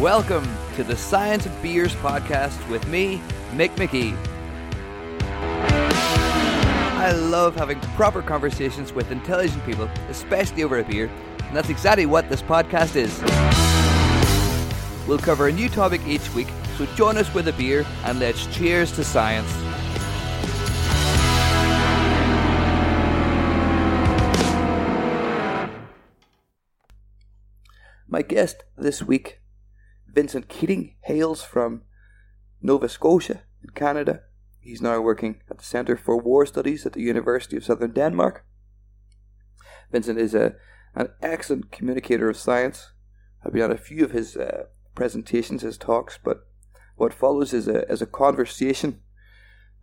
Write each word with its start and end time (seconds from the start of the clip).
Welcome 0.00 0.48
to 0.76 0.82
the 0.82 0.96
Science 0.96 1.44
of 1.44 1.62
Beers 1.62 1.94
podcast 1.96 2.66
with 2.70 2.88
me, 2.88 3.20
Mick 3.50 3.68
McGee. 3.76 4.16
I 6.96 7.12
love 7.12 7.54
having 7.54 7.78
proper 7.80 8.22
conversations 8.22 8.94
with 8.94 9.10
intelligent 9.10 9.62
people, 9.66 9.90
especially 10.08 10.62
over 10.62 10.78
a 10.78 10.84
beer, 10.84 11.10
and 11.42 11.54
that's 11.54 11.68
exactly 11.68 12.06
what 12.06 12.30
this 12.30 12.40
podcast 12.40 12.96
is. 12.96 13.14
We'll 15.06 15.18
cover 15.18 15.48
a 15.48 15.52
new 15.52 15.68
topic 15.68 16.00
each 16.06 16.34
week, 16.34 16.48
so 16.78 16.86
join 16.96 17.18
us 17.18 17.34
with 17.34 17.48
a 17.48 17.52
beer 17.52 17.84
and 18.04 18.18
let's 18.18 18.46
cheers 18.56 18.92
to 18.92 19.04
science. 19.04 19.52
My 28.08 28.22
guest 28.22 28.64
this 28.78 29.02
week, 29.02 29.40
Vincent 30.12 30.48
Keating, 30.48 30.94
hails 31.02 31.42
from 31.42 31.82
Nova 32.60 32.88
Scotia 32.88 33.42
in 33.62 33.70
Canada. 33.70 34.22
He's 34.58 34.82
now 34.82 35.00
working 35.00 35.40
at 35.50 35.58
the 35.58 35.64
Centre 35.64 35.96
for 35.96 36.16
War 36.16 36.44
Studies 36.44 36.84
at 36.84 36.92
the 36.92 37.02
University 37.02 37.56
of 37.56 37.64
Southern 37.64 37.92
Denmark. 37.92 38.44
Vincent 39.90 40.18
is 40.18 40.34
a, 40.34 40.54
an 40.94 41.08
excellent 41.22 41.70
communicator 41.70 42.28
of 42.28 42.36
science. 42.36 42.92
I've 43.44 43.52
been 43.52 43.62
on 43.62 43.72
a 43.72 43.78
few 43.78 44.04
of 44.04 44.10
his 44.10 44.36
uh, 44.36 44.64
presentations, 44.94 45.62
his 45.62 45.78
talks, 45.78 46.18
but 46.22 46.46
what 46.96 47.14
follows 47.14 47.54
is 47.54 47.66
a, 47.66 47.90
is 47.90 48.02
a 48.02 48.06
conversation. 48.06 49.00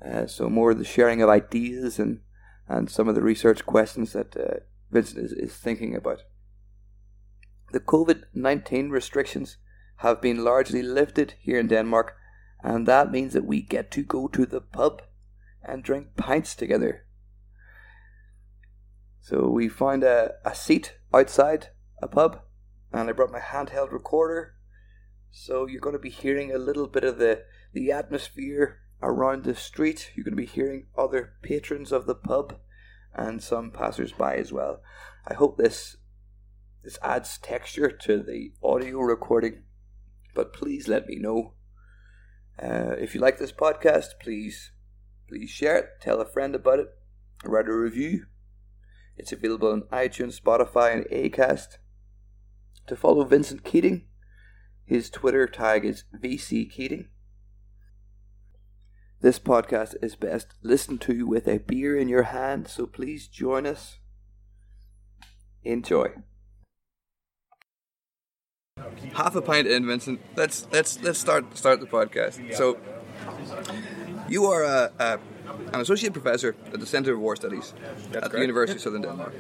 Uh, 0.06 0.28
so 0.28 0.50
more 0.50 0.74
the 0.74 0.84
sharing 0.84 1.22
of 1.22 1.30
ideas 1.30 1.98
and, 1.98 2.20
and 2.68 2.90
some 2.90 3.08
of 3.08 3.16
the 3.16 3.24
research 3.24 3.66
questions 3.66 4.14
that 4.14 4.38
uh, 4.38 4.60
Vincent 4.92 5.26
is, 5.26 5.32
is 5.32 5.56
thinking 5.56 5.96
about. 5.96 6.22
The 7.72 7.80
COVID 7.80 8.24
19 8.34 8.90
restrictions 8.92 9.58
have 9.98 10.22
been 10.22 10.44
largely 10.44 10.82
lifted 10.82 11.34
here 11.40 11.60
in 11.60 11.68
Denmark, 11.68 12.16
and 12.64 12.88
that 12.88 13.12
means 13.12 13.34
that 13.34 13.46
we 13.46 13.62
get 13.62 13.92
to 13.92 14.04
go 14.04 14.28
to 14.28 14.46
the 14.46 14.62
pub 14.62 15.02
and 15.64 15.84
drink 15.84 16.16
pints 16.16 16.56
together. 16.56 17.06
So 19.20 19.50
we 19.50 19.68
found 19.68 20.04
a, 20.04 20.36
a 20.46 20.56
seat 20.56 20.96
outside 21.14 21.70
a 22.02 22.08
pub, 22.08 22.42
and 22.92 23.10
I 23.10 23.14
brought 23.14 23.32
my 23.32 23.40
handheld 23.40 23.92
recorder. 23.92 24.54
So 25.32 25.68
you're 25.68 25.82
going 25.82 25.96
to 25.96 26.00
be 26.00 26.10
hearing 26.10 26.54
a 26.54 26.58
little 26.58 26.88
bit 26.88 27.04
of 27.04 27.18
the, 27.18 27.44
the 27.74 27.92
atmosphere 27.92 28.80
around 29.02 29.44
the 29.44 29.56
street. 29.56 30.12
You're 30.16 30.24
going 30.24 30.36
to 30.36 30.42
be 30.42 30.46
hearing 30.46 30.88
other 30.98 31.34
patrons 31.42 31.92
of 31.92 32.06
the 32.06 32.16
pub 32.16 32.58
and 33.14 33.42
some 33.42 33.72
passers 33.72 34.14
by 34.14 34.36
as 34.36 34.54
well. 34.54 34.82
I 35.28 35.34
hope 35.34 35.58
this 35.58 35.98
this 36.84 36.98
adds 37.02 37.38
texture 37.40 37.92
to 37.92 38.24
the 38.24 38.54
audio 38.64 39.00
recording, 39.00 39.64
but 40.38 40.54
please 40.54 40.88
let 40.88 41.08
me 41.08 41.16
know. 41.16 41.54
Uh, 42.62 42.94
if 43.00 43.16
you 43.16 43.20
like 43.20 43.40
this 43.40 43.52
podcast, 43.52 44.20
please 44.22 44.72
please 45.28 45.50
share 45.50 45.78
it, 45.78 45.86
tell 46.00 46.22
a 46.22 46.32
friend 46.32 46.54
about 46.54 46.78
it, 46.78 46.90
write 47.44 47.68
a 47.68 47.74
review. 47.74 48.28
It's 49.18 49.32
available 49.32 49.72
on 49.72 49.82
iTunes, 49.92 50.40
Spotify, 50.40 50.94
and 50.94 51.06
Acast. 51.06 51.80
To 52.86 52.96
follow 52.96 53.26
Vincent 53.26 53.64
Keating, 53.64 54.06
his 54.86 55.10
Twitter 55.10 55.48
tag 55.48 55.84
is 55.84 56.04
VC 56.16 56.72
Keating. 56.72 57.08
This 59.20 59.40
podcast 59.40 59.96
is 60.04 60.16
best 60.16 60.54
listened 60.62 61.02
to 61.02 61.26
with 61.26 61.48
a 61.48 61.58
beer 61.58 61.98
in 61.98 62.08
your 62.08 62.24
hand, 62.24 62.68
so 62.68 62.86
please 62.86 63.28
join 63.28 63.66
us. 63.66 63.98
Enjoy 65.64 66.14
half 69.14 69.36
a 69.36 69.42
pint 69.42 69.68
in, 69.68 69.86
Vincent. 69.86 70.20
Let's 70.36 70.68
let's 70.72 71.02
let's 71.02 71.20
start 71.20 71.58
start 71.58 71.80
the 71.80 71.88
podcast. 71.88 72.56
So, 72.56 72.78
you 74.30 74.46
are 74.46 74.64
a, 74.64 74.92
a 75.00 75.20
an 75.74 75.82
associate 75.82 76.14
professor 76.14 76.56
at 76.74 76.80
the 76.80 76.86
Centre 76.86 77.14
of 77.14 77.20
War 77.20 77.36
Studies 77.36 77.74
That's 77.74 77.98
at 77.98 78.22
correct. 78.22 78.34
the 78.34 78.42
University 78.42 78.78
of 78.78 78.82
Southern 78.82 79.02
Denmark. 79.02 79.34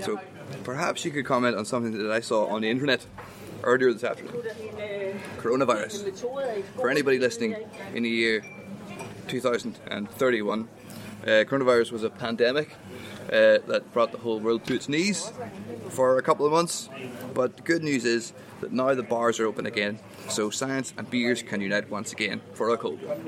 So, 0.00 0.20
perhaps 0.64 1.04
you 1.04 1.10
could 1.10 1.24
comment 1.24 1.56
on 1.56 1.64
something 1.64 1.92
that 1.92 2.10
I 2.10 2.20
saw 2.20 2.46
on 2.46 2.62
the 2.62 2.70
internet 2.70 3.06
earlier 3.62 3.92
this 3.92 4.04
afternoon. 4.04 4.42
Coronavirus. 5.38 5.94
For 6.76 6.90
anybody 6.90 7.18
listening 7.18 7.56
in 7.94 8.02
the 8.02 8.10
year 8.10 8.44
2031, 9.28 10.68
uh, 11.22 11.26
coronavirus 11.26 11.92
was 11.92 12.02
a 12.02 12.10
pandemic 12.10 12.76
uh, 13.32 13.58
that 13.66 13.92
brought 13.92 14.12
the 14.12 14.18
whole 14.18 14.38
world 14.38 14.64
to 14.66 14.74
its 14.74 14.88
knees 14.88 15.32
for 15.88 16.18
a 16.18 16.22
couple 16.22 16.44
of 16.44 16.52
months. 16.52 16.88
But 17.32 17.56
the 17.56 17.62
good 17.62 17.82
news 17.82 18.04
is 18.04 18.32
that 18.60 18.72
now 18.72 18.94
the 18.94 19.02
bars 19.02 19.40
are 19.40 19.46
open 19.46 19.66
again, 19.66 19.98
so 20.28 20.50
science 20.50 20.92
and 20.96 21.08
beers 21.10 21.42
can 21.42 21.60
unite 21.60 21.90
once 21.90 22.12
again 22.12 22.42
for 22.52 22.68
a 22.68 22.76
cold 22.76 23.02
one. 23.02 23.20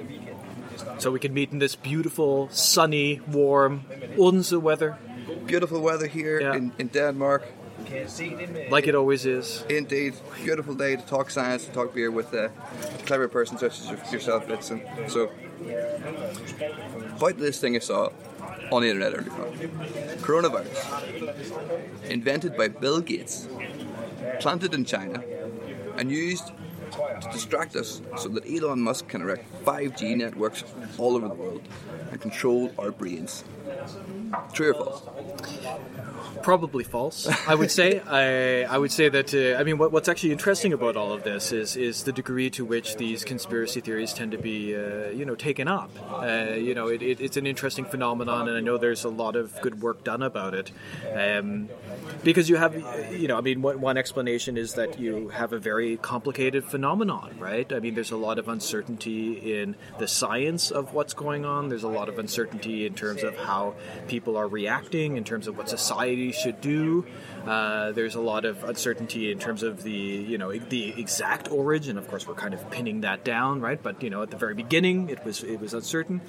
So 0.99 1.11
we 1.11 1.21
can 1.21 1.33
meet 1.33 1.53
in 1.53 1.59
this 1.59 1.75
beautiful, 1.75 2.49
sunny, 2.51 3.21
warm 3.27 3.85
Odense 4.19 4.53
weather. 4.53 4.99
Beautiful 5.47 5.81
weather 5.81 6.07
here 6.07 6.41
yeah. 6.41 6.55
in, 6.55 6.73
in 6.79 6.89
Denmark. 6.89 7.45
Like 8.71 8.87
it 8.87 8.95
always 8.95 9.27
is. 9.27 9.65
Indeed. 9.69 10.15
Beautiful 10.43 10.75
day 10.75 10.97
to 10.97 11.03
talk 11.03 11.31
science, 11.31 11.65
to 11.67 11.73
talk 11.73 11.95
beer 11.95 12.11
with 12.11 12.33
a 12.33 12.51
clever 13.07 13.29
person 13.29 13.59
such 13.59 13.81
as 13.81 14.13
yourself, 14.13 14.47
Vincent. 14.47 14.83
So, 15.09 15.31
about 17.17 17.39
this 17.39 17.61
thing 17.61 17.77
I 17.77 17.81
saw 17.81 18.11
on 18.71 18.83
the 18.83 18.89
internet 18.89 19.15
earlier 19.15 19.33
on. 19.33 19.53
Coronavirus. 20.19 22.11
Invented 22.11 22.57
by 22.57 22.69
Bill 22.69 23.01
Gates, 23.01 23.49
planted 24.41 24.75
in 24.75 24.85
China, 24.85 25.23
and 25.97 26.11
used 26.11 26.53
to 26.95 27.29
distract 27.33 27.77
us 27.77 28.01
so 28.17 28.29
that 28.29 28.47
Elon 28.47 28.81
Musk 28.81 29.09
can 29.09 29.23
erect 29.23 29.47
5G 29.65 30.17
networks 30.17 30.65
all 30.99 31.17
over 31.17 31.29
the 31.29 31.35
world 31.35 31.63
and 32.11 32.21
control 32.21 32.73
our 32.79 32.91
brains. 32.91 33.45
True 34.53 34.71
or 34.71 34.75
false? 34.75 35.03
Probably 36.43 36.85
false. 36.85 37.29
I 37.47 37.55
would 37.55 37.71
say. 37.71 38.01
I, 38.01 38.65
I 38.65 38.79
would 38.79 38.93
say 38.93 39.09
that. 39.09 39.33
Uh, 39.35 39.59
I 39.59 39.65
mean, 39.65 39.79
what, 39.79 39.93
what's 39.93 40.09
actually 40.09 40.33
interesting 40.33 40.73
about 40.73 40.97
all 40.97 41.13
of 41.13 41.23
this 41.23 41.53
is 41.53 41.77
is 41.77 42.05
the 42.05 42.13
degree 42.13 42.51
to 42.51 42.65
which 42.65 42.97
these 42.97 43.25
conspiracy 43.25 43.81
theories 43.81 44.13
tend 44.13 44.33
to 44.33 44.39
be, 44.39 44.75
uh, 44.75 45.11
you 45.11 45.25
know, 45.25 45.35
taken 45.35 45.69
up. 45.69 45.91
Uh, 46.11 46.55
you 46.55 46.75
know, 46.75 46.89
it, 46.89 47.03
it, 47.03 47.21
it's 47.21 47.37
an 47.37 47.47
interesting 47.47 47.85
phenomenon, 47.85 48.49
and 48.49 48.57
I 48.57 48.61
know 48.61 48.77
there's 48.79 49.05
a 49.05 49.09
lot 49.09 49.37
of 49.37 49.61
good 49.61 49.81
work 49.81 50.05
done 50.05 50.23
about 50.23 50.55
it. 50.55 50.71
Um, 51.15 51.69
because 52.23 52.49
you 52.49 52.57
have, 52.57 52.75
you 53.13 53.29
know, 53.29 53.37
I 53.37 53.41
mean, 53.41 53.63
one 53.63 53.97
explanation 53.97 54.57
is 54.57 54.75
that 54.75 54.99
you 54.99 55.29
have 55.29 55.53
a 55.53 55.59
very 55.59 55.97
complicated 55.97 56.65
phenomenon, 56.65 57.37
right? 57.39 57.71
I 57.73 57.81
mean, 57.81 57.95
there's 57.95 58.11
a 58.11 58.17
lot 58.17 58.39
of 58.39 58.49
uncertainty 58.49 59.61
in 59.61 59.77
the 59.99 60.09
science 60.09 60.71
of 60.71 60.95
what's 60.95 61.15
going 61.15 61.45
on. 61.45 61.69
There's 61.69 61.85
a 61.85 61.89
lot 61.89 62.09
of 62.09 62.19
uncertainty 62.19 62.87
in 62.87 62.95
terms 62.95 63.23
of 63.23 63.37
how 63.37 63.75
people 64.09 64.37
are 64.37 64.49
reacting, 64.49 65.17
in 65.17 65.25
terms 65.25 65.47
of 65.47 65.57
what 65.57 65.69
society 65.69 66.33
should 66.33 66.61
do. 66.61 67.07
Uh, 67.47 67.93
there's 67.93 68.15
a 68.15 68.21
lot 68.21 68.45
of 68.45 68.65
uncertainty 68.65 69.31
in 69.31 69.39
terms 69.39 69.63
of 69.63 69.83
the 69.83 69.91
you 69.91 70.39
know 70.39 70.53
the 70.53 70.99
exact 70.99 71.51
origin. 71.51 71.99
Of 71.99 72.09
course, 72.09 72.27
we're 72.27 72.35
kind 72.35 72.55
of 72.55 72.71
pinning 72.71 73.03
that 73.03 73.25
down, 73.25 73.61
right? 73.61 73.83
But 73.83 74.03
you 74.03 74.09
know, 74.09 74.23
at 74.23 74.31
the 74.31 74.39
very 74.39 74.55
beginning, 74.55 75.11
it 75.11 75.25
was 75.25 75.43
it 75.43 75.61
was 75.61 75.75
uncertain, 75.75 76.23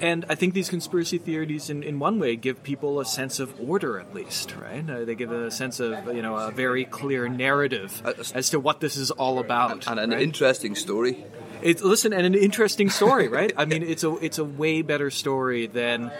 and 0.00 0.26
I 0.28 0.34
think 0.34 0.52
these 0.52 0.68
conspiracy 0.68 1.18
theories, 1.18 1.70
in, 1.70 1.82
in 1.82 1.98
one 1.98 2.18
way, 2.18 2.36
give 2.36 2.62
people 2.62 3.00
a 3.00 3.04
sense 3.04 3.40
of 3.40 3.58
order, 3.60 3.98
at 3.98 4.14
least, 4.14 4.54
right? 4.56 4.88
Uh, 4.88 5.01
they 5.04 5.14
give 5.14 5.32
a 5.32 5.50
sense 5.50 5.80
of 5.80 6.14
you 6.14 6.22
know 6.22 6.36
a 6.36 6.50
very 6.50 6.84
clear 6.84 7.28
narrative 7.28 8.02
as 8.34 8.50
to 8.50 8.60
what 8.60 8.80
this 8.80 8.96
is 8.96 9.10
all 9.10 9.38
about, 9.38 9.86
and, 9.86 9.98
and 9.98 10.12
an 10.12 10.20
interesting 10.20 10.74
story. 10.74 11.24
It's 11.62 11.82
listen, 11.82 12.12
and 12.12 12.26
an 12.26 12.34
interesting 12.34 12.90
story, 12.90 13.28
right? 13.28 13.52
I 13.56 13.64
mean, 13.64 13.82
it's 13.82 14.04
a 14.04 14.16
it's 14.16 14.38
a 14.38 14.44
way 14.44 14.82
better 14.82 15.10
story 15.10 15.66
than 15.66 16.10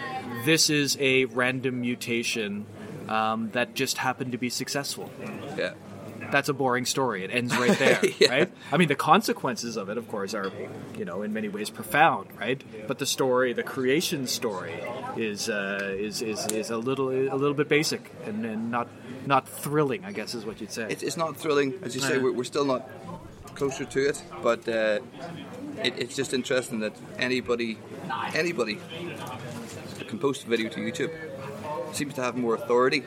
this 0.45 0.69
is 0.69 0.97
a 0.99 1.25
random 1.25 1.81
mutation 1.81 2.65
um, 3.09 3.49
that 3.51 3.75
just 3.75 3.97
happened 3.97 4.31
to 4.31 4.37
be 4.37 4.49
successful. 4.49 5.09
Yeah. 5.57 5.73
That's 6.33 6.49
a 6.49 6.53
boring 6.53 6.85
story. 6.85 7.23
It 7.23 7.29
ends 7.31 7.55
right 7.55 7.77
there, 7.77 8.01
yeah. 8.19 8.31
right? 8.31 8.51
I 8.71 8.77
mean, 8.77 8.87
the 8.87 8.95
consequences 8.95 9.77
of 9.77 9.89
it, 9.89 9.99
of 9.99 10.07
course, 10.07 10.33
are, 10.33 10.51
you 10.97 11.05
know, 11.05 11.21
in 11.21 11.31
many 11.31 11.47
ways 11.47 11.69
profound, 11.69 12.27
right? 12.39 12.59
But 12.87 12.97
the 12.97 13.05
story, 13.05 13.53
the 13.53 13.61
creation 13.61 14.25
story, 14.25 14.73
is 15.15 15.47
uh, 15.47 15.95
is, 15.95 16.23
is 16.23 16.47
is 16.47 16.71
a 16.71 16.77
little 16.77 17.09
a 17.11 17.37
little 17.37 17.53
bit 17.53 17.69
basic 17.69 18.11
and, 18.25 18.43
and 18.47 18.71
not 18.71 18.87
not 19.27 19.47
thrilling. 19.47 20.05
I 20.05 20.11
guess 20.11 20.33
is 20.33 20.43
what 20.43 20.59
you'd 20.59 20.71
say. 20.71 20.87
It's, 20.89 21.03
it's 21.03 21.17
not 21.17 21.37
thrilling, 21.37 21.75
as 21.83 21.93
you 21.93 22.01
say. 22.01 22.17
We're, 22.17 22.33
we're 22.33 22.51
still 22.55 22.65
not 22.65 22.89
closer 23.53 23.85
to 23.85 23.99
it, 24.09 24.23
but 24.41 24.67
uh, 24.67 25.01
it, 25.83 25.99
it's 25.99 26.15
just 26.15 26.33
interesting 26.33 26.79
that 26.79 26.95
anybody 27.19 27.77
anybody 28.33 28.79
can 30.07 30.17
post 30.17 30.45
a 30.45 30.47
video 30.47 30.67
to 30.69 30.79
YouTube 30.79 31.13
seems 31.93 32.15
to 32.15 32.23
have 32.23 32.35
more 32.35 32.55
authority 32.55 33.03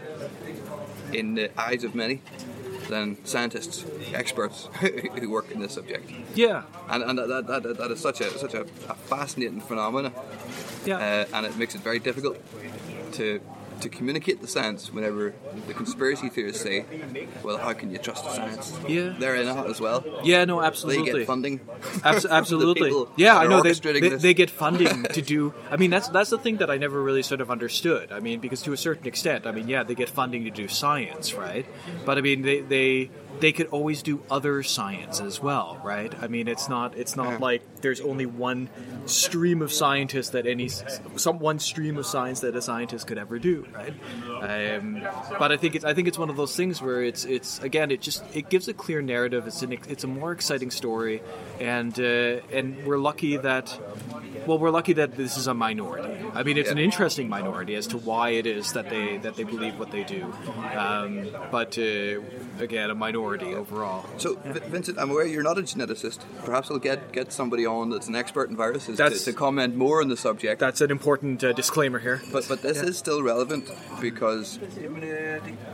in 1.12 1.34
the 1.34 1.50
eyes 1.60 1.82
of 1.82 1.96
many 1.96 2.22
than 2.88 3.24
scientists, 3.24 3.84
experts 4.12 4.68
who 5.20 5.30
work 5.30 5.50
in 5.50 5.60
this 5.60 5.72
subject. 5.72 6.10
Yeah, 6.34 6.62
and, 6.88 7.02
and 7.02 7.18
that, 7.18 7.46
that, 7.46 7.62
that, 7.62 7.76
that 7.78 7.90
is 7.90 8.00
such 8.00 8.20
a 8.20 8.38
such 8.38 8.54
a, 8.54 8.62
a 8.88 8.94
fascinating 8.94 9.60
phenomenon. 9.60 10.12
Yeah, 10.84 10.98
uh, 10.98 11.36
and 11.36 11.46
it 11.46 11.56
makes 11.56 11.74
it 11.74 11.80
very 11.80 11.98
difficult 11.98 12.38
to 13.12 13.40
to 13.80 13.88
communicate 13.88 14.40
the 14.40 14.48
science 14.48 14.92
whenever 14.92 15.34
the 15.66 15.74
conspiracy 15.74 16.28
theorists 16.28 16.62
say, 16.62 16.84
well, 17.42 17.58
how 17.58 17.72
can 17.72 17.90
you 17.90 17.98
trust 17.98 18.24
the 18.24 18.32
science? 18.34 18.78
Yeah. 18.88 19.14
They're 19.18 19.36
in 19.36 19.48
it 19.48 19.66
as 19.66 19.80
well. 19.80 20.04
Yeah, 20.24 20.44
no, 20.44 20.62
absolutely. 20.62 20.96
They 21.12 21.18
get 21.18 21.26
funding. 21.26 21.60
Abs- 22.04 22.26
absolutely. 22.26 22.92
yeah, 23.16 23.36
I 23.38 23.46
know 23.46 23.62
they, 23.62 23.72
they, 23.72 24.08
they 24.10 24.34
get 24.34 24.50
funding 24.50 25.02
to 25.04 25.22
do. 25.22 25.52
I 25.70 25.76
mean, 25.76 25.90
that's 25.90 26.08
that's 26.08 26.30
the 26.30 26.38
thing 26.38 26.56
that 26.58 26.70
I 26.70 26.78
never 26.78 27.02
really 27.02 27.22
sort 27.22 27.40
of 27.40 27.50
understood. 27.50 28.12
I 28.12 28.20
mean, 28.20 28.40
because 28.40 28.62
to 28.62 28.72
a 28.72 28.76
certain 28.76 29.06
extent, 29.06 29.46
I 29.46 29.52
mean, 29.52 29.68
yeah, 29.68 29.82
they 29.82 29.94
get 29.94 30.08
funding 30.08 30.44
to 30.44 30.50
do 30.50 30.68
science, 30.68 31.34
right? 31.34 31.66
But 32.04 32.18
I 32.18 32.20
mean, 32.22 32.42
they 32.42 32.60
they 32.60 33.10
they 33.40 33.52
could 33.52 33.66
always 33.66 34.02
do 34.02 34.22
other 34.30 34.62
science 34.62 35.20
as 35.20 35.42
well, 35.42 35.78
right? 35.84 36.12
I 36.22 36.26
mean, 36.28 36.48
it's 36.48 36.68
not 36.68 36.96
it's 36.96 37.16
not 37.16 37.32
Yeah. 37.32 37.38
like 37.38 37.80
there's 37.82 38.00
only 38.00 38.24
one 38.26 38.70
stream 39.04 39.60
of 39.62 39.72
scientists 39.72 40.30
that 40.30 40.46
any 40.46 40.68
some 41.16 41.38
one 41.38 41.58
stream 41.58 41.98
of 41.98 42.06
science 42.06 42.40
that 42.40 42.56
a 42.56 42.62
scientist 42.62 43.06
could 43.06 43.18
ever 43.18 43.38
do, 43.38 43.65
right? 43.72 43.94
Um, 44.76 45.02
but 45.38 45.52
I 45.52 45.56
think 45.56 45.74
it's 45.74 45.84
I 45.84 45.94
think 45.94 46.08
it's 46.08 46.18
one 46.18 46.30
of 46.30 46.36
those 46.36 46.56
things 46.56 46.80
where 46.82 47.02
it's 47.02 47.24
it's 47.24 47.60
again 47.60 47.90
it 47.90 48.00
just 48.00 48.24
it 48.34 48.48
gives 48.50 48.68
a 48.68 48.74
clear 48.74 49.02
narrative. 49.02 49.46
It's 49.46 49.62
an 49.62 49.72
it's 49.72 50.04
a 50.04 50.06
more 50.08 50.32
exciting 50.32 50.70
story, 50.70 51.22
and 51.60 51.98
uh, 51.98 52.40
and 52.52 52.84
we're 52.86 52.98
lucky 52.98 53.36
that 53.36 53.78
well 54.46 54.58
we're 54.58 54.70
lucky 54.70 54.92
that 54.94 55.16
this 55.16 55.36
is 55.36 55.46
a 55.46 55.54
minority. 55.54 56.14
I 56.34 56.42
mean, 56.42 56.56
it's 56.58 56.70
an 56.70 56.78
interesting 56.78 57.28
minority 57.28 57.74
as 57.74 57.86
to 57.88 57.98
why 57.98 58.30
it 58.30 58.46
is 58.46 58.72
that 58.72 58.88
they 58.90 59.16
that 59.18 59.36
they 59.36 59.44
believe 59.44 59.78
what 59.78 59.90
they 59.90 60.04
do, 60.04 60.32
um, 60.76 61.28
but 61.50 61.76
uh, 61.78 62.20
again 62.60 62.90
a 62.90 62.94
minority 62.94 63.54
overall. 63.54 64.04
So, 64.18 64.34
Vi- 64.44 64.68
Vincent, 64.68 64.98
I'm 64.98 65.10
aware 65.10 65.26
you're 65.26 65.42
not 65.42 65.58
a 65.58 65.62
geneticist. 65.62 66.20
Perhaps 66.44 66.70
I'll 66.70 66.78
get, 66.78 67.12
get 67.12 67.32
somebody 67.32 67.66
on 67.66 67.90
that's 67.90 68.08
an 68.08 68.14
expert 68.14 68.48
in 68.50 68.56
viruses 68.56 68.96
to, 68.98 69.10
to 69.10 69.32
comment 69.32 69.76
more 69.76 70.00
on 70.02 70.08
the 70.08 70.16
subject. 70.16 70.60
That's 70.60 70.80
an 70.80 70.90
important 70.90 71.42
uh, 71.44 71.52
disclaimer 71.52 71.98
here. 71.98 72.22
But 72.32 72.46
but 72.48 72.62
this 72.62 72.80
is 72.82 72.96
still 72.98 73.22
relevant 73.22 73.70
because 74.00 74.58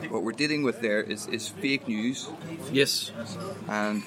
what 0.09 0.23
we're 0.23 0.33
dealing 0.33 0.63
with 0.63 0.81
there 0.81 1.01
is, 1.03 1.27
is 1.29 1.49
fake 1.49 1.87
news, 1.89 2.29
Yes. 2.73 3.13
and 3.69 4.03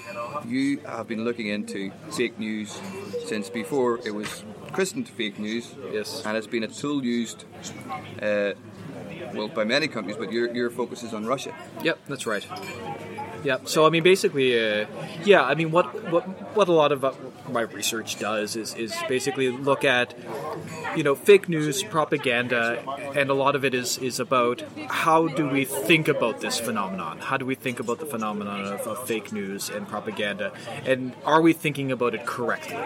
you 0.46 0.78
have 0.86 1.06
been 1.08 1.24
looking 1.24 1.48
into 1.48 1.90
fake 2.12 2.38
news 2.38 2.78
since 3.26 3.48
before 3.50 4.00
it 4.04 4.14
was 4.14 4.44
christened 4.72 5.08
fake 5.08 5.38
news. 5.38 5.74
Yes. 5.92 6.22
and 6.24 6.36
it's 6.36 6.46
been 6.46 6.62
a 6.64 6.68
tool 6.68 7.04
used. 7.04 7.44
Uh, 8.20 8.52
well, 9.34 9.48
by 9.48 9.64
many 9.64 9.88
countries, 9.88 10.16
but 10.16 10.32
your, 10.32 10.54
your 10.54 10.70
focus 10.70 11.02
is 11.02 11.12
on 11.12 11.26
Russia. 11.26 11.54
Yep, 11.82 11.98
that's 12.08 12.26
right. 12.26 12.46
Yep. 13.44 13.68
So 13.68 13.86
I 13.86 13.90
mean, 13.90 14.02
basically, 14.02 14.58
uh, 14.58 14.86
yeah. 15.24 15.42
I 15.42 15.54
mean, 15.54 15.70
what 15.70 15.86
what 16.10 16.24
what 16.56 16.68
a 16.68 16.72
lot 16.72 16.92
of 16.92 17.04
uh, 17.04 17.12
my 17.50 17.62
research 17.62 18.18
does 18.18 18.56
is 18.56 18.74
is 18.74 18.94
basically 19.08 19.50
look 19.50 19.84
at 19.84 20.14
you 20.96 21.02
know 21.02 21.14
fake 21.14 21.48
news, 21.48 21.82
propaganda, 21.82 22.82
and 23.14 23.30
a 23.30 23.34
lot 23.34 23.54
of 23.54 23.64
it 23.64 23.74
is 23.74 23.98
is 23.98 24.20
about 24.20 24.62
how 24.88 25.28
do 25.28 25.48
we 25.48 25.64
think 25.64 26.08
about 26.08 26.40
this 26.40 26.58
phenomenon? 26.58 27.18
How 27.18 27.36
do 27.36 27.46
we 27.46 27.54
think 27.54 27.80
about 27.80 27.98
the 27.98 28.06
phenomenon 28.06 28.64
of, 28.64 28.80
of 28.86 29.06
fake 29.06 29.32
news 29.32 29.68
and 29.70 29.86
propaganda, 29.86 30.52
and 30.84 31.14
are 31.24 31.40
we 31.40 31.52
thinking 31.52 31.92
about 31.92 32.14
it 32.14 32.26
correctly? 32.26 32.76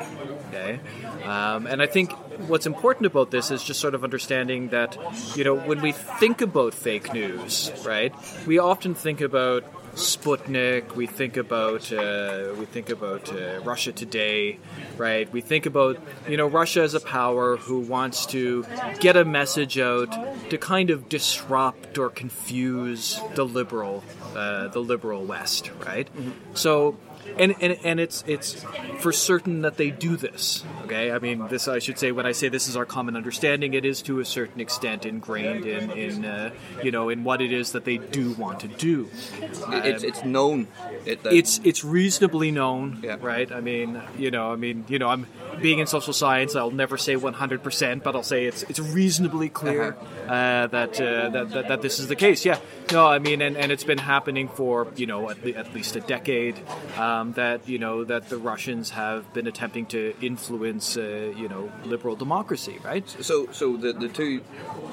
Okay. 0.49 0.81
Um, 1.25 1.67
and 1.67 1.82
I 1.82 1.87
think 1.87 2.12
what's 2.49 2.67
important 2.67 3.06
about 3.06 3.31
this 3.31 3.50
is 3.50 3.62
just 3.62 3.81
sort 3.81 3.94
of 3.94 4.05
understanding 4.05 4.69
that 4.69 4.96
you 5.37 5.44
know 5.44 5.55
when 5.55 5.81
we 5.81 5.93
think 5.93 6.41
about 6.41 6.75
fake 6.75 7.12
news, 7.12 7.73
right? 7.85 8.14
We 8.46 8.58
often 8.58 8.94
think 8.94 9.20
about 9.20 9.64
Sputnik. 9.94 10.94
We 10.94 11.06
think 11.06 11.37
about 11.37 11.92
uh, 11.92 12.54
we 12.58 12.66
think 12.66 12.90
about 12.90 13.32
uh, 13.32 13.60
Russia 13.60 13.92
today, 13.92 14.58
right? 14.96 15.31
We 15.32 15.40
think 15.40 15.66
about 15.66 15.98
you 16.28 16.37
know 16.37 16.46
Russia 16.46 16.82
as 16.82 16.94
a 16.94 17.00
power 17.00 17.56
who 17.56 17.81
wants 17.81 18.26
to 18.26 18.64
get 19.00 19.16
a 19.16 19.25
message 19.25 19.78
out 19.78 20.10
to 20.50 20.58
kind 20.58 20.90
of 20.90 21.08
disrupt 21.08 21.98
or 21.98 22.10
confuse 22.10 23.20
the 23.34 23.44
liberal 23.44 24.04
uh, 24.34 24.69
the 24.69 24.81
liberal 24.81 25.25
West, 25.25 25.70
right? 25.84 26.08
So. 26.54 26.96
And, 27.40 27.54
and, 27.60 27.78
and 27.84 27.98
it's 28.00 28.22
it's 28.26 28.64
for 28.98 29.12
certain 29.12 29.62
that 29.62 29.76
they 29.78 29.90
do 29.90 30.16
this. 30.16 30.62
Okay, 30.84 31.10
I 31.10 31.19
mean 31.19 31.48
this. 31.48 31.66
I 31.69 31.78
should 31.78 31.98
say 31.98 32.12
when 32.12 32.26
I 32.26 32.32
say 32.32 32.48
this 32.50 32.69
is 32.69 32.76
our 32.76 32.84
common 32.84 33.16
understanding, 33.16 33.72
it 33.75 33.84
is 33.87 34.02
to 34.02 34.20
a 34.20 34.25
certain 34.25 34.60
extent 34.60 35.06
ingrained 35.06 35.64
in 35.64 35.90
in 35.92 36.25
uh, 36.26 36.50
you 36.82 36.90
know 36.90 37.08
in 37.08 37.25
what 37.25 37.40
it 37.40 37.50
is 37.52 37.72
that 37.72 37.84
they 37.84 37.96
do 37.96 38.32
want 38.34 38.60
to 38.60 38.69
do. 38.69 39.08
it's, 39.40 40.02
it's 40.04 40.22
known. 40.25 40.69
It, 41.06 41.20
It's 41.25 41.60
it's 41.64 41.82
reasonably 41.82 42.50
known, 42.50 42.98
Yeah. 43.02 43.16
right? 43.20 43.50
I 43.50 43.60
mean, 43.60 44.00
you 44.19 44.31
know, 44.31 44.52
I 44.52 44.56
mean, 44.56 44.84
you 44.88 44.98
know, 44.98 45.08
I'm 45.08 45.26
being 45.62 45.78
in 45.78 45.86
social 45.86 46.12
science. 46.12 46.54
I'll 46.54 46.70
never 46.70 46.98
say 46.98 47.16
100, 47.16 47.62
percent 47.62 48.04
but 48.04 48.14
I'll 48.14 48.22
say 48.22 48.44
it's 48.44 48.62
it's 48.64 48.81
reasonably 48.81 49.48
clear 49.48 49.96
uh, 50.28 50.66
that, 50.66 51.00
uh, 51.00 51.31
that 51.31 51.50
that 51.50 51.69
that 51.69 51.82
this 51.82 51.98
is 52.00 52.08
the 52.08 52.16
case. 52.16 52.44
Yeah, 52.44 52.58
no, 52.93 53.06
I 53.06 53.19
mean, 53.19 53.40
and, 53.40 53.56
and 53.56 53.72
it's 53.72 53.84
been 53.84 53.98
happening 53.98 54.48
for 54.48 54.88
you 54.96 55.06
know 55.06 55.31
at, 55.31 55.43
le- 55.44 55.52
at 55.52 55.72
least 55.75 55.96
a 55.96 56.00
decade. 56.00 56.56
Um, 56.98 57.30
that 57.32 57.69
you 57.69 57.79
know 57.79 58.05
that 58.05 58.29
the 58.29 58.38
Russians 58.38 58.91
have 58.91 59.32
been 59.32 59.47
attempting 59.47 59.87
to 59.87 60.15
influence 60.21 60.97
uh, 60.97 61.32
you 61.37 61.49
know 61.49 61.71
liberal 61.85 62.17
democracy, 62.17 62.79
right? 62.85 63.09
So, 63.21 63.49
so 63.53 63.77
the, 63.77 63.93
the 63.93 64.09
two 64.09 64.41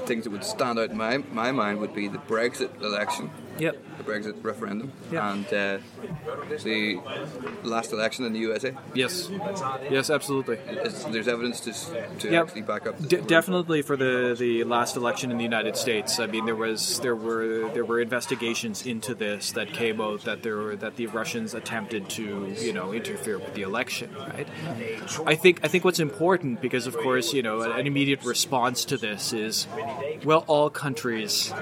things 0.06 0.24
that 0.24 0.32
would 0.32 0.44
stand 0.44 0.80
out 0.80 0.92
in 0.92 0.98
my, 0.98 1.18
my 1.18 1.52
mind 1.52 1.80
would 1.80 1.94
be 1.94 2.08
the 2.08 2.18
Brexit 2.18 2.82
election, 2.82 3.30
Yep. 3.60 3.78
the 3.98 4.04
Brexit 4.04 4.44
referendum, 4.44 4.92
Yeah. 5.12 5.32
and 5.34 5.46
uh, 5.48 5.78
the 6.64 7.00
last 7.64 7.92
election 7.92 8.26
in 8.26 8.34
the 8.34 8.40
USA. 8.40 8.76
Yes. 8.94 9.30
Yes, 9.90 10.10
absolutely. 10.10 10.58
Is, 10.58 11.04
there's 11.06 11.28
evidence 11.28 11.60
to, 11.62 11.74
to 12.20 12.32
Yep. 12.32 12.48
actually 12.48 12.62
back 12.64 12.88
up. 12.88 13.00
De- 13.08 13.22
definitely 13.22 13.82
for 13.82 13.96
the, 13.98 14.36
the 14.38 14.64
last 14.64 14.96
election 14.96 15.32
in 15.32 15.38
the 15.38 15.44
United 15.44 15.76
States. 15.78 16.20
I 16.20 16.28
mean, 16.28 16.46
there 16.46 16.56
was 16.56 17.00
there 17.00 17.16
were 17.16 17.70
there 17.74 17.86
were 17.86 18.00
investigations 18.00 18.86
into 18.86 19.14
this 19.16 19.52
that 19.54 19.74
came 19.74 20.00
out 20.02 20.22
that 20.24 20.44
there 20.44 20.58
were 20.58 20.76
that 20.76 20.96
the 20.96 21.08
Russians 21.08 21.54
attempted 21.54 22.10
to 22.12 22.54
you 22.60 22.74
know 22.74 22.94
interfere 22.94 23.38
with 23.40 23.54
the 23.54 23.62
election. 23.64 24.14
Right. 24.18 24.48
I 25.26 25.36
think 25.36 25.60
I 25.64 25.68
think 25.68 25.84
what's 25.84 26.00
important 26.00 26.62
because 26.62 26.88
of 26.88 26.96
course 26.98 27.34
you 27.34 27.42
know 27.44 27.62
an 27.62 27.88
immediate 27.88 28.24
response 28.24 28.86
to 28.86 28.98
this 28.98 29.34
is 29.34 29.68
well 30.24 30.44
all 30.48 30.70
countries 30.70 31.54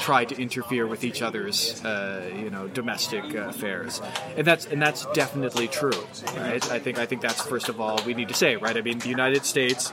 try 0.00 0.24
to 0.24 0.34
interfere 0.40 0.86
with 0.86 1.04
each 1.04 1.22
other's 1.32 1.82
uh, 1.84 2.30
you 2.36 2.50
know 2.50 2.68
domestic 2.68 3.34
affairs, 3.34 4.00
and 4.36 4.46
that's 4.46 4.66
and 4.66 4.80
that's 4.80 5.06
definitely 5.14 5.66
true. 5.68 5.90
Right. 6.36 6.70
I 6.70 6.78
think 6.78 6.98
I 6.98 7.06
think 7.06 7.22
that's 7.22 7.40
first 7.40 7.68
of 7.68 7.80
all 7.80 7.98
we 8.04 8.14
need 8.14 8.28
to 8.28 8.34
say 8.34 8.56
right. 8.56 8.76
I 8.76 8.82
mean, 8.82 8.98
the 8.98 9.08
United 9.08 9.44
States, 9.46 9.92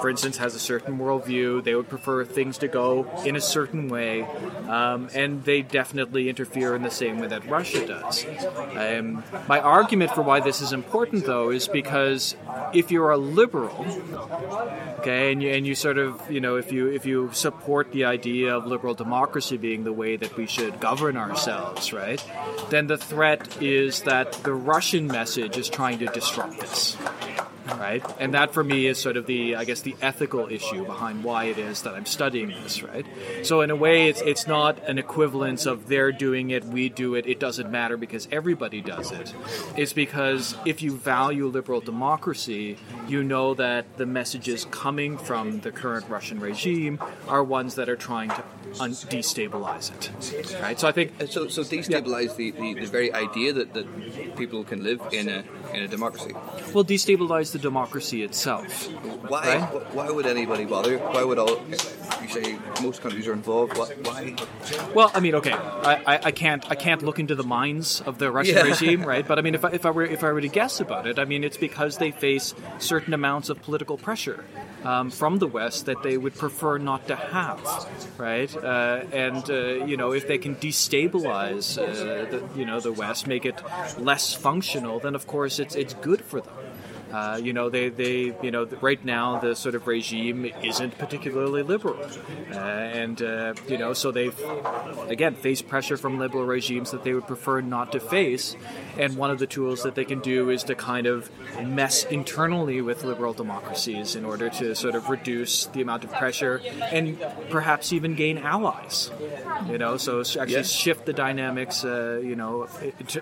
for 0.00 0.08
instance, 0.08 0.38
has 0.38 0.54
a 0.54 0.58
certain 0.58 0.98
worldview. 0.98 1.62
They 1.64 1.74
would 1.74 1.88
prefer 1.88 2.24
things 2.24 2.58
to 2.58 2.68
go 2.68 3.06
in 3.24 3.36
a 3.36 3.40
certain 3.40 3.88
way, 3.88 4.22
um, 4.68 5.08
and 5.14 5.44
they 5.44 5.62
definitely 5.62 6.28
interfere 6.28 6.74
in 6.74 6.82
the 6.82 6.90
same 6.90 7.18
way 7.18 7.26
that 7.28 7.46
Russia 7.46 7.86
does. 7.86 8.24
Um, 8.76 9.22
my 9.48 9.60
argument 9.60 10.12
for 10.12 10.22
why 10.22 10.40
this 10.40 10.60
is 10.60 10.72
important, 10.72 11.26
though, 11.26 11.50
is 11.50 11.68
because 11.68 12.36
if 12.72 12.90
you're 12.90 13.10
a 13.10 13.18
liberal, 13.18 13.84
okay, 15.00 15.32
and 15.32 15.42
you, 15.42 15.50
and 15.50 15.66
you 15.66 15.74
sort 15.74 15.98
of, 15.98 16.30
you 16.30 16.40
know, 16.40 16.56
if 16.56 16.72
you 16.72 16.88
if 16.88 17.04
you 17.04 17.30
support 17.32 17.92
the 17.92 18.04
idea 18.04 18.56
of 18.56 18.66
liberal 18.66 18.94
democracy 18.94 19.56
being 19.56 19.84
the 19.84 19.92
way 19.92 20.16
that 20.16 20.36
we 20.36 20.46
should 20.46 20.69
govern 20.78 21.16
ourselves, 21.16 21.92
right, 21.92 22.24
then 22.70 22.86
the 22.86 22.98
threat 22.98 23.60
is 23.62 24.02
that 24.02 24.32
the 24.44 24.54
Russian 24.54 25.06
message 25.06 25.56
is 25.56 25.68
trying 25.68 25.98
to 25.98 26.06
disrupt 26.06 26.60
this 26.60 26.96
right? 27.80 28.04
And 28.18 28.34
that 28.34 28.52
for 28.52 28.62
me 28.62 28.86
is 28.86 28.98
sort 28.98 29.16
of 29.16 29.26
the, 29.26 29.56
I 29.56 29.64
guess, 29.64 29.80
the 29.80 29.94
ethical 30.02 30.48
issue 30.48 30.84
behind 30.84 31.24
why 31.24 31.44
it 31.44 31.58
is 31.58 31.82
that 31.82 31.94
I'm 31.94 32.06
studying 32.06 32.48
this, 32.48 32.82
right? 32.82 33.06
So 33.42 33.60
in 33.60 33.70
a 33.70 33.76
way, 33.76 34.08
it's 34.08 34.20
it's 34.20 34.46
not 34.46 34.82
an 34.88 34.98
equivalence 34.98 35.66
of 35.66 35.88
they're 35.88 36.12
doing 36.12 36.50
it, 36.50 36.64
we 36.64 36.88
do 36.88 37.14
it. 37.14 37.26
It 37.26 37.40
doesn't 37.40 37.70
matter 37.70 37.96
because 37.96 38.28
everybody 38.30 38.80
does 38.80 39.12
it. 39.12 39.34
It's 39.76 39.92
because 39.92 40.56
if 40.64 40.82
you 40.82 40.96
value 40.96 41.46
liberal 41.46 41.80
democracy, 41.80 42.76
you 43.08 43.22
know 43.22 43.54
that 43.54 43.96
the 43.96 44.06
messages 44.06 44.66
coming 44.70 45.18
from 45.18 45.60
the 45.60 45.72
current 45.72 46.08
Russian 46.08 46.40
regime 46.40 46.98
are 47.28 47.42
ones 47.42 47.74
that 47.76 47.88
are 47.88 47.96
trying 47.96 48.30
to 48.30 48.44
un- 48.80 48.92
destabilize 48.92 49.92
it, 49.94 50.10
right? 50.62 50.78
So 50.78 50.88
I 50.88 50.92
think 50.92 51.12
So, 51.28 51.48
so 51.48 51.62
destabilize 51.62 52.36
the, 52.36 52.50
the, 52.50 52.74
the 52.74 52.86
very 52.86 53.12
idea 53.12 53.52
that, 53.52 53.74
that 53.74 53.86
people 54.36 54.64
can 54.64 54.82
live 54.82 55.00
in 55.12 55.28
a 55.28 55.44
in 55.74 55.82
a 55.82 55.88
democracy. 55.88 56.32
we'll 56.74 56.84
destabilize 56.84 57.52
the 57.52 57.58
democracy 57.58 58.22
itself. 58.22 58.86
Why? 59.28 59.58
Right. 59.58 59.94
Why 59.94 60.10
would 60.10 60.26
anybody 60.26 60.64
bother? 60.64 60.98
Why 60.98 61.24
would 61.24 61.38
all? 61.38 61.60
You 62.22 62.28
say 62.28 62.58
most 62.82 63.00
countries 63.02 63.26
are 63.26 63.32
involved. 63.32 63.76
Why? 63.76 64.34
Well, 64.94 65.10
I 65.14 65.20
mean, 65.20 65.34
okay, 65.36 65.52
I, 65.52 65.94
I, 66.06 66.20
I 66.24 66.30
can't 66.32 66.68
I 66.70 66.74
can't 66.74 67.02
look 67.02 67.18
into 67.18 67.34
the 67.34 67.44
minds 67.44 68.00
of 68.02 68.18
the 68.18 68.30
Russian 68.30 68.56
Yeah. 68.56 68.62
regime, 68.62 69.02
right? 69.04 69.26
But 69.26 69.38
I 69.38 69.42
mean, 69.42 69.54
if 69.54 69.64
I, 69.64 69.70
if 69.70 69.86
I 69.86 69.90
were 69.90 70.04
if 70.04 70.22
I 70.24 70.32
were 70.32 70.40
to 70.40 70.48
guess 70.48 70.80
about 70.80 71.06
it, 71.06 71.18
I 71.18 71.24
mean, 71.24 71.44
it's 71.44 71.56
because 71.56 71.98
they 71.98 72.10
face 72.10 72.54
certain 72.78 73.14
amounts 73.14 73.48
of 73.50 73.60
political 73.62 73.96
pressure 73.96 74.44
um, 74.84 75.10
from 75.10 75.38
the 75.38 75.46
West 75.46 75.86
that 75.86 76.02
they 76.02 76.16
would 76.16 76.34
prefer 76.34 76.78
not 76.78 77.06
to 77.08 77.16
have, 77.16 77.60
right? 78.18 78.54
Uh, 78.56 79.02
and 79.12 79.48
uh, 79.50 79.84
you 79.86 79.96
know, 79.96 80.12
if 80.12 80.26
they 80.26 80.38
can 80.38 80.56
destabilize 80.56 81.78
uh, 81.78 82.30
the 82.30 82.42
you 82.58 82.64
know 82.64 82.80
the 82.80 82.92
West, 82.92 83.26
make 83.26 83.44
it 83.46 83.60
less 83.98 84.34
functional, 84.34 84.98
then 85.00 85.14
of 85.14 85.26
course 85.26 85.58
it's 85.60 85.76
it's 85.76 85.94
good 85.94 86.24
for 86.24 86.40
them. 86.40 86.69
Uh, 87.12 87.40
you 87.42 87.52
know, 87.52 87.68
they, 87.70 87.88
they, 87.88 88.34
you 88.42 88.50
know, 88.50 88.64
right 88.80 89.04
now 89.04 89.38
the 89.40 89.54
sort 89.56 89.74
of 89.74 89.86
regime 89.86 90.44
isn't 90.62 90.96
particularly 90.98 91.62
liberal, 91.62 91.98
uh, 92.52 92.54
and 92.54 93.20
uh, 93.22 93.54
you 93.68 93.76
know, 93.78 93.92
so 93.92 94.10
they've 94.12 94.38
again 95.08 95.34
faced 95.34 95.68
pressure 95.68 95.96
from 95.96 96.18
liberal 96.18 96.44
regimes 96.44 96.90
that 96.92 97.02
they 97.04 97.12
would 97.12 97.26
prefer 97.26 97.60
not 97.60 97.92
to 97.92 98.00
face. 98.00 98.56
And 98.98 99.16
one 99.16 99.30
of 99.30 99.38
the 99.38 99.46
tools 99.46 99.82
that 99.82 99.94
they 99.94 100.04
can 100.04 100.20
do 100.20 100.50
is 100.50 100.62
to 100.64 100.74
kind 100.74 101.06
of 101.06 101.30
mess 101.64 102.04
internally 102.04 102.80
with 102.80 103.02
liberal 103.04 103.32
democracies 103.32 104.14
in 104.14 104.24
order 104.24 104.48
to 104.50 104.74
sort 104.74 104.94
of 104.94 105.08
reduce 105.08 105.66
the 105.66 105.80
amount 105.82 106.04
of 106.04 106.12
pressure 106.12 106.60
and 106.92 107.18
perhaps 107.50 107.92
even 107.92 108.14
gain 108.14 108.38
allies. 108.38 109.10
You 109.68 109.78
know, 109.78 109.96
so 109.96 110.20
actually 110.20 110.50
Yeah. 110.52 110.62
shift 110.62 111.06
the 111.06 111.12
dynamics. 111.12 111.84
Uh, 111.84 112.20
you 112.22 112.36
know, 112.36 112.68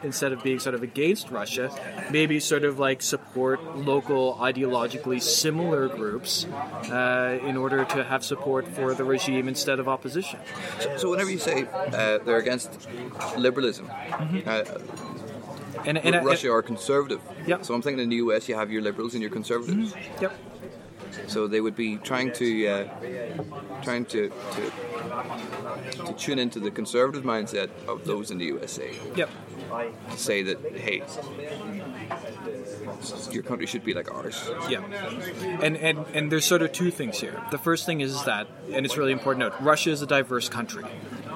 instead 0.03 0.33
of 0.33 0.43
being 0.43 0.59
sort 0.59 0.75
of 0.75 0.83
against 0.83 1.31
Russia, 1.31 1.71
maybe 2.11 2.41
sort 2.41 2.65
of 2.65 2.79
like 2.79 3.03
support 3.03 3.61
local 3.79 4.35
ideologically 4.37 5.21
similar 5.23 5.89
groups 5.89 6.45
uh, 6.45 7.39
in 7.43 7.57
order 7.57 7.85
to 7.85 8.05
have 8.05 8.25
support 8.25 8.67
for 8.69 8.95
the 8.95 9.05
regime 9.05 9.49
instead 9.49 9.79
of 9.79 9.89
opposition. 9.89 10.39
So, 10.81 10.97
so 10.97 11.11
whenever 11.11 11.31
you 11.31 11.39
say 11.39 11.67
uh, 11.73 12.19
they're 12.25 12.39
against 12.39 12.89
liberalism, 13.37 13.89
Mm-hmm. 13.89 14.49
And, 15.87 15.97
and, 15.99 16.15
and 16.17 16.27
Russia 16.27 16.51
are 16.51 16.63
conservative. 16.63 17.21
So 17.63 17.73
I'm 17.75 17.83
thinking 17.83 18.03
in 18.03 18.09
the 18.09 18.17
US 18.17 18.49
you 18.49 18.57
have 18.57 18.71
your 18.71 18.83
liberals 18.83 19.15
and 19.15 19.23
your 19.23 19.31
conservatives. 19.31 19.95
Yep. 20.21 20.33
So 21.29 21.47
they 21.47 21.61
would 21.61 21.77
be 21.77 21.97
trying 21.99 22.33
to 22.35 22.67
uh, 22.67 22.89
trying 23.83 24.05
to, 24.07 24.29
to 24.29 24.73
to 26.05 26.13
tune 26.15 26.39
into 26.39 26.61
the 26.61 26.71
conservative 26.71 27.23
mindset 27.25 27.71
of 27.87 28.05
those 28.05 28.31
in 28.31 28.39
the 28.39 28.47
USA 28.47 28.91
Yep. 29.15 29.31
to 30.11 30.17
say 30.19 30.43
that 30.43 30.59
hey, 30.77 31.03
your 33.31 33.43
country 33.43 33.67
should 33.67 33.85
be 33.85 33.95
like 33.95 34.11
ours. 34.11 34.51
Yeah, 34.69 34.85
and 35.63 35.77
and 35.77 36.05
and 36.15 36.33
there's 36.33 36.45
sort 36.45 36.63
of 36.63 36.73
two 36.73 36.91
things 36.91 37.21
here. 37.21 37.41
The 37.51 37.59
first 37.59 37.87
thing 37.87 38.01
is 38.01 38.25
that, 38.25 38.47
and 38.73 38.85
it's 38.85 38.97
really 38.97 39.13
important 39.13 39.45
to 39.45 39.51
note, 39.51 39.61
Russia 39.61 39.91
is 39.91 40.03
a 40.03 40.07
diverse 40.07 40.49
country, 40.49 40.85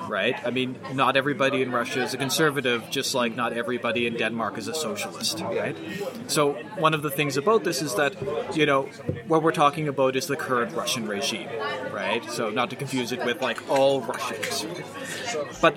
right? 0.08 0.36
I 0.44 0.50
mean, 0.50 0.78
not 0.92 1.16
everybody 1.16 1.62
in 1.62 1.70
Russia 1.70 2.02
is 2.02 2.14
a 2.14 2.16
conservative, 2.16 2.88
just 2.90 3.14
like 3.14 3.36
not 3.36 3.52
everybody 3.52 4.06
in 4.06 4.14
Denmark 4.14 4.58
is 4.58 4.68
a 4.68 4.74
socialist, 4.74 5.40
right? 5.40 5.76
So 6.26 6.52
one 6.78 6.94
of 6.94 7.02
the 7.02 7.10
things 7.10 7.36
about 7.36 7.64
this 7.64 7.82
is 7.82 7.94
that, 7.96 8.14
you 8.56 8.66
know, 8.66 8.82
what 9.26 9.42
we're 9.42 9.52
talking 9.52 9.88
about 9.88 10.16
is 10.16 10.26
the 10.26 10.36
current 10.36 10.74
Russian 10.74 11.06
regime, 11.06 11.48
right? 11.92 12.24
So 12.30 12.50
not 12.50 12.70
to 12.70 12.76
confuse 12.76 13.12
it 13.12 13.24
with 13.24 13.42
like 13.42 13.68
all 13.68 14.00
Russians, 14.00 14.66
but 15.60 15.74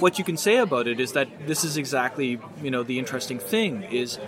what 0.00 0.18
you 0.18 0.24
can 0.24 0.36
say 0.36 0.58
about 0.58 0.86
it 0.86 1.00
is 1.00 1.12
that 1.12 1.28
this 1.46 1.64
is 1.64 1.76
exactly, 1.76 2.40
you 2.62 2.70
know, 2.70 2.82
the 2.82 2.98
interesting 2.98 3.38
thing 3.38 3.82
is 3.84 4.18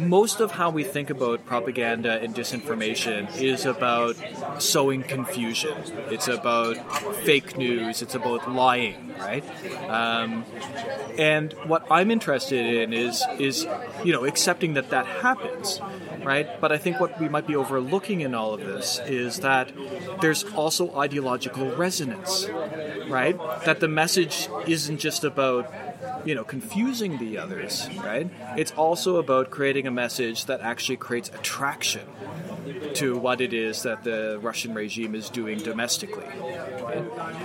most 0.00 0.40
of 0.40 0.52
how 0.52 0.70
we 0.70 0.84
think 0.84 1.10
about 1.10 1.46
propaganda 1.46 2.20
and 2.20 2.34
disinformation 2.34 3.34
is 3.40 3.64
about 3.64 4.16
sowing 4.58 5.02
confusion. 5.02 5.76
It's 6.10 6.28
about 6.28 6.76
fake 7.24 7.56
news. 7.56 8.02
It's 8.02 8.14
about 8.14 8.48
lying, 8.62 9.14
right? 9.18 9.44
Um, 9.88 10.44
and 11.18 11.52
what 11.66 11.82
I'm 11.90 12.10
interested 12.10 12.64
in 12.82 12.92
is 12.92 13.24
is 13.38 13.66
you 14.06 14.12
know 14.14 14.24
accepting 14.24 14.74
that 14.74 14.90
that 14.90 15.06
happens, 15.06 15.80
right? 16.24 16.48
But 16.62 16.70
I 16.76 16.78
think 16.78 17.00
what 17.02 17.12
we 17.20 17.28
might 17.28 17.46
be 17.52 17.56
overlooking 17.56 18.20
in 18.26 18.34
all 18.34 18.52
of 18.54 18.60
this 18.60 18.86
is 19.24 19.40
that 19.40 19.66
there's 20.22 20.42
also 20.62 20.84
ideological 21.06 21.66
resonance, 21.86 22.48
right? 23.08 23.36
That 23.68 23.80
the 23.80 23.88
message 23.88 24.48
isn't 24.66 24.98
just 24.98 25.22
about 25.24 25.62
you 26.28 26.34
know 26.36 26.44
confusing 26.44 27.18
the 27.18 27.38
others, 27.38 27.88
right? 28.10 28.28
It's 28.56 28.72
also 28.84 29.10
about 29.24 29.50
creating 29.50 29.86
a 29.86 29.94
message 30.04 30.46
that 30.46 30.60
actually 30.60 30.98
creates 31.06 31.28
attraction 31.38 32.06
to 32.94 33.16
what 33.16 33.40
it 33.40 33.52
is 33.52 33.82
that 33.82 34.04
the 34.04 34.38
Russian 34.40 34.74
regime 34.74 35.14
is 35.14 35.30
doing 35.30 35.58
domestically. 35.58 36.26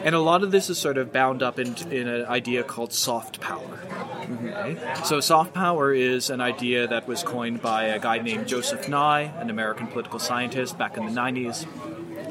And 0.03 0.15
a 0.15 0.19
lot 0.19 0.43
of 0.43 0.51
this 0.51 0.69
is 0.69 0.77
sort 0.77 0.97
of 0.97 1.11
bound 1.11 1.41
up 1.41 1.59
in, 1.59 1.75
in 1.91 2.07
an 2.07 2.25
idea 2.25 2.63
called 2.63 2.93
soft 2.93 3.39
power. 3.39 3.79
Okay? 4.31 4.77
So, 5.03 5.19
soft 5.19 5.53
power 5.53 5.93
is 5.93 6.29
an 6.29 6.41
idea 6.41 6.87
that 6.87 7.07
was 7.07 7.23
coined 7.23 7.61
by 7.61 7.85
a 7.85 7.99
guy 7.99 8.19
named 8.19 8.47
Joseph 8.47 8.89
Nye, 8.89 9.21
an 9.21 9.49
American 9.49 9.87
political 9.87 10.19
scientist 10.19 10.77
back 10.77 10.97
in 10.97 11.05
the 11.05 11.11
90s. 11.11 11.65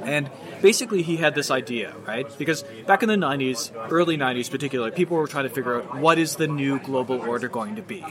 And 0.03 0.31
basically, 0.63 1.03
he 1.03 1.17
had 1.17 1.35
this 1.35 1.51
idea, 1.51 1.95
right? 2.07 2.27
Because 2.39 2.65
back 2.87 3.03
in 3.03 3.09
the 3.09 3.17
90s, 3.17 3.73
early 3.91 4.17
90s 4.17 4.51
particularly, 4.51 4.93
people 4.93 5.17
were 5.17 5.27
trying 5.27 5.49
to 5.49 5.51
figure 5.51 5.83
out 5.83 5.99
what 5.99 6.19
is 6.19 6.37
the 6.37 6.47
new 6.47 6.79
global 6.79 7.21
order 7.21 7.49
going 7.49 7.77
to 7.77 7.83
be, 7.83 8.05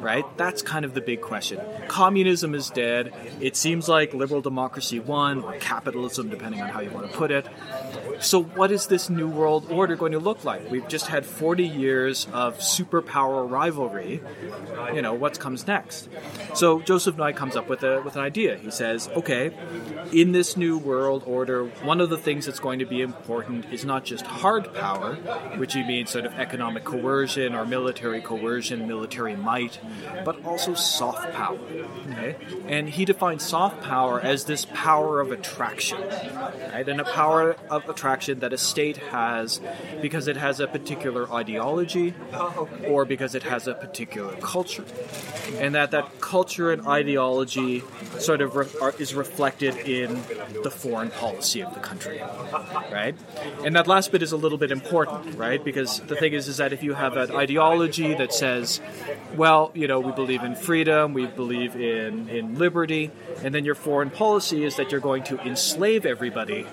right? 0.00 0.24
That's 0.36 0.62
kind 0.62 0.84
of 0.84 0.94
the 0.94 1.00
big 1.00 1.20
question. 1.20 1.60
Communism 1.88 2.54
is 2.54 2.70
dead. 2.70 3.12
It 3.40 3.56
seems 3.56 3.88
like 3.88 4.14
liberal 4.14 4.40
democracy 4.40 4.98
won, 4.98 5.42
or 5.42 5.56
capitalism, 5.58 6.28
depending 6.28 6.60
on 6.60 6.68
how 6.68 6.80
you 6.80 6.90
want 6.90 7.10
to 7.10 7.16
put 7.16 7.30
it. 7.30 7.46
So, 8.20 8.42
what 8.42 8.70
is 8.70 8.86
this 8.86 9.08
new 9.08 9.28
world 9.28 9.70
order 9.70 9.96
going 9.96 10.12
to 10.12 10.18
look 10.18 10.44
like? 10.44 10.70
We've 10.70 10.86
just 10.88 11.06
had 11.06 11.24
40 11.24 11.66
years 11.66 12.26
of 12.32 12.58
superpower 12.58 13.50
rivalry. 13.50 14.20
You 14.92 15.02
know, 15.02 15.14
what 15.14 15.38
comes 15.38 15.66
next? 15.66 16.08
So, 16.54 16.80
Joseph 16.80 17.16
Nye 17.16 17.32
comes 17.32 17.56
up 17.56 17.68
with, 17.68 17.82
a, 17.82 18.02
with 18.02 18.16
an 18.16 18.22
idea. 18.22 18.58
He 18.58 18.70
says, 18.70 19.08
okay, 19.16 19.52
in 20.12 20.32
this 20.32 20.56
new 20.56 20.76
world 20.76 21.24
order, 21.26 21.64
one 21.82 22.00
of 22.00 22.10
the 22.10 22.18
things 22.18 22.46
that's 22.46 22.60
going 22.60 22.78
to 22.80 22.86
be 22.86 23.00
important 23.00 23.66
is 23.72 23.84
not 23.84 24.04
just 24.04 24.26
hard 24.26 24.72
power, 24.74 25.14
which 25.56 25.72
he 25.74 25.82
means 25.82 26.10
sort 26.10 26.26
of 26.26 26.34
economic 26.34 26.84
coercion 26.84 27.54
or 27.54 27.64
military 27.64 28.20
coercion, 28.20 28.86
military 28.86 29.36
might, 29.36 29.78
but 30.24 30.44
also 30.44 30.74
soft 30.74 31.32
power. 31.32 31.58
Okay? 32.10 32.36
And 32.66 32.88
he 32.88 33.04
defines 33.04 33.44
soft 33.44 33.82
power 33.82 34.20
as 34.20 34.44
this 34.44 34.66
power 34.66 35.20
of 35.20 35.32
attraction, 35.32 36.00
right? 36.00 36.88
And 36.88 37.00
a 37.00 37.04
power 37.04 37.56
of 37.68 37.79
attraction 37.88 38.40
that 38.40 38.52
a 38.52 38.58
state 38.58 38.96
has 38.96 39.60
because 40.00 40.28
it 40.28 40.36
has 40.36 40.60
a 40.60 40.66
particular 40.66 41.30
ideology 41.32 42.14
or 42.86 43.04
because 43.04 43.34
it 43.34 43.42
has 43.42 43.66
a 43.66 43.74
particular 43.74 44.34
culture. 44.36 44.84
And 45.54 45.74
that 45.74 45.90
that 45.90 46.20
culture 46.20 46.70
and 46.70 46.86
ideology 46.86 47.82
sort 48.18 48.40
of 48.40 48.54
re- 48.54 48.66
are, 48.80 48.94
is 48.98 49.14
reflected 49.14 49.76
in 49.76 50.14
the 50.62 50.70
foreign 50.70 51.10
policy 51.10 51.62
of 51.62 51.74
the 51.74 51.80
country, 51.80 52.20
right? 52.92 53.14
And 53.64 53.74
that 53.76 53.86
last 53.86 54.12
bit 54.12 54.22
is 54.22 54.32
a 54.32 54.36
little 54.36 54.58
bit 54.58 54.70
important, 54.70 55.36
right? 55.36 55.62
Because 55.62 56.00
the 56.00 56.16
thing 56.16 56.32
is, 56.32 56.48
is 56.48 56.58
that 56.58 56.72
if 56.72 56.82
you 56.82 56.94
have 56.94 57.16
an 57.16 57.30
ideology 57.32 58.14
that 58.14 58.32
says, 58.32 58.80
well, 59.36 59.70
you 59.74 59.86
know, 59.86 60.00
we 60.00 60.12
believe 60.12 60.42
in 60.42 60.54
freedom, 60.54 61.14
we 61.14 61.26
believe 61.26 61.74
in, 61.76 62.28
in 62.28 62.58
liberty, 62.58 63.10
and 63.42 63.54
then 63.54 63.64
your 63.64 63.74
foreign 63.74 64.10
policy 64.10 64.64
is 64.64 64.76
that 64.76 64.90
you're 64.92 65.00
going 65.00 65.22
to 65.24 65.38
enslave 65.40 66.06
everybody, 66.06 66.66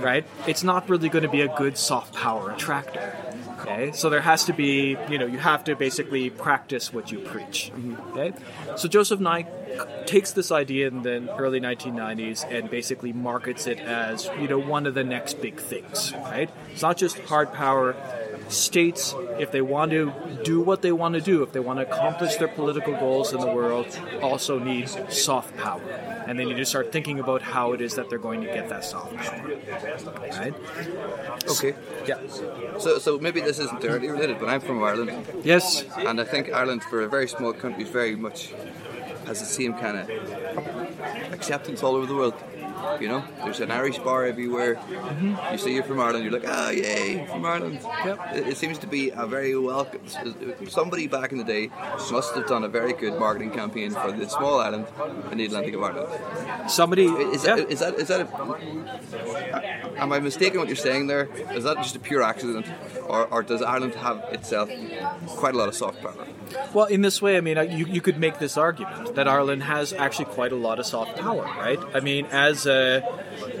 right? 0.00 0.26
It's 0.48 0.64
not 0.64 0.88
really 0.88 1.08
going 1.08 1.24
to 1.24 1.28
be 1.28 1.42
a 1.42 1.54
good 1.56 1.76
soft 1.76 2.14
power 2.14 2.50
attractor. 2.50 3.14
Okay, 3.60 3.92
so 3.92 4.08
there 4.08 4.20
has 4.20 4.44
to 4.46 4.52
be, 4.52 4.96
you 5.10 5.18
know, 5.18 5.26
you 5.26 5.38
have 5.38 5.64
to 5.64 5.76
basically 5.76 6.30
practice 6.30 6.92
what 6.92 7.12
you 7.12 7.18
preach. 7.18 7.70
Mm-hmm. 7.74 8.18
Okay, 8.18 8.32
so 8.76 8.88
Joseph 8.88 9.20
Nye 9.20 9.46
takes 10.06 10.32
this 10.32 10.50
idea 10.50 10.88
in 10.88 11.02
the 11.02 11.36
early 11.36 11.60
1990s 11.60 12.50
and 12.50 12.70
basically 12.70 13.12
markets 13.12 13.66
it 13.66 13.78
as, 13.78 14.30
you 14.40 14.48
know, 14.48 14.58
one 14.58 14.86
of 14.86 14.94
the 14.94 15.04
next 15.04 15.42
big 15.42 15.60
things. 15.60 16.14
Right? 16.14 16.48
It's 16.72 16.82
not 16.82 16.96
just 16.96 17.18
hard 17.18 17.52
power. 17.52 17.94
States, 18.48 19.14
if 19.38 19.52
they 19.52 19.60
want 19.60 19.90
to 19.92 20.12
do 20.44 20.60
what 20.60 20.82
they 20.82 20.92
want 20.92 21.14
to 21.14 21.20
do, 21.20 21.42
if 21.42 21.52
they 21.52 21.60
want 21.60 21.78
to 21.78 21.86
accomplish 21.86 22.36
their 22.36 22.48
political 22.48 22.94
goals 22.94 23.32
in 23.32 23.40
the 23.40 23.46
world, 23.46 23.86
also 24.22 24.58
need 24.58 24.88
soft 25.10 25.56
power, 25.56 25.82
and 26.26 26.38
they 26.38 26.44
need 26.44 26.56
to 26.56 26.64
start 26.64 26.92
thinking 26.92 27.18
about 27.20 27.42
how 27.42 27.72
it 27.72 27.80
is 27.80 27.94
that 27.94 28.08
they're 28.08 28.18
going 28.18 28.40
to 28.40 28.46
get 28.46 28.68
that 28.68 28.84
soft 28.84 29.14
power. 29.16 29.50
Right? 30.40 30.54
Okay. 31.50 31.74
Yeah. 32.06 32.18
So 32.78 32.98
so 32.98 33.18
maybe 33.18 33.40
this 33.40 33.58
isn't 33.58 33.80
directly 33.80 34.08
related, 34.08 34.38
but 34.38 34.48
I'm 34.48 34.60
from 34.60 34.82
Ireland, 34.82 35.12
Yes. 35.44 35.84
and 35.96 36.20
I 36.20 36.24
think 36.24 36.52
Ireland, 36.52 36.82
for 36.84 37.02
a 37.02 37.08
very 37.08 37.28
small 37.28 37.52
country, 37.52 37.84
is 37.84 37.90
very 37.90 38.16
much 38.16 38.52
has 39.26 39.40
the 39.40 39.46
same 39.46 39.74
kind 39.74 39.96
of 39.98 41.32
acceptance 41.32 41.82
all 41.82 41.94
over 41.94 42.06
the 42.06 42.14
world. 42.14 42.34
You 43.00 43.08
know, 43.08 43.24
there's 43.44 43.60
an 43.60 43.70
Irish 43.70 43.98
bar 43.98 44.24
everywhere. 44.26 44.80
You 45.52 45.58
say 45.58 45.74
you're 45.74 45.84
from 45.84 46.00
Ireland, 46.00 46.24
you're 46.24 46.32
like, 46.32 46.48
ah, 46.48 46.70
yay, 46.70 47.26
from 47.26 47.44
Ireland. 47.44 47.80
Yep. 47.82 48.18
It, 48.34 48.48
it 48.48 48.56
seems 48.56 48.78
to 48.78 48.86
be 48.86 49.10
a 49.10 49.26
very 49.26 49.56
welcome. 49.56 50.00
Somebody 50.68 51.06
back 51.06 51.32
in 51.32 51.38
the 51.38 51.44
day 51.44 51.70
must 52.10 52.34
have 52.34 52.46
done 52.46 52.64
a 52.64 52.68
very 52.68 52.92
good 52.92 53.18
marketing 53.18 53.50
campaign 53.50 53.90
for 53.90 54.12
the 54.12 54.28
small 54.28 54.60
island 54.60 54.86
in 55.30 55.38
the 55.38 55.46
Atlantic 55.46 55.74
of 55.74 55.82
Ireland. 55.82 56.70
Somebody. 56.70 57.06
Is 57.06 57.44
yeah. 57.44 57.56
that, 57.56 57.70
is 57.70 57.80
that 57.80 57.94
is 57.94 58.08
that 58.08 58.20
a, 58.20 60.00
am 60.00 60.12
I 60.12 60.18
mistaken 60.20 60.58
what 60.58 60.68
you're 60.68 60.76
saying 60.76 61.06
there? 61.06 61.28
Is 61.52 61.64
that 61.64 61.76
just 61.78 61.96
a 61.96 62.00
pure 62.00 62.22
accident, 62.22 62.66
or, 63.08 63.26
or 63.26 63.42
does 63.42 63.62
Ireland 63.62 63.94
have 63.94 64.24
itself 64.30 64.70
quite 65.28 65.54
a 65.54 65.58
lot 65.58 65.68
of 65.68 65.74
soft 65.74 66.00
power? 66.00 66.26
Well, 66.72 66.86
in 66.86 67.02
this 67.02 67.20
way, 67.20 67.36
I 67.36 67.40
mean, 67.40 67.58
uh, 67.58 67.62
you, 67.62 67.86
you 67.86 68.00
could 68.00 68.18
make 68.18 68.38
this 68.38 68.56
argument 68.56 69.14
that 69.16 69.28
Ireland 69.28 69.64
has 69.64 69.92
actually 69.92 70.26
quite 70.26 70.52
a 70.52 70.56
lot 70.56 70.78
of 70.78 70.86
soft 70.86 71.18
power, 71.18 71.42
right? 71.42 71.78
I 71.94 72.00
mean, 72.00 72.26
as 72.26 72.66
a 72.66 73.02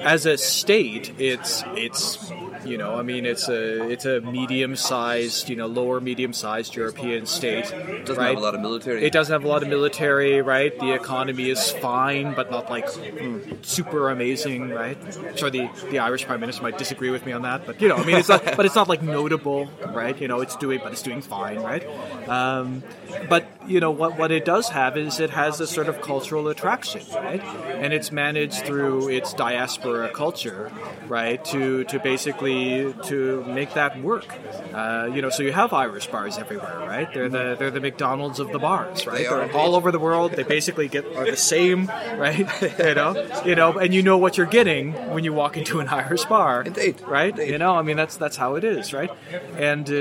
as 0.00 0.26
a 0.26 0.38
state, 0.38 1.14
it's 1.18 1.64
it's 1.74 2.30
You 2.68 2.78
know, 2.78 2.96
I 2.96 3.02
mean, 3.02 3.24
it's 3.26 3.48
a 3.48 3.88
it's 3.88 4.04
a 4.04 4.20
medium-sized, 4.20 5.48
you 5.48 5.56
know, 5.56 5.66
lower 5.66 6.00
medium-sized 6.00 6.76
European 6.76 7.26
state. 7.26 7.72
It 7.72 8.06
doesn't 8.06 8.16
right? 8.16 8.28
have 8.28 8.36
a 8.36 8.40
lot 8.40 8.54
of 8.54 8.60
military. 8.60 9.04
It 9.04 9.12
doesn't 9.12 9.32
have 9.32 9.44
a 9.44 9.48
lot 9.48 9.62
of 9.62 9.68
military, 9.68 10.42
right? 10.42 10.78
The 10.78 10.92
economy 10.92 11.48
is 11.50 11.70
fine, 11.70 12.34
but 12.34 12.50
not 12.50 12.70
like 12.70 12.86
mm, 12.86 13.64
super 13.64 14.10
amazing, 14.10 14.70
right? 14.70 14.98
Sure, 15.36 15.50
the, 15.50 15.68
the 15.90 15.98
Irish 15.98 16.26
Prime 16.26 16.40
Minister 16.40 16.62
might 16.62 16.78
disagree 16.78 17.10
with 17.10 17.24
me 17.24 17.32
on 17.32 17.42
that, 17.42 17.66
but 17.66 17.80
you 17.80 17.88
know, 17.88 17.96
I 17.96 18.04
mean, 18.04 18.16
it's 18.16 18.28
not, 18.28 18.44
but 18.56 18.66
it's 18.66 18.74
not 18.74 18.88
like 18.88 19.02
notable, 19.02 19.68
right? 19.88 20.18
You 20.20 20.28
know, 20.28 20.40
it's 20.40 20.56
doing, 20.56 20.80
but 20.82 20.92
it's 20.92 21.02
doing 21.02 21.22
fine, 21.22 21.58
right? 21.60 21.84
Um, 22.28 22.82
but 23.28 23.46
you 23.66 23.80
know 23.80 23.90
what 23.90 24.18
what 24.18 24.30
it 24.30 24.44
does 24.44 24.70
have 24.70 24.96
is 24.96 25.20
it 25.20 25.30
has 25.30 25.60
a 25.60 25.66
sort 25.66 25.88
of 25.88 26.00
cultural 26.00 26.48
attraction, 26.48 27.02
right? 27.14 27.42
And 27.42 27.92
it's 27.92 28.10
managed 28.10 28.64
through 28.64 29.08
its 29.08 29.34
diaspora 29.34 30.10
culture, 30.10 30.70
right? 31.06 31.44
To 31.46 31.84
to 31.84 31.98
basically 31.98 32.94
to 33.04 33.44
make 33.44 33.74
that 33.74 34.00
work. 34.02 34.34
Uh, 34.72 35.10
you 35.12 35.22
know, 35.22 35.30
so 35.30 35.42
you 35.42 35.52
have 35.52 35.72
Irish 35.72 36.06
bars 36.06 36.38
everywhere, 36.38 36.78
right? 36.80 37.12
They're 37.12 37.28
the 37.28 37.56
they're 37.58 37.70
the 37.70 37.80
McDonald's 37.80 38.38
of 38.40 38.52
the 38.52 38.58
bars, 38.58 39.06
right? 39.06 39.18
They 39.18 39.26
are 39.26 39.42
are 39.42 39.52
all 39.52 39.74
over 39.74 39.92
the 39.92 39.98
world. 39.98 40.32
They 40.32 40.42
basically 40.42 40.88
get 40.88 41.04
are 41.16 41.30
the 41.30 41.36
same, 41.36 41.86
right? 42.16 42.38
you 42.78 42.94
know, 42.94 43.42
you 43.44 43.54
know, 43.54 43.78
and 43.78 43.92
you 43.94 44.02
know 44.02 44.18
what 44.18 44.36
you're 44.36 44.46
getting 44.46 44.92
when 45.12 45.24
you 45.24 45.32
walk 45.32 45.56
into 45.56 45.80
an 45.80 45.88
Irish 45.88 46.24
bar, 46.24 46.62
Indeed. 46.62 47.00
right? 47.06 47.30
Indeed. 47.30 47.52
You 47.52 47.58
know, 47.58 47.74
I 47.74 47.82
mean 47.82 47.96
that's 47.96 48.16
that's 48.16 48.36
how 48.36 48.54
it 48.54 48.64
is, 48.64 48.92
right? 48.92 49.10
And 49.56 49.88
uh, 49.88 49.94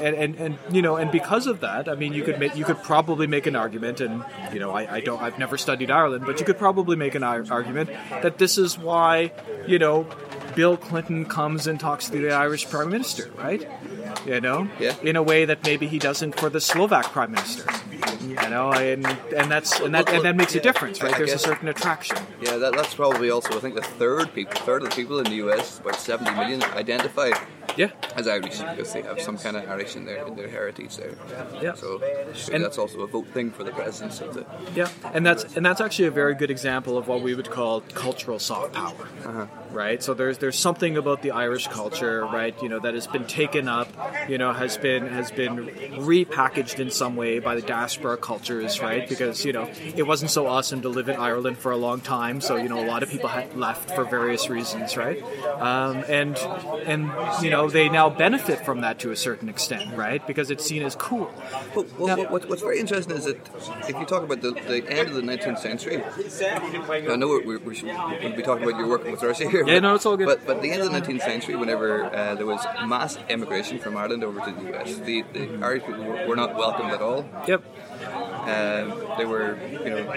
and, 0.00 0.14
and 0.16 0.34
and 0.36 0.58
you 0.70 0.82
know, 0.82 0.96
and 0.96 1.10
because 1.10 1.46
of 1.46 1.60
that, 1.60 1.88
I 1.88 1.94
mean, 1.94 2.12
you 2.12 2.22
could 2.32 2.40
make 2.40 2.56
you 2.56 2.64
could 2.64 2.82
probably 2.82 3.26
make 3.26 3.46
an 3.46 3.56
argument, 3.56 4.00
and 4.00 4.24
you 4.52 4.60
know, 4.60 4.70
I, 4.72 4.96
I 4.96 5.00
don't, 5.00 5.20
I've 5.22 5.38
never 5.38 5.56
studied 5.56 5.90
Ireland, 5.90 6.24
but 6.26 6.40
you 6.40 6.46
could 6.46 6.58
probably 6.58 6.96
make 6.96 7.14
an 7.14 7.22
argument 7.22 7.90
that 8.10 8.38
this 8.38 8.58
is 8.58 8.78
why 8.78 9.32
you 9.66 9.78
know. 9.78 10.06
Bill 10.54 10.76
Clinton 10.76 11.24
comes 11.24 11.66
and 11.66 11.80
talks 11.80 12.10
to 12.10 12.18
the 12.18 12.30
Irish 12.30 12.68
Prime 12.68 12.90
Minister, 12.90 13.30
right? 13.38 13.66
You 14.26 14.40
know, 14.40 14.68
Yeah. 14.78 14.94
in 15.02 15.16
a 15.16 15.22
way 15.22 15.44
that 15.44 15.64
maybe 15.64 15.86
he 15.86 15.98
doesn't 15.98 16.38
for 16.38 16.48
the 16.50 16.60
Slovak 16.60 17.12
Prime 17.12 17.32
Minister. 17.32 17.64
You 18.22 18.48
know, 18.48 18.72
and 18.72 19.04
and 19.36 19.50
that's 19.50 19.78
and 19.80 19.94
that 19.94 20.08
and 20.12 20.24
that 20.24 20.36
makes 20.36 20.54
a 20.54 20.60
difference, 20.60 21.02
right? 21.02 21.12
I 21.14 21.18
There's 21.18 21.32
a 21.34 21.38
certain 21.38 21.68
attraction. 21.68 22.16
Yeah, 22.40 22.56
that, 22.56 22.72
that's 22.74 22.94
probably 22.94 23.30
also 23.30 23.56
I 23.56 23.60
think 23.60 23.74
the 23.74 23.82
third 23.82 24.32
people, 24.34 24.54
third 24.62 24.82
of 24.82 24.90
the 24.90 24.96
people 24.96 25.18
in 25.18 25.24
the 25.24 25.36
US, 25.46 25.80
about 25.80 25.96
seventy 25.96 26.30
million, 26.32 26.62
identify 26.74 27.30
Yeah, 27.76 27.90
as 28.16 28.28
Irish 28.28 28.58
because 28.60 28.92
they 28.92 29.02
have 29.02 29.20
some 29.20 29.38
kind 29.38 29.56
of 29.56 29.68
Irish 29.68 29.96
in 29.96 30.04
their 30.04 30.24
in 30.26 30.36
their 30.36 30.48
heritage 30.48 30.96
there. 30.96 31.14
Yeah. 31.60 31.74
So 31.74 32.00
And- 32.52 32.62
that's 32.64 32.78
also 32.78 33.00
a 33.00 33.06
vote 33.06 33.28
thing 33.34 33.50
for 33.50 33.64
the 33.64 33.72
presidents 33.72 34.20
of 34.20 34.34
the. 34.34 34.44
Yeah, 34.74 34.88
and 35.14 35.24
that's 35.26 35.44
and 35.56 35.64
that's 35.66 35.80
actually 35.80 36.08
a 36.08 36.14
very 36.22 36.34
good 36.34 36.50
example 36.50 36.96
of 36.96 37.08
what 37.08 37.22
we 37.22 37.34
would 37.34 37.50
call 37.50 37.80
cultural 37.94 38.38
soft 38.38 38.72
power, 38.72 39.06
uh-huh. 39.24 39.46
right? 39.72 40.02
So 40.02 40.14
there's 40.14 40.38
there's 40.38 40.58
something 40.58 40.96
about 40.96 41.22
the 41.22 41.30
Irish 41.32 41.66
culture, 41.68 42.24
right? 42.26 42.54
You 42.62 42.68
know 42.68 42.78
that 42.80 42.94
has 42.94 43.06
been 43.06 43.26
taken 43.26 43.68
up, 43.68 43.88
you 44.28 44.38
know, 44.38 44.52
has 44.52 44.76
been 44.76 45.06
has 45.08 45.30
been 45.30 45.56
repackaged 45.56 46.78
in 46.78 46.90
some 46.90 47.16
way 47.16 47.38
by 47.38 47.54
the 47.54 47.62
diaspora 47.62 48.16
cultures, 48.16 48.80
right? 48.80 49.08
Because 49.08 49.44
you 49.44 49.52
know 49.52 49.68
it 49.96 50.06
wasn't 50.06 50.30
so 50.30 50.46
awesome 50.46 50.82
to 50.82 50.88
live 50.88 51.08
in 51.08 51.16
Ireland 51.16 51.58
for 51.58 51.72
a 51.72 51.76
long 51.76 52.00
time, 52.00 52.40
so 52.40 52.56
you 52.56 52.68
know 52.68 52.82
a 52.82 52.86
lot 52.86 53.02
of 53.02 53.10
people 53.10 53.28
had 53.28 53.56
left 53.56 53.90
for 53.94 54.04
various 54.04 54.48
reasons, 54.48 54.96
right? 54.96 55.22
Um, 55.60 56.04
and 56.08 56.36
and 56.84 57.10
you 57.42 57.50
know 57.50 57.68
they 57.68 57.88
now 57.88 58.08
benefit 58.10 58.64
from 58.64 58.80
that 58.82 58.98
to 59.00 59.10
a 59.10 59.16
certain 59.16 59.48
extent, 59.48 59.96
right? 59.96 60.24
Because 60.26 60.50
it's 60.50 60.64
seen 60.64 60.82
as 60.82 60.94
cool. 60.96 61.32
But 61.74 61.86
what, 61.98 62.18
what, 62.18 62.30
what, 62.30 62.48
what's 62.48 62.62
very 62.62 62.78
interesting 62.78 63.16
is 63.16 63.24
that 63.24 63.38
if 63.88 63.96
you 63.98 64.04
talk 64.04 64.22
about 64.22 64.40
the, 64.40 64.52
the 64.52 64.84
end 64.88 65.08
of 65.08 65.14
the 65.14 65.22
19th 65.22 65.58
century, 65.58 66.02
I 66.02 67.16
know 67.16 67.28
we're, 67.28 67.44
we're, 67.44 67.58
we 67.58 67.82
we'll 67.82 68.36
be 68.36 68.42
talking 68.42 68.64
about 68.68 68.78
your 68.78 68.88
work 68.88 69.04
with 69.04 69.22
Russia 69.22 69.48
here. 69.48 69.66
Yeah, 69.66 69.74
but- 69.74 69.82
no, 69.82 69.94
it's 69.94 70.06
all 70.06 70.16
good. 70.16 70.26
But, 70.26 70.46
but 70.46 70.62
the 70.62 70.70
end 70.70 70.82
of 70.82 70.92
the 70.92 71.00
19th 71.00 71.20
century, 71.22 71.56
whenever 71.56 72.04
uh, 72.04 72.34
there 72.34 72.46
was 72.46 72.64
mass 72.86 73.18
emigration 73.28 73.78
from 73.78 73.91
Ireland 73.96 74.24
over 74.24 74.40
to 74.40 74.52
the 74.52 74.74
US, 74.74 74.96
the, 74.98 75.22
the 75.32 75.58
Irish 75.62 75.84
people 75.84 76.04
were, 76.04 76.26
were 76.26 76.36
not 76.36 76.54
welcomed 76.56 76.90
at 76.90 77.02
all. 77.02 77.24
Yep. 77.46 77.62
Um, 78.42 79.16
they 79.18 79.24
were, 79.24 79.56
you 79.70 79.90
know, 79.90 80.12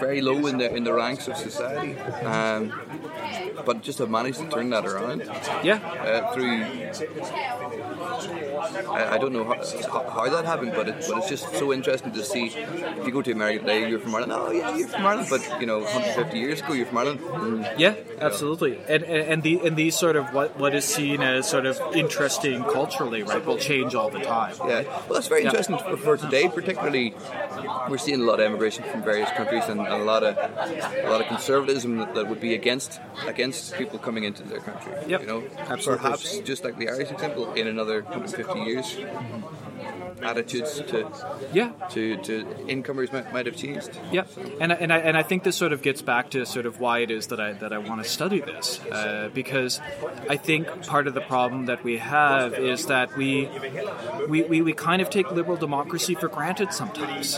very 0.00 0.20
low 0.20 0.46
in 0.46 0.58
the 0.58 0.74
in 0.74 0.84
the 0.84 0.92
ranks 0.92 1.28
of 1.28 1.36
society, 1.36 1.98
um, 2.24 2.72
but 3.64 3.82
just 3.82 3.98
have 3.98 4.10
managed 4.10 4.38
to 4.38 4.48
turn 4.48 4.70
that 4.70 4.86
around 4.86 5.22
Yeah. 5.62 5.76
uh, 5.76 6.32
through. 6.32 6.64
I, 8.90 9.14
I 9.14 9.18
don't 9.18 9.32
know 9.32 9.44
how, 9.44 10.08
how, 10.10 10.28
that 10.28 10.44
happened, 10.44 10.72
but, 10.74 10.88
it, 10.88 11.04
but 11.08 11.18
it's 11.18 11.28
just 11.28 11.52
so 11.54 11.72
interesting 11.72 12.12
to 12.12 12.22
see. 12.24 12.46
If 12.48 13.06
you 13.06 13.12
go 13.12 13.22
to 13.22 13.32
America 13.32 13.60
today, 13.60 13.88
you're 13.88 13.98
from 14.00 14.14
Ireland. 14.14 14.32
Oh 14.34 14.50
yeah, 14.50 14.76
you're 14.76 14.88
from 14.88 15.06
Ireland, 15.06 15.28
but 15.30 15.60
you 15.60 15.66
know, 15.66 15.78
150 15.80 16.38
years 16.38 16.60
ago, 16.60 16.72
you're 16.74 16.86
from 16.86 16.98
Ireland. 16.98 17.20
Mm, 17.20 17.78
Yeah, 17.78 17.94
absolutely. 18.20 18.78
And 18.88 19.02
and, 19.04 19.22
and 19.32 19.42
the 19.42 19.60
and 19.66 19.76
these 19.76 19.96
sort 19.98 20.16
of 20.16 20.32
what 20.34 20.58
what 20.58 20.74
is 20.74 20.84
seen 20.84 21.22
as 21.22 21.48
sort 21.48 21.66
of 21.66 21.80
interesting 21.94 22.62
culturally, 22.64 23.22
right, 23.22 23.44
will 23.44 23.58
change 23.58 23.94
all 23.94 24.10
the 24.10 24.20
time. 24.20 24.54
Yeah, 24.66 24.82
well, 24.82 25.14
that's 25.14 25.28
very 25.28 25.42
Yeah. 25.42 25.48
interesting 25.50 25.78
for, 25.78 25.96
for 25.96 26.16
today. 26.16 26.48
Particularly, 26.48 27.14
we're 27.88 27.98
seeing 27.98 28.20
a 28.20 28.24
lot 28.24 28.40
of 28.40 28.46
immigration 28.46 28.84
from 28.90 29.02
various 29.02 29.30
countries 29.30 29.64
and, 29.68 29.80
and 29.80 29.88
a 29.88 30.04
lot 30.04 30.22
of 30.22 30.36
a 30.36 31.08
lot 31.10 31.20
of 31.20 31.26
conservatism 31.28 31.96
that, 31.98 32.14
that 32.14 32.28
would 32.28 32.40
be 32.40 32.54
against 32.54 33.00
against 33.26 33.74
people 33.74 33.98
coming 33.98 34.24
into 34.24 34.42
their 34.42 34.60
country. 34.60 34.92
Yep, 35.06 35.20
You 35.22 35.26
know, 35.26 35.42
absolutely. 35.58 36.02
perhaps 36.02 36.38
just 36.40 36.64
like 36.64 36.76
the 36.78 36.88
Irish 36.88 37.10
example, 37.10 37.52
in 37.54 37.66
another 37.66 38.02
150 38.02 38.60
years, 38.60 38.96
attitudes 40.22 40.80
to 40.88 41.08
Yeah. 41.52 41.70
to, 41.90 42.16
to 42.18 42.46
incomers 42.68 43.12
might, 43.12 43.32
might 43.32 43.46
have 43.46 43.56
changed. 43.56 43.90
Yeah, 44.12 44.24
and 44.60 44.72
I- 44.72 44.76
and 44.76 44.92
I 44.92 44.98
and 44.98 45.16
I 45.16 45.22
think 45.22 45.42
this 45.44 45.56
sort 45.56 45.72
of 45.72 45.82
gets 45.82 46.02
back 46.02 46.30
to 46.30 46.44
sort 46.46 46.66
of 46.66 46.80
why 46.80 47.00
it 47.00 47.10
is 47.10 47.28
that 47.28 47.40
I 47.40 47.52
that 47.54 47.72
I 47.72 47.78
want 47.78 48.02
to 48.02 48.08
study 48.08 48.40
this 48.40 48.80
uh, 48.90 49.30
because 49.34 49.80
I 50.28 50.36
think 50.36 50.86
part 50.86 51.06
of 51.06 51.14
the 51.14 51.20
problem 51.20 51.66
that 51.66 51.82
we 51.84 51.98
have 51.98 52.54
is 52.54 52.86
that 52.86 53.16
we 53.16 53.48
we, 54.28 54.42
we, 54.42 54.62
we 54.62 54.72
kind 54.72 55.02
of 55.02 55.10
take 55.10 55.30
liberal 55.32 55.56
democracy 55.56 56.14
for 56.14 56.28
granted 56.28 56.72
sometimes. 56.72 57.36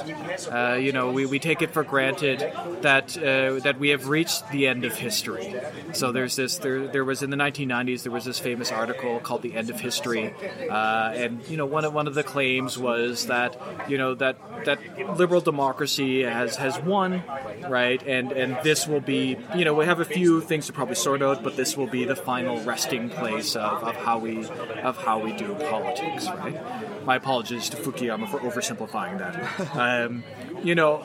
Uh, 0.50 0.78
you 0.80 0.92
know, 0.92 1.10
we, 1.10 1.26
we 1.26 1.38
take 1.38 1.62
it 1.62 1.70
for 1.72 1.82
granted 1.84 2.38
that 2.82 3.16
uh, 3.16 3.58
that 3.60 3.78
we 3.78 3.90
have 3.90 4.08
reached 4.08 4.48
the 4.50 4.66
end 4.68 4.84
of 4.84 4.94
history. 4.94 5.54
So 5.92 6.12
there's 6.12 6.36
this 6.36 6.58
there 6.58 6.86
there 6.88 7.04
was 7.04 7.22
in 7.22 7.30
the 7.30 7.36
1990s 7.36 8.02
there 8.02 8.12
was 8.12 8.24
this 8.24 8.38
famous 8.38 8.70
article 8.72 9.20
called 9.20 9.42
"The 9.42 9.54
End 9.54 9.70
of 9.70 9.80
History," 9.80 10.34
uh, 10.70 11.12
and 11.14 11.42
you 11.48 11.56
know 11.56 11.66
one 11.66 11.84
of 11.84 11.92
one 11.94 12.06
of 12.06 12.14
the 12.14 12.22
claims 12.22 12.71
was 12.78 13.26
that 13.26 13.56
you 13.88 13.98
know 13.98 14.14
that 14.14 14.36
that 14.64 14.78
liberal 15.18 15.40
democracy 15.40 16.22
has 16.22 16.56
has 16.56 16.78
won, 16.80 17.22
right? 17.68 18.02
And 18.06 18.32
and 18.32 18.58
this 18.62 18.86
will 18.86 19.00
be 19.00 19.36
you 19.56 19.64
know 19.64 19.74
we 19.74 19.84
have 19.84 20.00
a 20.00 20.04
few 20.04 20.40
things 20.40 20.66
to 20.66 20.72
probably 20.72 20.94
sort 20.94 21.22
out, 21.22 21.42
but 21.42 21.56
this 21.56 21.76
will 21.76 21.86
be 21.86 22.04
the 22.04 22.16
final 22.16 22.60
resting 22.64 23.10
place 23.10 23.56
of, 23.56 23.82
of 23.84 23.96
how 23.96 24.18
we 24.18 24.46
of 24.82 24.96
how 24.96 25.18
we 25.18 25.32
do 25.32 25.54
politics, 25.70 26.26
right? 26.26 27.04
My 27.04 27.16
apologies 27.16 27.68
to 27.70 27.76
Fukuyama 27.76 28.28
for 28.28 28.38
oversimplifying 28.40 29.18
that. 29.18 29.32
Um, 29.82 30.22
you 30.62 30.74
know, 30.74 31.02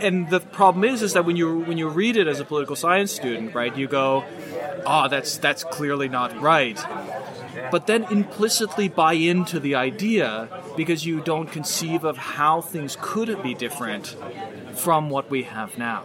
and 0.00 0.30
the 0.30 0.40
problem 0.40 0.84
is 0.84 1.02
is 1.02 1.12
that 1.14 1.24
when 1.24 1.36
you 1.36 1.60
when 1.60 1.76
you 1.76 1.88
read 1.88 2.16
it 2.16 2.26
as 2.26 2.40
a 2.40 2.44
political 2.44 2.76
science 2.76 3.12
student, 3.12 3.54
right, 3.54 3.76
you 3.76 3.88
go, 3.88 4.24
"Oh, 4.86 5.08
that's 5.08 5.38
that's 5.38 5.64
clearly 5.64 6.08
not 6.08 6.40
right." 6.40 6.78
But 7.70 7.86
then 7.86 8.04
implicitly 8.10 8.88
buy 8.88 9.14
into 9.14 9.60
the 9.60 9.74
idea 9.74 10.48
because 10.76 11.06
you 11.06 11.20
don't 11.20 11.50
conceive 11.50 12.04
of 12.04 12.16
how 12.16 12.60
things 12.60 12.96
could 13.00 13.42
be 13.42 13.54
different 13.54 14.16
from 14.74 15.10
what 15.10 15.30
we 15.30 15.42
have 15.44 15.76
now. 15.78 16.04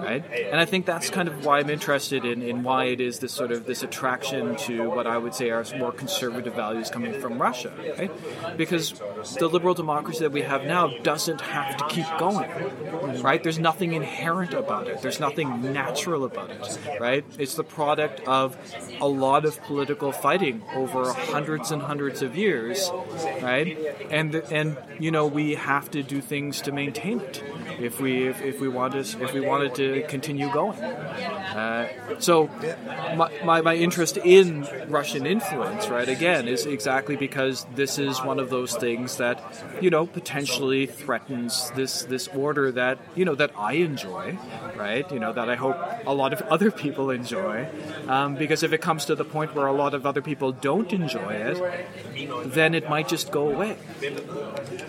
Right? 0.00 0.24
And 0.50 0.60
I 0.60 0.64
think 0.64 0.86
that's 0.86 1.10
kind 1.10 1.28
of 1.28 1.44
why 1.44 1.58
I'm 1.60 1.70
interested 1.70 2.24
in, 2.24 2.42
in 2.42 2.62
why 2.62 2.84
it 2.86 3.00
is 3.00 3.18
this 3.18 3.32
sort 3.32 3.52
of 3.52 3.66
this 3.66 3.82
attraction 3.82 4.56
to 4.56 4.90
what 4.90 5.06
I 5.06 5.18
would 5.18 5.34
say 5.34 5.50
are 5.50 5.64
more 5.78 5.92
conservative 5.92 6.54
values 6.54 6.90
coming 6.90 7.20
from 7.20 7.40
Russia, 7.40 7.72
right? 7.98 8.56
Because 8.56 8.94
the 9.38 9.48
liberal 9.48 9.74
democracy 9.74 10.20
that 10.20 10.32
we 10.32 10.42
have 10.42 10.64
now 10.64 10.88
doesn't 11.02 11.40
have 11.40 11.76
to 11.76 11.84
keep 11.88 12.06
going, 12.18 12.50
right? 13.22 13.42
There's 13.42 13.58
nothing 13.58 13.92
inherent 13.92 14.54
about 14.54 14.88
it. 14.88 15.02
There's 15.02 15.20
nothing 15.20 15.72
natural 15.72 16.24
about 16.24 16.50
it, 16.50 16.78
right? 17.00 17.24
It's 17.38 17.54
the 17.54 17.64
product 17.64 18.20
of 18.26 18.56
a 19.00 19.08
lot 19.08 19.44
of 19.44 19.60
political 19.62 20.12
fighting 20.12 20.62
over 20.74 21.12
hundreds 21.12 21.70
and 21.70 21.82
hundreds 21.82 22.22
of 22.22 22.36
years, 22.36 22.90
right? 23.42 23.76
And 24.10 24.34
and 24.34 24.76
you 24.98 25.10
know 25.10 25.26
we 25.26 25.54
have 25.54 25.90
to 25.92 26.02
do 26.02 26.20
things 26.20 26.60
to 26.62 26.72
maintain 26.72 27.20
it 27.20 27.42
if 27.78 28.00
we 28.00 28.28
if, 28.28 28.42
if 28.42 28.60
we 28.60 28.68
want 28.68 28.92
to 28.92 29.00
if 29.00 29.32
we 29.32 29.40
wanted 29.40 29.74
to 29.76 30.02
continue 30.08 30.50
going. 30.52 30.80
Uh, 30.80 31.88
so 32.18 32.48
my, 33.16 33.30
my, 33.44 33.60
my 33.60 33.74
interest 33.74 34.16
in 34.18 34.66
Russian 34.88 35.26
influence, 35.26 35.88
right, 35.88 36.08
again, 36.08 36.46
is 36.48 36.66
exactly 36.66 37.16
because 37.16 37.66
this 37.74 37.98
is 37.98 38.22
one 38.22 38.38
of 38.38 38.50
those 38.50 38.74
things 38.76 39.16
that, 39.16 39.42
you 39.80 39.90
know, 39.90 40.06
potentially 40.06 40.86
threatens 40.86 41.70
this 41.74 42.04
this 42.04 42.28
order 42.28 42.70
that, 42.72 42.98
you 43.14 43.24
know, 43.24 43.34
that 43.34 43.50
I 43.56 43.74
enjoy, 43.74 44.38
right? 44.76 45.10
You 45.10 45.18
know, 45.18 45.32
that 45.32 45.48
I 45.48 45.56
hope 45.56 45.76
a 46.06 46.14
lot 46.14 46.32
of 46.32 46.42
other 46.42 46.70
people 46.70 47.10
enjoy. 47.10 47.68
Um, 48.06 48.36
because 48.36 48.62
if 48.62 48.72
it 48.72 48.80
comes 48.80 49.04
to 49.06 49.14
the 49.14 49.24
point 49.24 49.54
where 49.54 49.66
a 49.66 49.72
lot 49.72 49.94
of 49.94 50.06
other 50.06 50.22
people 50.22 50.52
don't 50.52 50.92
enjoy 50.92 51.32
it, 51.34 52.52
then 52.52 52.74
it 52.74 52.88
might 52.88 53.08
just 53.08 53.30
go 53.30 53.48
away. 53.48 53.76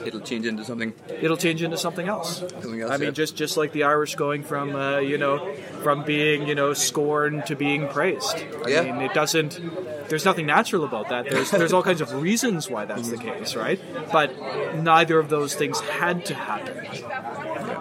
It'll 0.06 0.22
change 0.22 0.46
into 0.46 0.63
something 0.65 0.94
It'll 1.22 1.38
change 1.38 1.62
into 1.62 1.78
something 1.78 2.08
else. 2.08 2.39
something 2.39 2.81
everything 2.82 2.84
else. 2.84 2.91
I 2.91 2.98
mean, 2.98 3.08
yeah. 3.08 3.12
just 3.12 3.36
just 3.36 3.58
like 3.58 3.72
the 3.72 3.84
Irish 3.84 4.15
going 4.15 4.44
from 4.44 4.76
uh, 4.76 5.00
you 5.00 5.17
know 5.17 5.54
from 5.84 6.04
being 6.04 6.48
you 6.48 6.56
know 6.56 6.74
scorned 6.74 7.46
to 7.48 7.56
being 7.56 7.88
praised. 7.88 8.36
I 8.65 8.70
Yeah. 8.70 8.82
mean, 8.84 9.02
it 9.02 9.13
doesn't. 9.13 9.60
There's 10.10 10.26
nothing 10.26 10.46
natural 10.46 10.84
about 10.84 11.10
that. 11.10 11.30
There's 11.30 11.52
there's 11.52 11.74
all 11.74 11.84
kinds 11.84 12.02
of 12.02 12.13
reasons 12.22 12.70
why 12.70 12.86
that's 12.86 13.10
the 13.10 13.17
case, 13.17 13.56
right? 13.56 13.80
But 14.12 14.36
neither 14.76 15.17
of 15.20 15.30
those 15.30 15.56
things 15.56 15.80
had 15.80 16.26
to 16.26 16.36
happen. 16.36 16.78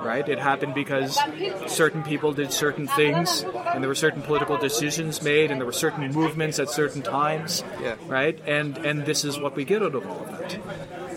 Right? 0.04 0.26
It 0.28 0.38
happened 0.38 0.74
because 0.74 1.18
certain 1.66 2.02
people 2.02 2.32
did 2.32 2.52
certain 2.52 2.86
things, 2.88 3.42
and 3.42 3.82
there 3.82 3.88
were 3.88 3.94
certain 3.94 4.22
political 4.22 4.56
decisions 4.56 5.22
made, 5.22 5.50
and 5.50 5.60
there 5.60 5.66
were 5.66 5.72
certain 5.72 6.10
movements 6.12 6.58
at 6.58 6.70
certain 6.70 7.02
times. 7.02 7.62
Yeah. 7.80 7.96
Right? 8.06 8.38
And 8.46 8.78
and 8.78 9.04
this 9.04 9.24
is 9.24 9.38
what 9.38 9.54
we 9.56 9.64
get 9.64 9.82
out 9.82 9.94
of 9.94 10.06
all 10.06 10.20
of 10.24 10.38
that. 10.38 10.58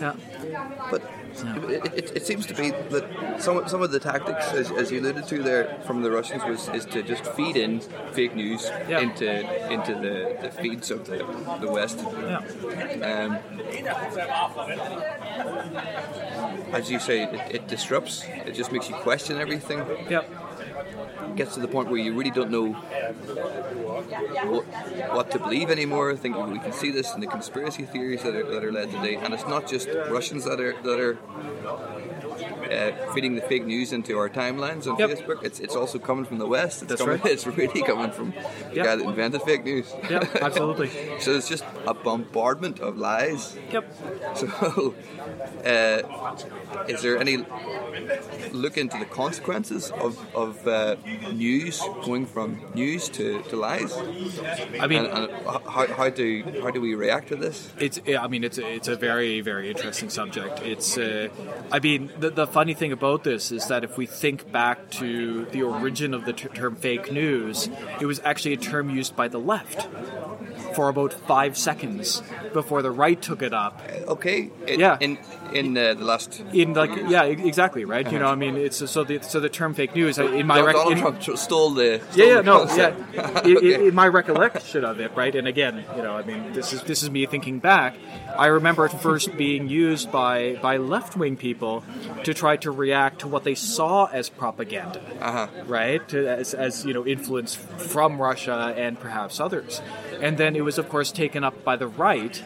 Yeah. 0.00 0.14
But 0.90 1.02
it, 1.46 1.94
it, 1.94 2.16
it 2.16 2.26
seems 2.26 2.46
to 2.46 2.54
be 2.54 2.70
that 2.70 3.36
some 3.40 3.66
some 3.68 3.82
of 3.82 3.90
the 3.90 4.00
tactics, 4.00 4.52
as, 4.52 4.70
as 4.72 4.90
you 4.90 5.00
alluded 5.00 5.26
to 5.28 5.42
there, 5.42 5.78
from 5.86 6.02
the 6.02 6.10
Russians 6.10 6.42
was 6.44 6.68
is 6.70 6.84
to 6.86 7.02
just 7.02 7.24
feed 7.36 7.56
in 7.56 7.80
fake 8.12 8.34
news 8.34 8.70
Yeah. 8.88 9.00
into 9.00 9.72
into 9.72 9.94
the, 9.94 10.36
the 10.42 10.50
feeds 10.50 10.90
of 10.90 11.06
the 11.06 11.18
the 11.60 11.70
West. 11.70 11.98
Yeah. 12.02 12.38
Um, 13.10 13.38
as 16.72 16.90
you 16.90 16.98
say, 16.98 17.24
it, 17.24 17.54
it 17.56 17.68
disrupts. 17.68 18.24
It 18.46 18.52
just 18.54 18.72
makes 18.72 18.88
you 18.88 18.94
question 18.96 19.38
everything. 19.38 19.78
Yeah. 20.08 20.22
Gets 21.36 21.54
to 21.54 21.60
the 21.60 21.68
point 21.68 21.88
where 21.88 21.98
you 21.98 22.14
really 22.14 22.30
don't 22.30 22.50
know 22.50 22.72
what, 22.72 24.64
what 25.14 25.30
to 25.30 25.38
believe 25.38 25.70
anymore. 25.70 26.12
I 26.12 26.16
think 26.16 26.36
we 26.36 26.58
can 26.58 26.72
see 26.72 26.90
this 26.90 27.14
in 27.14 27.20
the 27.20 27.26
conspiracy 27.26 27.84
theories 27.84 28.22
that 28.22 28.34
are, 28.34 28.44
that 28.44 28.64
are 28.64 28.72
led 28.72 28.90
today, 28.90 29.16
and 29.16 29.34
it's 29.34 29.46
not 29.46 29.68
just 29.68 29.88
Russians 30.10 30.44
that 30.44 30.60
are 30.60 30.74
that 30.82 31.00
are 31.00 31.18
uh, 32.44 33.12
feeding 33.14 33.34
the 33.34 33.42
fake 33.42 33.64
news 33.66 33.92
into 33.92 34.16
our 34.18 34.28
timelines 34.28 34.86
on 34.90 34.98
Yep. 34.98 35.10
Facebook. 35.10 35.42
It's 35.44 35.60
it's 35.60 35.76
also 35.76 35.98
coming 35.98 36.24
from 36.24 36.38
the 36.38 36.46
West. 36.46 36.82
It's 36.82 36.88
That's 36.90 37.00
coming, 37.02 37.20
right. 37.20 37.32
It's 37.34 37.46
really 37.46 37.82
coming 37.82 38.10
from 38.12 38.30
the 38.70 38.76
Yep. 38.76 38.84
guy 38.86 38.96
that 38.96 39.04
invented 39.04 39.42
fake 39.42 39.64
news. 39.64 39.92
Yeah, 40.10 40.24
absolutely. 40.40 40.90
so 41.20 41.32
it's 41.32 41.48
just 41.48 41.64
a 41.86 41.94
bombardment 41.94 42.80
of 42.80 42.96
lies. 42.96 43.56
Yep. 43.72 43.84
So, 44.34 44.46
uh, 45.64 46.84
is 46.88 47.02
there 47.02 47.18
any 47.18 47.44
look 48.52 48.76
into 48.76 48.98
the 48.98 49.04
consequences 49.06 49.90
of, 49.90 50.18
of 50.34 50.66
uh, 50.66 50.96
news 51.32 51.80
going 52.04 52.26
from 52.26 52.60
news 52.74 53.08
to, 53.10 53.42
to 53.42 53.56
lies? 53.56 53.92
I 54.80 54.86
mean, 54.86 55.04
And, 55.06 55.30
and 55.30 55.46
how, 55.46 55.86
how 55.86 56.08
do 56.10 56.42
how 56.62 56.70
do 56.70 56.80
we 56.80 56.94
react 56.94 57.28
to 57.28 57.36
this? 57.36 57.70
It's. 57.78 57.98
I 58.06 58.26
mean, 58.28 58.44
it's. 58.44 58.58
A, 58.58 58.66
it's 58.74 58.88
a 58.88 58.96
very, 58.96 59.40
very 59.40 59.70
interesting 59.70 60.10
subject. 60.10 60.60
It's. 60.62 60.96
Uh, 60.98 61.28
I 61.72 61.78
mean, 61.80 62.10
the, 62.18 62.30
the 62.34 62.46
funny 62.46 62.74
thing 62.74 62.92
about 62.92 63.24
this 63.24 63.52
is 63.52 63.68
that 63.68 63.84
if 63.84 63.96
we 63.96 64.06
think 64.06 64.50
back 64.50 64.90
to 64.90 65.44
the 65.46 65.62
origin 65.62 66.14
of 66.14 66.24
the 66.24 66.32
ter- 66.32 66.48
term 66.48 66.76
"fake 66.76 67.12
news," 67.12 67.68
it 68.00 68.06
was 68.06 68.20
actually 68.24 68.54
a 68.54 68.56
term 68.56 68.90
used 68.90 69.14
by 69.16 69.28
the 69.28 69.38
left 69.38 69.88
for 70.74 70.88
about 70.88 71.12
five 71.12 71.56
seconds 71.56 72.22
before 72.52 72.82
the 72.82 72.90
right 72.90 73.20
took 73.20 73.42
it 73.42 73.52
up. 73.54 73.80
Okay, 74.08 74.50
in, 74.66 74.80
Yeah. 74.80 74.96
in 75.00 75.18
in 75.52 75.76
uh, 75.78 75.94
the 75.94 76.04
last 76.04 76.42
In 76.52 76.74
like, 76.74 76.90
yeah, 77.08 77.22
exactly, 77.24 77.84
right. 77.84 78.10
You 78.10 78.18
know, 78.18 78.26
I 78.28 78.34
mean, 78.34 78.56
it's 78.56 78.78
so 78.90 79.04
the 79.04 79.20
so 79.22 79.38
the 79.40 79.48
term 79.48 79.74
"fake 79.74 79.94
news" 79.94 80.18
in 80.18 80.46
my 80.46 80.56
Donald 80.56 80.74
rec- 80.88 80.92
in- 80.96 80.98
Trump 81.02 81.20
tr- 81.20 81.36
stole 81.36 81.70
the 81.70 82.00
Yeah, 82.00 82.10
stole 82.10 82.26
yeah, 82.28 82.36
the 82.36 82.42
no, 82.42 82.58
concept. 82.66 83.00
yeah. 83.14 83.40
In, 83.44 83.56
Okay. 83.58 83.74
in, 83.74 83.80
in 83.88 83.94
my 83.94 84.08
recollection 84.08 84.84
of 84.84 85.00
it, 85.00 85.10
right, 85.14 85.34
and 85.34 85.46
again, 85.46 85.84
you 85.96 86.02
know, 86.02 86.16
I 86.16 86.22
mean, 86.24 86.52
this 86.52 86.72
is 86.72 86.82
this 86.82 87.02
is 87.02 87.10
me 87.10 87.26
thinking 87.26 87.58
back. 87.60 87.94
I 88.36 88.46
remember 88.46 88.84
it 88.86 88.92
first 88.92 89.36
being 89.36 89.68
used 89.68 90.10
by 90.10 90.58
by 90.60 90.76
left 90.78 91.16
wing 91.16 91.36
people 91.36 91.84
to 92.24 92.34
try 92.34 92.56
to 92.58 92.70
react 92.72 93.20
to 93.20 93.28
what 93.28 93.44
they 93.44 93.54
saw 93.54 94.06
as 94.06 94.28
propaganda, 94.28 95.00
Uh-huh. 95.20 95.46
right, 95.66 96.02
to, 96.08 96.26
as 96.26 96.54
as 96.54 96.84
you 96.84 96.92
know, 96.94 97.06
influence 97.06 97.54
from 97.54 98.20
Russia 98.20 98.74
and 98.76 98.98
perhaps 98.98 99.38
others, 99.38 99.80
and 100.20 100.38
then 100.38 100.56
it 100.56 100.64
was 100.64 100.78
of 100.78 100.88
course 100.88 101.12
taken 101.12 101.44
up 101.44 101.64
by 101.64 101.76
the 101.76 101.86
right 101.86 102.42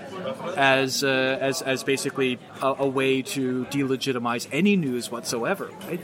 as 0.56 1.04
uh, 1.04 1.38
as 1.40 1.62
as 1.62 1.84
basically 1.84 2.38
a, 2.62 2.74
a 2.78 2.88
way 2.88 3.22
to 3.22 3.64
delegitimize 3.66 4.48
any 4.52 4.76
news 4.76 5.10
whatsoever, 5.10 5.70
right? 5.86 6.00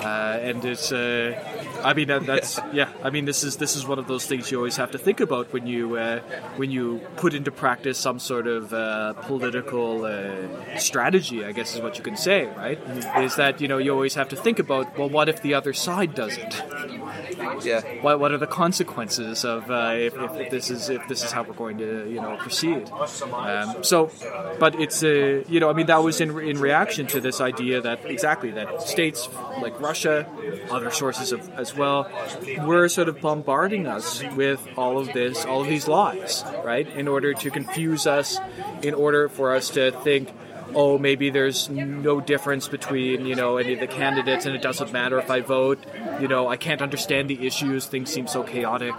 Uh, 0.00 0.38
and 0.40 0.64
it's, 0.64 0.92
uh, 0.92 1.34
I 1.82 1.92
mean, 1.92 2.06
that, 2.08 2.24
that's 2.24 2.60
yeah. 2.72 2.90
I 3.02 3.10
mean, 3.10 3.24
this 3.24 3.42
is 3.42 3.56
this 3.56 3.74
is 3.74 3.86
one 3.86 3.98
of 3.98 4.06
those 4.06 4.26
things 4.26 4.50
you 4.50 4.56
always 4.56 4.76
have 4.76 4.92
to 4.92 4.98
think 4.98 5.20
about 5.20 5.52
when 5.52 5.66
you 5.66 5.96
uh, 5.96 6.20
when 6.56 6.70
you 6.70 7.00
put 7.16 7.34
into 7.34 7.50
practice 7.50 7.98
some 7.98 8.18
sort 8.18 8.46
of 8.46 8.72
uh, 8.72 9.14
political 9.14 10.04
uh, 10.04 10.78
strategy. 10.78 11.44
I 11.44 11.52
guess 11.52 11.74
is 11.74 11.82
what 11.82 11.98
you 11.98 12.04
can 12.04 12.16
say, 12.16 12.46
right? 12.46 12.78
Is 13.18 13.36
that 13.36 13.60
you 13.60 13.66
know 13.66 13.78
you 13.78 13.92
always 13.92 14.14
have 14.14 14.28
to 14.28 14.36
think 14.36 14.58
about 14.58 14.96
well, 14.96 15.08
what 15.08 15.28
if 15.28 15.42
the 15.42 15.54
other 15.54 15.72
side 15.72 16.14
doesn't? 16.14 16.62
Yeah. 17.62 17.80
What, 18.02 18.20
what 18.20 18.32
are 18.32 18.38
the 18.38 18.46
consequences 18.46 19.44
of 19.44 19.70
uh, 19.70 19.94
if, 19.96 20.14
if 20.16 20.50
this 20.50 20.70
is 20.70 20.88
if 20.90 21.06
this 21.08 21.24
is 21.24 21.32
how 21.32 21.42
we're 21.42 21.54
going 21.54 21.78
to 21.78 22.08
you 22.08 22.20
know 22.20 22.36
proceed? 22.36 22.90
Um, 22.90 23.82
so, 23.82 24.10
but 24.58 24.80
it's 24.80 25.02
uh, 25.02 25.44
you 25.48 25.60
know 25.60 25.70
I 25.70 25.72
mean 25.72 25.86
that 25.86 26.02
was 26.02 26.20
in 26.20 26.38
in 26.40 26.60
reaction 26.60 27.06
to 27.08 27.20
this 27.20 27.40
idea 27.40 27.80
that 27.80 28.04
exactly 28.04 28.50
that 28.52 28.82
states 28.82 29.28
like 29.60 29.80
Russia, 29.80 30.26
other 30.70 30.90
sources 30.90 31.32
of, 31.32 31.48
as 31.50 31.74
well, 31.74 32.10
were 32.64 32.88
sort 32.88 33.08
of 33.08 33.20
bombarding 33.20 33.86
us 33.86 34.22
with 34.36 34.66
all 34.76 34.98
of 34.98 35.12
this, 35.12 35.44
all 35.44 35.62
of 35.62 35.68
these 35.68 35.88
lies, 35.88 36.44
right? 36.64 36.88
In 36.88 37.08
order 37.08 37.34
to 37.34 37.50
confuse 37.50 38.06
us, 38.06 38.38
in 38.82 38.94
order 38.94 39.28
for 39.28 39.54
us 39.54 39.70
to 39.70 39.90
think 39.90 40.30
oh, 40.74 40.98
maybe 40.98 41.30
there's 41.30 41.68
no 41.68 42.20
difference 42.20 42.68
between 42.68 43.26
you 43.26 43.34
know 43.34 43.56
any 43.56 43.74
of 43.74 43.80
the 43.80 43.86
candidates, 43.86 44.46
and 44.46 44.54
it 44.54 44.62
doesn't 44.62 44.92
matter 44.92 45.18
if 45.18 45.30
I 45.30 45.40
vote. 45.40 45.78
You 46.20 46.28
know, 46.28 46.48
I 46.48 46.56
can't 46.56 46.82
understand 46.82 47.28
the 47.28 47.46
issues. 47.46 47.86
Things 47.86 48.10
seem 48.12 48.26
so 48.26 48.42
chaotic, 48.42 48.94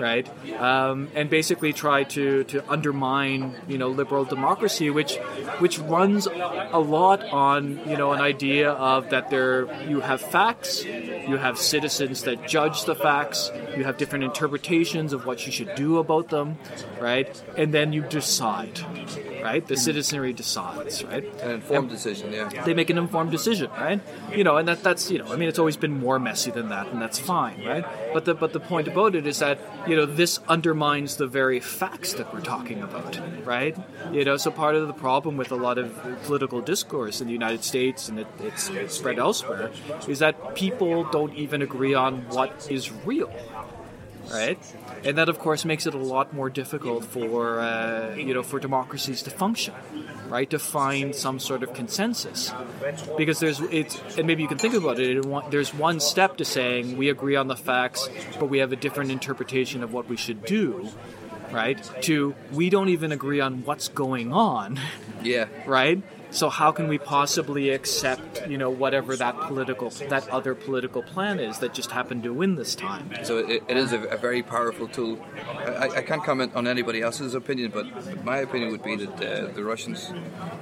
right? 0.00 0.28
Um, 0.58 1.08
and 1.14 1.30
basically 1.30 1.72
try 1.72 2.04
to 2.04 2.44
to 2.44 2.70
undermine 2.70 3.54
you 3.68 3.78
know 3.78 3.88
liberal 3.88 4.24
democracy, 4.24 4.90
which 4.90 5.16
which 5.58 5.78
runs 5.78 6.26
a 6.26 6.78
lot 6.78 7.22
on 7.30 7.80
you 7.88 7.96
know 7.96 8.12
an 8.12 8.20
idea 8.20 8.70
of 8.70 9.10
that 9.10 9.30
there 9.30 9.68
you 9.88 10.00
have 10.00 10.20
facts, 10.20 10.84
you 10.84 11.36
have 11.36 11.58
citizens 11.58 12.22
that 12.24 12.48
judge 12.48 12.84
the 12.84 12.94
facts, 12.94 13.50
you 13.76 13.84
have 13.84 13.96
different 13.96 14.24
interpretations 14.24 15.12
of 15.12 15.26
what 15.26 15.46
you 15.46 15.52
should 15.52 15.74
do 15.74 15.98
about 15.98 16.28
them, 16.28 16.58
right? 17.00 17.28
And 17.56 17.72
then 17.72 17.92
you 17.92 18.02
decide, 18.02 18.80
right? 19.42 19.66
The 19.66 19.76
citizenry 19.76 20.32
decides, 20.32 21.04
right? 21.04 21.24
An 21.42 21.50
informed 21.50 21.90
decision, 21.90 22.32
yeah. 22.32 22.48
They 22.64 22.74
make 22.74 22.90
an 22.90 22.98
informed 22.98 23.30
decision, 23.30 23.70
right? 23.70 24.00
You 24.34 24.44
know, 24.44 24.56
and 24.56 24.68
that, 24.68 24.82
that's 24.82 25.10
you 25.10 25.18
know, 25.18 25.32
I 25.32 25.36
mean, 25.36 25.48
it's 25.48 25.58
always 25.58 25.76
been 25.76 25.98
more 26.00 26.18
messy 26.18 26.50
than 26.50 26.68
that, 26.70 26.88
and 26.88 27.00
that's 27.00 27.18
fine, 27.18 27.64
right? 27.64 27.84
But 28.12 28.24
the 28.24 28.34
but 28.34 28.52
the 28.52 28.60
point 28.60 28.88
about 28.88 29.14
it 29.14 29.26
is 29.26 29.38
that 29.38 29.58
you 29.90 29.96
know 29.96 30.06
this 30.06 30.38
undermines 30.48 31.16
the 31.16 31.26
very 31.26 31.58
facts 31.58 32.14
that 32.14 32.32
we're 32.32 32.40
talking 32.40 32.80
about, 32.80 33.18
right? 33.44 33.76
You 34.12 34.24
know, 34.24 34.36
so 34.36 34.52
part 34.52 34.76
of 34.76 34.86
the 34.86 34.92
problem 34.94 35.36
with 35.36 35.50
a 35.50 35.56
lot 35.56 35.78
of 35.78 35.88
political 36.22 36.60
discourse 36.60 37.20
in 37.20 37.26
the 37.26 37.32
United 37.32 37.64
States 37.64 38.08
and 38.08 38.20
it, 38.20 38.28
it's, 38.38 38.70
it's 38.70 38.94
spread 38.94 39.18
elsewhere 39.18 39.72
is 40.06 40.20
that 40.20 40.54
people 40.54 41.02
don't 41.10 41.34
even 41.34 41.60
agree 41.60 41.94
on 41.94 42.20
what 42.28 42.68
is 42.70 42.92
real, 43.04 43.32
right? 44.30 44.58
And 45.04 45.18
that, 45.18 45.28
of 45.28 45.40
course, 45.40 45.64
makes 45.64 45.86
it 45.86 45.94
a 45.94 45.98
lot 45.98 46.32
more 46.32 46.50
difficult 46.50 47.04
for 47.04 47.58
uh, 47.58 48.14
you 48.14 48.32
know 48.32 48.44
for 48.44 48.60
democracies 48.60 49.22
to 49.22 49.30
function, 49.30 49.74
right? 50.30 50.48
To 50.50 50.58
find 50.58 51.14
some 51.14 51.38
sort 51.38 51.62
of 51.62 51.74
consensus, 51.74 52.52
because 53.18 53.40
there's 53.40 53.60
it's 53.60 54.00
and 54.16 54.26
maybe 54.26 54.42
you 54.42 54.48
can 54.48 54.58
think 54.58 54.74
about 54.74 54.98
it. 54.98 55.18
it 55.18 55.50
There's 55.50 55.74
one 55.74 56.00
step 56.00 56.36
to 56.38 56.44
saying 56.44 56.96
we 56.96 57.10
agree 57.10 57.36
on 57.36 57.48
the 57.48 57.56
facts, 57.56 58.08
but 58.38 58.46
we 58.46 58.58
have 58.58 58.72
a 58.72 58.76
different 58.76 59.10
interpretation 59.10 59.82
of 59.82 59.92
what 59.92 60.08
we 60.08 60.16
should 60.16 60.44
do, 60.44 60.88
right? 61.52 61.78
To 62.02 62.34
we 62.52 62.70
don't 62.70 62.88
even 62.88 63.12
agree 63.12 63.40
on 63.40 63.64
what's 63.64 63.88
going 63.88 64.32
on, 64.32 64.78
Yeah. 65.22 65.46
right? 65.66 66.02
So 66.30 66.48
how 66.48 66.70
can 66.72 66.86
we 66.88 66.98
possibly 66.98 67.70
accept, 67.70 68.46
you 68.48 68.56
know, 68.56 68.70
whatever 68.70 69.16
that 69.16 69.36
political, 69.40 69.90
that 70.08 70.28
other 70.28 70.54
political 70.54 71.02
plan 71.02 71.40
is 71.40 71.58
that 71.58 71.74
just 71.74 71.90
happened 71.90 72.22
to 72.22 72.32
win 72.32 72.54
this 72.54 72.74
time? 72.74 73.10
So 73.24 73.38
it, 73.38 73.62
it 73.68 73.76
is 73.76 73.92
a, 73.92 74.00
a 74.04 74.16
very 74.16 74.42
powerful 74.42 74.86
tool. 74.88 75.18
I, 75.58 75.88
I 75.96 76.02
can't 76.02 76.22
comment 76.24 76.52
on 76.54 76.66
anybody 76.66 77.02
else's 77.02 77.34
opinion, 77.34 77.72
but 77.74 78.24
my 78.24 78.38
opinion 78.38 78.70
would 78.70 78.82
be 78.82 78.96
that 78.96 79.14
uh, 79.14 79.52
the 79.52 79.64
Russians 79.64 80.12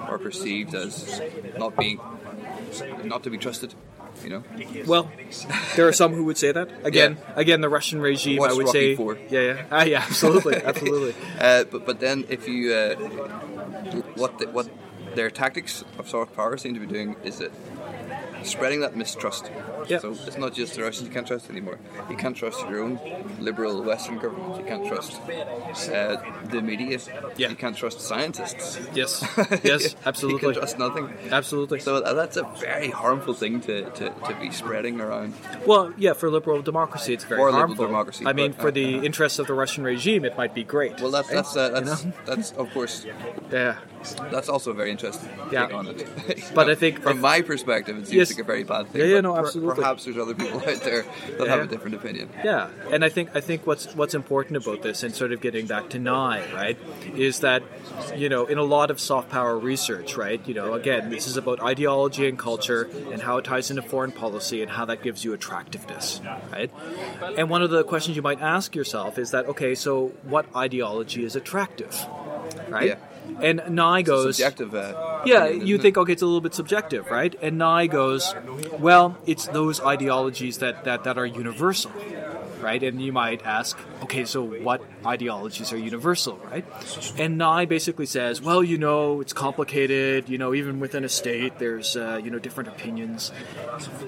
are 0.01 0.19
perceived 0.19 0.75
as 0.75 1.21
not 1.59 1.77
being, 1.77 2.01
not 3.05 3.23
to 3.25 3.31
be 3.31 3.39
trusted. 3.39 3.75
You 4.25 4.31
know, 4.31 4.43
Well, 4.85 5.13
there 5.77 5.87
are 5.87 5.93
some 5.93 6.13
who 6.13 6.25
would 6.25 6.39
say 6.39 6.51
that. 6.51 6.69
Again, 6.85 7.19
Yeah. 7.21 7.33
again, 7.37 7.61
the 7.61 7.69
Russian 7.69 8.01
regime, 8.01 8.39
Watch 8.39 8.51
I 8.51 8.55
would 8.55 8.67
Rocky 8.67 8.97
say, 8.97 9.03
IV. 9.05 9.19
yeah, 9.31 9.41
yeah, 9.41 9.65
ah, 9.71 9.85
yeah, 9.85 10.03
absolutely, 10.03 10.57
absolutely. 10.57 11.15
uh, 11.39 11.65
but 11.71 11.87
but 11.87 12.01
then 12.01 12.25
if 12.29 12.49
you 12.49 12.73
uh, 12.75 12.97
what 14.17 14.39
the, 14.41 14.49
what 14.49 14.67
their 15.19 15.31
tactics 15.31 15.83
of 15.99 16.09
soft 16.09 16.33
power 16.37 16.57
seem 16.57 16.75
to 16.75 16.79
be 16.79 16.87
doing 16.87 17.17
is 17.25 17.39
that 17.39 17.51
spreading 18.49 18.81
that 18.81 18.97
mistrust. 18.97 19.51
Yeah. 19.89 19.99
So 19.99 20.11
it's 20.27 20.39
not 20.39 20.55
just 20.55 20.75
the 20.75 20.83
Russians 20.83 21.09
you 21.09 21.15
can't 21.15 21.27
trust 21.27 21.49
anymore. 21.51 21.79
You 22.11 22.17
can't 22.17 22.37
trust 22.37 22.61
your 22.69 22.83
own 22.83 22.99
liberal 23.39 23.83
Western 23.83 24.19
government. 24.19 24.59
You 24.59 24.65
can't 24.65 24.87
trust 24.87 25.21
uh, 25.91 26.17
the 26.51 26.61
media. 26.63 26.99
Yeah. 27.37 27.49
You 27.51 27.57
can't 27.57 27.77
trust 27.77 28.01
scientists. 28.01 28.81
Yes, 28.95 29.25
yes, 29.65 29.95
absolutely. 30.07 30.49
you 30.49 30.53
can 30.55 30.61
trust 30.61 30.79
nothing. 30.79 31.13
absolutely. 31.31 31.81
So 31.81 31.97
uh, 31.97 32.15
that's 32.15 32.37
a 32.37 32.45
very 32.61 32.91
harmful 32.91 33.35
thing 33.35 33.61
to, 33.63 33.89
to, 33.91 34.11
to 34.11 34.37
be 34.41 34.51
spreading 34.51 35.01
around. 35.01 35.35
Well, 35.67 35.93
yeah, 35.97 36.13
for 36.13 36.31
liberal 36.31 36.63
democracy, 36.63 37.15
it's 37.15 37.25
very 37.25 37.41
For 37.41 37.53
liberal 37.53 37.75
democracy, 37.87 38.27
I 38.27 38.33
mean, 38.33 38.53
but, 38.53 38.61
for 38.61 38.69
uh, 38.69 38.73
the 38.73 39.07
interests 39.07 39.39
of 39.39 39.47
the 39.47 39.55
Russian 39.55 39.85
regime, 39.85 40.25
it 40.25 40.37
might 40.37 40.55
be 40.55 40.65
great. 40.65 41.01
Well, 41.01 41.11
that's 41.11 41.29
that's 41.29 41.57
uh, 41.57 41.73
You 41.75 41.85
that's, 41.85 42.05
know? 42.05 42.13
that's 42.27 42.53
of 42.53 42.73
course 42.73 43.07
yeah, 43.51 43.77
that's 44.31 44.49
also 44.49 44.73
very 44.73 44.91
interesting. 44.91 45.29
Yeah. 45.53 45.69
on 45.73 45.87
it. 45.89 46.07
But 46.55 46.71
I 46.71 46.75
think- 46.83 47.03
from 47.03 47.21
my 47.21 47.43
perspective, 47.43 47.97
it 47.99 48.07
seems 48.09 48.31
Yes. 48.31 48.38
A 48.39 48.45
very 48.45 48.65
bad 48.65 48.89
thing. 48.89 49.01
Yeah, 49.03 49.07
yeah, 49.17 49.21
no, 49.21 49.35
per- 49.35 49.41
absolutely. 49.41 49.75
Perhaps 49.77 50.05
there's 50.05 50.17
other 50.19 50.35
people 50.35 50.59
out 50.69 50.81
there 50.83 51.03
that 51.03 51.39
Yeah. 51.41 51.47
have 51.47 51.61
a 51.61 51.67
different 51.67 51.97
opinion. 51.97 52.29
yeah, 52.45 52.69
and 52.91 53.05
I 53.05 53.09
think 53.09 53.31
I 53.35 53.41
think 53.41 53.67
what's 53.67 53.95
what's 53.95 54.15
important 54.15 54.57
about 54.57 54.83
this, 54.83 55.03
and 55.03 55.15
sort 55.15 55.33
of 55.33 55.41
getting 55.41 55.67
back 55.67 55.89
to 55.91 55.99
Nye, 55.99 56.45
right, 56.55 56.79
is 57.15 57.41
that 57.41 57.63
you 58.17 58.29
know 58.29 58.47
in 58.47 58.59
a 58.59 58.63
lot 58.63 58.91
of 58.91 58.99
soft 59.01 59.31
power 59.31 59.59
research, 59.59 60.17
right, 60.17 60.41
you 60.47 60.55
know, 60.55 60.75
again, 60.75 61.11
this 61.11 61.27
is 61.27 61.37
about 61.37 61.61
ideology 61.63 62.29
and 62.29 62.39
culture 62.39 62.89
and 63.13 63.23
how 63.23 63.39
it 63.39 63.45
ties 63.45 63.71
into 63.71 63.83
foreign 63.83 64.13
policy 64.13 64.63
and 64.63 64.71
how 64.71 64.85
that 64.85 65.03
gives 65.03 65.25
you 65.25 65.33
attractiveness, 65.33 66.21
right? 66.53 66.71
And 67.37 67.51
one 67.51 67.63
of 67.63 67.71
the 67.71 67.85
questions 67.85 68.17
you 68.17 68.23
might 68.23 68.41
ask 68.41 68.75
yourself 68.75 69.19
is 69.19 69.31
that 69.33 69.47
okay, 69.47 69.75
so 69.75 70.09
what 70.23 70.47
ideology 70.57 71.25
is 71.25 71.37
attractive, 71.37 71.95
right? 72.69 72.89
Yeah. 72.89 72.95
And 73.41 73.63
Nye 73.71 74.03
goes 74.03 74.37
Subjective. 74.37 74.75
Uh, 74.75 75.23
Yeah, 75.25 75.47
you 75.49 75.79
think 75.79 75.97
okay, 75.97 76.13
it's 76.13 76.23
a 76.23 76.27
little 76.27 76.41
bit 76.41 76.55
subjective, 76.55 77.11
right? 77.11 77.35
And 77.43 77.59
Nye 77.59 77.87
goes, 77.87 78.35
well, 78.79 79.17
it's 79.27 79.47
those 79.49 79.81
ideologies 79.81 80.59
that, 80.59 80.85
that, 80.85 81.05
that 81.05 81.19
are 81.19 81.27
universal, 81.27 81.91
right? 82.61 82.83
And 82.83 83.01
you 83.03 83.13
might 83.13 83.45
ask, 83.45 83.77
okay, 84.05 84.25
so 84.25 84.43
what 84.45 84.83
ideologies 85.05 85.73
are 85.73 85.77
universal, 85.77 86.37
right? 86.51 86.65
And 87.19 87.37
Nye 87.39 87.67
basically 87.67 88.07
says, 88.07 88.41
well, 88.41 88.63
you 88.63 88.79
know, 88.79 89.21
it's 89.21 89.33
complicated. 89.33 90.29
You 90.29 90.39
know, 90.39 90.55
even 90.55 90.81
within 90.81 91.05
a 91.05 91.09
state, 91.09 91.59
there's 91.59 91.97
uh, 91.97 92.21
you 92.23 92.31
know 92.31 92.39
different 92.39 92.69
opinions. 92.69 93.33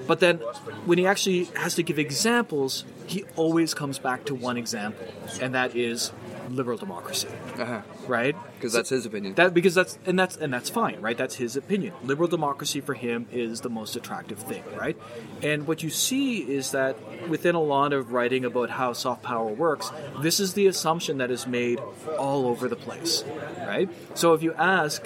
But 0.07 0.19
then, 0.19 0.37
when 0.85 0.97
he 0.97 1.05
actually 1.07 1.45
has 1.55 1.75
to 1.75 1.83
give 1.83 1.99
examples, 1.99 2.83
he 3.07 3.25
always 3.35 3.73
comes 3.73 3.99
back 3.99 4.25
to 4.25 4.35
one 4.35 4.57
example, 4.57 5.07
and 5.41 5.53
that 5.55 5.75
is 5.75 6.11
liberal 6.55 6.77
democracy, 6.77 7.27
Uh-huh. 7.57 7.81
right? 8.07 8.35
Because 8.55 8.73
that's 8.73 8.89
his 8.89 9.05
opinion. 9.05 9.33
That 9.35 9.53
because 9.53 9.73
that's 9.73 9.97
and 10.05 10.17
that's 10.19 10.35
and 10.37 10.53
that's 10.53 10.69
fine, 10.69 11.01
right? 11.01 11.17
That's 11.17 11.35
his 11.35 11.55
opinion. 11.55 11.93
Liberal 12.03 12.27
democracy 12.27 12.79
for 12.81 12.93
him 12.93 13.27
is 13.31 13.61
the 13.61 13.69
most 13.69 13.95
attractive 13.95 14.39
thing, 14.39 14.63
right? 14.77 14.97
And 15.41 15.65
what 15.67 15.81
you 15.83 15.89
see 15.89 16.39
is 16.39 16.71
that 16.71 16.95
within 17.27 17.55
a 17.55 17.61
lot 17.61 17.93
of 17.93 18.11
writing 18.13 18.45
about 18.45 18.69
how 18.71 18.93
soft 18.93 19.23
power 19.23 19.47
works, 19.51 19.91
this 20.21 20.39
is 20.39 20.53
the 20.53 20.67
assumption 20.67 21.17
that 21.17 21.31
is 21.31 21.47
made 21.47 21.79
all 22.17 22.45
over 22.45 22.67
the 22.67 22.75
place, 22.75 23.23
right? 23.67 23.89
So 24.13 24.33
if 24.33 24.43
you 24.43 24.53
ask, 24.53 25.03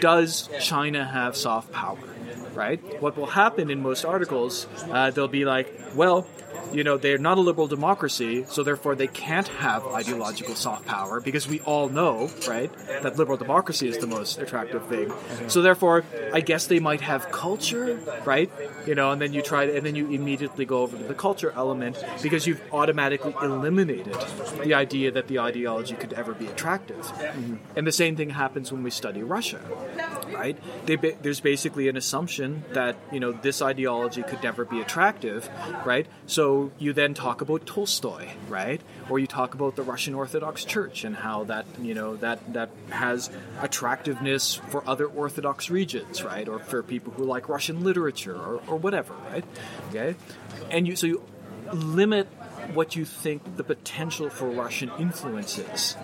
does 0.00 0.48
China 0.60 1.04
have 1.04 1.36
soft 1.36 1.72
power? 1.72 1.98
Right? 2.54 2.80
What 3.02 3.18
will 3.18 3.26
happen 3.26 3.70
in 3.70 3.82
most 3.82 4.06
articles, 4.06 4.66
uh, 4.90 5.10
they'll 5.10 5.28
be 5.28 5.44
like, 5.44 5.78
well, 5.94 6.26
you 6.72 6.84
know, 6.84 6.96
they're 6.96 7.18
not 7.18 7.38
a 7.38 7.40
liberal 7.40 7.66
democracy, 7.66 8.44
so 8.48 8.62
therefore 8.62 8.94
they 8.94 9.06
can't 9.06 9.48
have 9.48 9.86
ideological 9.86 10.54
soft 10.54 10.86
power 10.86 11.20
because 11.20 11.48
we 11.48 11.60
all 11.60 11.88
know, 11.88 12.30
right, 12.48 12.70
that 13.02 13.16
liberal 13.16 13.36
democracy 13.36 13.88
is 13.88 13.98
the 13.98 14.06
most 14.06 14.38
attractive 14.38 14.86
thing. 14.86 15.08
Mm-hmm. 15.08 15.48
So 15.48 15.62
therefore, 15.62 16.04
I 16.32 16.40
guess 16.40 16.66
they 16.66 16.80
might 16.80 17.00
have 17.00 17.30
culture, 17.30 17.98
right? 18.24 18.50
You 18.86 18.94
know, 18.94 19.10
and 19.12 19.20
then 19.20 19.32
you 19.32 19.42
try, 19.42 19.64
and 19.64 19.84
then 19.84 19.94
you 19.94 20.10
immediately 20.10 20.64
go 20.64 20.82
over 20.82 20.96
to 20.96 21.04
the 21.04 21.14
culture 21.14 21.52
element 21.56 22.02
because 22.22 22.46
you've 22.46 22.62
automatically 22.72 23.34
eliminated 23.42 24.16
the 24.62 24.74
idea 24.74 25.10
that 25.10 25.28
the 25.28 25.38
ideology 25.38 25.94
could 25.94 26.12
ever 26.12 26.32
be 26.32 26.46
attractive. 26.46 27.04
Mm-hmm. 27.06 27.56
And 27.76 27.86
the 27.86 27.92
same 27.92 28.16
thing 28.16 28.30
happens 28.30 28.72
when 28.72 28.82
we 28.82 28.90
study 28.90 29.22
Russia, 29.22 29.60
right? 30.32 30.56
There's 30.86 31.40
basically 31.40 31.88
an 31.88 31.96
assumption 31.96 32.64
that 32.72 32.96
you 33.12 33.20
know 33.20 33.32
this 33.32 33.62
ideology 33.62 34.22
could 34.22 34.42
never 34.42 34.64
be 34.64 34.80
attractive, 34.80 35.48
right? 35.84 36.06
So 36.26 36.72
you 36.78 36.92
then 36.92 37.14
talk 37.14 37.40
about 37.40 37.66
Tolstoy, 37.66 38.28
right? 38.48 38.80
Or 39.08 39.18
you 39.18 39.26
talk 39.26 39.54
about 39.54 39.76
the 39.76 39.82
Russian 39.82 40.14
Orthodox 40.14 40.64
Church 40.64 41.04
and 41.04 41.16
how 41.16 41.44
that 41.44 41.66
you 41.80 41.94
know 41.94 42.16
that 42.16 42.52
that 42.52 42.70
has 42.90 43.30
attractiveness 43.60 44.54
for 44.54 44.86
other 44.88 45.06
Orthodox 45.06 45.70
regions, 45.70 46.22
right? 46.22 46.48
Or 46.48 46.58
for 46.58 46.82
people 46.82 47.12
who 47.12 47.24
like 47.24 47.48
Russian 47.48 47.84
literature 47.84 48.36
or, 48.36 48.60
or 48.66 48.76
whatever, 48.76 49.14
right? 49.30 49.44
Okay, 49.90 50.14
and 50.70 50.86
you 50.86 50.96
so 50.96 51.06
you 51.06 51.22
limit 51.72 52.28
what 52.74 52.96
you 52.96 53.04
think 53.04 53.56
the 53.56 53.64
potential 53.64 54.30
for 54.30 54.48
Russian 54.48 54.90
influence 54.98 55.58
is, 55.58 55.96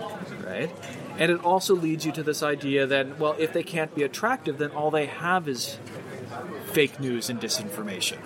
right? 0.44 0.70
And 1.18 1.30
it 1.30 1.44
also 1.44 1.74
leads 1.74 2.06
you 2.06 2.12
to 2.12 2.22
this 2.22 2.42
idea 2.42 2.86
that, 2.86 3.18
well, 3.18 3.36
if 3.38 3.52
they 3.52 3.62
can't 3.62 3.94
be 3.94 4.02
attractive, 4.02 4.58
then 4.58 4.70
all 4.70 4.90
they 4.90 5.06
have 5.06 5.48
is 5.48 5.78
fake 6.72 6.98
news 6.98 7.28
and 7.28 7.40
disinformation. 7.40 8.18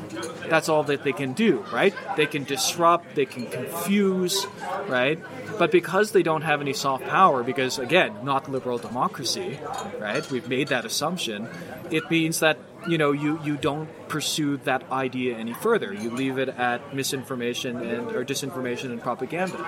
That's 0.48 0.68
all 0.68 0.84
that 0.84 1.02
they 1.02 1.12
can 1.12 1.32
do, 1.32 1.64
right? 1.72 1.94
They 2.16 2.26
can 2.26 2.44
disrupt, 2.44 3.14
they 3.14 3.26
can 3.26 3.46
confuse, 3.46 4.46
right? 4.86 5.18
But 5.58 5.70
because 5.70 6.12
they 6.12 6.22
don't 6.22 6.42
have 6.42 6.60
any 6.60 6.72
soft 6.72 7.04
power, 7.04 7.42
because 7.42 7.78
again, 7.78 8.12
not 8.22 8.50
liberal 8.50 8.78
democracy, 8.78 9.58
right? 9.98 10.28
We've 10.30 10.48
made 10.48 10.68
that 10.68 10.84
assumption. 10.84 11.48
It 11.90 12.10
means 12.10 12.40
that 12.40 12.58
you 12.88 12.98
know 12.98 13.12
you 13.12 13.40
you 13.42 13.56
don't 13.56 13.88
pursue 14.08 14.58
that 14.58 14.90
idea 14.90 15.36
any 15.36 15.52
further. 15.54 15.92
You 15.92 16.10
leave 16.10 16.38
it 16.38 16.48
at 16.48 16.94
misinformation 16.94 17.76
and 17.78 18.14
or 18.14 18.24
disinformation 18.24 18.90
and 18.90 19.00
propaganda. 19.00 19.58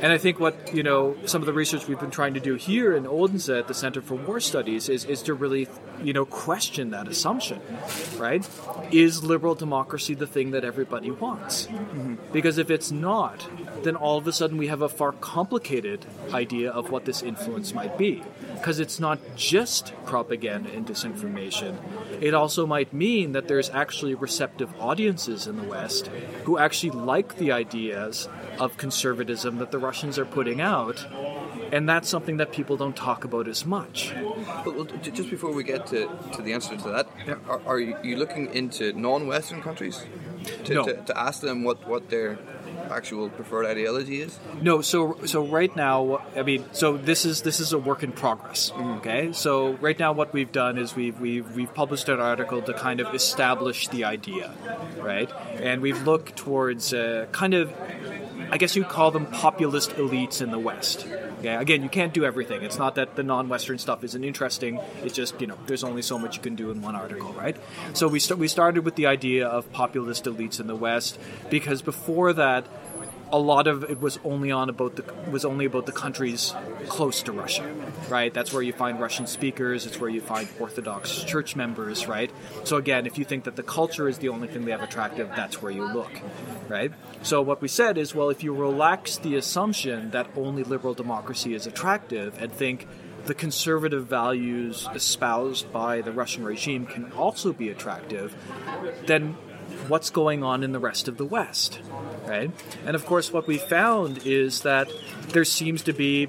And 0.00 0.12
I 0.12 0.18
think 0.18 0.40
what 0.40 0.74
you 0.74 0.82
know 0.82 1.16
some 1.26 1.42
of 1.42 1.46
the 1.46 1.52
research 1.52 1.86
we've 1.86 2.00
been 2.00 2.10
trying 2.10 2.34
to 2.34 2.40
do 2.40 2.54
here 2.54 2.94
in 2.96 3.06
Odense 3.06 3.48
at 3.48 3.68
the 3.68 3.74
Center 3.74 4.00
for 4.00 4.14
War 4.14 4.40
Studies 4.40 4.88
is 4.88 5.04
is 5.04 5.22
to 5.22 5.34
really 5.34 5.68
you 6.02 6.12
know 6.12 6.24
question 6.24 6.90
that 6.90 7.08
assumption, 7.08 7.60
right? 8.16 8.48
Is 8.90 9.22
liberal 9.22 9.54
democracy 9.54 10.14
the 10.14 10.26
thing 10.26 10.52
that 10.52 10.64
everybody 10.64 11.10
wants? 11.10 11.66
Mm-hmm. 11.66 12.16
Because 12.32 12.58
if 12.58 12.70
it's 12.70 12.90
not, 12.90 13.46
then 13.82 13.96
all 13.96 14.18
of 14.18 14.26
a 14.26 14.32
sudden 14.32 14.56
we 14.56 14.68
have 14.68 14.77
a 14.82 14.88
far 14.88 15.12
complicated 15.12 16.04
idea 16.32 16.70
of 16.70 16.90
what 16.90 17.04
this 17.04 17.22
influence 17.22 17.72
might 17.74 17.96
be. 17.98 18.22
Because 18.54 18.80
it's 18.80 18.98
not 18.98 19.18
just 19.36 19.92
propaganda 20.04 20.70
and 20.72 20.86
disinformation. 20.86 21.76
It 22.20 22.34
also 22.34 22.66
might 22.66 22.92
mean 22.92 23.32
that 23.32 23.46
there's 23.48 23.70
actually 23.70 24.14
receptive 24.14 24.70
audiences 24.80 25.46
in 25.46 25.56
the 25.56 25.62
West 25.62 26.08
who 26.44 26.58
actually 26.58 26.90
like 26.90 27.36
the 27.36 27.52
ideas 27.52 28.28
of 28.58 28.76
conservatism 28.76 29.58
that 29.58 29.70
the 29.70 29.78
Russians 29.78 30.18
are 30.18 30.24
putting 30.24 30.60
out. 30.60 31.06
And 31.70 31.88
that's 31.88 32.08
something 32.08 32.38
that 32.38 32.50
people 32.50 32.76
don't 32.76 32.96
talk 32.96 33.24
about 33.24 33.46
as 33.46 33.64
much. 33.66 34.12
Well, 34.64 34.84
just 35.02 35.30
before 35.30 35.52
we 35.52 35.62
get 35.62 35.86
to, 35.88 36.08
to 36.34 36.42
the 36.42 36.52
answer 36.54 36.76
to 36.76 36.88
that, 36.88 37.06
Yeah. 37.26 37.34
are, 37.48 37.60
are 37.66 37.78
you 37.80 38.16
looking 38.16 38.52
into 38.54 38.92
non-Western 38.94 39.60
countries 39.62 40.04
to, 40.64 40.74
No. 40.74 40.84
to, 40.86 40.94
to 40.94 41.18
ask 41.18 41.42
them 41.42 41.64
what, 41.64 41.86
what 41.86 42.08
their 42.08 42.38
actual 42.90 43.28
preferred 43.28 43.66
ideology 43.66 44.20
is? 44.20 44.38
No, 44.60 44.80
so 44.82 45.18
so 45.26 45.44
right 45.44 45.74
now, 45.74 46.22
I 46.36 46.42
mean, 46.42 46.64
so 46.72 46.96
this 46.96 47.24
is 47.24 47.42
this 47.42 47.60
is 47.60 47.72
a 47.72 47.78
work 47.78 48.02
in 48.02 48.12
progress. 48.12 48.72
Okay, 48.98 49.32
so 49.32 49.74
right 49.74 49.98
now, 49.98 50.12
what 50.12 50.32
we've 50.32 50.52
done 50.52 50.78
is 50.78 50.94
we've 50.94 51.18
we've 51.20 51.54
we've 51.54 51.72
published 51.74 52.08
an 52.08 52.20
article 52.20 52.62
to 52.62 52.72
kind 52.74 53.00
of 53.00 53.14
establish 53.14 53.88
the 53.88 54.04
idea, 54.04 54.52
right? 55.00 55.30
And 55.54 55.82
we've 55.82 56.02
looked 56.02 56.36
towards 56.36 56.92
uh, 56.92 57.26
kind 57.32 57.54
of, 57.54 57.72
I 58.50 58.58
guess 58.58 58.76
you'd 58.76 58.88
call 58.88 59.10
them 59.10 59.26
populist 59.26 59.90
elites 59.92 60.40
in 60.42 60.50
the 60.50 60.58
West. 60.58 61.06
Again, 61.60 61.82
you 61.82 61.88
can't 61.88 62.12
do 62.12 62.24
everything. 62.24 62.62
It's 62.62 62.78
not 62.78 62.94
that 62.96 63.16
the 63.16 63.22
non-Western 63.22 63.78
stuff 63.78 64.04
isn't 64.04 64.24
interesting. 64.24 64.80
It's 65.02 65.14
just 65.14 65.40
you 65.40 65.46
know, 65.46 65.58
there's 65.66 65.84
only 65.84 66.02
so 66.02 66.18
much 66.18 66.36
you 66.36 66.42
can 66.42 66.54
do 66.54 66.70
in 66.70 66.82
one 66.82 66.96
article, 66.96 67.32
right? 67.32 67.56
So 67.94 68.08
we 68.08 68.18
st- 68.18 68.38
we 68.38 68.48
started 68.48 68.84
with 68.84 68.96
the 68.96 69.06
idea 69.06 69.46
of 69.46 69.70
populist 69.72 70.24
elites 70.24 70.60
in 70.60 70.66
the 70.66 70.76
West 70.76 71.18
because 71.50 71.82
before 71.82 72.32
that 72.32 72.66
a 73.30 73.38
lot 73.38 73.66
of 73.66 73.84
it 73.84 74.00
was 74.00 74.18
only 74.24 74.50
on 74.50 74.68
about 74.68 74.96
the 74.96 75.04
was 75.30 75.44
only 75.44 75.64
about 75.64 75.86
the 75.86 75.92
countries 75.92 76.54
close 76.88 77.22
to 77.22 77.32
Russia, 77.32 77.70
right? 78.08 78.32
That's 78.32 78.52
where 78.52 78.62
you 78.62 78.72
find 78.72 79.00
Russian 79.00 79.26
speakers. 79.26 79.86
It's 79.86 80.00
where 80.00 80.10
you 80.10 80.20
find 80.20 80.48
Orthodox 80.58 81.22
church 81.24 81.56
members, 81.56 82.06
right? 82.06 82.30
So 82.64 82.76
again, 82.76 83.06
if 83.06 83.18
you 83.18 83.24
think 83.24 83.44
that 83.44 83.56
the 83.56 83.62
culture 83.62 84.08
is 84.08 84.18
the 84.18 84.28
only 84.28 84.48
thing 84.48 84.64
they 84.64 84.70
have 84.70 84.82
attractive, 84.82 85.28
that's 85.36 85.60
where 85.60 85.72
you 85.72 85.84
look, 85.84 86.10
right? 86.68 86.92
So 87.22 87.42
what 87.42 87.60
we 87.60 87.68
said 87.68 87.98
is, 87.98 88.14
well, 88.14 88.30
if 88.30 88.42
you 88.42 88.54
relax 88.54 89.18
the 89.18 89.36
assumption 89.36 90.10
that 90.12 90.28
only 90.36 90.64
liberal 90.64 90.94
democracy 90.94 91.54
is 91.54 91.66
attractive 91.66 92.40
and 92.40 92.52
think 92.52 92.86
the 93.26 93.34
conservative 93.34 94.06
values 94.06 94.88
espoused 94.94 95.70
by 95.70 96.00
the 96.00 96.12
Russian 96.12 96.44
regime 96.44 96.86
can 96.86 97.12
also 97.12 97.52
be 97.52 97.68
attractive, 97.68 98.34
then 99.06 99.36
what's 99.88 100.10
going 100.10 100.42
on 100.42 100.62
in 100.62 100.72
the 100.72 100.78
rest 100.78 101.08
of 101.08 101.16
the 101.16 101.24
West, 101.24 101.80
right? 102.26 102.50
And 102.86 102.94
of 102.94 103.06
course, 103.06 103.32
what 103.32 103.46
we 103.46 103.58
found 103.58 104.26
is 104.26 104.62
that 104.62 104.90
there 105.28 105.44
seems 105.44 105.82
to 105.84 105.92
be 105.92 106.28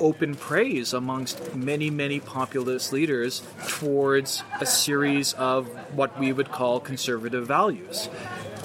open 0.00 0.34
praise 0.34 0.92
amongst 0.92 1.54
many, 1.54 1.90
many 1.90 2.20
populist 2.20 2.92
leaders 2.92 3.42
towards 3.66 4.42
a 4.60 4.66
series 4.66 5.32
of 5.34 5.66
what 5.96 6.18
we 6.18 6.32
would 6.32 6.50
call 6.50 6.80
conservative 6.80 7.46
values. 7.46 8.08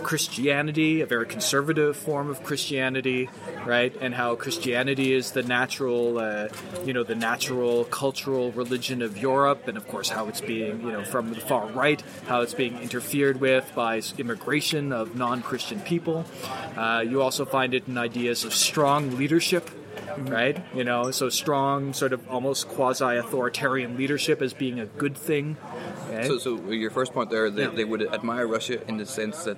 Christianity, 0.04 1.02
a 1.02 1.06
very 1.06 1.26
conservative 1.26 1.96
form 1.98 2.30
of 2.30 2.44
Christianity, 2.44 3.30
right? 3.66 3.96
And 4.02 4.14
how 4.14 4.36
Christianity 4.36 5.14
is 5.14 5.32
the 5.32 5.44
natural, 5.44 6.20
uh, 6.20 6.50
you 6.86 6.94
know, 6.94 7.04
the 7.04 7.16
natural 7.16 7.86
cultural 7.86 8.52
religion 8.52 9.02
of 9.02 9.18
Europe, 9.18 9.68
and 9.68 9.78
of 9.78 9.88
course 9.88 10.10
how 10.10 10.28
it's 10.28 10.42
being, 10.42 10.82
you 10.82 10.92
know, 10.92 11.04
from 11.04 11.34
the 11.34 11.40
far 11.40 11.68
right, 11.68 12.04
how 12.28 12.42
it's 12.42 12.54
being 12.54 12.78
interfered 12.80 13.40
with 13.40 13.72
by 13.76 14.02
immigration 14.18 14.92
of 14.92 15.16
non-Christian 15.16 15.80
people. 15.82 16.26
Uh, 16.76 17.04
you 17.08 17.22
also 17.22 17.46
find 17.46 17.74
it 17.74 17.88
in 17.88 17.98
ideas 17.98 18.44
of 18.44 18.54
strong 18.54 19.18
leadership 19.18 19.70
right? 20.18 20.64
You 20.76 20.84
know, 20.84 21.12
so 21.12 21.30
strong, 21.30 21.94
sort 21.94 22.14
of 22.14 22.30
almost 22.30 22.68
quasi-authoritarian 22.68 23.98
leadership 23.98 24.42
as 24.42 24.54
being 24.54 24.80
a 24.80 24.86
good 24.86 25.18
thing. 25.18 25.58
Okay? 26.14 26.28
So, 26.28 26.38
so 26.38 26.72
your 26.72 26.92
first 26.92 27.14
point 27.14 27.30
there, 27.30 27.50
they, 27.50 27.64
Yeah. 27.64 27.70
they 27.70 27.84
would 27.86 28.02
admire 28.14 28.46
Russia 28.48 28.86
in 28.88 28.98
the 28.98 29.06
sense 29.06 29.44
that 29.44 29.58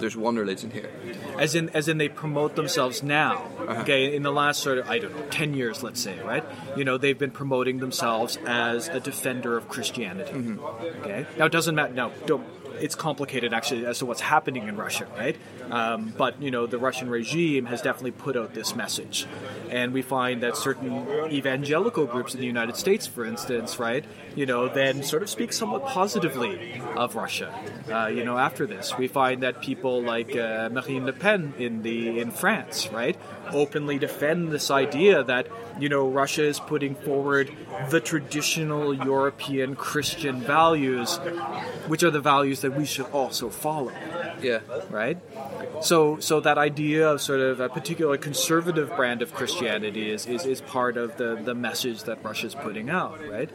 there's 0.00 0.16
one 0.16 0.36
religion 0.36 0.70
here. 0.70 0.90
as 1.38 1.54
in 1.54 1.68
as 1.70 1.88
in 1.88 1.98
they 1.98 2.08
promote 2.08 2.54
themselves 2.56 3.02
now. 3.02 3.34
Uh-huh. 3.68 3.82
Okay, 3.82 4.14
in 4.14 4.22
the 4.22 4.32
last 4.32 4.60
sort 4.62 4.78
of 4.78 4.88
I 4.88 4.98
don't 4.98 5.14
know 5.16 5.26
ten 5.30 5.54
years, 5.54 5.82
let's 5.82 6.00
say, 6.00 6.18
right? 6.22 6.44
You 6.76 6.84
know, 6.84 6.96
they've 6.98 7.18
been 7.18 7.30
promoting 7.32 7.78
themselves 7.78 8.38
as 8.46 8.88
a 8.88 9.00
defender 9.00 9.56
of 9.56 9.68
Christianity. 9.68 10.32
Mm-hmm. 10.32 11.02
Okay, 11.02 11.26
now 11.38 11.46
it 11.46 11.52
doesn't 11.52 11.74
matter. 11.74 11.92
No, 11.94 12.12
don't. 12.26 12.46
It's 12.80 12.94
complicated 12.94 13.52
actually 13.52 13.84
as 13.86 13.98
to 13.98 14.06
what's 14.06 14.20
happening 14.20 14.68
in 14.68 14.76
Russia, 14.76 15.08
right? 15.18 15.36
Um, 15.68 16.14
but 16.16 16.40
you 16.40 16.52
know, 16.52 16.66
the 16.66 16.78
Russian 16.78 17.10
regime 17.10 17.66
has 17.66 17.82
definitely 17.82 18.12
put 18.12 18.36
out 18.36 18.54
this 18.54 18.76
message, 18.76 19.26
and 19.68 19.92
we 19.92 20.00
find 20.02 20.42
that 20.44 20.56
certain 20.56 20.92
evangelical 21.32 22.06
groups 22.06 22.34
in 22.34 22.40
the 22.40 22.46
United 22.46 22.76
States, 22.76 23.04
for 23.04 23.24
instance, 23.24 23.80
right, 23.80 24.04
you 24.38 24.46
know, 24.46 24.68
then 24.68 25.02
sort 25.02 25.22
of 25.24 25.28
speak 25.28 25.52
somewhat 25.52 25.84
positively 25.84 26.80
of 26.96 27.16
Russia. 27.16 27.52
Uh, 27.90 28.06
you 28.06 28.24
know, 28.24 28.38
after 28.38 28.66
this, 28.66 28.96
we 28.96 29.08
find 29.08 29.42
that 29.42 29.60
people 29.60 30.00
like 30.00 30.36
uh, 30.36 30.68
Marine 30.70 31.04
Le 31.06 31.12
Pen 31.12 31.54
in 31.58 31.82
the 31.82 32.20
in 32.20 32.30
France, 32.30 32.88
right, 32.92 33.16
openly 33.50 33.98
defend 33.98 34.52
this 34.52 34.70
idea 34.70 35.24
that 35.24 35.48
you 35.80 35.88
know 35.88 36.08
Russia 36.08 36.44
is 36.44 36.60
putting 36.60 36.94
forward 36.94 37.50
the 37.90 38.00
traditional 38.00 38.94
European 38.94 39.74
Christian 39.74 40.40
values, 40.40 41.16
which 41.88 42.04
are 42.04 42.10
the 42.12 42.20
values 42.20 42.60
that 42.60 42.76
we 42.76 42.86
should 42.86 43.06
also 43.06 43.50
follow 43.50 43.92
Yeah. 44.40 44.60
right? 44.90 45.18
So, 45.80 46.18
so 46.18 46.40
that 46.40 46.58
idea 46.58 47.08
of 47.08 47.20
sort 47.20 47.40
of 47.40 47.60
a 47.60 47.68
particular 47.68 48.16
conservative 48.16 48.94
brand 48.96 49.22
of 49.22 49.32
Christianity 49.32 50.10
is, 50.10 50.26
is, 50.26 50.44
is 50.44 50.60
part 50.60 50.96
of 50.96 51.16
the, 51.16 51.36
the 51.36 51.54
message 51.54 52.02
that 52.04 52.22
Russia's 52.24 52.54
putting 52.54 52.90
out, 52.90 53.20
right? 53.28 53.50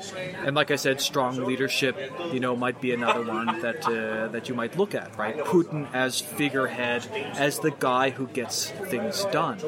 And 0.45 0.55
like 0.55 0.71
I 0.71 0.72
said, 0.75 1.01
strong 1.01 1.37
leadership, 1.43 1.97
you 2.31 2.39
know, 2.39 2.55
might 2.55 2.81
be 2.81 2.93
another 2.93 3.23
one 3.23 3.61
that 3.61 3.85
uh, 3.87 4.27
that 4.29 4.49
you 4.49 4.55
might 4.55 4.77
look 4.77 4.95
at, 4.95 5.17
right? 5.17 5.37
Putin 5.37 5.87
as 5.93 6.19
figurehead, 6.21 7.07
as 7.35 7.59
the 7.59 7.71
guy 7.71 8.09
who 8.09 8.27
gets 8.27 8.69
things 8.69 9.25
done, 9.25 9.59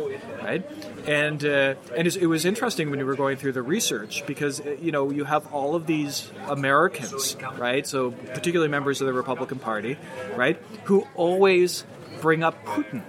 right? 0.42 0.66
And 1.08 1.44
uh, 1.44 1.76
and 1.96 2.08
it 2.08 2.28
was 2.28 2.46
interesting 2.46 2.90
when 2.90 3.00
you 3.00 3.06
were 3.06 3.16
going 3.16 3.38
through 3.38 3.54
the 3.54 3.62
research 3.62 4.26
because 4.26 4.60
uh, 4.60 4.76
you 4.82 4.92
know 4.92 5.12
you 5.12 5.24
have 5.26 5.52
all 5.54 5.76
of 5.76 5.86
these 5.88 6.32
Americans, 6.48 7.38
right? 7.58 7.86
So 7.86 8.12
particularly 8.12 8.70
members 8.70 9.02
of 9.02 9.08
the 9.08 9.14
Republican 9.14 9.60
Party, 9.60 9.98
right, 10.36 10.62
who 10.86 11.08
always 11.16 11.86
bring 12.22 12.44
up 12.44 12.66
Putin. 12.66 13.04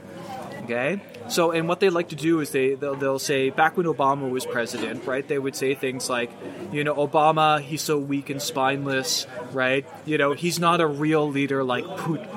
Okay, 0.65 1.01
so 1.29 1.51
and 1.51 1.69
what 1.69 1.81
they 1.81 1.91
like 1.91 2.09
to 2.11 2.17
do 2.17 2.41
is 2.41 2.51
they 2.51 2.75
they'll, 2.75 2.95
they'll 2.95 3.19
say 3.19 3.51
back 3.51 3.77
when 3.77 3.87
Obama 3.87 4.31
was 4.31 4.47
president, 4.47 5.05
right? 5.07 5.27
They 5.27 5.39
would 5.39 5.57
say 5.57 5.75
things 5.75 6.09
like, 6.09 6.31
you 6.73 6.85
know, 6.85 6.95
Obama 6.95 7.61
he's 7.61 7.83
so 7.83 7.99
weak 7.99 8.31
and 8.31 8.41
spineless, 8.41 9.27
right? 9.53 9.85
You 10.05 10.19
know, 10.19 10.33
he's 10.33 10.59
not 10.59 10.81
a 10.81 10.87
real 10.87 11.29
leader 11.29 11.65
like 11.65 11.85
Putin. 11.85 12.29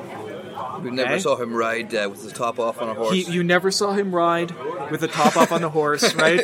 We 0.83 0.91
never 0.91 1.11
Okay. 1.13 1.19
saw 1.19 1.35
him 1.35 1.53
ride 1.53 1.93
uh, 1.93 2.07
with 2.09 2.23
the 2.23 2.31
top 2.31 2.57
off 2.57 2.81
on 2.81 2.87
a 2.89 2.93
horse. 2.93 3.11
He, 3.13 3.23
you 3.23 3.43
never 3.43 3.69
saw 3.69 3.91
him 3.91 4.15
ride 4.15 4.51
with 4.89 5.01
the 5.01 5.09
top 5.09 5.35
off 5.35 5.51
on 5.51 5.61
the 5.61 5.69
horse, 5.69 6.15
right? 6.15 6.39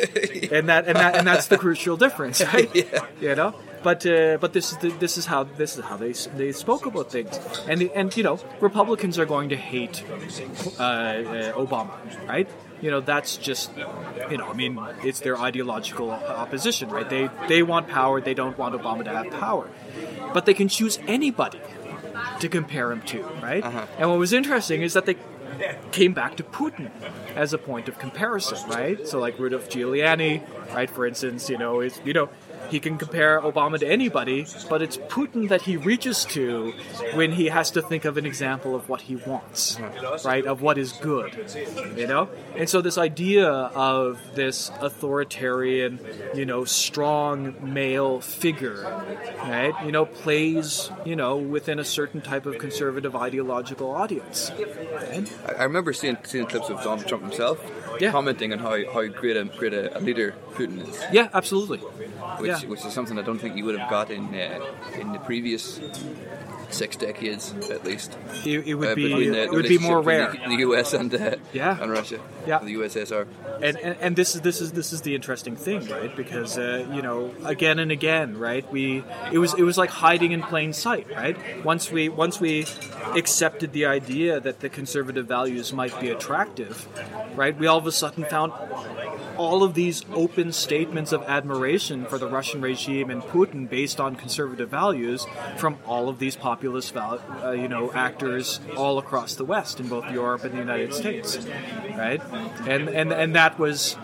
And 0.52 0.68
that 0.68 0.86
and 0.86 0.96
that 0.96 1.16
and 1.16 1.26
that's 1.26 1.46
the 1.48 1.56
crucial 1.58 1.96
difference, 1.96 2.42
right? 2.54 2.70
Yeah. 2.74 3.06
You 3.20 3.34
know. 3.34 3.54
But 3.86 4.04
uh, 4.04 4.38
but 4.40 4.52
this 4.52 4.72
is 4.72 4.78
the, 4.78 4.88
this 5.04 5.16
is 5.16 5.26
how 5.26 5.44
this 5.44 5.78
is 5.78 5.84
how 5.84 5.96
they 5.96 6.12
they 6.40 6.50
spoke 6.50 6.86
about 6.86 7.08
things, 7.08 7.38
and 7.68 7.80
the, 7.80 7.88
and 7.94 8.08
you 8.16 8.24
know 8.24 8.40
Republicans 8.60 9.16
are 9.16 9.26
going 9.34 9.50
to 9.50 9.56
hate 9.56 10.02
uh, 10.10 10.82
uh, 10.82 11.64
Obama, 11.64 11.94
right? 12.26 12.48
You 12.82 12.90
know 12.90 13.00
that's 13.00 13.36
just 13.36 13.70
you 14.28 14.38
know 14.38 14.48
I 14.48 14.54
mean 14.54 14.76
it's 15.04 15.20
their 15.20 15.38
ideological 15.38 16.10
opposition, 16.10 16.88
right? 16.88 17.08
They 17.08 17.30
they 17.46 17.62
want 17.62 17.86
power, 17.86 18.20
they 18.20 18.34
don't 18.34 18.58
want 18.58 18.74
Obama 18.74 19.04
to 19.04 19.12
have 19.18 19.30
power, 19.30 19.70
but 20.34 20.46
they 20.46 20.54
can 20.54 20.66
choose 20.66 20.98
anybody 21.06 21.60
to 22.40 22.48
compare 22.48 22.90
him 22.90 23.02
to, 23.12 23.22
right? 23.40 23.64
And 23.98 24.10
what 24.10 24.18
was 24.18 24.32
interesting 24.32 24.82
is 24.82 24.94
that 24.94 25.06
they 25.06 25.16
came 25.92 26.12
back 26.12 26.36
to 26.36 26.42
Putin 26.42 26.90
as 27.34 27.52
a 27.52 27.58
point 27.58 27.88
of 27.88 27.98
comparison, 27.98 28.58
right? 28.68 29.06
So 29.06 29.20
like 29.20 29.38
Rudolph 29.38 29.68
Giuliani, 29.68 30.42
right, 30.74 30.90
for 30.90 31.06
instance, 31.06 31.48
you 31.48 31.58
know, 31.58 31.80
is 31.80 32.00
you 32.04 32.12
know, 32.12 32.28
he 32.70 32.80
can 32.80 32.98
compare 32.98 33.40
Obama 33.40 33.78
to 33.78 33.86
anybody, 33.86 34.46
but 34.68 34.82
it's 34.82 34.96
Putin 34.96 35.48
that 35.48 35.62
he 35.62 35.76
reaches 35.76 36.24
to 36.26 36.72
when 37.14 37.32
he 37.32 37.46
has 37.46 37.70
to 37.72 37.82
think 37.82 38.04
of 38.04 38.16
an 38.16 38.26
example 38.26 38.74
of 38.74 38.88
what 38.88 39.02
he 39.02 39.16
wants, 39.16 39.78
right? 40.24 40.44
Of 40.46 40.62
what 40.62 40.78
is 40.78 40.92
good, 40.92 41.32
you 41.96 42.06
know? 42.06 42.28
And 42.56 42.68
so 42.68 42.80
this 42.80 42.98
idea 42.98 43.48
of 43.48 44.20
this 44.34 44.70
authoritarian, 44.80 46.00
you 46.34 46.46
know, 46.46 46.64
strong 46.64 47.56
male 47.72 48.20
figure, 48.20 48.82
right, 49.42 49.74
you 49.84 49.92
know, 49.92 50.06
plays, 50.06 50.90
you 51.04 51.16
know, 51.16 51.36
within 51.36 51.78
a 51.78 51.84
certain 51.84 52.20
type 52.20 52.46
of 52.46 52.58
conservative 52.58 53.14
ideological 53.14 53.90
audience. 53.90 54.50
Right? 54.92 55.32
I, 55.58 55.64
remember 55.64 55.92
seeing 55.92 56.16
seeing 56.24 56.46
clips 56.46 56.68
of 56.68 56.82
Donald 56.82 57.06
Trump 57.06 57.24
himself 57.24 57.60
Yeah. 58.00 58.10
commenting 58.10 58.52
on 58.52 58.58
how, 58.58 58.76
how 58.92 59.06
great 59.06 59.36
a 59.36 59.44
great 59.44 59.74
a, 59.74 59.98
leader 60.00 60.34
Putin 60.54 60.88
is, 60.88 61.02
Yeah, 61.12 61.28
absolutely. 61.34 61.78
which 62.38 62.48
Yeah. 62.50 62.68
which 62.70 62.84
is 62.84 62.92
something 62.92 63.18
I 63.18 63.22
don't 63.22 63.38
think 63.38 63.56
you 63.56 63.64
would 63.66 63.78
have 63.78 63.90
got 63.90 64.10
in 64.10 64.24
uh, 64.34 65.00
in 65.00 65.12
the 65.12 65.18
previous 65.20 65.80
six 66.70 66.96
decades 66.96 67.54
at 67.70 67.84
least. 67.84 68.16
It, 68.44 68.66
it 68.66 68.74
would 68.74 68.88
uh, 68.88 68.94
be 68.94 69.28
the 69.30 69.42
it 69.44 69.50
would 69.50 69.68
be 69.68 69.78
more 69.78 70.00
rare. 70.00 70.32
The, 70.32 70.48
the 70.48 70.56
U.S. 70.68 70.92
and 70.94 71.14
uh, 71.14 71.36
Yeah. 71.52 71.80
and 71.80 71.90
Russia, 71.90 72.20
Yeah. 72.46 72.58
the 72.58 72.74
USSR. 72.74 73.26
and, 73.62 73.76
and 73.78 73.96
and 74.00 74.16
this 74.16 74.34
is 74.34 74.40
this 74.42 74.60
is 74.60 74.72
this 74.72 74.92
is 74.92 75.00
the 75.02 75.14
interesting 75.14 75.56
thing, 75.56 75.86
right? 75.88 76.14
Because 76.14 76.58
uh, 76.58 76.86
you 76.92 77.02
know, 77.02 77.32
again 77.44 77.78
and 77.78 77.90
again, 77.90 78.38
right? 78.38 78.70
We 78.70 79.04
it 79.32 79.38
was 79.38 79.54
it 79.54 79.62
was 79.62 79.78
like 79.78 79.90
hiding 79.90 80.32
in 80.32 80.42
plain 80.42 80.72
sight, 80.72 81.06
right? 81.10 81.36
Once 81.64 81.90
we 81.90 82.08
once 82.08 82.40
we 82.40 82.66
accepted 83.14 83.72
the 83.72 83.86
idea 83.86 84.40
that 84.40 84.60
the 84.60 84.68
conservative 84.68 85.26
values 85.26 85.72
might 85.72 85.98
be 86.00 86.10
attractive, 86.10 86.86
right? 87.34 87.56
We 87.56 87.66
all 87.66 87.78
of 87.78 87.86
a 87.86 87.92
sudden 87.92 88.24
found 88.24 88.52
all 89.36 89.62
of 89.62 89.74
these 89.74 90.04
open 90.12 90.52
statements 90.52 91.12
of 91.12 91.22
admiration 91.24 92.04
for 92.04 92.18
the 92.18 92.26
Russian 92.26 92.60
regime 92.60 93.10
and 93.10 93.22
Putin 93.22 93.68
based 93.68 94.00
on 94.00 94.16
conservative 94.16 94.68
values 94.68 95.26
from 95.56 95.78
all 95.86 96.08
of 96.08 96.18
these 96.18 96.36
populist, 96.36 96.92
val- 96.94 97.20
uh, 97.42 97.50
you 97.52 97.68
know, 97.68 97.92
actors 97.92 98.60
all 98.76 98.98
across 98.98 99.34
the 99.34 99.44
West 99.44 99.80
in 99.80 99.88
both 99.88 100.10
Europe 100.10 100.44
and 100.44 100.54
the 100.54 100.58
United 100.58 100.94
States, 100.94 101.38
right? 101.96 102.20
And 102.66 102.88
and 102.88 103.12
and 103.12 103.34
that 103.34 103.58
was, 103.58 103.96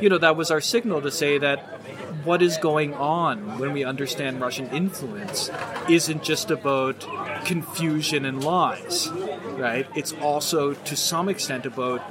you 0.00 0.08
know, 0.08 0.18
that 0.18 0.36
was 0.36 0.50
our 0.50 0.60
signal 0.60 1.00
to 1.02 1.10
say 1.10 1.38
that 1.38 1.80
what 2.24 2.42
is 2.42 2.58
going 2.58 2.92
on 2.94 3.58
when 3.58 3.72
we 3.72 3.84
understand 3.84 4.40
Russian 4.40 4.68
influence 4.70 5.50
isn't 5.88 6.22
just 6.22 6.50
about 6.50 7.06
confusion 7.44 8.24
and 8.24 8.44
lies, 8.44 9.08
right? 9.52 9.86
It's 9.94 10.12
also 10.14 10.74
to 10.74 10.96
some 10.96 11.28
extent 11.28 11.64
about 11.66 12.02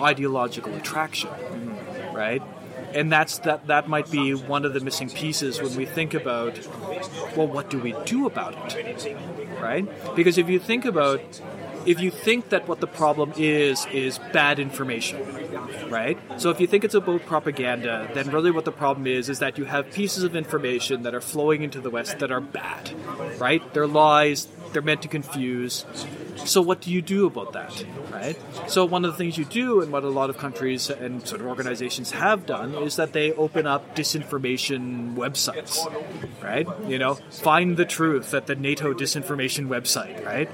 ideological 0.00 0.74
attraction 0.74 1.30
right? 2.14 2.42
And 2.94 3.10
that's 3.10 3.38
that 3.38 3.66
that 3.66 3.88
might 3.88 4.10
be 4.10 4.34
one 4.34 4.64
of 4.64 4.72
the 4.72 4.80
missing 4.80 5.10
pieces 5.10 5.60
when 5.60 5.74
we 5.76 5.84
think 5.84 6.14
about 6.14 6.58
well 7.36 7.48
what 7.48 7.68
do 7.68 7.78
we 7.78 7.94
do 8.04 8.26
about 8.26 8.54
it? 8.76 9.16
Right? 9.60 9.86
Because 10.14 10.38
if 10.38 10.48
you 10.48 10.58
think 10.58 10.84
about 10.84 11.20
if 11.86 12.00
you 12.00 12.10
think 12.10 12.48
that 12.48 12.66
what 12.66 12.80
the 12.80 12.86
problem 12.86 13.32
is 13.36 13.86
is 13.86 14.18
bad 14.32 14.58
information, 14.58 15.20
right? 15.90 16.18
So 16.38 16.50
if 16.50 16.60
you 16.60 16.66
think 16.66 16.84
it's 16.84 16.94
about 16.94 17.26
propaganda, 17.26 18.08
then 18.14 18.30
really 18.30 18.50
what 18.50 18.64
the 18.64 18.72
problem 18.72 19.06
is 19.06 19.28
is 19.28 19.38
that 19.40 19.58
you 19.58 19.64
have 19.64 19.90
pieces 19.90 20.24
of 20.24 20.34
information 20.34 21.02
that 21.02 21.14
are 21.14 21.20
flowing 21.20 21.62
into 21.62 21.80
the 21.80 21.90
West 21.90 22.18
that 22.20 22.30
are 22.30 22.40
bad, 22.40 22.92
right? 23.38 23.62
They're 23.74 23.86
lies, 23.86 24.48
they're 24.72 24.82
meant 24.82 25.02
to 25.02 25.08
confuse, 25.08 25.84
So 26.36 26.60
what 26.60 26.80
do 26.80 26.90
you 26.90 27.02
do 27.02 27.26
about 27.26 27.52
that, 27.52 27.84
right? 28.10 28.38
So 28.68 28.84
one 28.84 29.04
of 29.04 29.12
the 29.12 29.16
things 29.16 29.38
you 29.38 29.44
do, 29.44 29.80
and 29.80 29.92
what 29.92 30.04
a 30.04 30.08
lot 30.08 30.30
of 30.30 30.38
countries 30.38 30.90
and 30.90 31.26
sort 31.26 31.40
of 31.40 31.46
organizations 31.46 32.10
have 32.12 32.46
done, 32.46 32.74
is 32.74 32.96
that 32.96 33.12
they 33.12 33.32
open 33.32 33.66
up 33.66 33.94
disinformation 33.96 35.14
websites, 35.14 35.78
right? 36.42 36.66
You 36.86 36.98
know, 36.98 37.14
find 37.14 37.76
the 37.76 37.84
truth 37.84 38.34
at 38.34 38.46
the 38.46 38.54
NATO 38.54 38.92
disinformation 38.92 39.68
website, 39.68 40.24
right? 40.24 40.48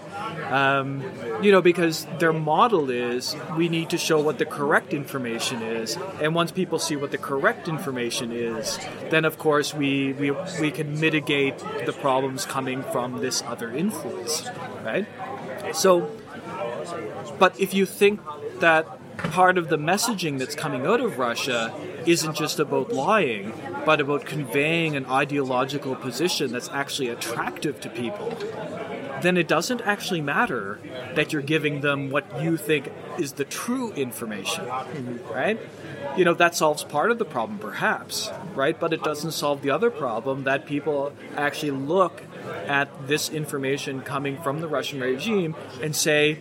Um, 0.53 1.03
you 1.43 1.53
know, 1.53 1.63
because 1.63 2.07
their 2.19 2.33
model 2.33 2.91
is 2.91 3.37
we 3.57 3.69
need 3.69 3.91
to 3.91 3.99
show 3.99 4.21
what 4.21 4.39
the 4.39 4.47
correct 4.47 4.93
information 4.93 5.63
is, 5.63 5.97
and 6.21 6.35
once 6.35 6.53
people 6.53 6.79
see 6.79 6.97
what 6.97 7.11
the 7.11 7.19
correct 7.19 7.69
information 7.69 8.33
is, 8.33 8.79
then 9.11 9.25
of 9.25 9.39
course 9.39 9.75
we 9.75 10.13
we, 10.15 10.31
we 10.61 10.71
can 10.71 10.99
mitigate 11.01 11.59
the 11.87 11.93
problems 11.93 12.45
coming 12.45 12.83
from 12.85 13.21
this 13.21 13.43
other 13.43 13.71
influence, 13.73 14.49
right? 14.85 15.07
So, 15.73 16.11
but 17.39 17.59
if 17.59 17.75
you 17.75 17.87
think 17.87 18.21
that 18.61 18.87
part 19.17 19.59
of 19.59 19.69
the 19.69 19.79
messaging 19.79 20.39
that's 20.39 20.55
coming 20.55 20.87
out 20.87 21.01
of 21.01 21.19
Russia 21.19 21.75
isn't 22.07 22.35
just 22.35 22.59
about 22.59 22.93
lying, 22.93 23.53
but 23.85 24.01
about 24.01 24.25
conveying 24.25 24.97
an 24.97 25.07
ideological 25.07 25.95
position 25.95 26.53
that's 26.53 26.69
actually 26.71 27.09
attractive 27.09 27.81
to 27.81 27.91
people, 27.91 28.37
then 29.23 29.37
it 29.37 29.47
doesn't 29.47 29.83
actually 29.83 30.21
matter 30.21 30.81
that 31.15 31.33
you're 31.33 31.43
giving 31.43 31.83
them 31.83 32.11
what 32.11 32.43
you 32.43 32.57
think 32.57 32.91
is 33.19 33.33
the 33.33 33.45
true 33.45 33.93
information, 33.93 34.67
right? 35.31 35.61
You 36.17 36.25
know, 36.25 36.35
that 36.35 36.55
solves 36.55 36.85
part 36.85 37.11
of 37.11 37.19
the 37.19 37.25
problem, 37.25 37.59
perhaps, 37.59 38.31
right? 38.55 38.79
But 38.79 38.93
it 38.93 39.03
doesn't 39.03 39.33
solve 39.33 39.63
the 39.63 39.71
other 39.71 39.91
problem 39.91 40.45
that 40.45 40.67
people 40.67 41.13
actually 41.37 41.73
look 41.73 42.23
at 42.67 42.89
this 43.07 43.29
information 43.29 44.03
coming 44.03 44.41
from 44.43 44.61
the 44.61 44.69
Russian 44.69 45.01
regime 45.01 45.55
and 45.83 45.95
say, 45.95 46.39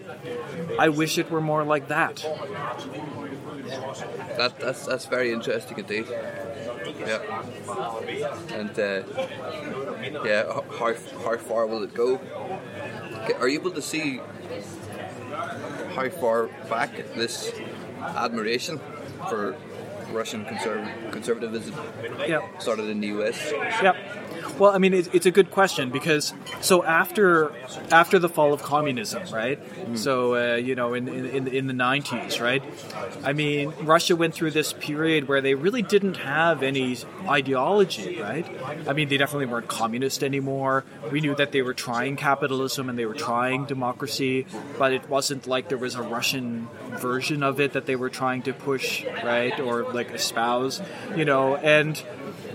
I 0.78 0.90
wish 0.90 1.18
it 1.18 1.30
were 1.32 1.42
more 1.42 1.64
like 1.64 1.88
that. 1.88 2.26
That, 4.38 4.60
that's, 4.60 4.86
that's 4.86 5.06
very 5.06 5.32
interesting 5.32 5.78
indeed. 5.78 6.08
Yeah. 7.00 7.22
And 8.50 8.80
uh, 8.80 9.04
yeah, 10.26 10.62
how, 10.78 10.94
how 11.24 11.38
far 11.38 11.68
will 11.68 11.84
it 11.84 11.94
go? 11.94 12.20
Are 13.40 13.48
you 13.48 13.60
able 13.60 13.72
to 13.72 13.82
see 13.82 14.22
how 15.96 16.10
far 16.10 16.48
back 16.70 16.96
this 17.16 17.52
admiration 18.00 18.80
for 19.28 19.56
Russian 20.12 20.46
conserv- 20.46 21.12
conservatism 21.12 21.76
yep. 22.28 22.62
started 22.62 22.90
in 22.90 23.02
the 23.02 23.08
US? 23.20 23.52
Yep. 23.82 23.96
Well, 24.60 24.72
I 24.72 24.78
mean, 24.78 24.94
it, 24.94 25.16
it's 25.16 25.26
a 25.26 25.32
good 25.32 25.52
question 25.52 25.90
because 25.90 26.34
so 26.60 26.84
after 26.84 27.52
after 27.92 28.20
the 28.20 28.28
fall 28.28 28.52
of 28.52 28.62
communism, 28.62 29.24
right? 29.32 29.58
Mm. 29.64 29.98
So 29.98 30.36
uh, 30.36 30.56
you 30.58 30.76
know, 30.76 30.94
in, 30.94 31.08
in 31.08 31.48
in 31.48 31.68
the 31.68 31.74
nineties, 31.74 32.42
right? 32.42 32.62
I 33.24 33.32
mean, 33.34 33.74
Russia 33.82 34.16
went 34.18 34.34
through 34.36 34.52
this 34.52 34.74
period 34.74 35.30
where 35.30 35.40
they 35.40 35.56
really 35.56 35.82
didn't 35.82 36.18
have 36.18 36.62
any 36.62 36.98
ideology, 37.28 38.22
right? 38.22 38.46
I 38.86 38.94
mean, 38.94 39.08
they 39.08 39.18
definitely 39.18 39.46
weren't 39.46 39.70
communist 39.70 40.24
anymore. 40.24 40.84
We 41.10 41.22
knew 41.22 41.36
that 41.36 41.54
they 41.54 41.62
were 41.62 41.74
trying 41.74 42.18
capitalism 42.18 42.90
and 42.90 43.00
they 43.00 43.06
were 43.06 43.14
trying 43.14 43.66
democracy, 43.66 44.46
but 44.78 44.92
it 44.92 45.10
wasn't 45.10 45.48
like 45.48 45.70
there 45.70 45.78
was 45.78 45.96
a 45.96 46.02
Russian 46.02 46.68
version 46.98 47.44
of 47.44 47.60
it 47.62 47.74
that 47.74 47.86
they 47.86 47.96
were 47.96 48.10
trying 48.10 48.42
to 48.44 48.54
push, 48.54 49.06
right, 49.24 49.58
or 49.60 49.84
like 49.94 50.12
espouse, 50.12 50.82
you 51.16 51.24
know, 51.24 51.56
and 51.56 52.04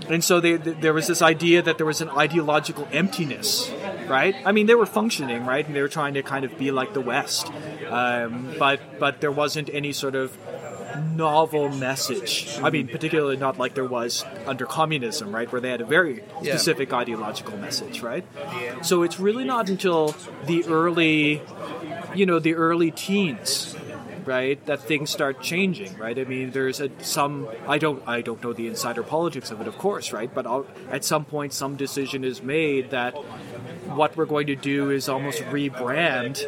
and 0.09 0.23
so 0.23 0.39
they, 0.39 0.57
there 0.57 0.93
was 0.93 1.07
this 1.07 1.21
idea 1.21 1.61
that 1.61 1.77
there 1.77 1.85
was 1.85 2.01
an 2.01 2.09
ideological 2.09 2.87
emptiness, 2.91 3.71
right? 4.07 4.35
I 4.45 4.51
mean, 4.51 4.67
they 4.67 4.75
were 4.75 4.85
functioning, 4.85 5.45
right, 5.45 5.65
and 5.65 5.75
they 5.75 5.81
were 5.81 5.87
trying 5.87 6.13
to 6.15 6.23
kind 6.23 6.45
of 6.45 6.57
be 6.57 6.71
like 6.71 6.93
the 6.93 7.01
West, 7.01 7.51
um, 7.89 8.53
but 8.59 8.79
but 8.99 9.21
there 9.21 9.31
wasn't 9.31 9.69
any 9.73 9.93
sort 9.93 10.15
of 10.15 10.37
novel 11.15 11.69
message. 11.69 12.57
I 12.61 12.69
mean, 12.69 12.87
particularly 12.87 13.37
not 13.37 13.57
like 13.57 13.73
there 13.73 13.87
was 13.87 14.23
under 14.45 14.65
communism, 14.65 15.33
right, 15.33 15.51
where 15.51 15.61
they 15.61 15.69
had 15.69 15.81
a 15.81 15.85
very 15.85 16.23
specific 16.41 16.89
yeah. 16.89 16.97
ideological 16.97 17.57
message, 17.57 18.01
right? 18.01 18.25
So 18.83 19.03
it's 19.03 19.19
really 19.19 19.43
not 19.43 19.69
until 19.69 20.15
the 20.45 20.65
early, 20.65 21.41
you 22.13 22.25
know, 22.25 22.39
the 22.39 22.55
early 22.55 22.91
teens 22.91 23.75
right? 24.25 24.63
That 24.65 24.81
things 24.81 25.09
start 25.09 25.41
changing, 25.41 25.97
right? 25.97 26.17
I 26.17 26.23
mean, 26.23 26.51
there's 26.51 26.79
a, 26.79 26.89
some 27.01 27.47
I 27.67 27.77
don't 27.77 28.03
I 28.07 28.21
don't 28.21 28.43
know 28.43 28.53
the 28.53 28.67
insider 28.67 29.03
politics 29.03 29.51
of 29.51 29.61
it, 29.61 29.67
of 29.67 29.77
course, 29.77 30.11
right? 30.11 30.33
But 30.33 30.47
I'll, 30.47 30.65
at 30.89 31.03
some 31.03 31.25
point, 31.25 31.53
some 31.53 31.75
decision 31.75 32.23
is 32.23 32.41
made 32.41 32.91
that 32.91 33.13
what 33.87 34.17
we're 34.17 34.25
going 34.25 34.47
to 34.47 34.55
do 34.55 34.89
is 34.89 35.07
almost 35.09 35.41
rebrand 35.43 36.45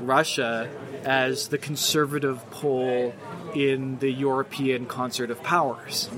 Russia 0.00 0.70
as 1.04 1.48
the 1.48 1.58
conservative 1.58 2.48
pole 2.50 3.14
in 3.54 3.98
the 3.98 4.10
European 4.10 4.86
concert 4.86 5.30
of 5.30 5.42
powers, 5.42 6.10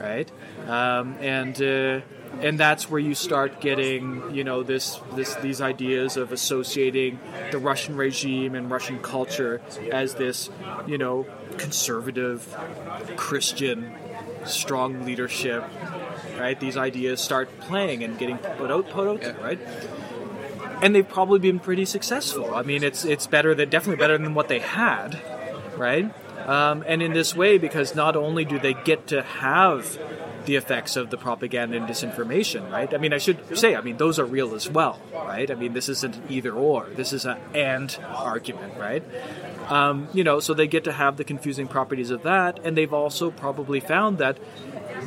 right? 0.00 0.30
Um, 0.66 1.16
and 1.20 1.54
uh, 1.62 2.00
and 2.40 2.58
that's 2.58 2.90
where 2.90 3.00
you 3.00 3.14
start 3.14 3.60
getting 3.60 4.34
you 4.34 4.44
know 4.44 4.62
this 4.62 5.00
this 5.14 5.34
these 5.36 5.60
ideas 5.60 6.16
of 6.16 6.32
associating 6.32 7.18
the 7.50 7.58
Russian 7.58 7.96
regime 7.96 8.54
and 8.54 8.70
Russian 8.70 8.98
culture 9.00 9.60
as 9.90 10.14
this 10.14 10.50
you 10.86 10.98
know 10.98 11.26
conservative 11.56 12.54
Christian 13.16 13.94
strong 14.44 15.04
leadership 15.04 15.64
right? 16.38 16.58
These 16.58 16.76
ideas 16.76 17.20
start 17.20 17.48
playing 17.60 18.02
and 18.02 18.18
getting 18.18 18.38
put 18.38 18.70
out 18.70 18.90
put 18.90 19.08
out 19.08 19.20
there 19.20 19.36
right? 19.40 19.60
And 20.82 20.94
they've 20.94 21.08
probably 21.08 21.38
been 21.38 21.60
pretty 21.60 21.84
successful. 21.84 22.54
I 22.54 22.62
mean 22.62 22.82
it's 22.82 23.04
it's 23.04 23.26
better 23.26 23.54
than 23.54 23.70
definitely 23.70 24.00
better 24.00 24.18
than 24.18 24.34
what 24.34 24.48
they 24.48 24.60
had 24.60 25.20
right? 25.76 26.12
Um, 26.46 26.84
and 26.86 27.02
in 27.02 27.14
this 27.14 27.34
way 27.34 27.58
because 27.58 27.94
not 27.94 28.16
only 28.16 28.44
do 28.44 28.58
they 28.58 28.74
get 28.74 29.06
to 29.08 29.22
have 29.22 29.98
the 30.46 30.56
effects 30.56 30.96
of 30.96 31.10
the 31.10 31.16
propaganda 31.16 31.76
and 31.76 31.86
disinformation, 31.86 32.70
right? 32.70 32.92
I 32.92 32.98
mean, 32.98 33.12
I 33.12 33.18
should 33.18 33.56
say, 33.56 33.74
I 33.76 33.80
mean, 33.80 33.96
those 33.96 34.18
are 34.18 34.24
real 34.24 34.54
as 34.54 34.68
well, 34.68 35.00
right? 35.12 35.50
I 35.50 35.54
mean, 35.54 35.72
this 35.72 35.88
isn't 35.88 36.30
either 36.30 36.52
or. 36.52 36.86
This 36.94 37.12
is 37.12 37.24
an 37.24 37.38
and 37.54 37.96
argument, 38.06 38.74
right? 38.78 39.02
Um, 39.68 40.08
you 40.12 40.24
know, 40.24 40.40
so 40.40 40.52
they 40.52 40.66
get 40.66 40.84
to 40.84 40.92
have 40.92 41.16
the 41.16 41.24
confusing 41.24 41.66
properties 41.66 42.10
of 42.10 42.22
that, 42.24 42.60
and 42.64 42.76
they've 42.76 42.92
also 42.92 43.30
probably 43.30 43.80
found 43.80 44.18
that 44.18 44.38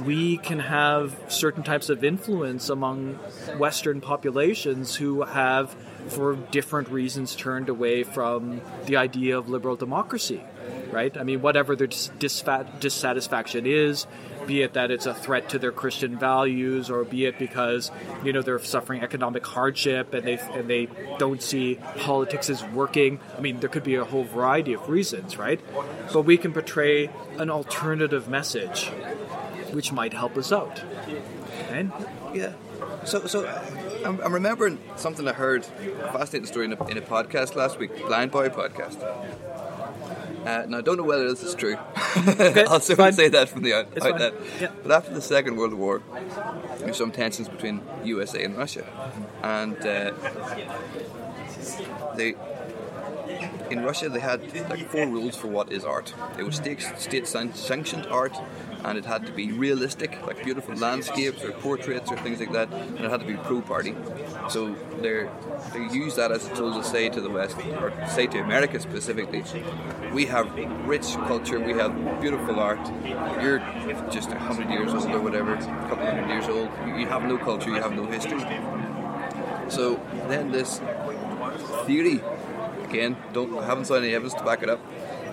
we 0.03 0.37
can 0.37 0.59
have 0.59 1.15
certain 1.27 1.63
types 1.63 1.89
of 1.89 2.03
influence 2.03 2.69
among 2.69 3.15
Western 3.57 4.01
populations 4.01 4.95
who 4.95 5.23
have, 5.23 5.75
for 6.07 6.35
different 6.35 6.89
reasons, 6.89 7.35
turned 7.35 7.69
away 7.69 8.03
from 8.03 8.61
the 8.85 8.97
idea 8.97 9.37
of 9.37 9.49
liberal 9.49 9.75
democracy, 9.75 10.43
right? 10.91 11.15
I 11.17 11.23
mean, 11.23 11.41
whatever 11.41 11.75
their 11.75 11.87
dis- 11.87 12.11
dissatisfaction 12.17 13.65
is, 13.65 14.07
be 14.47 14.61
it 14.61 14.73
that 14.73 14.89
it's 14.89 15.05
a 15.05 15.13
threat 15.13 15.49
to 15.49 15.59
their 15.59 15.71
Christian 15.71 16.17
values, 16.17 16.89
or 16.89 17.03
be 17.03 17.25
it 17.25 17.37
because 17.37 17.91
you 18.23 18.33
know 18.33 18.41
they're 18.41 18.59
suffering 18.59 19.01
economic 19.01 19.45
hardship 19.45 20.13
and 20.13 20.25
they 20.25 20.39
and 20.39 20.69
they 20.69 20.87
don't 21.19 21.41
see 21.41 21.77
politics 21.97 22.49
as 22.49 22.63
working. 22.63 23.19
I 23.37 23.41
mean, 23.41 23.59
there 23.59 23.69
could 23.69 23.83
be 23.83 23.95
a 23.95 24.05
whole 24.05 24.23
variety 24.23 24.73
of 24.73 24.87
reasons, 24.89 25.37
right? 25.37 25.59
But 26.13 26.23
we 26.23 26.37
can 26.37 26.53
portray 26.53 27.09
an 27.37 27.49
alternative 27.49 28.27
message, 28.27 28.87
which 29.71 29.91
might 29.91 30.13
help 30.13 30.37
us 30.37 30.51
out. 30.51 30.81
And 31.69 31.91
yeah, 32.33 32.53
so 33.05 33.27
so 33.27 33.45
I'm, 34.05 34.33
remembering 34.33 34.79
something 34.95 35.27
I 35.27 35.33
heard, 35.33 35.65
a 36.03 36.11
fascinating 36.11 36.47
story 36.47 36.65
in 36.65 36.73
a, 36.73 36.87
in 36.87 36.97
a 36.97 37.01
podcast 37.01 37.55
last 37.55 37.77
week, 37.77 37.95
Blind 38.07 38.31
Boy 38.31 38.49
podcast. 38.49 39.66
Uh, 40.47 40.65
now, 40.65 40.77
I 40.77 40.81
don't 40.81 40.95
know 40.95 41.03
whether 41.03 41.27
this 41.27 41.43
is 41.43 41.55
true. 41.55 41.75
Okay, 42.15 42.63
I'll 42.69 42.79
certainly 42.79 43.11
say 43.11 43.27
that 43.27 43.49
from 43.49 43.63
the 43.63 43.73
out, 43.73 43.87
outlet. 44.01 44.33
Yeah. 44.61 44.71
But 44.81 44.91
after 44.91 45.13
the 45.13 45.21
Second 45.21 45.57
World 45.57 45.73
War, 45.73 46.01
there 46.77 46.87
were 46.87 46.93
some 46.93 47.11
tensions 47.11 47.49
between 47.49 47.81
USA 48.05 48.43
and 48.45 48.55
Russia, 48.57 48.85
and 49.43 49.75
uh, 49.85 50.13
they 52.15 52.35
in 53.69 53.83
Russia 53.83 54.07
they 54.07 54.21
had 54.21 54.41
like 54.69 54.89
four 54.89 55.05
rules 55.05 55.35
for 55.35 55.47
what 55.47 55.69
is 55.71 55.83
art. 55.83 56.13
It 56.39 56.43
was 56.43 56.55
state, 56.55 56.81
state 56.97 57.27
sanctioned 57.27 58.05
art, 58.07 58.35
and 58.87 58.97
it 58.97 59.05
had 59.05 59.25
to 59.25 59.33
be 59.33 59.51
realistic, 59.51 60.25
like 60.25 60.43
beautiful 60.43 60.73
landscapes 60.75 61.43
or 61.43 61.51
portraits 61.51 62.09
or 62.09 62.17
things 62.17 62.39
like 62.39 62.53
that, 62.53 62.71
and 62.71 62.99
it 62.99 63.11
had 63.11 63.19
to 63.19 63.25
be 63.25 63.35
pro-party. 63.35 63.93
So 64.49 64.75
they 65.01 65.27
they 65.73 65.85
use 65.93 66.15
that 66.15 66.31
as 66.31 66.47
a 66.47 66.55
tool 66.55 66.73
to 66.73 66.83
say 66.83 67.09
to 67.09 67.19
the 67.19 67.29
West, 67.29 67.57
or 67.81 67.91
say 68.07 68.27
to 68.27 68.39
America 68.39 68.79
specifically, 68.79 69.43
we 70.13 70.25
have 70.27 70.47
rich 70.87 71.07
culture, 71.31 71.59
we 71.59 71.73
have 71.73 71.91
beautiful 72.21 72.59
art. 72.59 72.79
You're 73.41 73.59
just 74.09 74.31
a 74.31 74.39
hundred 74.39 74.69
years 74.69 74.93
old 74.93 75.11
or 75.11 75.19
whatever, 75.19 75.55
a 75.55 75.87
couple 75.89 76.05
hundred 76.05 76.29
years 76.29 76.47
old. 76.47 76.69
You 76.99 77.07
have 77.07 77.23
no 77.23 77.37
culture, 77.37 77.69
you 77.69 77.81
have 77.81 77.93
no 77.93 78.05
history. 78.05 78.41
So 79.69 79.99
then 80.29 80.51
this 80.51 80.79
theory, 81.85 82.21
again, 82.85 83.17
don't 83.33 83.51
haven't 83.63 83.85
saw 83.85 83.95
any 83.95 84.13
evidence 84.13 84.35
to 84.35 84.45
back 84.45 84.63
it 84.63 84.69
up, 84.69 84.79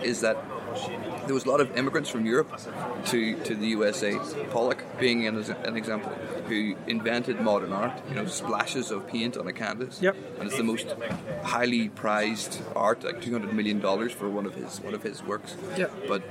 is 0.03 0.23
that 0.23 0.37
there 1.27 1.35
was 1.35 1.45
a 1.45 1.51
lot 1.51 1.61
of 1.61 1.77
immigrants 1.77 2.11
from 2.11 2.27
Europe 2.27 2.51
to, 3.07 3.37
to 3.45 3.55
the 3.55 3.67
USA, 3.69 4.19
Pollock 4.51 4.85
being 4.99 5.27
an, 5.27 5.37
an 5.65 5.77
example. 5.77 6.13
Who 6.47 6.77
invented 6.87 7.41
modern 7.41 7.73
art. 7.73 8.01
You 8.09 8.17
know, 8.17 8.27
splashes 8.27 8.91
of 8.91 9.07
paint 9.07 9.37
on 9.37 9.47
a 9.47 9.53
canvas. 9.53 10.01
Yep. 10.01 10.17
And 10.39 10.49
it's 10.49 10.57
the 10.57 10.65
most 10.65 10.95
highly 11.43 11.89
prized 11.89 12.63
art, 12.75 13.05
like 13.05 13.21
two 13.23 13.33
hundred 13.33 13.53
million 13.55 13.81
dollars 13.81 14.13
for 14.13 14.29
one 14.29 14.47
of 14.47 14.55
his 14.55 14.81
one 14.81 14.95
of 14.95 15.03
his 15.03 15.23
works. 15.23 15.57
Yep. 15.77 15.93
But 16.09 16.23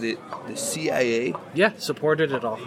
the 0.00 0.18
the 0.48 0.56
CIA. 0.56 1.34
Yeah, 1.54 1.72
supported 1.78 2.32
it 2.32 2.44
all. 2.44 2.58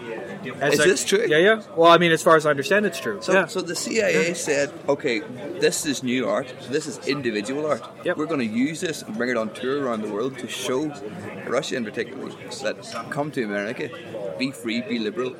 As 0.61 0.73
Is 0.73 0.85
this 0.85 1.05
true? 1.05 1.25
Yeah, 1.27 1.37
yeah. 1.37 1.63
Well, 1.75 1.91
I 1.91 1.97
mean, 1.97 2.11
as 2.11 2.21
far 2.21 2.35
as 2.35 2.45
I 2.45 2.49
understand, 2.49 2.85
it's 2.85 2.99
true. 2.99 3.19
So, 3.21 3.33
yeah. 3.33 3.45
so 3.47 3.61
the 3.61 3.75
CIA 3.75 4.33
said, 4.33 4.71
okay, 4.87 5.19
this 5.59 5.85
is 5.85 6.03
new 6.03 6.27
art. 6.27 6.53
This 6.69 6.87
is 6.87 7.05
individual 7.07 7.65
art. 7.65 7.83
Yep. 8.03 8.17
We're 8.17 8.25
going 8.25 8.39
to 8.39 8.45
use 8.45 8.81
this 8.81 9.01
and 9.01 9.17
bring 9.17 9.29
it 9.29 9.37
on 9.37 9.53
tour 9.53 9.83
around 9.83 10.01
the 10.01 10.11
world 10.11 10.37
to 10.39 10.47
show 10.47 10.87
Russia 11.47 11.75
in 11.75 11.83
particular 11.83 12.29
that 12.63 13.07
come 13.09 13.31
to 13.31 13.43
America, 13.43 13.89
be 14.37 14.51
free, 14.51 14.81
be 14.81 14.99
liberal, 14.99 15.35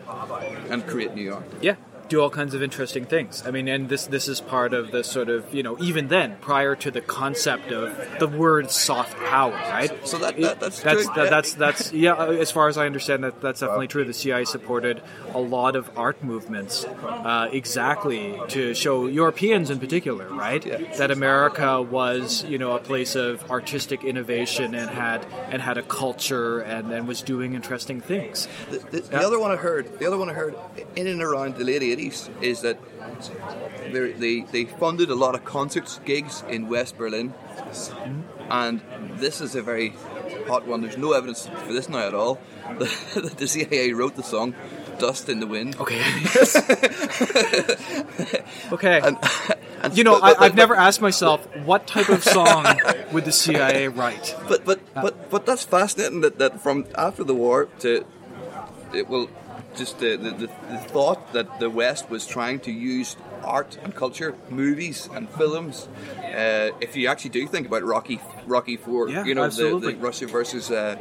and 0.69 0.85
create 0.87 1.13
new 1.13 1.33
art. 1.33 1.45
yeah 1.61 1.75
do 2.09 2.21
all 2.21 2.29
kinds 2.29 2.53
of 2.53 2.61
interesting 2.63 3.05
things. 3.05 3.43
I 3.45 3.51
mean 3.51 3.67
and 3.67 3.89
this 3.89 4.07
this 4.07 4.27
is 4.27 4.39
part 4.41 4.73
of 4.73 4.91
the 4.91 5.03
sort 5.03 5.29
of 5.29 5.53
you 5.53 5.63
know 5.63 5.77
even 5.79 6.07
then 6.07 6.37
prior 6.41 6.75
to 6.77 6.91
the 6.91 7.01
concept 7.01 7.71
of 7.71 7.95
the 8.19 8.27
word 8.27 8.71
soft 8.71 9.17
power 9.17 9.51
right? 9.51 9.91
So 10.07 10.17
that- 10.19 10.37
that- 10.41 10.59
that's 10.59 10.81
that's 10.81 11.03
true, 11.05 11.13
that, 11.15 11.23
yeah. 11.25 11.29
that's 11.29 11.53
that's 11.53 11.93
yeah 11.93 12.25
as 12.27 12.51
far 12.51 12.67
as 12.67 12.77
i 12.77 12.85
understand 12.85 13.23
that 13.23 13.41
that's 13.41 13.59
definitely 13.61 13.87
true. 13.87 14.05
The 14.05 14.13
cia 14.13 14.45
supported 14.45 15.01
a 15.33 15.39
lot 15.39 15.75
of 15.75 15.89
art 15.97 16.23
movements 16.23 16.85
uh, 16.85 17.49
exactly 17.51 18.39
to 18.49 18.73
show 18.73 19.07
europeans 19.07 19.69
in 19.69 19.79
particular 19.79 20.27
right? 20.29 20.61
That 20.97 21.11
america 21.11 21.81
was 21.81 22.43
you 22.45 22.57
know 22.57 22.71
a 22.75 22.79
place 22.79 23.15
of 23.15 23.49
artistic 23.51 24.03
innovation 24.03 24.73
and 24.75 24.89
had 24.89 25.25
and 25.51 25.61
had 25.61 25.77
a 25.77 25.83
culture 25.83 26.59
and, 26.59 26.91
and 26.91 27.07
was 27.07 27.21
doing 27.21 27.53
interesting 27.53 28.01
things. 28.01 28.47
The, 28.69 28.79
the, 28.79 28.99
the 29.01 29.17
other 29.17 29.39
one 29.39 29.51
I 29.51 29.55
heard, 29.55 29.99
the 29.99 30.05
other 30.05 30.17
one 30.17 30.29
I 30.29 30.33
heard 30.33 30.55
in 30.95 31.07
and 31.07 31.21
around 31.21 31.55
the 31.55 31.63
late 31.63 31.81
'80s 31.97 32.29
is 32.41 32.61
that 32.61 32.77
they 33.91 34.41
they 34.51 34.65
funded 34.65 35.09
a 35.09 35.15
lot 35.15 35.35
of 35.35 35.43
concerts 35.45 35.99
gigs 36.05 36.43
in 36.49 36.67
West 36.69 36.97
Berlin, 36.97 37.33
and 38.49 38.81
this 39.19 39.41
is 39.41 39.55
a 39.55 39.61
very 39.61 39.93
hot 40.47 40.67
one. 40.67 40.81
There's 40.81 40.97
no 40.97 41.13
evidence 41.13 41.47
for 41.65 41.73
this 41.73 41.89
now 41.89 42.07
at 42.07 42.13
all. 42.13 42.39
The, 42.77 43.33
the 43.37 43.47
CIA 43.47 43.93
wrote 43.93 44.15
the 44.15 44.23
song 44.23 44.53
"Dust 44.99 45.29
in 45.29 45.39
the 45.39 45.47
Wind." 45.47 45.77
okay 45.79 46.03
okay 48.71 48.99
And, 49.03 49.17
and 49.81 49.97
You 49.97 50.03
know, 50.03 50.19
but- 50.19 50.39
I, 50.39 50.45
I've 50.45 50.51
but- 50.51 50.55
never 50.55 50.75
asked 50.75 51.01
myself 51.01 51.45
what 51.65 51.87
type 51.87 52.09
of 52.09 52.23
song 52.23 52.65
would 53.13 53.25
the 53.25 53.31
CIA 53.31 53.87
write. 53.87 54.35
But 54.49 54.65
but 54.65 54.79
but 54.93 55.29
but 55.29 55.45
that's 55.45 55.63
fascinating 55.63 56.21
that, 56.21 56.39
that 56.39 56.59
from 56.61 56.85
after 56.95 57.23
the 57.23 57.35
war 57.35 57.67
to 57.79 58.05
it 58.93 59.07
will 59.07 59.29
just 59.77 59.99
the, 59.99 60.15
the, 60.17 60.31
the, 60.31 60.47
the 60.69 60.77
thought 60.89 61.33
that 61.33 61.59
the 61.59 61.69
West 61.69 62.09
was 62.09 62.25
trying 62.25 62.59
to 62.61 62.71
use 62.71 63.15
art 63.43 63.77
and 63.83 63.93
culture, 63.95 64.35
movies 64.49 65.07
and 65.13 65.29
films. 65.29 65.87
Uh, 66.17 66.71
if 66.81 66.95
you 66.95 67.07
actually 67.07 67.29
do 67.29 67.47
think 67.47 67.67
about 67.67 67.83
Rocky 67.83 68.19
Rocky 68.45 68.77
Four, 68.77 69.09
Yeah, 69.09 69.23
you 69.25 69.35
know 69.35 69.47
the, 69.49 69.79
the 69.79 69.95
Russia 69.95 70.27
versus 70.27 70.71
uh, 70.71 70.97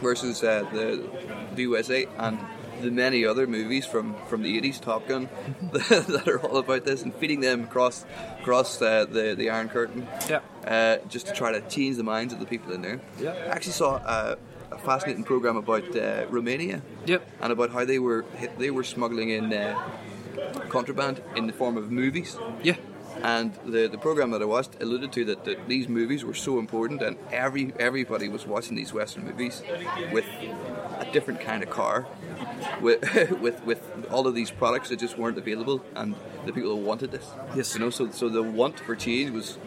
versus 0.00 0.42
uh, 0.42 0.64
the, 0.72 1.08
the 1.54 1.62
USA 1.62 2.06
and 2.18 2.38
the 2.80 2.90
many 2.90 3.24
other 3.24 3.46
movies 3.46 3.86
from, 3.86 4.16
from 4.26 4.42
the 4.42 4.60
80s, 4.60 4.80
Top 4.80 5.06
Gun, 5.06 5.28
that 5.72 6.24
are 6.26 6.40
all 6.40 6.56
about 6.56 6.84
this 6.84 7.02
and 7.02 7.14
feeding 7.14 7.38
them 7.40 7.62
across 7.64 8.04
across 8.40 8.82
uh, 8.82 9.04
the, 9.08 9.34
the 9.36 9.50
Iron 9.50 9.68
Curtain 9.68 10.08
Yeah. 10.28 10.40
uh, 10.66 10.96
just 11.08 11.28
to 11.28 11.32
try 11.32 11.52
to 11.52 11.60
change 11.68 11.96
the 11.96 12.02
minds 12.02 12.32
of 12.34 12.40
the 12.40 12.46
people 12.46 12.72
in 12.72 12.82
there. 12.82 13.00
Yeah. 13.20 13.30
I 13.34 13.54
actually 13.54 13.72
saw 13.74 13.96
a 13.98 14.36
fascinating 14.82 15.24
program 15.24 15.56
about 15.56 15.96
uh, 15.96 16.26
Romania. 16.28 16.82
Yep. 17.06 17.28
And 17.40 17.52
about 17.52 17.70
how 17.70 17.84
they 17.84 17.98
were 17.98 18.24
they 18.58 18.70
were 18.70 18.84
smuggling 18.84 19.30
in 19.30 19.52
uh, 19.52 19.80
contraband 20.68 21.22
in 21.36 21.46
the 21.46 21.52
form 21.52 21.76
of 21.76 21.90
movies. 21.90 22.36
Yeah. 22.62 22.76
And 23.22 23.54
the, 23.64 23.86
the 23.86 23.98
program 23.98 24.30
that 24.32 24.42
I 24.42 24.46
watched 24.46 24.82
alluded 24.82 25.12
to 25.12 25.24
that, 25.26 25.44
that 25.44 25.68
these 25.68 25.88
movies 25.88 26.24
were 26.24 26.34
so 26.34 26.58
important, 26.58 27.02
and 27.02 27.16
every 27.30 27.72
everybody 27.78 28.28
was 28.28 28.46
watching 28.46 28.74
these 28.74 28.92
Western 28.92 29.24
movies 29.24 29.62
with 30.10 30.24
a 30.98 31.08
different 31.12 31.40
kind 31.40 31.62
of 31.62 31.70
car, 31.70 32.06
with 32.80 33.00
with 33.40 33.62
with 33.64 33.80
all 34.10 34.26
of 34.26 34.34
these 34.34 34.50
products 34.50 34.88
that 34.88 34.98
just 34.98 35.18
weren't 35.18 35.38
available, 35.38 35.84
and 35.94 36.16
the 36.46 36.52
people 36.52 36.80
wanted 36.80 37.12
this. 37.12 37.26
Yes. 37.54 37.74
You 37.74 37.80
know, 37.80 37.90
so 37.90 38.10
so 38.10 38.28
the 38.28 38.42
want 38.42 38.80
for 38.80 38.96
change 38.96 39.30
was 39.30 39.58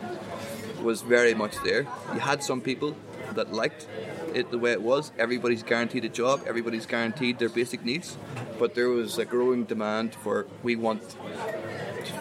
was 0.81 1.01
very 1.01 1.33
much 1.33 1.55
there. 1.63 1.87
You 2.13 2.19
had 2.19 2.43
some 2.43 2.61
people 2.61 2.95
that 3.33 3.53
liked 3.53 3.87
it 4.35 4.51
the 4.51 4.57
way 4.57 4.71
it 4.73 4.81
was. 4.81 5.11
Everybody's 5.17 5.63
guaranteed 5.63 6.05
a 6.05 6.09
job. 6.09 6.41
Everybody's 6.45 6.85
guaranteed 6.85 7.39
their 7.39 7.49
basic 7.49 7.83
needs. 7.85 8.17
But 8.59 8.75
there 8.75 8.89
was 8.89 9.17
a 9.17 9.25
growing 9.25 9.63
demand 9.65 10.15
for 10.15 10.45
we 10.63 10.75
want 10.75 11.01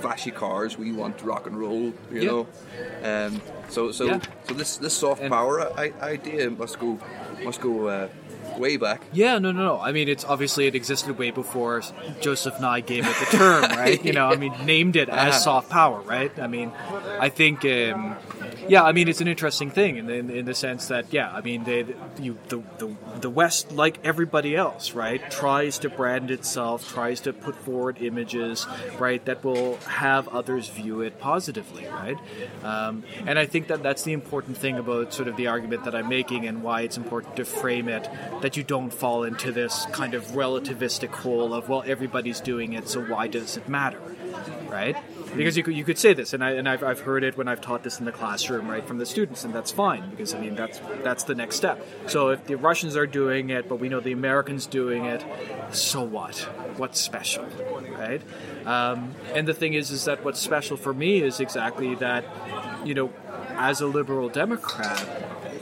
flashy 0.01 0.31
cars. 0.31 0.77
We 0.79 0.93
want 0.93 1.23
rock 1.23 1.47
and 1.47 1.59
roll. 1.59 1.93
You 2.11 2.21
Yeah. 2.23 2.31
know. 2.31 2.47
Um, 3.05 3.41
so 3.69 3.93
so 3.93 4.05
Yeah. 4.07 4.21
so 4.49 4.55
this 4.55 4.77
this 4.77 4.95
soft 4.95 5.21
And- 5.23 5.31
power 5.33 5.61
I, 5.79 5.93
idea 6.03 6.51
must 6.51 6.79
go 6.79 6.99
must 7.45 7.61
go 7.61 7.89
uh, 7.89 8.09
way 8.59 8.77
back. 8.77 9.03
Yeah, 9.13 9.39
no, 9.39 9.51
no, 9.53 9.63
no. 9.65 9.81
I 9.81 9.91
mean, 9.93 10.09
it's 10.09 10.25
obviously 10.25 10.67
it 10.67 10.75
existed 10.75 11.19
way 11.19 11.31
before 11.31 11.83
Joseph 12.21 12.61
Nye 12.61 12.81
gave 12.81 13.05
it 13.07 13.17
the 13.19 13.37
term, 13.37 13.63
right? 13.77 14.03
You 14.05 14.13
know, 14.13 14.29
I 14.29 14.37
mean, 14.37 14.55
named 14.65 14.97
it 14.97 15.09
Uh-huh. 15.13 15.29
as 15.29 15.43
soft 15.43 15.69
power, 15.71 16.01
right? 16.01 16.31
I 16.39 16.47
mean, 16.47 16.71
I 17.19 17.29
think, 17.31 17.65
um, 17.65 18.15
yeah, 18.69 18.83
I 18.83 18.93
mean, 18.93 19.09
it's 19.09 19.21
an 19.21 19.29
interesting 19.29 19.71
thing 19.71 19.97
in, 19.97 20.11
in, 20.11 20.31
in 20.31 20.45
the 20.45 20.55
sense 20.55 20.89
that, 20.89 21.13
yeah, 21.13 21.31
I 21.31 21.41
mean, 21.41 21.65
they, 21.65 21.87
you, 22.21 22.39
the, 22.49 22.63
the 22.79 22.97
the 23.21 23.31
West, 23.31 23.73
like 23.73 23.99
everybody 24.05 24.57
else, 24.57 24.93
right, 24.93 25.31
tries 25.31 25.79
to 25.81 25.89
brand 25.89 26.31
itself, 26.31 26.93
tries 26.93 27.21
to 27.21 27.33
put 27.33 27.57
forward 27.57 28.01
images, 28.01 28.67
right, 28.99 29.25
that 29.25 29.45
will 29.45 29.77
have 29.79 30.29
others 30.29 30.69
view 30.69 31.01
it 31.01 31.19
positively, 31.19 31.87
right? 31.87 32.19
Um, 32.63 33.05
and 33.27 33.39
I 33.39 33.47
think 33.47 33.69
that 33.69 33.83
that's 33.83 34.03
the 34.03 34.13
important 34.13 34.57
thing 34.57 34.79
about 34.79 35.13
sort 35.15 35.29
of 35.29 35.37
the 35.37 35.47
argument 35.47 35.85
that 35.85 35.95
I'm 35.95 36.09
making 36.09 36.47
and 36.47 36.63
why 36.63 36.83
it's 36.83 36.97
important 36.97 37.37
to 37.37 37.45
frame 37.45 37.89
it 37.89 38.09
that 38.43 38.57
you 38.57 38.63
don't 38.63 38.93
fall 38.93 39.25
into 39.25 39.53
this 39.53 39.87
kind 39.93 40.15
of 40.15 40.25
relativistic 40.29 41.11
hole 41.11 41.55
of 41.55 41.69
well 41.69 41.83
everybody's 41.87 42.41
doing 42.41 42.73
it 42.73 42.89
so 42.89 43.01
why 43.03 43.29
does 43.29 43.57
it 43.57 43.69
matter 43.69 44.01
right 44.69 44.97
because 45.37 45.57
you 45.57 45.63
could, 45.63 45.75
you 45.75 45.85
could 45.85 45.99
say 45.99 46.13
this 46.13 46.33
and, 46.33 46.43
I, 46.43 46.53
and 46.53 46.69
I've, 46.69 46.83
I've 46.83 47.01
heard 47.01 47.25
it 47.25 47.37
when 47.37 47.49
I've 47.49 47.61
taught 47.61 47.83
this 47.83 47.99
in 47.99 48.05
the 48.05 48.13
classroom 48.13 48.69
right 48.69 48.87
from 48.87 48.99
the 48.99 49.07
students 49.07 49.45
and 49.45 49.55
that's 49.55 49.71
fine 49.71 50.11
because 50.11 50.35
I 50.35 50.41
mean 50.41 50.55
that's 50.55 50.81
that's 51.03 51.25
the 51.25 51.35
next 51.35 51.57
step. 51.57 51.87
So 52.07 52.29
if 52.31 52.47
the 52.47 52.57
Russians 52.57 52.97
are 52.97 53.07
doing 53.07 53.51
it 53.51 53.69
but 53.69 53.77
we 53.77 53.89
know 53.89 54.01
the 54.01 54.13
Americans 54.13 54.67
doing 54.67 55.05
it 55.05 55.25
so 55.73 56.03
what? 56.03 56.39
What's 56.77 57.01
special 57.01 57.45
right? 57.99 58.23
Um, 58.67 59.15
and 59.35 59.47
the 59.47 59.55
thing 59.55 59.75
is 59.75 59.91
is 59.91 60.05
that 60.05 60.25
what's 60.25 60.41
special 60.41 60.77
for 60.77 60.95
me 60.95 61.23
is 61.23 61.41
exactly 61.41 61.95
that 61.97 62.25
you 62.85 62.95
know 62.95 63.13
as 63.57 63.81
a 63.81 63.87
liberal 63.87 64.29
Democrat 64.29 65.07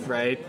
right 0.06 0.44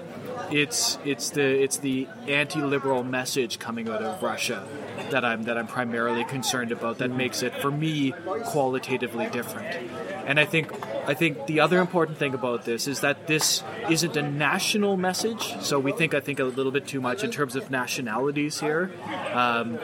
it's 0.52 0.98
it's 1.06 1.30
the 1.32 1.64
it's 1.64 1.78
the 1.78 2.08
anti-liberal 2.28 3.04
message 3.04 3.60
coming 3.60 3.90
out 3.90 4.02
of 4.02 4.22
Russia 4.22 4.68
that 5.12 5.24
I'm 5.26 5.44
that 5.44 5.58
I'm 5.58 5.68
primarily 5.68 6.24
concerned 6.24 6.72
about 6.72 7.00
that 7.00 7.12
makes 7.12 7.44
it 7.44 7.54
for 7.56 7.72
me 7.72 8.14
qualitatively 8.46 9.30
different. 9.30 9.90
And 10.26 10.40
I 10.40 10.46
think 10.46 10.72
I 11.08 11.14
think 11.14 11.48
the 11.48 11.60
other 11.60 11.80
important 11.80 12.18
thing 12.18 12.34
about 12.34 12.66
this 12.66 12.88
is 12.88 13.02
that 13.02 13.28
this 13.28 13.64
isn't 13.90 14.16
a 14.16 14.22
national 14.22 14.96
message. 14.98 15.56
So 15.62 15.80
we 15.80 15.92
think 15.92 16.14
I 16.14 16.20
think 16.20 16.40
a 16.40 16.46
little 16.46 16.72
bit 16.72 16.88
too 16.88 17.02
much 17.02 17.24
in 17.24 17.32
terms 17.32 17.56
of 17.56 17.70
nationalities 17.70 18.60
here, 18.60 18.92
um, 19.34 19.80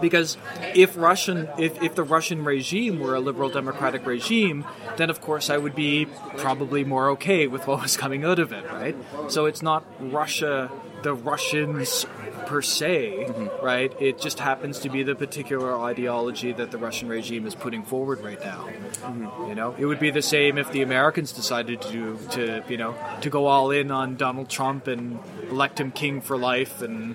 because 0.00 0.36
if 0.74 0.96
Russian 0.96 1.48
if, 1.58 1.82
if 1.82 1.94
the 1.94 2.04
Russian 2.04 2.44
regime 2.44 3.00
were 3.00 3.14
a 3.14 3.20
liberal 3.20 3.50
democratic 3.50 4.06
regime, 4.06 4.64
then 4.96 5.10
of 5.10 5.20
course 5.20 5.50
I 5.50 5.58
would 5.58 5.74
be 5.74 6.06
probably 6.36 6.84
more 6.84 7.10
okay 7.10 7.46
with 7.46 7.66
what 7.66 7.82
was 7.82 7.96
coming 7.96 8.24
out 8.24 8.38
of 8.38 8.52
it, 8.52 8.64
right? 8.66 8.96
So 9.28 9.46
it's 9.46 9.62
not 9.62 9.84
Russia, 9.98 10.70
the 11.02 11.14
Russians 11.14 12.06
per 12.46 12.62
se, 12.62 13.26
mm-hmm. 13.28 13.64
right? 13.64 13.92
It 14.00 14.20
just 14.20 14.40
happens 14.40 14.80
to 14.80 14.88
be 14.88 15.02
the 15.02 15.14
particular 15.14 15.78
ideology 15.78 16.52
that 16.52 16.70
the 16.70 16.78
Russian 16.78 17.08
regime 17.08 17.46
is 17.46 17.54
putting 17.54 17.84
forward 17.84 18.20
right 18.20 18.40
now. 18.40 18.68
Mm-hmm. 19.02 19.48
You 19.48 19.54
know, 19.54 19.74
it 19.78 19.86
would 19.86 20.00
be 20.00 20.10
the 20.10 20.22
same 20.22 20.58
if 20.58 20.72
the 20.72 20.82
Americans 20.82 21.32
decided 21.32 21.82
to, 21.82 22.18
to 22.32 22.62
you 22.68 22.76
know, 22.76 22.94
to 23.20 23.30
go 23.30 23.46
all 23.46 23.70
in 23.70 23.90
on 23.90 24.16
Donald 24.16 24.48
Trump 24.48 24.86
and 24.86 25.18
elect 25.50 25.80
him 25.80 25.90
king 25.90 26.20
for 26.20 26.36
life 26.36 26.82
and. 26.82 27.14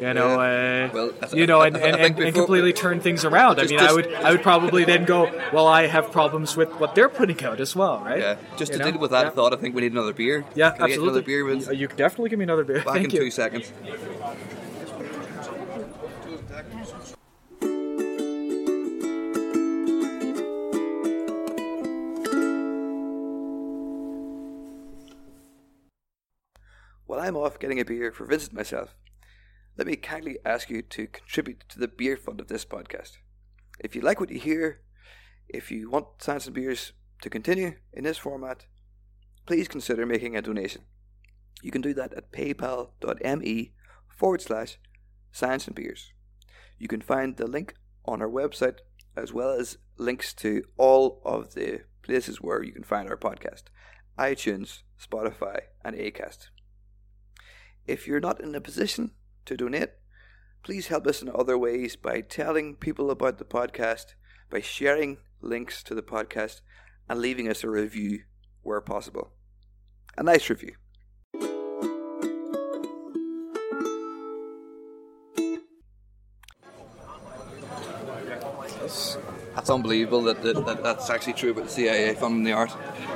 You 0.00 0.14
know, 0.14 0.40
uh, 0.40 0.90
Well, 0.92 1.10
you 1.34 1.46
know, 1.46 1.62
and, 1.62 1.76
and, 1.76 1.96
and, 1.96 2.18
and 2.18 2.34
completely 2.34 2.72
turn 2.72 3.00
things 3.00 3.24
around. 3.24 3.58
I 3.60 3.64
mean, 3.64 3.80
I 3.80 3.92
would, 3.92 4.12
I 4.14 4.30
would 4.30 4.42
probably 4.42 4.84
then 4.84 5.04
go, 5.04 5.24
well, 5.52 5.66
I 5.66 5.86
have 5.86 6.12
problems 6.12 6.56
with 6.56 6.70
what 6.80 6.94
they're 6.94 7.08
putting 7.08 7.42
out 7.44 7.60
as 7.60 7.74
well, 7.74 7.98
right? 8.00 8.20
Yeah. 8.20 8.36
Just 8.56 8.72
You 8.72 8.78
to 8.78 8.84
know? 8.84 8.90
deal 8.92 9.00
with 9.00 9.10
that 9.10 9.26
Yeah. 9.26 9.30
thought, 9.30 9.52
I 9.52 9.56
think 9.56 9.74
we 9.74 9.82
need 9.82 9.92
another 9.92 10.12
beer. 10.12 10.44
Yeah, 10.54 10.70
Can 10.70 10.82
absolutely. 10.84 11.08
Another 11.08 11.22
beer? 11.22 11.48
You- 11.52 11.72
You 11.78 11.88
can 11.88 11.96
definitely 11.96 12.30
give 12.30 12.38
me 12.38 12.44
another 12.44 12.64
beer. 12.64 12.76
Back 12.84 12.94
Thank 12.94 13.04
in 13.06 13.10
you. 13.10 13.20
two 13.20 13.30
seconds. 13.30 13.72
Well, 27.06 27.20
I'm 27.20 27.36
off 27.36 27.58
getting 27.58 27.80
a 27.80 27.84
beer 27.84 28.12
for 28.12 28.24
Vincent 28.26 28.52
myself. 28.54 28.94
Let 29.78 29.86
me 29.86 29.94
kindly 29.94 30.38
ask 30.44 30.68
you 30.68 30.82
to 30.82 31.06
contribute 31.06 31.64
to 31.68 31.78
the 31.78 31.86
beer 31.86 32.16
fund 32.16 32.40
of 32.40 32.48
this 32.48 32.64
podcast. 32.64 33.12
If 33.78 33.94
you 33.94 34.02
like 34.02 34.18
what 34.18 34.30
you 34.30 34.40
hear, 34.40 34.80
if 35.48 35.70
you 35.70 35.88
want 35.88 36.20
Science 36.20 36.46
and 36.46 36.54
Beers 36.54 36.92
to 37.22 37.30
continue 37.30 37.74
in 37.92 38.02
this 38.02 38.18
format, 38.18 38.66
please 39.46 39.68
consider 39.68 40.04
making 40.04 40.36
a 40.36 40.42
donation. 40.42 40.82
You 41.62 41.70
can 41.70 41.80
do 41.80 41.94
that 41.94 42.12
at 42.12 42.32
paypal.me 42.32 43.72
forward 44.16 44.42
slash 44.42 44.78
science 45.30 45.68
and 45.68 45.76
beers. 45.76 46.12
You 46.76 46.88
can 46.88 47.00
find 47.00 47.36
the 47.36 47.46
link 47.46 47.74
on 48.04 48.20
our 48.20 48.28
website 48.28 48.78
as 49.16 49.32
well 49.32 49.52
as 49.52 49.78
links 49.96 50.32
to 50.34 50.64
all 50.76 51.22
of 51.24 51.54
the 51.54 51.82
places 52.02 52.40
where 52.40 52.64
you 52.64 52.72
can 52.72 52.84
find 52.84 53.08
our 53.08 53.16
podcast 53.16 53.64
iTunes, 54.18 54.82
Spotify, 55.00 55.60
and 55.84 55.94
Acast. 55.94 56.48
If 57.86 58.08
you're 58.08 58.18
not 58.18 58.40
in 58.40 58.52
a 58.56 58.60
position 58.60 59.12
to 59.48 59.56
donate, 59.56 59.90
please 60.62 60.86
help 60.88 61.06
us 61.06 61.22
in 61.22 61.30
other 61.34 61.58
ways 61.58 61.96
by 61.96 62.20
telling 62.20 62.76
people 62.76 63.10
about 63.10 63.38
the 63.38 63.44
podcast, 63.44 64.14
by 64.50 64.60
sharing 64.60 65.18
links 65.40 65.82
to 65.84 65.94
the 65.94 66.02
podcast, 66.02 66.60
and 67.08 67.20
leaving 67.20 67.48
us 67.48 67.64
a 67.64 67.70
review 67.70 68.20
where 68.62 68.80
possible. 68.80 69.32
A 70.16 70.22
nice 70.22 70.48
review. 70.50 70.74
That's 79.54 79.70
unbelievable 79.70 80.22
that, 80.22 80.42
that, 80.42 80.64
that 80.66 80.82
that's 80.82 81.10
actually 81.10 81.32
true 81.34 81.50
about 81.50 81.64
the 81.64 81.70
CIA 81.70 82.14
funding 82.14 82.44
the 82.44 82.52
art. 82.52 82.70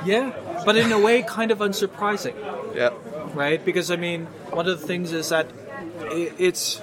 Yeah, 0.05 0.33
but 0.65 0.75
in 0.75 0.91
a 0.91 0.99
way, 0.99 1.21
kind 1.21 1.51
of 1.51 1.59
unsurprising, 1.59 2.35
Yeah. 2.75 2.89
right? 3.33 3.63
Because 3.63 3.89
I 3.89 3.95
mean, 3.95 4.25
one 4.51 4.67
of 4.67 4.79
the 4.79 4.85
things 4.85 5.13
is 5.13 5.29
that 5.29 5.47
i 5.99 6.31
it's 6.37 6.81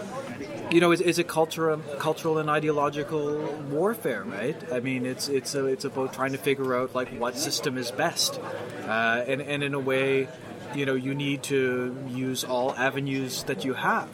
you 0.71 0.81
know, 0.81 0.93
it's, 0.93 1.03
it's 1.03 1.19
a 1.19 1.25
cultural, 1.25 1.79
cultural 1.99 2.39
and 2.39 2.49
ideological 2.49 3.39
warfare, 3.71 4.23
right? 4.23 4.57
I 4.73 4.81
mean, 4.81 5.05
it's 5.05 5.29
it's 5.29 5.55
a, 5.55 5.67
it's 5.67 5.85
about 5.85 6.13
trying 6.13 6.33
to 6.33 6.39
figure 6.39 6.75
out 6.77 6.95
like 6.95 7.09
what 7.19 7.37
system 7.37 7.77
is 7.77 7.91
best, 7.91 8.39
uh, 8.87 9.25
and 9.27 9.43
and 9.43 9.63
in 9.65 9.75
a 9.75 9.81
way, 9.81 10.29
you 10.75 10.87
know, 10.87 10.95
you 10.95 11.15
need 11.15 11.43
to 11.45 11.97
use 12.09 12.45
all 12.45 12.75
avenues 12.75 13.45
that 13.45 13.65
you 13.65 13.75
have. 13.75 14.09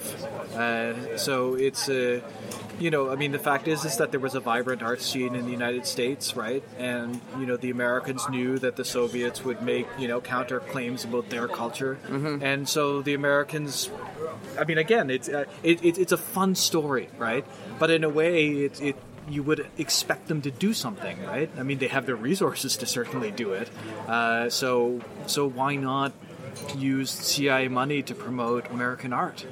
Uh, 0.54 1.16
so 1.16 1.54
it's 1.54 1.88
a, 1.88 2.22
you 2.78 2.90
know, 2.90 3.11
I 3.11 3.16
mean, 3.16 3.32
the 3.32 3.38
fact 3.38 3.68
is 3.68 3.84
is 3.84 3.96
that 3.98 4.11
there 4.11 4.20
was 4.20 4.34
a 4.34 4.40
vibrant 4.40 4.82
art 4.82 5.00
scene 5.02 5.34
in 5.34 5.44
the 5.44 5.50
United 5.50 5.86
States, 5.86 6.36
right? 6.36 6.62
And 6.78 7.20
you 7.38 7.46
know, 7.46 7.57
the 7.57 7.70
Americans 7.70 8.28
knew 8.28 8.59
that 8.59 8.76
the 8.76 8.84
Soviets 8.84 9.44
would 9.44 9.62
make 9.62 9.86
you 9.98 10.09
know 10.09 10.20
counter 10.20 10.61
claims 10.61 11.04
about 11.04 11.30
their 11.30 11.48
culture, 11.48 11.98
and 12.42 12.68
so 12.68 13.02
the 13.02 13.14
Americans 13.14 13.90
I 14.59 14.64
mean, 14.64 14.78
again, 14.78 15.11
it's 15.11 15.28
uh, 15.28 15.44
it, 15.62 15.84
it, 15.84 15.98
it's 15.98 16.12
a 16.12 16.16
fun 16.16 16.54
story, 16.54 17.09
right? 17.18 17.44
But 17.78 17.90
in 17.90 18.04
a 18.04 18.09
way, 18.09 18.48
it, 18.48 18.80
it 18.80 18.96
you 19.28 19.42
would 19.42 19.66
expect 19.76 20.28
them 20.28 20.40
to 20.42 20.50
do 20.50 20.72
something, 20.72 21.20
right? 21.24 21.50
I 21.59 21.62
mean, 21.64 21.78
they 21.78 21.88
have 21.88 22.07
the 22.07 22.14
resources 22.14 22.76
to 22.78 22.86
certainly 22.86 23.30
do 23.30 23.52
it. 23.54 23.68
Uh, 24.07 24.50
so 24.50 25.00
so 25.26 25.46
why 25.48 25.76
not 25.76 26.12
use 26.76 27.11
CIA 27.11 27.68
money 27.68 28.02
to 28.02 28.14
promote 28.14 28.70
American 28.70 29.12
art? 29.12 29.46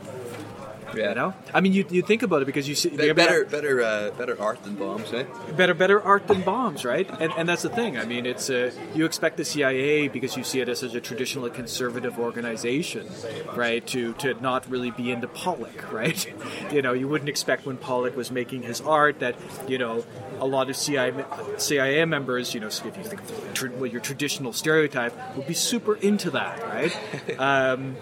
Yeah. 0.97 1.09
You 1.09 1.15
know, 1.15 1.35
I 1.53 1.61
mean, 1.61 1.73
you, 1.73 1.85
you 1.91 2.03
think 2.03 2.23
about 2.23 2.43
it 2.43 2.45
because 2.45 2.69
you 2.69 2.75
see 2.75 2.91
Be- 2.91 3.13
better, 3.13 3.45
better, 3.45 3.83
uh, 3.83 4.11
better 4.11 4.41
art 4.41 4.63
than 4.63 4.77
bombs, 4.77 5.13
eh? 5.13 5.25
better 5.57 5.75
better 5.75 6.01
art 6.01 6.29
than 6.29 6.43
bombs, 6.43 6.85
right? 6.85 7.09
And, 7.21 7.33
and 7.37 7.49
that's 7.49 7.63
the 7.63 7.69
thing. 7.69 7.99
I 7.99 8.05
mean, 8.05 8.27
it's 8.27 8.49
uh, 8.51 8.71
you 8.95 9.05
expect 9.05 9.37
the 9.37 9.45
CIA 9.45 10.09
because 10.09 10.37
you 10.37 10.45
see 10.45 10.61
it 10.61 10.69
as 10.69 10.81
such 10.81 10.95
a 10.95 11.01
traditionally 11.01 11.51
conservative 11.51 12.19
organization, 12.19 13.09
right? 13.55 13.85
To 13.89 14.13
to 14.15 14.35
not 14.35 14.69
really 14.71 14.91
be 14.91 15.11
into 15.11 15.27
Pollock, 15.29 15.93
right? 15.93 16.33
you 16.73 16.83
know, 16.83 16.93
you 16.93 17.09
wouldn't 17.09 17.29
expect 17.29 17.67
when 17.67 17.77
Pollock 17.77 18.17
was 18.17 18.31
making 18.31 18.63
his 18.63 18.81
art 18.81 19.19
that 19.21 19.35
you 19.69 19.79
know 19.79 20.05
a 20.41 20.47
lot 20.47 20.71
of 20.71 20.77
CIA 20.77 21.25
CIA 21.59 22.05
members, 22.05 22.55
you 22.55 22.61
know, 22.61 22.69
if 22.69 22.85
you 22.85 22.91
think 22.91 23.21
of 23.21 23.55
tr- 23.55 23.69
well, 23.69 23.87
your 23.87 24.01
traditional 24.01 24.53
stereotype, 24.53 25.15
would 25.37 25.47
be 25.47 25.55
super 25.55 25.97
into 25.97 26.31
that, 26.31 26.63
right? 26.63 27.39
um, 27.39 27.97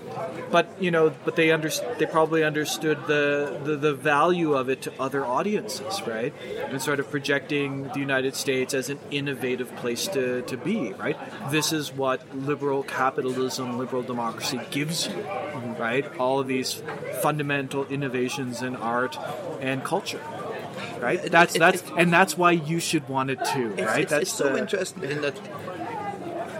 but 0.51 0.69
you 0.81 0.91
know, 0.91 1.13
but 1.25 1.37
they 1.37 1.51
under, 1.51 1.71
they 1.99 2.07
probably 2.07 2.45
understood 2.45 2.99
the, 3.07 3.61
the 3.65 3.77
the 3.77 3.95
value 3.95 4.55
of 4.55 4.69
it 4.69 4.83
to 4.83 4.93
other 5.01 5.25
audiences, 5.25 6.01
right? 6.07 6.33
And 6.69 6.81
sort 6.81 7.01
of 7.01 7.11
projecting 7.11 7.89
the 7.89 8.01
United 8.01 8.35
States 8.35 8.75
as 8.75 8.89
an 8.89 8.99
innovative 9.11 9.75
place 9.77 10.07
to, 10.09 10.43
to 10.43 10.57
be, 10.57 10.93
right? 10.95 11.19
This 11.51 11.73
is 11.73 11.93
what 11.93 12.37
liberal 12.37 12.83
capitalism, 12.83 13.79
liberal 13.79 14.03
democracy 14.03 14.61
gives 14.71 15.09
you, 15.09 15.25
right? 15.79 16.05
All 16.19 16.41
of 16.41 16.47
these 16.47 16.83
fundamental 17.23 17.87
innovations 17.87 18.63
in 18.63 18.77
art 18.77 19.19
and 19.61 19.85
culture. 19.85 20.21
Right, 21.03 21.21
that's 21.31 21.59
that's, 21.59 21.83
and 21.99 22.13
that's 22.13 22.39
why 22.39 22.53
you 22.53 22.79
should 22.79 23.09
want 23.09 23.31
it 23.31 23.41
too, 23.53 23.75
It's, 23.77 23.83
right? 23.83 24.03
it's, 24.03 24.11
that's 24.11 24.23
it's 24.23 24.33
so 24.33 24.45
the- 24.45 24.55
uh, 24.55 24.65
interesting 24.65 25.03
in 25.05 25.21
that 25.23 25.37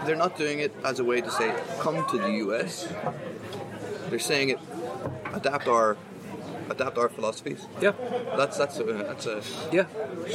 they're 0.05 0.17
not 0.25 0.37
doing 0.37 0.59
it 0.59 0.73
as 0.83 0.99
a 0.99 1.03
way 1.03 1.21
to 1.21 1.31
say, 1.31 1.55
come 1.79 2.05
to 2.11 2.17
the 2.17 2.31
US. 2.45 2.87
They're 4.09 4.19
saying 4.19 4.49
it, 4.49 4.59
adapt 5.33 5.67
our 5.67 5.95
adapt 6.69 6.97
our 6.97 7.09
philosophies. 7.09 7.65
Yeah, 7.81 7.93
That's 8.37 8.57
that's 8.57 8.77
a 8.79 8.83
that's 8.83 9.25
a 9.25 9.41
yeah, 9.71 9.85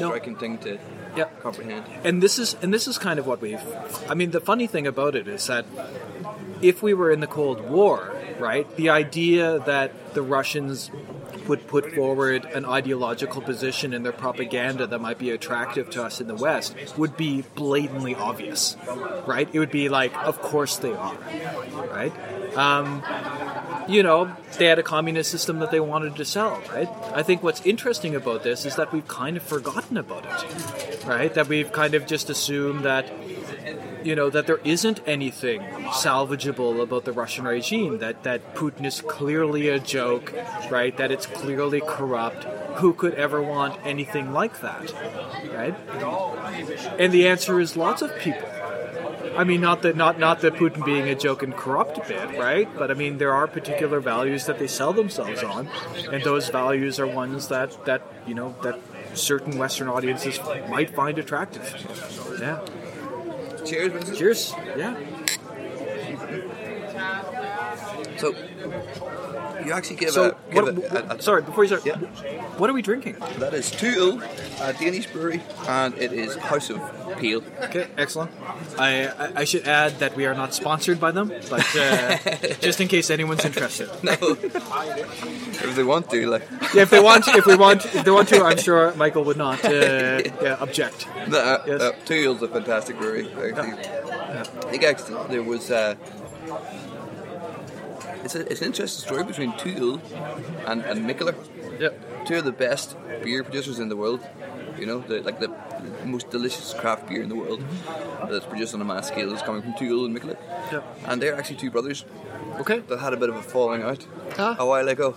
no, 0.00 0.08
striking 0.08 0.36
thing 0.36 0.58
to 0.58 0.78
yeah. 1.16 1.24
comprehend. 1.42 1.84
and 2.04 2.22
this 2.22 2.38
is 2.38 2.56
and 2.62 2.72
this 2.72 2.86
is 2.88 2.96
kind 2.98 3.18
of 3.18 3.26
what 3.26 3.40
we've 3.40 3.60
i 4.08 4.14
mean 4.14 4.30
the 4.30 4.40
funny 4.40 4.66
thing 4.68 4.86
about 4.86 5.14
it 5.16 5.26
is 5.26 5.46
that 5.46 5.64
if 6.62 6.82
we 6.82 6.92
were 6.94 7.10
in 7.10 7.20
the 7.20 7.26
cold 7.26 7.60
war 7.68 8.14
right 8.38 8.66
the 8.76 8.88
idea 8.90 9.58
that 9.60 9.90
the 10.14 10.22
russians 10.22 10.90
would 11.48 11.66
put 11.66 11.92
forward 11.94 12.44
an 12.44 12.64
ideological 12.64 13.40
position 13.42 13.92
in 13.92 14.02
their 14.02 14.12
propaganda 14.12 14.86
that 14.86 15.00
might 15.00 15.18
be 15.18 15.30
attractive 15.30 15.90
to 15.90 16.02
us 16.02 16.20
in 16.20 16.28
the 16.28 16.34
west 16.34 16.74
would 16.96 17.16
be 17.16 17.42
blatantly 17.54 18.14
obvious 18.14 18.76
right 19.26 19.48
it 19.52 19.58
would 19.58 19.70
be 19.70 19.88
like 19.88 20.14
of 20.24 20.40
course 20.40 20.76
they 20.78 20.92
are 20.92 21.16
right 21.90 22.12
um, 22.56 23.02
you 23.88 24.02
know, 24.02 24.34
they 24.58 24.66
had 24.66 24.78
a 24.78 24.82
communist 24.82 25.30
system 25.30 25.60
that 25.60 25.70
they 25.70 25.80
wanted 25.80 26.16
to 26.16 26.24
sell, 26.24 26.60
right? 26.70 26.88
I 27.14 27.22
think 27.22 27.42
what's 27.42 27.64
interesting 27.64 28.14
about 28.14 28.42
this 28.42 28.64
is 28.64 28.76
that 28.76 28.92
we've 28.92 29.06
kind 29.08 29.36
of 29.36 29.42
forgotten 29.42 29.96
about 29.96 30.26
it, 30.26 31.04
right? 31.06 31.32
That 31.32 31.48
we've 31.48 31.72
kind 31.72 31.94
of 31.94 32.06
just 32.06 32.30
assumed 32.30 32.84
that, 32.84 33.10
you 34.02 34.14
know, 34.14 34.30
that 34.30 34.46
there 34.46 34.60
isn't 34.64 35.00
anything 35.06 35.60
salvageable 35.60 36.80
about 36.80 37.04
the 37.04 37.12
Russian 37.12 37.46
regime, 37.46 37.98
that, 37.98 38.22
that 38.22 38.54
Putin 38.54 38.84
is 38.84 39.00
clearly 39.00 39.68
a 39.68 39.78
joke, 39.78 40.34
right? 40.70 40.96
That 40.96 41.10
it's 41.10 41.26
clearly 41.26 41.80
corrupt. 41.80 42.44
Who 42.78 42.92
could 42.92 43.14
ever 43.14 43.42
want 43.42 43.78
anything 43.84 44.32
like 44.32 44.60
that, 44.60 44.92
right? 45.52 45.74
And 46.98 47.12
the 47.12 47.26
answer 47.28 47.58
is 47.60 47.76
lots 47.76 48.02
of 48.02 48.16
people. 48.18 48.48
I 49.36 49.44
mean, 49.44 49.60
not 49.60 49.82
that 49.82 49.94
not 49.94 50.18
not 50.18 50.40
that 50.40 50.54
Putin 50.54 50.84
being 50.84 51.08
a 51.08 51.14
joke 51.14 51.44
and 51.44 51.54
corrupt 51.54 52.08
bit, 52.08 52.36
right? 52.38 52.68
But 52.76 52.90
I 52.90 52.94
mean, 52.94 53.18
there 53.18 53.32
are 53.32 53.46
particular 53.46 54.00
values 54.00 54.46
that 54.46 54.58
they 54.58 54.66
sell 54.66 54.92
themselves 54.92 55.44
on, 55.44 55.68
and 56.10 56.24
those 56.24 56.48
values 56.48 56.98
are 56.98 57.06
ones 57.06 57.46
that 57.48 57.84
that 57.84 58.02
you 58.26 58.34
know 58.34 58.56
that 58.62 58.80
certain 59.14 59.56
Western 59.56 59.88
audiences 59.88 60.40
might 60.68 60.90
find 60.90 61.18
attractive. 61.18 61.62
Yeah. 62.40 62.64
Cheers, 63.68 63.92
Vincent. 63.92 64.16
Cheers. 64.16 64.54
Yeah. 64.76 64.96
So 68.16 68.34
you 69.64 69.72
actually 69.72 69.96
give 69.96 70.10
So, 70.10 70.22
a, 70.50 70.52
give 70.54 70.64
what, 70.64 70.92
a, 70.92 71.12
a- 71.12 71.16
a- 71.16 71.22
sorry, 71.22 71.42
before 71.42 71.64
you 71.64 71.68
start, 71.68 71.84
Yeah. 71.86 71.96
what 72.58 72.68
are 72.70 72.72
we 72.72 72.82
drinking? 72.82 73.16
that 73.38 73.54
is 73.54 73.70
To 73.70 73.86
Øl, 73.86 74.22
a 74.60 74.72
Danish 74.72 75.06
brewery, 75.12 75.40
and 75.68 75.94
it 75.98 76.12
is 76.12 76.36
House 76.36 76.70
of 76.70 76.80
Peel. 77.18 77.42
Okay, 77.64 77.86
excellent. 77.96 78.30
I, 78.78 78.90
I 79.24 79.26
I 79.42 79.44
should 79.44 79.66
add 79.66 79.98
that 79.98 80.12
we 80.16 80.24
are 80.26 80.34
not 80.34 80.54
sponsored 80.54 80.98
by 81.00 81.10
them, 81.12 81.28
but 81.50 81.66
uh, 81.76 82.16
just 82.66 82.80
in 82.80 82.88
case 82.88 83.10
anyone's 83.10 83.44
interested. 83.44 83.88
No, 84.02 84.12
if 85.68 85.72
they 85.76 85.84
want 85.84 86.10
to, 86.10 86.18
like, 86.30 86.44
Yeah, 86.74 86.82
if 86.82 86.90
they 86.90 87.00
want, 87.00 87.26
if 87.28 87.46
we 87.46 87.56
want, 87.56 87.80
if 87.98 88.02
they 88.04 88.10
want 88.18 88.28
to, 88.28 88.44
I'm 88.44 88.58
sure 88.58 88.92
Michael 88.96 89.24
would 89.24 89.36
not 89.36 89.64
uh, 89.64 89.70
yeah, 90.42 90.56
object. 90.66 91.06
no, 91.28 91.38
uh, 91.38 91.62
Yes. 91.66 91.80
uh, 91.82 91.92
To 92.06 92.14
Øl's 92.26 92.42
a 92.42 92.48
fantastic 92.48 92.94
brewery. 92.98 93.26
Actually. 93.28 93.72
I 94.68 94.70
think 94.70 94.82
actually 94.84 95.16
there 95.32 95.42
was. 95.42 95.70
Uh, 95.70 95.94
it's, 98.28 98.34
a, 98.34 98.40
it's 98.52 98.60
an 98.60 98.66
interesting 98.66 99.02
story 99.08 99.24
between 99.24 99.52
To 99.62 99.68
Øl 99.74 100.00
and, 100.66 100.82
and 100.84 101.06
Mikkeller. 101.08 101.34
Yep. 101.80 102.26
Two 102.26 102.36
of 102.36 102.44
the 102.44 102.52
best 102.52 102.96
beer 103.24 103.42
producers 103.42 103.78
in 103.78 103.88
the 103.88 103.96
world. 103.96 104.20
You 104.78 104.86
know, 104.86 104.98
the, 105.00 105.22
like 105.22 105.40
the 105.40 105.50
most 106.04 106.30
delicious 106.30 106.72
craft 106.74 107.08
beer 107.08 107.22
in 107.22 107.28
the 107.28 107.34
world 107.34 107.64
that's 108.30 108.46
produced 108.46 108.74
on 108.74 108.80
a 108.80 108.84
mass 108.84 109.08
scale 109.08 109.32
is 109.32 109.42
coming 109.42 109.62
from 109.62 109.74
To 109.74 109.84
Øl 109.84 110.04
and 110.06 110.14
Mikkeller. 110.16 110.36
Yep. 110.72 110.84
And 111.06 111.22
they're 111.22 111.34
actually 111.38 111.56
two 111.56 111.70
brothers 111.70 112.04
Okay. 112.60 112.78
that 112.88 112.98
had 112.98 113.12
a 113.12 113.16
bit 113.16 113.28
of 113.28 113.36
a 113.36 113.42
falling 113.42 113.82
out 113.82 114.06
Ah. 114.38 114.56
a 114.58 114.66
while 114.66 114.88
ago. 114.88 115.14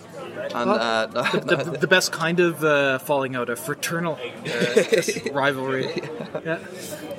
And 0.56 0.70
Well, 0.70 0.80
uh, 0.80 1.06
the, 1.08 1.40
the, 1.56 1.78
the 1.86 1.88
best 1.88 2.12
kind 2.12 2.40
of 2.40 2.64
uh, 2.64 2.98
falling 3.00 3.36
out, 3.36 3.50
a 3.50 3.56
fraternal 3.56 4.18
uh, 4.18 5.32
rivalry. 5.32 5.88
Yeah. 6.46 6.60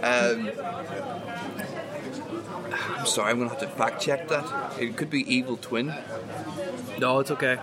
Um, 0.03 0.51
I'm 3.03 3.09
sorry, 3.09 3.33
I'm 3.33 3.39
gonna 3.39 3.51
have 3.51 3.59
to 3.59 3.67
fact 3.67 4.01
check 4.01 4.29
that. 4.29 4.81
It 4.81 4.97
could 4.97 5.11
be 5.11 5.23
Evil 5.35 5.57
Twin. 5.57 5.93
No, 7.01 7.19
it's 7.19 7.33
okay. 7.33 7.59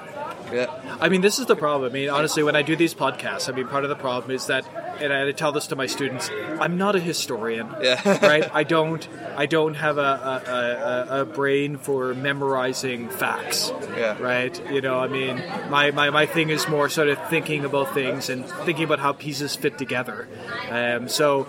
Yeah. 0.51 0.67
I 0.99 1.07
mean, 1.07 1.21
this 1.21 1.39
is 1.39 1.45
the 1.45 1.55
problem. 1.55 1.89
I 1.89 1.93
mean, 1.93 2.09
honestly, 2.09 2.43
when 2.43 2.57
I 2.57 2.61
do 2.61 2.75
these 2.75 2.93
podcasts, 2.93 3.47
I 3.47 3.55
mean, 3.55 3.65
part 3.65 3.85
of 3.85 3.89
the 3.89 3.95
problem 3.95 4.31
is 4.31 4.47
that, 4.47 4.65
and 5.01 5.13
I 5.13 5.19
had 5.19 5.25
to 5.25 5.33
tell 5.33 5.51
this 5.51 5.67
to 5.67 5.75
my 5.75 5.85
students, 5.85 6.29
I'm 6.59 6.77
not 6.77 6.95
a 6.95 6.99
historian. 6.99 7.73
Yeah. 7.81 8.19
right. 8.25 8.49
I 8.53 8.63
don't. 8.63 9.07
I 9.35 9.45
don't 9.45 9.75
have 9.75 9.97
a, 9.97 10.01
a, 10.01 11.15
a, 11.15 11.21
a 11.21 11.25
brain 11.25 11.77
for 11.77 12.13
memorizing 12.13 13.09
facts. 13.09 13.71
Yeah. 13.95 14.21
Right. 14.21 14.71
You 14.71 14.81
know, 14.81 14.99
I 14.99 15.07
mean, 15.07 15.37
my, 15.69 15.91
my, 15.91 16.09
my 16.09 16.25
thing 16.25 16.49
is 16.49 16.67
more 16.67 16.89
sort 16.89 17.07
of 17.07 17.29
thinking 17.29 17.63
about 17.63 17.93
things 17.93 18.29
and 18.29 18.45
thinking 18.65 18.83
about 18.83 18.99
how 18.99 19.13
pieces 19.13 19.55
fit 19.55 19.77
together. 19.77 20.27
Um, 20.69 21.07
so, 21.07 21.47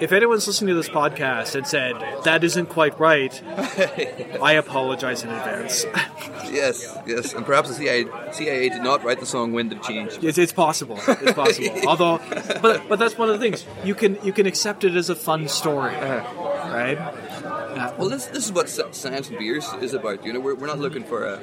if 0.00 0.12
anyone's 0.12 0.46
listening 0.46 0.68
to 0.68 0.74
this 0.74 0.88
podcast 0.88 1.54
and 1.54 1.66
said 1.66 1.94
that 2.24 2.42
isn't 2.44 2.66
quite 2.66 2.98
right, 2.98 3.42
I 4.42 4.54
apologize 4.54 5.22
in 5.22 5.30
advance. 5.30 5.84
yes, 6.50 6.96
yes, 7.06 7.32
and 7.32 7.46
perhaps 7.46 7.68
the 7.68 7.74
CIA, 7.74 8.06
CIA 8.32 8.68
did 8.68 8.82
not 8.82 9.04
write 9.04 9.20
the 9.20 9.26
song 9.26 9.52
"Wind 9.52 9.72
of 9.72 9.82
Change." 9.82 10.18
It's, 10.22 10.38
it's 10.38 10.52
possible. 10.52 10.98
It's 11.06 11.32
possible. 11.32 11.88
Although, 11.88 12.20
but 12.60 12.83
but 12.88 12.98
that's 12.98 13.16
one 13.18 13.28
of 13.30 13.38
the 13.38 13.44
things 13.44 13.64
you 13.84 13.94
can 13.94 14.18
you 14.22 14.32
can 14.32 14.46
accept 14.46 14.84
it 14.84 14.94
as 14.94 15.10
a 15.10 15.14
fun 15.16 15.48
story, 15.48 15.94
right? 15.94 16.98
Uh, 16.98 17.92
Well, 17.98 18.08
this 18.08 18.26
this 18.26 18.44
is 18.46 18.52
what 18.52 18.68
Science 18.68 19.28
and 19.30 19.38
Beers 19.38 19.66
is 19.82 19.94
about. 19.94 20.24
You 20.24 20.32
know, 20.32 20.40
we're, 20.40 20.54
we're 20.54 20.68
not 20.68 20.78
looking 20.78 21.04
for 21.04 21.24
a. 21.26 21.34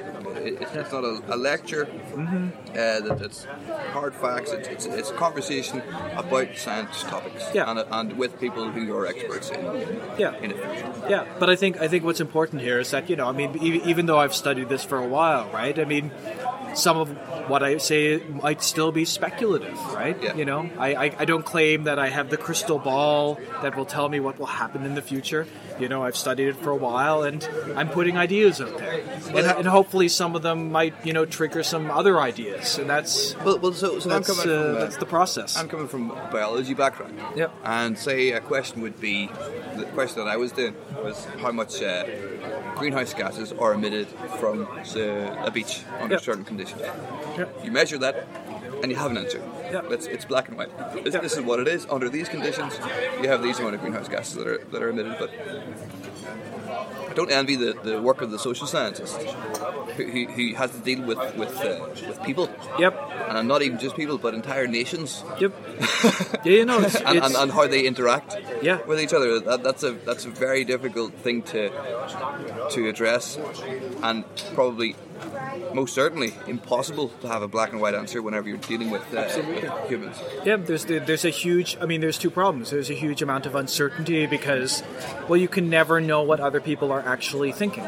it- 0.47 0.61
It's 0.61 0.91
not 0.91 1.03
a, 1.03 1.21
a 1.27 1.35
lecture. 1.35 1.85
Mm-hmm. 1.85 2.47
Uh, 2.71 2.73
that, 3.05 3.19
that's 3.19 3.45
hard 3.91 4.13
facts. 4.15 4.51
It's, 4.51 4.67
it's, 4.69 4.85
it's 4.85 5.11
a 5.11 5.13
conversation 5.13 5.81
about 6.15 6.55
science 6.57 7.03
topics. 7.03 7.43
Yeah. 7.53 7.69
And, 7.69 7.79
and 7.91 8.17
with 8.17 8.39
people 8.39 8.71
who 8.71 8.95
are 8.95 9.05
experts 9.05 9.49
in 9.51 9.59
yeah. 10.17 10.33
in 10.43 10.51
it. 10.51 10.57
Yeah, 11.09 11.25
but 11.39 11.49
I 11.49 11.55
think 11.57 11.81
I 11.81 11.87
think 11.89 12.05
what's 12.05 12.21
important 12.21 12.61
here 12.61 12.79
is 12.79 12.89
that 12.91 13.09
you 13.09 13.15
know 13.19 13.27
I 13.27 13.33
mean 13.33 13.51
e- 13.61 13.81
even 13.91 14.05
though 14.07 14.19
I've 14.23 14.33
studied 14.35 14.69
this 14.69 14.83
for 14.85 14.97
a 14.97 15.07
while, 15.07 15.49
right? 15.51 15.77
I 15.77 15.85
mean, 15.85 16.11
some 16.73 16.97
of 16.97 17.09
what 17.49 17.63
I 17.63 17.77
say 17.77 18.17
might 18.43 18.61
still 18.61 18.91
be 18.91 19.05
speculative, 19.05 19.77
right? 19.93 20.17
Yeah. 20.21 20.35
You 20.35 20.45
know, 20.45 20.69
I, 20.77 20.95
I 20.95 21.15
I 21.19 21.25
don't 21.25 21.45
claim 21.45 21.83
that 21.85 21.99
I 21.99 22.09
have 22.09 22.29
the 22.29 22.37
crystal 22.37 22.79
ball 22.79 23.39
that 23.61 23.75
will 23.75 23.85
tell 23.85 24.09
me 24.09 24.19
what 24.19 24.37
will 24.39 24.45
happen 24.47 24.85
in 24.85 24.95
the 24.95 25.01
future. 25.01 25.47
You 25.79 25.89
know, 25.89 26.03
I've 26.03 26.15
studied 26.15 26.47
it 26.49 26.55
for 26.57 26.69
a 26.71 26.75
while, 26.75 27.23
and 27.23 27.43
I'm 27.75 27.89
putting 27.89 28.17
ideas 28.17 28.61
out 28.61 28.77
there, 28.77 29.01
and, 29.27 29.37
and 29.59 29.67
hopefully 29.67 30.07
some 30.07 30.35
of 30.35 30.41
them 30.43 30.71
might 30.71 30.93
you 31.05 31.13
know 31.13 31.25
trigger 31.25 31.63
some 31.63 31.89
other 31.91 32.19
ideas, 32.19 32.77
and 32.77 32.89
that's 32.89 33.35
Well, 33.43 33.57
well 33.59 33.73
so, 33.73 33.99
so 33.99 34.09
that's, 34.09 34.29
uh, 34.29 34.33
from. 34.33 34.49
Uh, 34.51 34.79
that's 34.79 34.97
the 34.97 35.05
process. 35.05 35.57
I'm 35.57 35.67
coming 35.67 35.87
from 35.87 36.11
a 36.11 36.29
biology 36.31 36.73
background. 36.73 37.19
Yep. 37.35 37.51
And 37.63 37.97
say 37.97 38.31
a 38.31 38.39
question 38.41 38.81
would 38.81 38.99
be 39.01 39.27
the 39.75 39.85
question 39.93 40.23
that 40.23 40.29
I 40.29 40.37
was 40.37 40.51
doing 40.51 40.75
was 41.03 41.25
how 41.39 41.51
much 41.51 41.81
uh, 41.81 42.05
greenhouse 42.75 43.13
gases 43.13 43.51
are 43.53 43.73
emitted 43.73 44.07
from 44.39 44.67
say, 44.83 45.09
a 45.45 45.49
beach 45.51 45.83
under 45.99 46.15
Yep. 46.15 46.21
certain 46.23 46.43
conditions. 46.45 46.60
Yep. 46.69 47.59
You 47.63 47.71
measure 47.71 47.97
that, 47.99 48.27
and 48.81 48.91
you 48.91 48.97
have 48.97 49.11
an 49.11 49.17
answer. 49.17 49.41
Yep. 49.71 49.91
It's, 49.91 50.05
it's 50.07 50.25
black 50.25 50.47
and 50.49 50.57
white. 50.57 50.69
This, 51.03 51.13
Yep. 51.13 51.23
this 51.23 51.33
is 51.37 51.41
what 51.41 51.59
it 51.59 51.67
is. 51.67 51.85
Under 51.89 52.09
these 52.09 52.29
conditions, 52.29 52.73
you 53.21 53.27
have 53.29 53.41
these 53.43 53.59
amount 53.59 53.75
of 53.75 53.81
greenhouse 53.81 54.07
gases 54.09 54.35
that 54.35 54.47
are 54.47 54.57
that 54.71 54.81
are 54.83 54.89
emitted. 54.89 55.15
But 55.19 55.31
I 57.09 57.13
don't 57.13 57.31
envy 57.31 57.55
the, 57.55 57.73
the 57.83 58.01
work 58.01 58.21
of 58.21 58.31
the 58.31 58.39
social 58.39 58.65
scientist 58.67 59.17
who, 59.97 60.03
who, 60.05 60.25
who 60.27 60.55
has 60.55 60.71
to 60.71 60.79
deal 60.79 61.01
with 61.05 61.17
with 61.35 61.55
uh, 61.59 61.87
with 62.07 62.21
people. 62.23 62.49
Yep. 62.79 62.93
And 63.29 63.47
not 63.47 63.61
even 63.61 63.79
just 63.79 63.95
people, 63.95 64.17
but 64.17 64.33
entire 64.33 64.67
nations 64.67 65.23
Yep. 65.39 65.53
yeah, 66.45 66.51
you 66.51 66.65
know, 66.65 66.79
it's, 66.79 66.95
and, 66.95 67.17
it's 67.17 67.27
and, 67.27 67.35
and 67.35 67.51
how 67.51 67.67
they 67.67 67.85
interact 67.85 68.37
Yeah. 68.61 68.81
with 68.85 68.99
each 68.99 69.13
other. 69.13 69.39
That, 69.39 69.63
that's 69.63 69.83
a 69.83 69.91
that's 69.91 70.25
a 70.25 70.29
very 70.29 70.63
difficult 70.63 71.13
thing 71.15 71.41
to 71.53 71.69
to 72.71 72.87
address, 72.89 73.37
and 74.03 74.23
probably 74.55 74.95
most 75.73 75.93
certainly 75.93 76.33
impossible 76.47 77.09
to 77.21 77.27
have 77.27 77.41
a 77.41 77.47
black 77.47 77.71
and 77.71 77.81
white 77.81 77.93
answer 77.95 78.21
whenever 78.21 78.47
you're 78.49 78.57
dealing 78.57 78.89
with, 78.91 79.01
uh, 79.13 79.27
with 79.47 79.89
humans. 79.89 80.17
Yeah, 80.43 80.57
there's 80.57 80.85
there's 80.85 81.25
a 81.25 81.29
huge. 81.29 81.77
I 81.81 81.85
mean, 81.85 82.01
there's 82.01 82.17
two 82.17 82.29
problems. 82.31 82.71
There's 82.71 82.89
a 82.89 82.93
huge 82.95 83.21
amount 83.21 83.45
of 83.45 83.55
uncertainty 83.55 84.25
because, 84.25 84.83
well, 85.27 85.37
you 85.37 85.47
can 85.47 85.69
never 85.69 86.01
know 86.01 86.21
what 86.23 86.39
other 86.39 86.59
people 86.61 86.91
are 86.91 87.01
actually 87.01 87.51
thinking. 87.51 87.85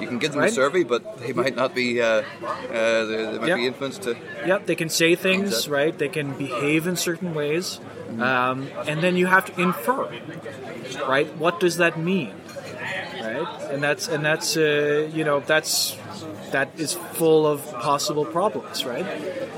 You 0.00 0.08
can 0.08 0.18
give 0.18 0.32
them 0.32 0.40
Right. 0.40 0.50
a 0.50 0.54
survey, 0.54 0.82
but 0.82 1.18
they 1.20 1.32
might 1.32 1.54
not 1.54 1.74
be. 1.74 2.02
Uh, 2.02 2.06
uh, 2.06 2.22
they, 3.06 3.16
they 3.16 3.38
might 3.38 3.48
Yeah. 3.48 3.56
be 3.56 3.66
influenced 3.66 4.02
to. 4.02 4.16
Yep, 4.46 4.66
they 4.66 4.74
can 4.74 4.88
say 4.88 5.14
things, 5.14 5.48
Exactly. 5.50 5.72
right? 5.72 5.98
They 5.98 6.08
can 6.08 6.32
behave 6.36 6.88
in 6.88 6.96
certain 6.96 7.34
ways, 7.34 7.78
um, 8.18 8.66
and 8.88 9.00
then 9.00 9.16
you 9.16 9.26
have 9.26 9.44
to 9.46 9.60
infer, 9.60 10.08
right? 11.08 11.28
What 11.38 11.60
does 11.60 11.76
that 11.76 11.96
mean, 11.98 12.32
right? 13.22 13.46
And 13.70 13.80
that's 13.82 14.08
and 14.08 14.24
that's 14.24 14.56
uh, 14.56 15.08
you 15.14 15.22
know 15.24 15.38
that's 15.40 15.96
that 16.52 16.78
is 16.78 16.92
full 16.92 17.46
of 17.46 17.70
possible 17.74 18.24
problems, 18.24 18.84
right? 18.84 19.06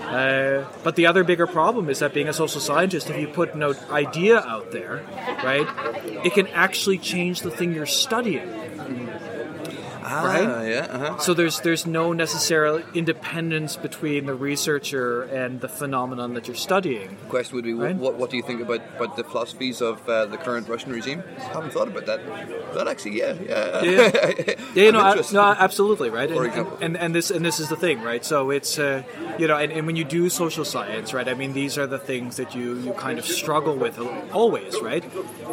Uh, 0.04 0.64
but 0.82 0.96
the 0.96 1.06
other 1.06 1.24
bigger 1.24 1.46
problem 1.46 1.88
is 1.88 1.98
that 1.98 2.14
being 2.14 2.28
a 2.28 2.32
social 2.32 2.60
scientist, 2.60 3.10
if 3.10 3.18
you 3.18 3.28
put 3.28 3.54
an 3.54 3.62
idea 3.90 4.38
out 4.38 4.70
there, 4.70 5.02
right, 5.42 5.66
it 6.24 6.32
can 6.32 6.46
actually 6.48 6.98
change 6.98 7.40
the 7.40 7.50
thing 7.50 7.72
you're 7.72 7.86
studying. 7.86 8.48
Right? 10.04 10.46
Ah, 10.46 10.62
yeah. 10.62 10.86
Uh-huh. 10.90 11.18
So 11.18 11.32
there's 11.34 11.60
there's 11.60 11.86
no 11.86 12.12
necessarily 12.12 12.84
independence 12.94 13.76
between 13.76 14.26
the 14.26 14.34
researcher 14.34 15.22
and 15.22 15.60
the 15.60 15.68
phenomenon 15.68 16.34
that 16.34 16.46
you're 16.46 16.54
studying. 16.56 17.16
Question 17.28 17.56
would 17.56 17.64
be, 17.64 17.72
Right. 17.74 17.96
what, 17.96 18.14
what 18.16 18.28
do 18.30 18.36
you 18.36 18.42
think 18.42 18.60
about, 18.60 18.80
about 18.96 19.16
the 19.16 19.24
philosophies 19.24 19.80
of 19.80 20.06
uh, 20.08 20.26
the 20.26 20.36
current 20.36 20.68
Russian 20.68 20.92
regime? 20.92 21.22
I 21.38 21.42
haven't 21.54 21.72
thought 21.72 21.88
about 21.88 22.06
that. 22.06 22.20
But 22.74 22.86
actually, 22.88 23.18
yeah, 23.18 23.34
yeah. 23.40 23.82
Yeah. 23.82 24.54
Yeah, 24.74 24.90
no, 24.90 25.00
interested. 25.08 25.34
no, 25.34 25.42
absolutely, 25.66 26.10
right. 26.10 26.28
For 26.30 26.36
And, 26.44 26.46
example. 26.46 26.78
and, 26.80 26.96
and 26.96 27.14
this 27.14 27.30
and 27.30 27.44
this 27.44 27.58
is 27.60 27.68
the 27.68 27.76
thing, 27.76 28.02
right? 28.02 28.24
So 28.24 28.50
it's 28.50 28.78
uh, 28.78 29.02
you 29.38 29.46
know, 29.46 29.56
and, 29.56 29.70
and 29.72 29.86
when 29.86 29.96
you 29.96 30.04
do 30.04 30.28
social 30.28 30.64
science, 30.64 31.14
right? 31.14 31.28
I 31.28 31.34
mean, 31.34 31.52
these 31.52 31.78
are 31.78 31.86
the 31.86 31.98
things 31.98 32.36
that 32.36 32.54
you 32.54 32.74
you 32.84 32.92
kind 32.94 33.18
of 33.18 33.24
struggle 33.24 33.76
with 33.76 33.96
always, 34.32 34.80
right? 34.80 35.04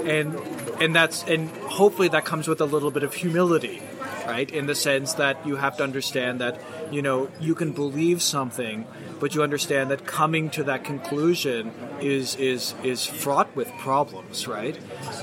And 0.05 0.35
and 0.81 0.95
that's 0.95 1.23
and 1.23 1.49
hopefully 1.79 2.09
that 2.09 2.25
comes 2.25 2.47
with 2.47 2.61
a 2.61 2.65
little 2.65 2.91
bit 2.91 3.03
of 3.03 3.13
humility, 3.13 3.81
right? 4.25 4.40
In 4.49 4.65
the 4.65 4.73
sense 4.73 5.13
that 5.15 5.45
you 5.45 5.57
have 5.57 5.77
to 5.77 5.83
understand 5.83 6.41
that 6.41 6.59
you 6.89 7.01
know 7.01 7.29
you 7.39 7.53
can 7.53 7.73
believe 7.73 8.21
something, 8.21 8.87
but 9.19 9.35
you 9.35 9.43
understand 9.43 9.91
that 9.91 10.07
coming 10.07 10.49
to 10.51 10.63
that 10.63 10.83
conclusion 10.83 11.73
is 11.99 12.35
is 12.35 12.73
is 12.83 13.05
fraught 13.05 13.55
with 13.55 13.69
problems, 13.77 14.47
right? 14.47 14.79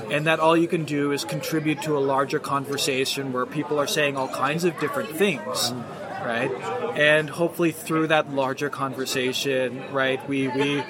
And 0.09 0.25
that 0.27 0.39
all 0.39 0.55
you 0.55 0.67
can 0.67 0.85
do 0.85 1.11
is 1.11 1.25
contribute 1.25 1.81
to 1.83 1.97
a 1.97 1.99
larger 1.99 2.39
conversation 2.39 3.33
where 3.33 3.45
people 3.45 3.79
are 3.79 3.87
saying 3.87 4.15
all 4.15 4.29
kinds 4.29 4.63
of 4.63 4.79
different 4.79 5.09
things, 5.09 5.73
right? 6.23 6.51
And 6.95 7.29
hopefully 7.29 7.71
through 7.71 8.07
that 8.07 8.31
larger 8.33 8.69
conversation, 8.69 9.83
right, 9.91 10.21
we 10.29 10.47
we 10.47 10.83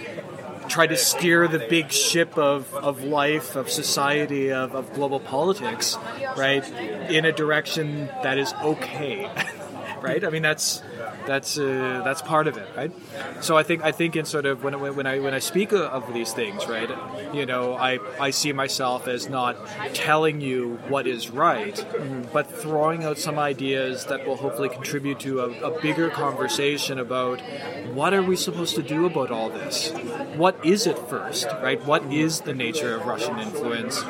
try 0.69 0.87
to 0.87 0.97
steer 0.97 1.47
the 1.47 1.59
big 1.59 1.91
ship 1.91 2.37
of, 2.37 2.73
of 2.73 3.03
life, 3.03 3.55
of 3.55 3.69
society, 3.69 4.51
of, 4.51 4.73
of 4.75 4.93
global 4.93 5.19
politics, 5.19 5.97
right, 6.37 6.67
in 7.09 7.25
a 7.25 7.31
direction 7.31 8.07
that 8.23 8.37
is 8.37 8.53
okay, 8.63 9.29
right? 10.01 10.23
I 10.23 10.29
mean, 10.29 10.41
that's 10.41 10.81
that's 11.25 11.57
uh, 11.57 12.01
that's 12.03 12.21
part 12.21 12.47
of 12.47 12.57
it, 12.57 12.67
right? 12.75 12.91
So 13.41 13.57
I 13.57 13.63
think 13.63 13.83
I 13.83 13.91
think 13.91 14.15
in 14.15 14.25
sort 14.25 14.45
of 14.45 14.63
when 14.63 14.73
when 14.95 15.05
I 15.05 15.19
when 15.19 15.33
I 15.33 15.39
speak 15.39 15.71
of- 15.71 15.81
of 15.81 16.13
these 16.13 16.33
things, 16.33 16.67
right, 16.67 16.89
you 17.33 17.45
know, 17.45 17.73
I 17.73 17.99
I 18.19 18.29
see 18.31 18.53
myself 18.53 19.07
as 19.07 19.29
not 19.29 19.55
telling 19.93 20.41
you 20.41 20.79
what 20.87 21.07
is 21.07 21.29
right, 21.29 21.77
but 22.33 22.49
throwing 22.51 23.03
out 23.03 23.17
some 23.17 23.37
ideas 23.39 24.05
that 24.05 24.25
will 24.27 24.37
hopefully 24.37 24.69
contribute 24.69 25.19
to 25.21 25.41
a, 25.41 25.49
a 25.69 25.81
bigger 25.81 26.09
conversation 26.09 26.99
about 26.99 27.41
what 27.93 28.13
are 28.13 28.21
we 28.23 28.35
supposed 28.35 28.75
to 28.75 28.83
do 28.83 29.05
about 29.05 29.31
all 29.31 29.49
this? 29.49 29.91
What 30.35 30.55
is 30.65 30.87
it 30.87 30.97
first, 31.09 31.47
right? 31.61 31.83
What 31.85 32.03
is 32.11 32.41
the 32.41 32.53
nature 32.53 32.95
of 32.95 33.05
Russian 33.05 33.39
influence? 33.39 34.01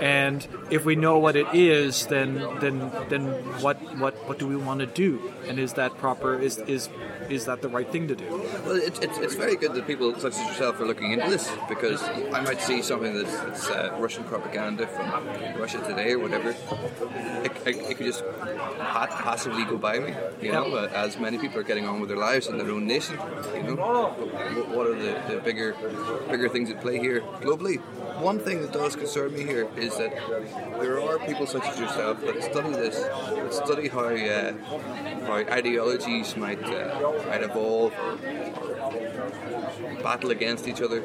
And 0.00 0.46
if 0.70 0.84
we 0.84 0.96
know 0.96 1.18
what 1.18 1.36
it 1.36 1.46
is, 1.54 2.06
then 2.06 2.34
then 2.60 2.90
then 3.08 3.24
what 3.62 3.76
what 3.98 4.14
what 4.28 4.38
do 4.38 4.46
we 4.46 4.56
want 4.56 4.80
to 4.80 4.86
do? 4.86 5.32
And 5.48 5.58
is 5.58 5.74
that 5.74 5.96
proper? 5.98 6.38
Is 6.38 6.58
is 6.58 6.88
is 7.30 7.44
that 7.46 7.62
the 7.62 7.68
right 7.68 7.90
thing 7.90 8.08
to 8.08 8.14
do? 8.14 8.24
Well, 8.64 8.76
it's, 8.76 8.98
it's, 9.00 9.18
it's 9.18 9.34
very 9.34 9.56
good 9.56 9.74
that 9.74 9.86
people 9.86 10.14
such 10.18 10.34
as 10.34 10.46
yourself 10.46 10.80
are 10.80 10.86
looking 10.86 11.12
into 11.12 11.28
this 11.28 11.50
because 11.68 12.02
I 12.02 12.40
might 12.40 12.60
see 12.60 12.82
something 12.82 13.14
that's, 13.14 13.36
that's 13.40 13.68
uh, 13.68 13.96
Russian 13.98 14.24
propaganda 14.24 14.86
from 14.86 15.10
Russia 15.58 15.78
Today 15.86 16.12
or 16.12 16.20
whatever. 16.20 16.50
It, 16.50 17.52
it, 17.66 17.76
it 17.90 17.96
could 17.96 18.06
just 18.06 18.22
pa- 18.78 19.08
passively 19.10 19.64
go 19.64 19.76
by 19.76 19.98
me, 19.98 20.14
you 20.40 20.52
know, 20.52 20.74
uh, 20.74 20.90
as 20.94 21.18
many 21.18 21.38
people 21.38 21.58
are 21.58 21.64
getting 21.64 21.86
on 21.86 22.00
with 22.00 22.08
their 22.08 22.18
lives 22.18 22.46
in 22.46 22.58
their 22.58 22.70
own 22.70 22.86
nation, 22.86 23.18
you 23.54 23.62
know. 23.62 23.74
What, 23.74 24.68
what 24.68 24.86
are 24.86 24.94
the, 24.94 25.34
the 25.34 25.40
bigger 25.40 25.74
bigger 26.30 26.48
things 26.48 26.70
at 26.70 26.80
play 26.80 26.98
here 26.98 27.20
globally? 27.40 27.80
One 28.20 28.38
thing 28.38 28.62
that 28.62 28.72
does 28.72 28.96
concern 28.96 29.34
me 29.34 29.44
here 29.44 29.68
is 29.76 29.96
that 29.98 30.12
there 30.80 31.00
are 31.00 31.18
people 31.18 31.46
such 31.46 31.64
as 31.64 31.78
yourself 31.78 32.20
that 32.22 32.42
study 32.42 32.70
this, 32.70 32.98
that 32.98 33.54
study 33.54 33.88
how 33.88 34.06
uh, 34.06 34.52
how 35.26 35.34
ideologies 35.52 36.36
might 36.36 36.62
uh, 36.64 37.12
might 37.28 37.42
evolve, 37.42 37.92
battle 40.02 40.30
against 40.30 40.66
each 40.66 40.80
other, 40.80 41.02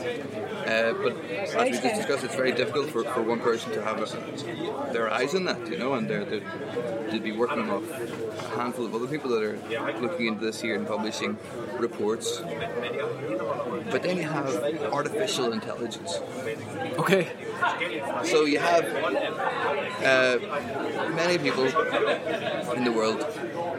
Uh, 0.00 0.92
but 0.94 1.16
as 1.30 1.54
we 1.54 1.70
just 1.70 1.82
discussed, 1.82 2.24
it's 2.24 2.34
very 2.34 2.52
difficult 2.52 2.90
for, 2.90 3.04
for 3.04 3.22
one 3.22 3.40
person 3.40 3.72
to 3.72 3.82
have 3.82 3.98
a, 4.00 4.92
their 4.92 5.10
eyes 5.12 5.34
on 5.34 5.44
that, 5.44 5.68
you 5.68 5.78
know, 5.78 5.94
and 5.94 6.08
they're, 6.08 6.24
they're, 6.24 7.10
they'd 7.10 7.22
be 7.22 7.32
working 7.32 7.70
off 7.70 7.84
a 7.90 8.48
handful 8.56 8.86
of 8.86 8.94
other 8.94 9.06
people 9.06 9.30
that 9.30 9.42
are 9.42 10.00
looking 10.00 10.26
into 10.26 10.44
this 10.44 10.60
here 10.60 10.74
and 10.76 10.86
publishing 10.86 11.36
reports. 11.78 12.40
But 13.90 14.02
then 14.02 14.16
you 14.16 14.28
have 14.28 14.48
artificial 14.92 15.52
intelligence. 15.52 16.20
Okay. 16.98 17.28
So 18.24 18.44
you 18.44 18.58
have 18.58 18.84
uh, 20.04 20.38
many 21.14 21.38
people 21.38 21.64
in 22.74 22.84
the 22.84 22.92
world 22.92 23.26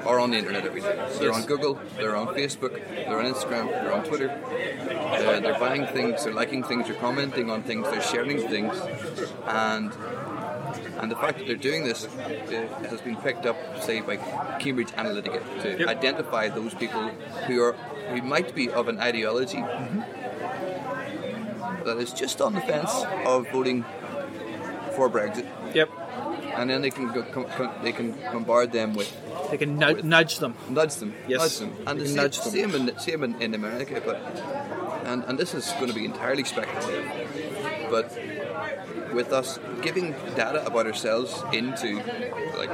are 0.05 0.19
on 0.19 0.31
the 0.31 0.37
internet 0.37 0.65
every 0.65 0.81
day. 0.81 1.07
So 1.11 1.19
they're 1.19 1.33
on 1.33 1.45
Google, 1.45 1.79
they're 1.97 2.15
on 2.15 2.27
Facebook, 2.35 2.73
they're 2.89 3.19
on 3.19 3.25
Instagram, 3.33 3.69
they're 3.69 3.93
on 3.93 4.03
Twitter. 4.03 4.29
Uh, 4.29 5.39
they're 5.39 5.59
buying 5.59 5.85
things, 5.87 6.23
they're 6.23 6.33
liking 6.33 6.63
things, 6.63 6.87
they're 6.87 6.95
commenting 6.95 7.49
on 7.49 7.63
things, 7.63 7.87
they're 7.89 8.01
sharing 8.01 8.39
things, 8.47 8.75
and 9.47 9.91
and 10.99 11.11
the 11.11 11.15
fact 11.15 11.37
that 11.39 11.47
they're 11.47 11.55
doing 11.55 11.83
this 11.83 12.05
uh, 12.05 12.87
has 12.89 13.01
been 13.01 13.15
picked 13.17 13.45
up, 13.45 13.57
say, 13.81 14.01
by 14.01 14.15
Cambridge 14.59 14.91
Analytica 14.91 15.41
to 15.63 15.79
Yep. 15.79 15.87
identify 15.89 16.47
those 16.49 16.73
people 16.73 17.09
who 17.47 17.61
are 17.61 17.73
who 18.09 18.21
might 18.21 18.53
be 18.55 18.69
of 18.69 18.87
an 18.87 18.99
ideology 18.99 19.63
that 21.85 21.97
is 21.97 22.11
just 22.13 22.41
on 22.41 22.53
the 22.53 22.61
fence 22.61 22.91
of 23.25 23.49
voting 23.51 23.83
for 24.95 25.09
Brexit, 25.09 25.45
Yep. 25.73 25.89
And 26.57 26.69
then 26.69 26.81
they 26.81 26.89
can 26.91 27.11
go, 27.11 27.23
com, 27.23 27.45
com, 27.45 27.69
they 27.83 27.91
can 27.91 28.11
bombard 28.33 28.71
them 28.71 28.93
with 28.93 29.09
They 29.49 29.57
can 29.57 29.77
nudge, 29.77 30.03
nudge 30.03 30.39
them. 30.39 30.53
nudge 30.69 30.95
them, 30.95 31.13
Yes. 31.27 31.39
nudge 31.41 31.57
them, 31.59 31.71
and 31.87 31.99
the 31.99 32.07
same, 32.07 32.15
nudge 32.15 32.37
them. 32.41 32.51
same 32.51 32.75
in 32.75 32.99
same 32.99 33.23
in, 33.23 33.41
in 33.41 33.53
America, 33.53 34.01
but 34.05 34.17
and 35.05 35.23
and 35.27 35.37
this 35.39 35.53
is 35.53 35.65
going 35.79 35.87
to 35.87 35.93
be 36.01 36.05
entirely 36.05 36.43
speculative, 36.43 37.05
but 37.89 38.07
with 39.13 39.33
us 39.33 39.59
giving 39.81 40.13
data 40.35 40.65
about 40.65 40.85
ourselves 40.87 41.43
into 41.51 41.95
like 42.57 42.71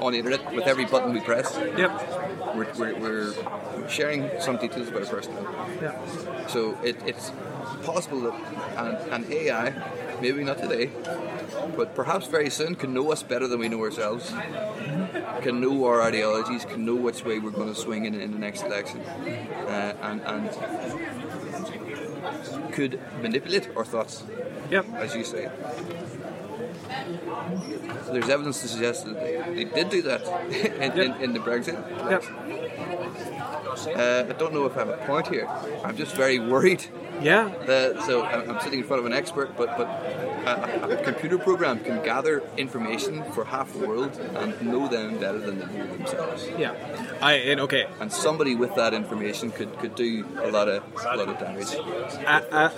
on 0.00 0.12
the 0.12 0.18
internet 0.18 0.52
with 0.54 0.66
every 0.66 0.84
button 0.86 1.12
we 1.12 1.20
press, 1.20 1.54
Yep. 1.76 2.56
we're, 2.56 2.72
we're, 2.78 2.94
we're 3.00 3.88
sharing 3.88 4.30
some 4.40 4.56
details 4.56 4.88
about 4.88 5.02
a 5.02 5.06
person. 5.06 5.32
Yeah. 5.82 6.46
So 6.46 6.78
it, 6.82 6.96
it's 7.06 7.30
possible 7.84 8.20
that 8.22 8.34
an, 8.76 8.96
an 9.24 9.32
AI, 9.32 9.70
maybe 10.24 10.42
not 10.42 10.56
today, 10.56 10.90
but 11.76 11.94
perhaps 11.94 12.26
very 12.26 12.48
soon, 12.48 12.74
can 12.74 12.94
know 12.94 13.12
us 13.12 13.22
better 13.22 13.46
than 13.46 13.58
we 13.58 13.68
know 13.68 13.80
ourselves, 13.80 14.32
can 15.42 15.60
know 15.60 15.84
our 15.84 16.00
ideologies, 16.00 16.64
can 16.64 16.86
know 16.86 16.94
which 16.94 17.26
way 17.26 17.38
we're 17.38 17.50
going 17.50 17.68
to 17.68 17.78
swing 17.78 18.06
in, 18.06 18.14
in 18.18 18.32
the 18.32 18.38
next 18.38 18.62
election, 18.62 19.00
uh, 19.02 19.94
and, 20.00 20.22
and 20.22 20.42
could 22.72 22.98
manipulate 23.20 23.68
our 23.76 23.84
thoughts, 23.84 24.22
Yep. 24.70 24.86
as 24.94 25.14
you 25.14 25.24
say. 25.24 25.50
So 28.06 28.12
there's 28.14 28.30
evidence 28.30 28.62
to 28.62 28.68
suggest 28.68 29.04
that 29.04 29.20
they, 29.20 29.34
they 29.56 29.64
did 29.64 29.90
do 29.90 30.00
that 30.02 30.22
in, 30.84 30.98
in, 30.98 31.12
in 31.24 31.32
the 31.34 31.40
Brexit. 31.40 31.76
Yep. 32.12 32.24
Uh, 33.86 34.26
I 34.28 34.32
don't 34.32 34.52
know 34.54 34.64
if 34.66 34.76
I 34.76 34.80
have 34.80 34.88
a 34.88 34.96
point 35.06 35.26
here. 35.28 35.46
I'm 35.84 35.96
just 35.96 36.14
very 36.16 36.38
worried 36.38 36.84
Yeah. 37.20 37.50
so 38.06 38.22
I'm 38.24 38.60
sitting 38.60 38.80
in 38.80 38.86
front 38.86 39.00
of 39.00 39.06
an 39.06 39.12
expert, 39.12 39.56
but 39.56 39.76
but 39.78 39.88
a, 40.46 40.98
a 40.98 41.02
computer 41.04 41.38
program 41.38 41.80
can 41.80 42.02
gather 42.04 42.42
information 42.56 43.24
for 43.32 43.44
half 43.44 43.72
the 43.72 43.86
world 43.86 44.12
and 44.34 44.50
know 44.62 44.88
them 44.88 45.18
better 45.18 45.38
than 45.38 45.58
they 45.58 45.66
know 45.78 45.86
themselves. 45.96 46.48
Yeah. 46.58 46.74
I 47.20 47.32
and 47.50 47.60
okay. 47.60 47.86
And 48.00 48.12
somebody 48.12 48.54
with 48.54 48.74
that 48.74 48.92
information 48.94 49.50
could, 49.50 49.78
could 49.78 49.94
do 49.94 50.24
a 50.42 50.50
lot 50.50 50.68
of 50.68 50.82
a 51.12 51.16
lot 51.16 51.28
of 51.28 51.38
damage. 51.38 51.72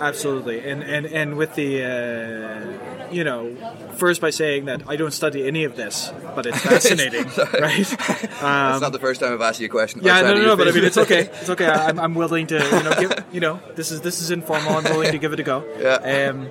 Absolutely, 0.09 0.59
and 0.69 0.83
and 0.83 1.05
and 1.05 1.37
with 1.37 1.55
the 1.55 1.83
uh, 1.83 2.96
you 3.11 3.23
know, 3.23 3.55
first 3.95 4.21
by 4.21 4.29
saying 4.29 4.65
that 4.65 4.83
I 4.87 4.95
don't 4.95 5.11
study 5.11 5.47
any 5.47 5.63
of 5.63 5.75
this, 5.75 6.11
but 6.35 6.45
it's 6.45 6.59
fascinating, 6.59 7.25
right? 7.59 7.79
it's 7.79 8.41
not 8.81 8.91
the 8.91 8.99
first 8.99 9.21
time 9.21 9.33
I've 9.33 9.41
asked 9.41 9.59
you 9.59 9.67
a 9.67 9.69
question. 9.69 10.01
Um, 10.01 10.05
Yeah, 10.05 10.21
no, 10.21 10.33
no, 10.33 10.41
no, 10.41 10.55
but 10.55 10.67
I 10.67 10.71
mean, 10.71 10.83
it's 10.83 10.97
okay. 10.97 11.21
It's 11.21 11.49
okay. 11.49 11.67
I'm, 11.67 11.99
I'm 11.99 12.15
willing 12.15 12.47
to, 12.47 12.55
you 12.55 12.83
know, 12.83 12.93
give, 12.99 13.25
you 13.31 13.39
know, 13.39 13.59
this 13.75 13.91
is 13.91 14.01
this 14.01 14.21
is 14.21 14.31
informal. 14.31 14.73
I'm 14.77 14.83
willing 14.83 15.11
to 15.11 15.17
give 15.17 15.33
it 15.33 15.39
a 15.39 15.43
go. 15.43 15.63
Yeah. 15.79 16.29
Um, 16.29 16.49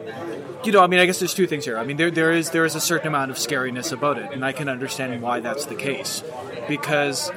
you 0.65 0.73
know, 0.73 0.81
I 0.83 0.89
mean, 0.89 0.99
I 1.01 1.07
guess 1.07 1.21
there's 1.21 1.35
two 1.35 1.47
things 1.47 1.65
here. 1.65 1.79
I 1.79 1.85
mean, 1.85 1.97
there 1.97 2.11
there 2.11 2.33
is 2.33 2.51
there 2.51 2.65
is 2.65 2.75
a 2.75 2.81
certain 2.81 3.09
amount 3.09 3.31
of 3.31 3.37
scariness 3.37 3.93
about 3.93 4.19
it, 4.19 4.33
and 4.33 4.45
I 4.45 4.53
can 4.53 4.69
understand 4.69 5.23
why 5.23 5.41
that's 5.41 5.67
the 5.67 5.77
case, 5.77 6.25
because 6.69 7.31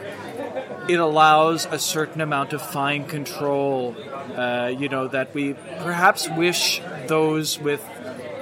it 0.88 1.00
allows 1.00 1.66
a 1.68 1.78
certain 1.78 2.22
amount 2.22 2.54
of 2.54 2.62
fine 2.62 3.06
control. 3.06 3.96
Uh, 4.36 4.68
you 4.76 4.90
know 4.90 5.08
that 5.08 5.34
we 5.34 5.54
perhaps 5.80 6.30
wish 6.30 6.82
those 7.08 7.60
with 7.60 7.84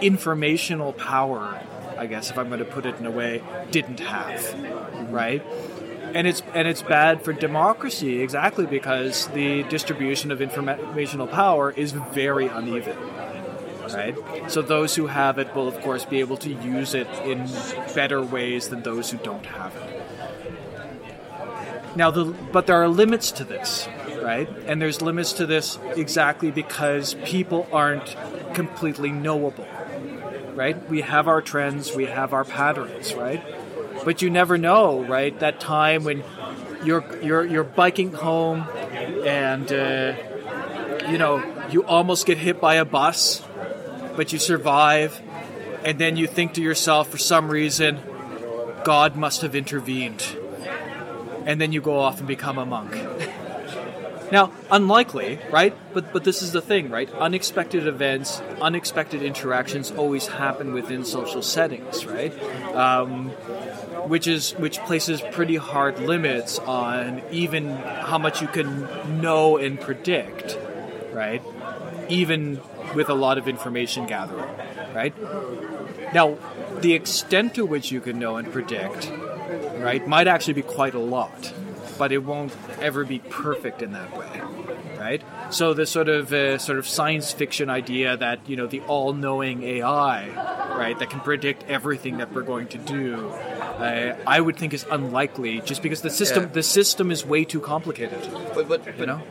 informational 0.02 0.94
power, 0.94 1.62
I 1.98 2.06
guess, 2.08 2.30
if 2.30 2.38
I'm 2.38 2.48
going 2.48 2.60
to 2.60 2.66
put 2.66 2.86
it 2.86 2.96
in 3.00 3.06
a 3.06 3.12
way, 3.12 3.44
didn't 3.72 4.00
have, 4.00 5.12
right? 5.12 5.44
and 6.14 6.26
it's 6.26 6.42
and 6.54 6.68
it's 6.68 6.82
bad 6.82 7.22
for 7.22 7.34
democracy 7.34 8.22
exactly 8.22 8.66
because 8.66 9.28
the 9.30 9.64
distribution 9.64 10.32
of 10.32 10.42
informational 10.42 11.28
power 11.28 11.72
is 11.72 11.92
very 11.92 12.48
uneven 12.48 12.98
right? 13.94 14.16
So 14.52 14.62
those 14.62 14.96
who 14.96 15.08
have 15.08 15.38
it 15.38 15.54
will 15.56 15.68
of 15.68 15.80
course 15.82 16.06
be 16.06 16.20
able 16.20 16.38
to 16.38 16.52
use 16.52 16.94
it 16.94 17.08
in 17.26 17.48
better 17.96 18.22
ways 18.22 18.68
than 18.70 18.84
those 18.84 19.12
who 19.12 19.18
don't 19.18 19.46
have 19.46 19.76
it. 19.76 20.04
Now 21.96 22.12
the 22.12 22.26
but 22.26 22.68
there 22.68 22.82
are 22.82 22.90
limits 22.90 23.32
to 23.34 23.44
this 23.44 23.88
right? 24.22 24.50
And 24.66 24.82
there's 24.82 25.02
limits 25.02 25.34
to 25.34 25.46
this 25.46 25.80
exactly 25.96 26.52
because 26.52 27.14
people 27.24 27.68
aren't 27.72 28.16
completely 28.54 29.12
knowable 29.12 29.68
right 30.58 30.90
we 30.90 31.02
have 31.02 31.28
our 31.28 31.42
trends 31.42 31.96
we 31.96 32.06
have 32.06 32.34
our 32.34 32.44
patterns 32.44 33.14
right 33.14 33.44
but 34.04 34.22
you 34.22 34.30
never 34.30 34.58
know, 34.58 35.04
right? 35.04 35.38
That 35.40 35.60
time 35.60 36.06
when 36.06 36.24
you're 36.84 37.04
you're 37.22 37.46
you're 37.46 37.64
biking 37.64 38.14
home, 38.14 38.62
and 39.26 39.70
uh, 39.70 40.16
you 41.10 41.18
know 41.18 41.44
you 41.70 41.84
almost 41.84 42.26
get 42.26 42.38
hit 42.38 42.62
by 42.62 42.76
a 42.76 42.86
bus, 42.86 43.44
but 44.16 44.32
you 44.32 44.40
survive, 44.40 45.22
and 45.84 46.00
then 46.00 46.16
you 46.16 46.28
think 46.28 46.54
to 46.54 46.62
yourself, 46.62 47.10
for 47.10 47.18
some 47.18 47.50
reason, 47.50 48.00
God 48.86 49.18
must 49.18 49.42
have 49.42 49.56
intervened, 49.56 50.26
and 51.46 51.60
then 51.60 51.74
you 51.74 51.82
go 51.82 52.00
off 52.00 52.20
and 52.20 52.28
become 52.28 52.58
a 52.58 52.66
monk. 52.66 52.96
Now, 54.32 54.52
unlikely, 54.70 55.40
right? 55.52 55.74
But 55.94 56.12
but 56.12 56.24
this 56.24 56.42
is 56.42 56.52
the 56.52 56.62
thing, 56.62 56.90
right? 56.90 57.10
Unexpected 57.14 57.88
events, 57.88 58.42
unexpected 58.62 59.22
interactions 59.22 59.92
always 59.92 60.28
happen 60.28 60.74
within 60.74 61.06
social 61.06 61.42
settings, 61.42 62.06
right? 62.06 62.34
Um, 62.74 63.30
which 64.10 64.28
is 64.28 64.52
which 64.54 64.80
places 64.80 65.22
pretty 65.32 65.56
hard 65.56 66.00
limits 66.00 66.60
on 66.60 67.22
even 67.32 67.70
how 67.70 68.18
much 68.18 68.42
you 68.42 68.48
can 68.48 68.88
know 69.22 69.58
and 69.58 69.80
predict, 69.80 70.58
right? 71.14 71.42
Even 72.10 72.60
with 72.96 73.10
a 73.10 73.14
lot 73.14 73.38
of 73.38 73.48
information 73.48 74.06
gathering, 74.08 74.50
right? 74.94 75.14
Now, 76.14 76.38
the 76.80 76.94
extent 76.94 77.56
to 77.56 77.66
which 77.66 77.92
you 77.92 78.02
can 78.02 78.20
know 78.20 78.38
and 78.38 78.52
predict, 78.52 79.12
right, 79.78 80.06
might 80.08 80.28
actually 80.28 80.54
be 80.54 80.62
quite 80.62 80.94
a 80.94 81.00
lot, 81.00 81.54
but 81.98 82.12
it 82.12 82.20
won't 82.24 82.54
ever 82.80 83.04
be 83.04 83.20
perfect 83.20 83.82
in 83.82 83.92
that 83.94 84.16
way, 84.18 84.42
right? 85.00 85.22
So 85.50 85.74
the 85.74 85.86
sort 85.86 86.10
of 86.10 86.32
uh, 86.34 86.58
sort 86.58 86.78
of 86.80 86.88
science 86.88 87.32
fiction 87.32 87.70
idea 87.70 88.18
that 88.18 88.40
you 88.48 88.56
know 88.56 88.68
the 88.68 88.82
all-knowing 88.82 89.64
AI, 89.64 90.28
right, 90.78 90.98
that 91.00 91.10
can 91.10 91.20
predict 91.22 91.64
everything 91.70 92.18
that 92.18 92.34
we're 92.34 92.42
going 92.44 92.68
to 92.70 92.78
do, 92.78 93.30
uh, 93.30 94.16
I 94.28 94.40
would 94.42 94.56
think 94.58 94.74
is 94.74 94.86
unlikely, 94.92 95.62
just 95.62 95.82
because 95.82 96.02
the 96.02 96.10
system 96.10 96.44
Yeah. 96.44 96.50
the 96.50 96.64
system 96.64 97.12
is 97.12 97.26
way 97.26 97.44
too 97.46 97.60
complicated, 97.60 98.20
But, 98.54 98.68
but, 98.68 98.86
you 98.86 98.94
but 98.98 99.08
know. 99.08 99.22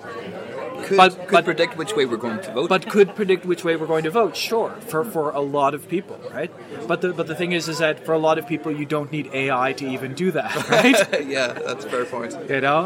Could, 0.86 0.96
but- 0.96 1.18
could 1.28 1.30
but- 1.32 1.44
predict 1.44 1.76
which 1.76 1.94
way 1.94 2.06
we're 2.06 2.16
going 2.16 2.40
to 2.40 2.52
vote. 2.52 2.68
but 2.68 2.88
could 2.88 3.14
predict 3.14 3.44
which 3.44 3.64
way 3.64 3.76
we're 3.76 3.86
going 3.86 4.04
to 4.04 4.10
vote. 4.10 4.36
Sure, 4.36 4.70
for, 4.88 5.04
for 5.04 5.30
a 5.30 5.40
lot 5.40 5.74
of 5.74 5.88
people, 5.88 6.18
right? 6.32 6.50
But 6.86 7.00
the 7.00 7.12
but 7.12 7.26
the 7.26 7.34
thing 7.34 7.52
is, 7.52 7.68
is 7.68 7.78
that 7.78 8.04
for 8.06 8.12
a 8.12 8.18
lot 8.18 8.38
of 8.38 8.46
people, 8.46 8.72
you 8.72 8.86
don't 8.86 9.10
need 9.12 9.30
AI 9.34 9.72
to 9.74 9.86
even 9.88 10.14
do 10.14 10.30
that, 10.32 10.54
right? 10.70 11.26
yeah, 11.26 11.52
that's 11.52 11.84
a 11.84 11.90
fair 11.90 12.04
point. 12.04 12.34
you 12.48 12.60
know, 12.60 12.78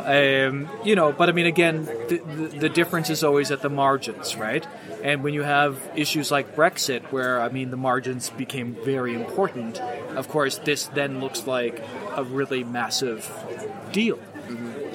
um, 0.48 0.68
you 0.84 0.94
know. 0.96 1.12
But 1.12 1.28
I 1.28 1.32
mean, 1.32 1.46
again, 1.46 1.84
the, 1.84 2.18
the, 2.18 2.58
the 2.60 2.68
difference 2.68 3.10
is 3.10 3.22
always 3.22 3.50
at 3.50 3.60
the 3.62 3.70
margins, 3.70 4.36
right? 4.36 4.66
And 5.02 5.22
when 5.24 5.32
you 5.34 5.42
have 5.42 5.78
issues 5.96 6.30
like 6.30 6.54
Brexit, 6.56 7.02
where 7.12 7.40
I 7.40 7.48
mean, 7.48 7.70
the 7.70 7.76
margins 7.78 8.30
became 8.30 8.74
very 8.84 9.14
important. 9.14 9.80
Of 10.16 10.28
course, 10.28 10.58
this 10.58 10.86
then 10.88 11.20
looks 11.20 11.46
like 11.46 11.82
a 12.16 12.24
really 12.24 12.64
massive 12.64 13.30
deal, 13.92 14.18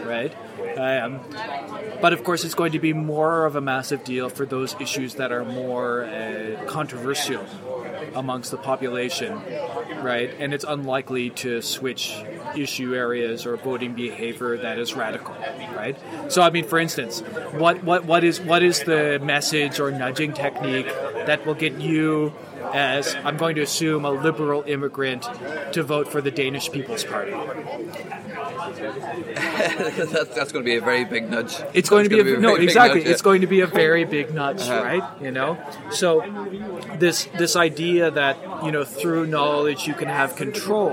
right? 0.03 0.33
But 2.01 2.13
of 2.13 2.23
course, 2.23 2.43
it's 2.43 2.55
going 2.55 2.73
to 2.73 2.79
be 2.79 2.93
more 2.93 3.45
of 3.45 3.55
a 3.55 3.61
massive 3.61 4.03
deal 4.03 4.29
for 4.29 4.45
those 4.45 4.75
issues 4.79 5.15
that 5.15 5.31
are 5.31 5.45
more 5.45 6.05
uh, 6.05 6.65
controversial, 6.67 7.45
amongst 8.15 8.51
the 8.51 8.57
population, 8.57 9.33
right? 10.01 10.33
And 10.39 10.53
it's 10.53 10.65
unlikely 10.67 11.31
to 11.31 11.61
switch 11.61 12.23
issue 12.55 12.95
areas 12.95 13.45
or 13.45 13.57
voting 13.57 13.93
behavior 13.93 14.57
that 14.57 14.79
is 14.79 14.93
radical, 14.93 15.35
right? 15.75 15.97
So, 16.29 16.41
I 16.41 16.49
mean, 16.49 16.65
for 16.65 16.79
instance, 16.79 17.21
what 17.51 17.83
what 17.83 18.05
what 18.05 18.23
is 18.23 18.39
what 18.39 18.63
is 18.63 18.83
the 18.83 19.19
message 19.19 19.79
or 19.79 19.91
nudging 19.91 20.33
technique 20.33 20.87
that 20.87 21.45
will 21.45 21.53
get 21.55 21.73
you 21.73 22.33
as 22.75 23.15
I'm 23.23 23.37
going 23.37 23.55
to 23.55 23.61
assume 23.61 24.03
a 24.03 24.11
liberal 24.11 24.63
immigrant 24.67 25.23
to 25.71 25.81
vote 25.81 26.09
for 26.09 26.19
the 26.21 26.29
Danish 26.29 26.69
People's 26.71 27.05
Party. 27.05 27.31
that's, 28.75 30.35
that's, 30.35 30.51
going 30.51 30.65
to 30.65 30.69
be 30.69 30.75
a 30.75 30.81
very 30.81 31.05
big 31.05 31.29
nudge. 31.29 31.55
It's 31.73 31.89
going 31.89 32.03
to 32.03 32.09
be, 32.09 32.19
a, 32.19 32.23
be 32.23 32.33
a 32.35 32.39
no, 32.39 32.55
exactly. 32.55 32.99
Nudge, 32.99 33.07
yeah. 33.07 33.13
It's 33.13 33.21
going 33.21 33.41
to 33.41 33.47
be 33.47 33.61
a 33.61 33.67
very 33.67 34.03
big 34.03 34.33
nudge, 34.33 34.61
uh-huh. 34.61 34.83
right? 34.83 35.21
You 35.21 35.31
know, 35.31 35.57
so 35.91 36.21
this 36.97 37.25
this 37.37 37.55
idea 37.55 38.11
that 38.11 38.37
you 38.65 38.71
know 38.71 38.83
through 38.83 39.27
knowledge 39.27 39.87
you 39.87 39.93
can 39.93 40.09
have 40.09 40.35
control, 40.35 40.91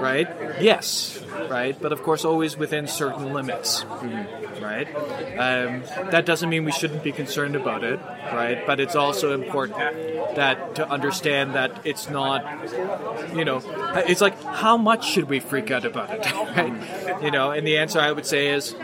right? 0.00 0.28
Yes, 0.60 1.20
right, 1.50 1.76
but 1.80 1.92
of 1.92 2.02
course 2.02 2.24
always 2.24 2.56
within 2.56 2.86
certain 2.86 3.34
limits, 3.34 3.84
mm-hmm. 3.84 4.64
right? 4.64 4.88
Um, 5.36 5.82
that 6.10 6.24
doesn't 6.24 6.48
mean 6.48 6.64
we 6.64 6.72
shouldn't 6.72 7.02
be 7.02 7.12
concerned 7.12 7.56
about 7.56 7.84
it, 7.84 8.00
right? 8.32 8.66
But 8.66 8.80
it's 8.80 8.96
also 8.96 9.32
important 9.32 9.78
that 10.36 10.76
to 10.76 10.85
understand 10.90 11.54
that 11.54 11.80
it's 11.84 12.08
not, 12.08 12.44
you 13.34 13.44
know, 13.44 13.60
it's 14.08 14.20
like 14.20 14.40
how 14.42 14.76
much 14.76 15.08
should 15.08 15.28
we 15.28 15.40
freak 15.40 15.70
out 15.70 15.84
about 15.84 16.10
it, 16.10 16.32
right? 16.56 17.22
You 17.22 17.30
know, 17.30 17.50
and 17.50 17.66
the 17.66 17.78
answer 17.78 18.00
I 18.00 18.12
would 18.12 18.26
say 18.26 18.48
is 18.48 18.74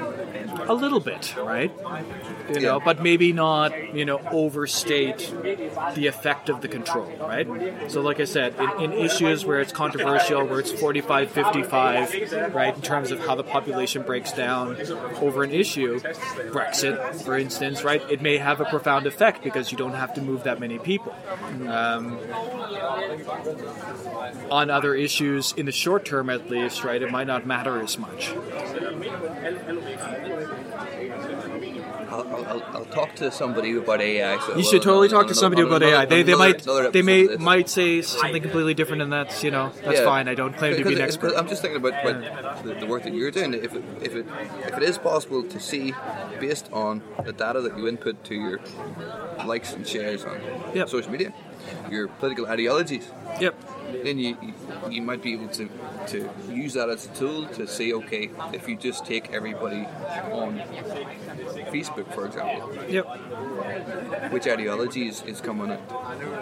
a 0.68 0.74
little 0.74 1.00
bit, 1.00 1.34
right? 1.36 1.72
You 2.49 2.61
know, 2.61 2.78
yeah. 2.78 2.84
but 2.84 3.03
maybe 3.03 3.32
not, 3.32 3.95
you 3.95 4.05
know, 4.05 4.18
overstate 4.30 5.32
the 5.95 6.07
effect 6.07 6.49
of 6.49 6.61
the 6.61 6.68
control, 6.68 7.11
right? 7.20 7.47
So, 7.90 8.01
like 8.01 8.20
I 8.20 8.24
said, 8.24 8.55
in, 8.59 8.93
in 8.93 8.93
issues 8.93 9.45
where 9.45 9.61
it's 9.61 9.72
controversial, 9.72 10.45
where 10.47 10.61
it's 10.61 10.72
45 10.72 11.30
55, 11.30 12.55
right, 12.55 12.74
in 12.74 12.82
terms 12.82 13.11
of 13.11 13.20
how 13.20 13.34
the 13.34 13.45
population 13.45 14.03
breaks 14.03 14.32
down 14.32 14.76
over 15.20 15.43
an 15.43 15.51
issue, 15.51 16.01
Brexit, 16.01 17.22
for 17.22 17.36
instance, 17.38 17.84
right, 17.84 18.03
it 18.11 18.22
may 18.22 18.38
have 18.38 18.61
a 18.61 18.64
profound 18.64 19.07
effect 19.07 19.43
because 19.43 19.70
you 19.72 19.78
don't 19.78 19.95
have 19.95 20.14
to 20.14 20.22
move 20.22 20.45
that 20.45 20.61
many 20.61 20.78
people. 20.78 21.14
Um, 21.68 22.18
on 24.51 24.70
other 24.70 24.95
issues, 24.95 25.53
in 25.53 25.66
the 25.66 25.72
short 25.72 26.05
term 26.05 26.30
at 26.30 26.51
least, 26.51 26.84
right, 26.84 27.03
it 27.03 27.11
might 27.11 27.26
not 27.26 27.47
matter 27.47 27.80
as 27.80 27.99
much. 27.99 28.32
I'll, 32.12 32.46
I'll, 32.46 32.62
I'll, 32.74 32.84
talk 32.84 33.14
to 33.16 33.32
somebody 33.32 33.74
about 33.76 34.02
AI. 34.02 34.38
So 34.46 34.56
you 34.56 34.64
should 34.64 34.82
totally 34.82 35.08
talk 35.08 35.28
to 35.28 35.34
somebody 35.34 35.62
about 35.62 35.82
AI. 35.82 36.04
They, 36.04 36.22
they 36.22 36.34
might 36.34 36.62
they 36.92 37.00
may 37.00 37.24
might 37.36 37.68
say 37.70 38.02
something 38.02 38.42
completely 38.42 38.74
different, 38.74 39.02
and 39.02 39.12
that's 39.12 39.42
you 39.42 39.50
know 39.50 39.72
that's 39.82 40.00
yeah. 40.00 40.04
fine. 40.04 40.28
I 40.28 40.34
don't 40.34 40.54
claim 40.54 40.76
to 40.76 40.84
be 40.84 40.94
an 40.94 41.00
expert. 41.00 41.34
I'm 41.36 41.48
just 41.48 41.62
thinking 41.62 41.78
about, 41.78 42.06
about 42.06 42.64
the, 42.64 42.74
the, 42.74 42.86
work 42.86 43.04
that 43.04 43.14
you're 43.14 43.30
doing. 43.30 43.54
If 43.54 43.74
it, 43.74 43.84
if 44.02 44.14
it 44.14 44.26
if 44.66 44.76
it 44.76 44.82
is 44.82 44.98
possible 44.98 45.42
to 45.42 45.58
see 45.58 45.94
based 46.38 46.68
on 46.72 47.02
the 47.24 47.32
data 47.32 47.62
that 47.62 47.78
you 47.78 47.88
input 47.88 48.22
to 48.24 48.34
your 48.34 48.60
likes 49.46 49.72
and 49.72 49.86
shares 49.86 50.24
on 50.24 50.38
yep. 50.74 50.88
social 50.88 51.10
media, 51.10 51.32
your 51.90 52.08
political 52.08 52.46
ideologies. 52.46 53.10
Yep 53.40 53.54
then 54.02 54.18
you, 54.18 54.36
you 54.90 55.02
might 55.02 55.22
be 55.22 55.34
able 55.34 55.48
to, 55.48 55.68
to 56.08 56.30
use 56.48 56.74
that 56.74 56.88
as 56.88 57.06
a 57.06 57.08
tool 57.10 57.46
to 57.46 57.66
say, 57.66 57.92
okay, 57.92 58.30
if 58.52 58.68
you 58.68 58.76
just 58.76 59.04
take 59.04 59.32
everybody 59.32 59.86
on 60.32 60.58
Facebook, 61.70 62.12
for 62.14 62.26
example, 62.26 62.74
yep, 62.88 63.06
which 64.32 64.46
ideology 64.46 65.08
is, 65.08 65.22
is 65.22 65.40
coming 65.40 65.70
in? 65.70 65.78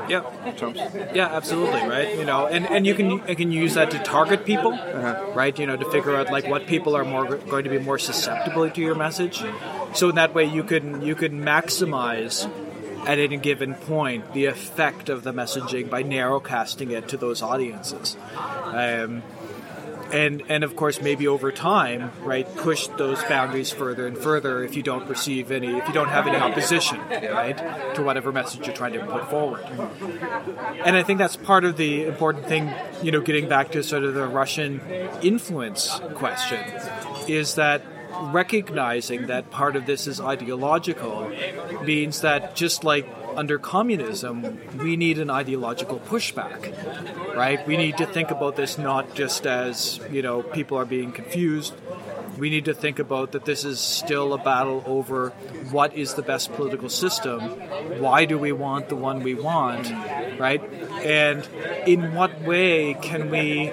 Yep, 0.08 0.56
Trump's. 0.56 0.80
Yeah, 1.14 1.26
absolutely, 1.26 1.82
right. 1.88 2.16
You 2.16 2.24
know, 2.24 2.46
and, 2.46 2.66
and 2.66 2.86
you 2.86 2.94
can 2.94 3.10
you 3.28 3.36
can 3.36 3.52
use 3.52 3.74
that 3.74 3.90
to 3.92 3.98
target 3.98 4.44
people, 4.44 4.72
uh-huh. 4.72 5.32
right? 5.34 5.56
You 5.58 5.66
know, 5.66 5.76
to 5.76 5.90
figure 5.90 6.16
out 6.16 6.30
like 6.30 6.46
what 6.46 6.66
people 6.66 6.96
are 6.96 7.04
more 7.04 7.36
going 7.36 7.64
to 7.64 7.70
be 7.70 7.78
more 7.78 7.98
susceptible 7.98 8.68
to 8.70 8.80
your 8.80 8.94
message. 8.94 9.42
So 9.94 10.08
in 10.08 10.14
that 10.16 10.34
way, 10.34 10.44
you 10.44 10.64
can 10.64 11.02
you 11.02 11.14
can 11.14 11.42
maximize 11.42 12.48
at 13.06 13.18
any 13.18 13.36
given 13.36 13.74
point 13.74 14.32
the 14.32 14.46
effect 14.46 15.08
of 15.08 15.22
the 15.22 15.32
messaging 15.32 15.88
by 15.88 16.02
narrowcasting 16.02 16.90
it 16.90 17.08
to 17.08 17.16
those 17.16 17.42
audiences. 17.42 18.16
Um, 18.64 19.22
and 20.12 20.42
and 20.48 20.64
of 20.64 20.76
course 20.76 21.00
maybe 21.00 21.26
over 21.26 21.52
time 21.52 22.10
right 22.22 22.54
push 22.56 22.88
those 22.98 23.22
boundaries 23.24 23.70
further 23.70 24.06
and 24.06 24.18
further 24.18 24.64
if 24.64 24.76
you 24.76 24.82
don't 24.82 25.08
receive 25.08 25.50
any 25.50 25.68
if 25.68 25.86
you 25.86 25.94
don't 25.94 26.08
have 26.08 26.26
any 26.26 26.36
opposition 26.36 26.98
right 27.08 27.94
to 27.94 28.02
whatever 28.02 28.32
message 28.32 28.66
you're 28.66 28.74
trying 28.74 28.92
to 28.92 29.04
put 29.06 29.28
forward 29.30 29.62
and 30.84 30.96
i 30.96 31.02
think 31.02 31.18
that's 31.18 31.36
part 31.36 31.64
of 31.64 31.76
the 31.76 32.04
important 32.04 32.46
thing 32.46 32.72
you 33.02 33.12
know 33.12 33.20
getting 33.20 33.48
back 33.48 33.70
to 33.70 33.82
sort 33.82 34.04
of 34.04 34.14
the 34.14 34.26
russian 34.26 34.80
influence 35.22 36.00
question 36.14 36.62
is 37.28 37.54
that 37.54 37.82
recognizing 38.20 39.26
that 39.26 39.50
part 39.50 39.76
of 39.76 39.86
this 39.86 40.06
is 40.06 40.20
ideological 40.20 41.30
means 41.84 42.20
that 42.20 42.54
just 42.54 42.84
like 42.84 43.08
under 43.36 43.58
communism, 43.58 44.58
we 44.78 44.96
need 44.96 45.18
an 45.18 45.30
ideological 45.30 46.00
pushback, 46.00 47.36
right? 47.36 47.66
We 47.66 47.76
need 47.76 47.96
to 47.98 48.06
think 48.06 48.30
about 48.30 48.56
this 48.56 48.78
not 48.78 49.14
just 49.14 49.46
as, 49.46 50.00
you 50.10 50.22
know, 50.22 50.42
people 50.42 50.76
are 50.78 50.84
being 50.84 51.12
confused. 51.12 51.74
We 52.38 52.50
need 52.50 52.64
to 52.66 52.74
think 52.74 52.98
about 52.98 53.32
that 53.32 53.44
this 53.44 53.64
is 53.64 53.80
still 53.80 54.32
a 54.32 54.38
battle 54.38 54.82
over 54.86 55.30
what 55.70 55.94
is 55.94 56.14
the 56.14 56.22
best 56.22 56.52
political 56.52 56.88
system, 56.88 57.40
why 58.00 58.24
do 58.24 58.38
we 58.38 58.52
want 58.52 58.88
the 58.88 58.96
one 58.96 59.22
we 59.22 59.34
want, 59.34 59.90
right? 60.38 60.62
And 61.04 61.46
in 61.86 62.14
what 62.14 62.42
way 62.42 62.94
can 62.94 63.30
we 63.30 63.72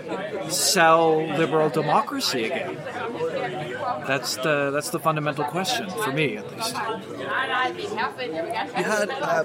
sell 0.49 1.25
liberal 1.25 1.69
democracy 1.69 2.45
again? 2.45 2.77
That's 4.07 4.35
the 4.37 4.71
that's 4.71 4.89
the 4.89 4.99
fundamental 4.99 5.43
question 5.43 5.89
for 5.89 6.11
me, 6.11 6.37
at 6.37 6.49
least. 6.55 6.75
You 8.77 8.83
had 8.83 9.09
uh, 9.09 9.43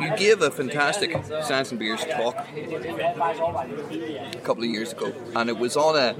you 0.00 0.16
gave 0.16 0.42
a 0.42 0.50
fantastic 0.50 1.16
Science 1.42 1.70
and 1.70 1.78
Beers 1.78 2.04
talk 2.04 2.36
a 2.54 4.40
couple 4.42 4.64
of 4.64 4.70
years 4.70 4.92
ago, 4.92 5.12
and 5.36 5.48
it 5.48 5.58
was 5.58 5.76
on 5.76 5.96
a 5.96 6.16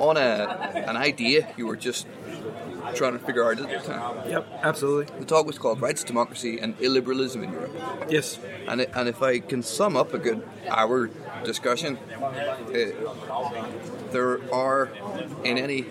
on 0.00 0.16
a 0.16 0.84
an 0.88 0.96
idea 0.96 1.48
you 1.56 1.66
were 1.66 1.76
just 1.76 2.06
trying 2.94 3.12
to 3.12 3.18
figure 3.18 3.44
out 3.44 3.60
at 3.60 3.68
the 3.68 3.88
time. 3.88 4.30
Yep, 4.30 4.46
absolutely. 4.62 5.18
The 5.18 5.24
talk 5.24 5.46
was 5.46 5.58
called 5.58 5.80
Rights, 5.80 6.04
Democracy, 6.04 6.58
and 6.58 6.78
Illiberalism 6.78 7.42
in 7.42 7.52
Europe. 7.52 7.72
Yes. 8.08 8.38
And, 8.66 8.80
it, 8.80 8.90
and 8.94 9.08
if 9.08 9.22
I 9.22 9.40
can 9.40 9.62
sum 9.62 9.96
up 9.96 10.14
a 10.14 10.18
good 10.18 10.42
hour 10.68 11.10
discussion, 11.44 11.98
it, 12.70 12.96
there 14.12 14.40
are 14.52 14.90
in 15.44 15.58
any 15.58 15.86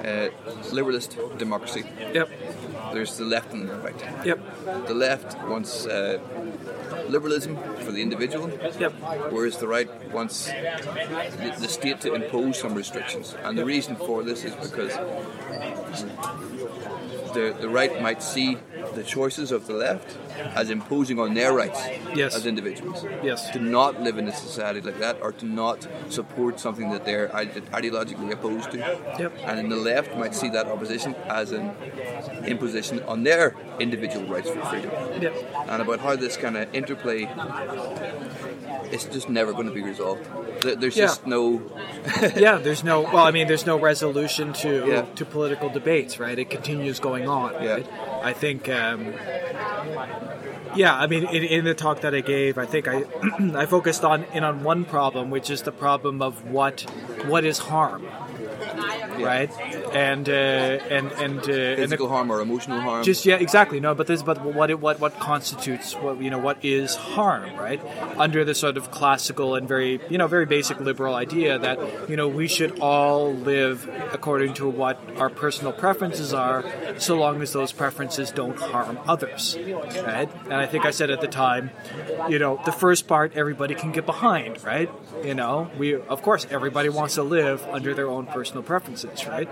uh, 0.00 0.28
liberalist 0.70 1.38
democracy. 1.38 1.84
Yep. 2.12 2.30
There's 2.92 3.16
the 3.16 3.24
left 3.24 3.52
and 3.52 3.68
the 3.68 3.76
right. 3.76 3.94
Yep. 4.24 4.86
The 4.86 4.94
left 4.94 5.38
wants 5.48 5.86
uh, 5.86 6.18
liberalism 7.08 7.56
for 7.84 7.92
the 7.92 8.02
individual. 8.02 8.50
Yep. 8.78 8.92
Whereas 9.30 9.58
the 9.58 9.68
right 9.68 9.88
wants 10.12 10.46
the, 10.46 11.56
the 11.60 11.68
state 11.68 12.00
to 12.02 12.14
impose 12.14 12.60
some 12.60 12.74
restrictions. 12.74 13.34
And 13.42 13.56
the 13.56 13.64
reason 13.64 13.96
for 13.96 14.22
this 14.22 14.44
is 14.44 14.54
because 14.54 14.92
the, 17.34 17.56
the 17.60 17.68
right 17.68 18.00
might 18.00 18.22
see 18.22 18.58
the 18.94 19.02
choices 19.02 19.52
of 19.52 19.66
the 19.66 19.74
left 19.74 20.16
as 20.54 20.70
imposing 20.70 21.18
on 21.18 21.34
their 21.34 21.52
rights 21.52 21.80
yes. 22.14 22.34
as 22.34 22.46
individuals. 22.46 23.04
Yes. 23.22 23.50
To 23.50 23.58
not 23.58 24.00
live 24.00 24.18
in 24.18 24.28
a 24.28 24.32
society 24.32 24.80
like 24.80 24.98
that 24.98 25.20
or 25.20 25.32
to 25.32 25.46
not 25.46 25.86
support 26.08 26.60
something 26.60 26.90
that 26.90 27.04
they're 27.04 27.28
ideologically 27.28 28.32
opposed 28.32 28.70
to. 28.72 28.78
Yep. 28.78 29.38
And 29.44 29.58
then 29.58 29.68
the 29.68 29.76
left 29.76 30.16
might 30.16 30.34
see 30.34 30.48
that 30.50 30.66
opposition 30.66 31.14
as 31.28 31.52
an 31.52 31.70
imposition 32.46 33.02
on 33.04 33.22
their 33.22 33.54
individual 33.78 34.26
rights 34.26 34.50
for 34.50 34.62
freedom. 34.66 34.90
Yep. 35.20 35.34
And 35.68 35.82
about 35.82 36.00
how 36.00 36.16
this 36.16 36.36
kind 36.36 36.56
of 36.56 36.74
interplay 36.74 37.24
it's 38.92 39.04
just 39.04 39.28
never 39.28 39.52
going 39.52 39.66
to 39.66 39.72
be 39.72 39.82
resolved. 39.82 40.28
There's 40.62 40.96
yeah. 40.96 41.06
just 41.06 41.26
no. 41.26 41.62
yeah, 42.36 42.58
there's 42.58 42.84
no. 42.84 43.02
Well, 43.02 43.24
I 43.24 43.30
mean, 43.30 43.48
there's 43.48 43.66
no 43.66 43.78
resolution 43.78 44.52
to 44.54 44.86
yeah. 44.86 45.02
to 45.16 45.24
political 45.24 45.70
debates, 45.70 46.20
right? 46.20 46.38
It 46.38 46.50
continues 46.50 47.00
going 47.00 47.28
on. 47.28 47.54
Yeah. 47.54 47.72
Right? 47.72 47.92
I 48.22 48.32
think. 48.32 48.68
Um, 48.68 49.14
yeah, 50.74 50.94
I 50.96 51.06
mean, 51.06 51.24
in, 51.24 51.42
in, 51.42 51.64
the 51.64 51.74
talk 51.74 52.00
that 52.00 52.14
I 52.14 52.20
gave, 52.20 52.56
I 52.56 52.64
think 52.64 52.88
I 52.88 53.04
I 53.54 53.66
focused 53.66 54.04
on 54.04 54.24
in 54.32 54.44
on 54.44 54.62
one 54.62 54.84
problem, 54.84 55.30
which 55.30 55.50
is 55.50 55.62
the 55.62 55.72
problem 55.72 56.22
of 56.22 56.50
what 56.50 56.82
what 57.26 57.44
is 57.44 57.58
harm, 57.58 58.06
right? 59.18 59.50
And 59.92 60.28
uh, 60.28 60.32
and 60.32 61.12
and 61.12 61.38
uh, 61.40 61.52
and 61.52 61.78
Physical 61.78 62.08
harm 62.08 62.30
or 62.30 62.40
emotional 62.40 62.80
harm. 62.80 63.04
just 63.04 63.24
yeah, 63.26 63.36
exactly. 63.36 63.80
No, 63.80 63.94
but 63.94 64.06
this, 64.06 64.22
but 64.22 64.42
what 64.44 64.70
it, 64.70 64.80
what 64.80 65.00
what 65.00 65.18
constitutes 65.18 65.94
what 65.94 66.20
you 66.20 66.30
know 66.30 66.38
what 66.38 66.64
is 66.64 66.94
harm, 66.94 67.54
right? 67.56 67.80
Under 68.16 68.44
the 68.44 68.54
sort 68.54 68.76
of 68.76 68.90
classical 68.90 69.54
and 69.54 69.68
very 69.68 70.00
you 70.08 70.18
know 70.18 70.26
very 70.26 70.46
basic 70.46 70.80
liberal 70.80 71.14
idea 71.14 71.58
that 71.58 72.08
you 72.08 72.16
know 72.16 72.28
we 72.28 72.48
should 72.48 72.78
all 72.80 73.32
live 73.34 73.88
according 74.12 74.54
to 74.54 74.68
what 74.68 74.98
our 75.16 75.30
personal 75.30 75.72
preferences 75.72 76.32
are, 76.32 76.64
so 76.98 77.16
long 77.16 77.42
as 77.42 77.52
those 77.52 77.72
preferences 77.72 78.30
don't 78.30 78.58
harm 78.58 78.98
others, 79.06 79.56
right? 79.58 80.28
And 80.44 80.54
I 80.54 80.66
think 80.66 80.84
I 80.84 80.90
said 80.90 81.10
at 81.10 81.20
the 81.20 81.28
time, 81.28 81.70
you 82.28 82.38
know, 82.38 82.60
the 82.64 82.72
first 82.72 83.06
part 83.08 83.32
everybody 83.34 83.74
can 83.74 83.92
get 83.92 84.06
behind, 84.06 84.62
right? 84.64 84.90
You 85.24 85.34
know, 85.34 85.70
we 85.78 85.94
of 85.94 86.22
course 86.22 86.46
everybody 86.50 86.88
wants 86.88 87.14
to 87.14 87.22
live 87.22 87.64
under 87.66 87.94
their 87.94 88.08
own 88.08 88.26
personal 88.26 88.62
preferences, 88.62 89.01
right? 89.26 89.48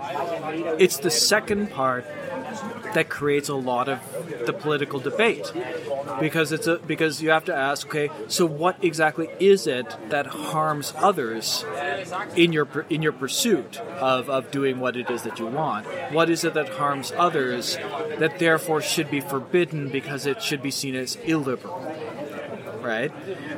It's 0.79 0.97
the 0.97 1.11
second 1.11 1.71
part 1.71 2.05
that 2.93 3.09
creates 3.09 3.49
a 3.49 3.55
lot 3.55 3.87
of 3.87 3.99
the 4.45 4.53
political 4.53 4.99
debate 4.99 5.51
because 6.19 6.51
it's 6.51 6.67
a 6.67 6.77
because 6.77 7.21
you 7.21 7.29
have 7.29 7.45
to 7.45 7.55
ask 7.55 7.87
okay 7.87 8.09
so 8.27 8.45
what 8.45 8.75
exactly 8.83 9.29
is 9.39 9.65
it 9.65 9.95
that 10.09 10.27
harms 10.27 10.93
others 10.97 11.63
in 12.35 12.51
your 12.51 12.67
in 12.89 13.01
your 13.01 13.11
pursuit 13.11 13.79
of, 13.79 14.29
of 14.29 14.51
doing 14.51 14.79
what 14.79 14.95
it 14.95 15.09
is 15.09 15.23
that 15.23 15.39
you 15.39 15.47
want? 15.47 15.85
What 16.11 16.29
is 16.29 16.43
it 16.43 16.53
that 16.53 16.69
harms 16.69 17.11
others 17.17 17.77
that 18.17 18.39
therefore 18.39 18.81
should 18.81 19.09
be 19.09 19.21
forbidden 19.21 19.89
because 19.89 20.25
it 20.25 20.41
should 20.41 20.61
be 20.61 20.71
seen 20.71 20.95
as 20.95 21.15
illiberal 21.23 21.79
right? 22.81 23.11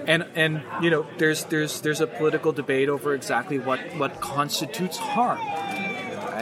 And 0.06 0.26
and 0.36 0.62
you 0.82 0.89
know 0.89 1.06
there's 1.18 1.46
there's 1.46 1.82
there's 1.82 2.02
a 2.02 2.08
political 2.08 2.52
debate 2.52 2.89
over 2.89 3.16
exactly 3.16 3.58
what 3.58 3.80
what 3.98 4.20
constitutes 4.20 4.98
harm 4.98 5.39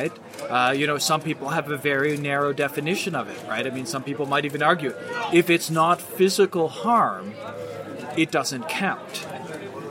right? 0.02 0.49
Uh, 0.49 0.72
you 0.72 0.88
know, 0.88 0.97
some 0.97 1.22
people 1.22 1.49
have 1.49 1.70
a 1.70 1.78
very 1.78 2.18
narrow 2.18 2.54
definition 2.54 3.16
of 3.16 3.30
it, 3.30 3.38
right? 3.47 3.66
I 3.66 3.70
mean, 3.70 3.86
some 3.86 4.04
people 4.04 4.26
might 4.26 4.45
even 4.45 4.64
argue 4.64 4.93
if 5.34 5.49
it's 5.49 5.70
not 5.70 6.02
physical 6.02 6.68
harm, 6.70 7.34
it 8.18 8.32
doesn't 8.32 8.68
count, 8.68 9.28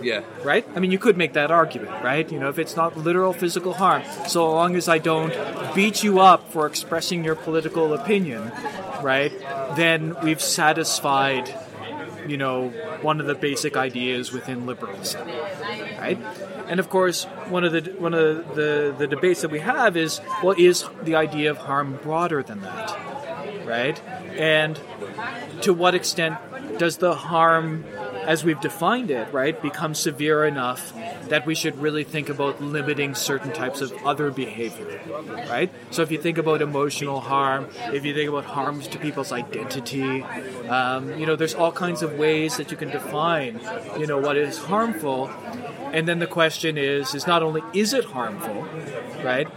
yeah. 0.02 0.22
right? 0.42 0.66
I 0.74 0.80
mean, 0.80 0.90
you 0.90 0.98
could 0.98 1.16
make 1.16 1.32
that 1.34 1.50
argument, 1.50 2.02
right? 2.02 2.30
You 2.30 2.38
know, 2.38 2.48
if 2.48 2.58
it's 2.58 2.76
not 2.76 2.96
literal 2.96 3.32
physical 3.32 3.74
harm, 3.74 4.02
so 4.26 4.50
long 4.50 4.76
as 4.76 4.88
I 4.88 4.98
don't 4.98 5.34
beat 5.74 6.02
you 6.02 6.20
up 6.20 6.50
for 6.50 6.66
expressing 6.66 7.24
your 7.24 7.36
political 7.36 7.94
opinion, 7.94 8.52
right, 9.02 9.32
then 9.76 10.16
we've 10.22 10.42
satisfied, 10.42 11.54
you 12.26 12.36
know, 12.36 12.68
one 13.00 13.20
of 13.20 13.26
the 13.26 13.34
basic 13.34 13.76
ideas 13.76 14.32
within 14.32 14.66
liberalism, 14.66 15.26
right? 15.98 16.18
And 16.70 16.78
of 16.78 16.88
course, 16.88 17.24
one 17.48 17.64
of 17.64 17.72
the 17.72 17.80
one 17.98 18.14
of 18.14 18.54
the, 18.54 18.94
the 18.96 19.08
debates 19.08 19.40
that 19.42 19.50
we 19.50 19.58
have 19.58 19.96
is, 19.96 20.20
well, 20.40 20.54
is 20.56 20.84
the 21.02 21.16
idea 21.16 21.50
of 21.50 21.58
harm 21.58 21.98
broader 22.00 22.44
than 22.44 22.60
that, 22.60 23.66
right? 23.66 24.00
And 24.38 24.80
to 25.62 25.74
what 25.74 25.96
extent 25.96 26.38
does 26.78 26.98
the 26.98 27.14
harm, 27.14 27.84
as 28.24 28.44
we've 28.44 28.60
defined 28.60 29.10
it, 29.10 29.32
right, 29.32 29.60
become 29.60 29.94
severe 29.94 30.44
enough 30.44 30.92
that 31.28 31.46
we 31.46 31.54
should 31.54 31.78
really 31.78 32.04
think 32.04 32.28
about 32.28 32.60
limiting 32.60 33.14
certain 33.14 33.52
types 33.52 33.80
of 33.80 33.92
other 34.04 34.30
behavior, 34.30 35.00
right? 35.48 35.72
So 35.90 36.02
if 36.02 36.10
you 36.10 36.18
think 36.18 36.38
about 36.38 36.62
emotional 36.62 37.20
harm, 37.20 37.68
if 37.92 38.04
you 38.04 38.14
think 38.14 38.28
about 38.28 38.44
harms 38.44 38.88
to 38.88 38.98
people's 38.98 39.32
identity, 39.32 40.22
um, 40.68 41.18
you 41.18 41.26
know, 41.26 41.36
there's 41.36 41.54
all 41.54 41.72
kinds 41.72 42.02
of 42.02 42.18
ways 42.18 42.56
that 42.56 42.70
you 42.70 42.76
can 42.76 42.90
define, 42.90 43.60
you 43.98 44.06
know, 44.06 44.18
what 44.18 44.36
is 44.36 44.58
harmful. 44.58 45.28
And 45.92 46.06
then 46.06 46.18
the 46.18 46.26
question 46.26 46.78
is, 46.78 47.14
is 47.14 47.26
not 47.26 47.42
only 47.42 47.62
is 47.72 47.92
it 47.92 48.04
harmful, 48.04 48.66
right, 49.24 49.48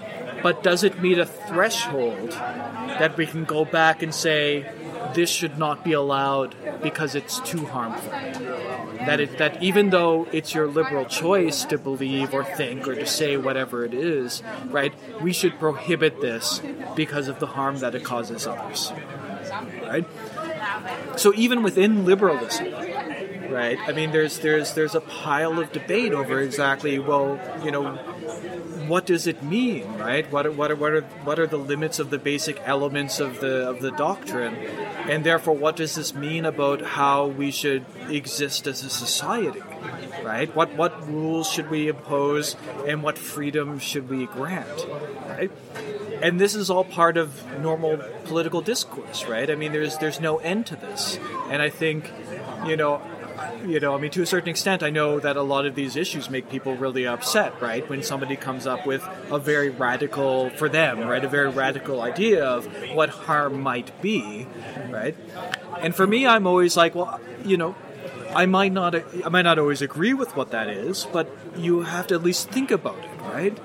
but 0.42 0.62
does 0.62 0.84
it 0.84 1.02
meet 1.02 1.18
a 1.18 1.26
threshold 1.26 2.32
that 2.32 3.18
we 3.18 3.26
can 3.26 3.46
go 3.46 3.66
back 3.66 4.04
and 4.04 4.14
say 4.14 4.70
this 5.14 5.30
should 5.30 5.58
not 5.58 5.84
be 5.84 5.94
allowed 5.94 6.56
because 6.82 7.16
it's 7.16 7.40
too 7.40 7.66
harmful? 7.66 8.12
That 8.12 9.20
it, 9.20 9.38
that 9.38 9.62
even 9.62 9.90
though 9.90 10.28
it's 10.32 10.54
your 10.54 10.68
liberal 10.68 11.06
choice 11.06 11.66
to 11.66 11.78
believe 11.78 12.34
or 12.34 12.44
think 12.44 12.88
or 12.88 12.96
to 12.96 13.06
say 13.06 13.38
whatever 13.38 13.86
it 13.86 13.94
is, 13.94 14.44
right, 14.66 14.94
we 15.22 15.34
should 15.34 15.60
prohibit 15.60 16.22
this 16.22 16.62
because 16.96 17.28
of 17.28 17.40
the 17.40 17.48
harm 17.48 17.80
that 17.80 17.96
it 17.96 18.04
causes 18.04 18.48
others, 18.48 18.92
right? 19.84 20.06
So 21.16 21.34
even 21.36 21.64
within 21.64 22.06
liberalism, 22.06 22.72
right? 23.52 23.78
I 23.88 23.92
mean, 23.92 24.12
there's 24.12 24.40
there's 24.40 24.74
there's 24.74 24.96
a 24.96 25.02
pile 25.02 25.60
of 25.60 25.72
debate 25.72 26.14
over 26.14 26.40
exactly 26.42 27.00
well, 27.00 27.40
you 27.64 27.72
know, 27.72 28.00
what 28.88 29.06
does 29.06 29.28
it 29.28 29.44
mean, 29.44 29.98
right? 29.98 30.30
What 30.32 30.46
are, 30.46 30.52
what 30.52 30.78
what 30.78 30.94
are 30.94 31.02
what 31.24 31.40
are 31.40 31.48
the 31.48 31.58
limits 31.58 32.00
of 32.00 32.10
the 32.10 32.18
basic 32.18 32.62
elements 32.66 33.20
of 33.20 33.40
the 33.40 33.70
of 33.70 33.82
the 33.82 33.92
doctrine, 33.92 34.56
and 35.08 35.24
therefore, 35.24 35.56
what 35.56 35.76
does 35.76 35.96
this 35.96 36.14
mean 36.14 36.46
about 36.46 36.82
how 36.82 37.28
we 37.28 37.52
should 37.52 37.86
exist 38.10 38.68
as 38.68 38.84
a 38.84 38.90
society, 38.90 39.62
right? 40.24 40.54
What 40.56 40.76
what 40.76 41.08
rules 41.08 41.52
should 41.52 41.70
we 41.70 41.88
impose, 41.88 42.56
and 42.88 43.04
what 43.04 43.18
freedom 43.18 43.80
should 43.80 44.10
we 44.10 44.26
grant, 44.28 44.86
right? 45.28 45.52
And 46.22 46.40
this 46.40 46.56
is 46.56 46.70
all 46.70 46.86
part 46.86 47.18
of 47.18 47.44
normal 47.60 47.98
political 48.26 48.62
discourse, 48.62 49.26
right? 49.26 49.50
I 49.50 49.56
mean, 49.56 49.72
there's 49.74 49.98
there's 49.98 50.20
no 50.20 50.38
end 50.38 50.66
to 50.68 50.76
this, 50.76 51.20
and 51.50 51.62
I 51.62 51.70
think, 51.70 52.12
you 52.66 52.78
know, 52.78 53.02
you 53.66 53.80
know, 53.80 53.96
I 53.96 53.98
mean, 53.98 54.12
to 54.12 54.22
a 54.22 54.26
certain 54.26 54.50
extent, 54.50 54.84
I 54.84 54.90
know 54.90 55.20
that 55.20 55.38
a 55.38 55.42
lot 55.42 55.66
of 55.66 55.76
these 55.76 55.96
issues 55.96 56.30
make 56.30 56.50
people 56.50 56.76
really 56.76 57.08
upset, 57.08 57.62
right? 57.62 57.88
When 57.90 58.04
somebody 58.04 58.36
comes 58.36 58.68
up 58.68 58.86
with 58.86 59.08
a 59.32 59.40
very 59.40 59.70
radical, 59.70 60.50
for 60.52 60.70
them, 60.70 61.00
right, 61.08 61.24
a 61.24 61.30
very 61.30 61.50
radical 61.50 62.02
idea 62.02 62.44
of 62.44 62.66
what 62.94 63.10
harm 63.10 63.62
might 63.62 64.02
be, 64.02 64.48
right? 64.90 65.16
And 65.80 65.96
for 65.96 66.08
me, 66.08 66.26
I'm 66.28 66.48
always 66.48 66.78
like, 66.78 66.96
well, 66.96 67.20
you 67.44 67.58
know, 67.58 67.76
I 68.36 68.46
might 68.46 68.72
not, 68.72 68.96
I 68.96 69.30
might 69.30 69.44
not 69.44 69.60
always 69.60 69.82
agree 69.82 70.14
with 70.14 70.36
what 70.36 70.52
that 70.52 70.68
is, 70.68 71.06
but 71.12 71.30
you 71.56 71.82
have 71.82 72.08
to 72.08 72.16
at 72.16 72.24
least 72.24 72.50
think 72.50 72.72
about 72.72 72.98
it, 72.98 73.22
right? 73.22 73.58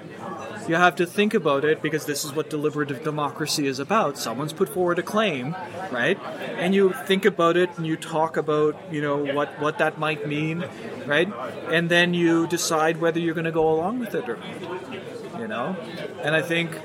You 0.69 0.75
have 0.75 0.97
to 0.97 1.07
think 1.07 1.33
about 1.33 1.65
it 1.65 1.81
because 1.81 2.05
this 2.05 2.25
is 2.25 2.33
what 2.33 2.51
deliberative 2.51 3.03
democracy 3.03 3.67
is 3.67 3.79
about. 3.79 4.19
Someone's 4.19 4.53
put 4.53 4.69
forward 4.69 4.99
a 4.99 5.03
claim, 5.03 5.57
right? 5.91 6.19
And 6.59 6.75
you 6.75 6.93
think 7.07 7.25
about 7.25 7.57
it 7.57 7.71
and 7.79 7.87
you 7.87 7.97
talk 7.97 8.37
about, 8.37 8.77
you 8.93 9.01
know, 9.01 9.17
what, 9.17 9.49
what 9.61 9.79
that 9.79 9.99
might 9.99 10.29
mean, 10.29 10.65
right? 11.07 11.33
And 11.71 11.89
then 11.89 12.13
you 12.13 12.47
decide 12.47 13.01
whether 13.01 13.19
you're 13.19 13.35
going 13.35 13.47
to 13.47 13.53
go 13.53 13.71
along 13.71 13.99
with 13.99 14.15
it 14.15 14.29
or 14.29 14.37
not. 14.37 15.41
You 15.41 15.49
know? 15.49 15.77
And 16.23 16.35
I 16.35 16.43
think 16.43 16.77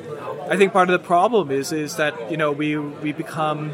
I 0.49 0.57
think 0.57 0.73
part 0.73 0.89
of 0.89 1.01
the 1.01 1.05
problem 1.05 1.51
is 1.51 1.71
is 1.71 1.95
that, 1.95 2.31
you 2.31 2.38
know, 2.38 2.51
we 2.51 2.77
we 2.77 3.11
become 3.11 3.71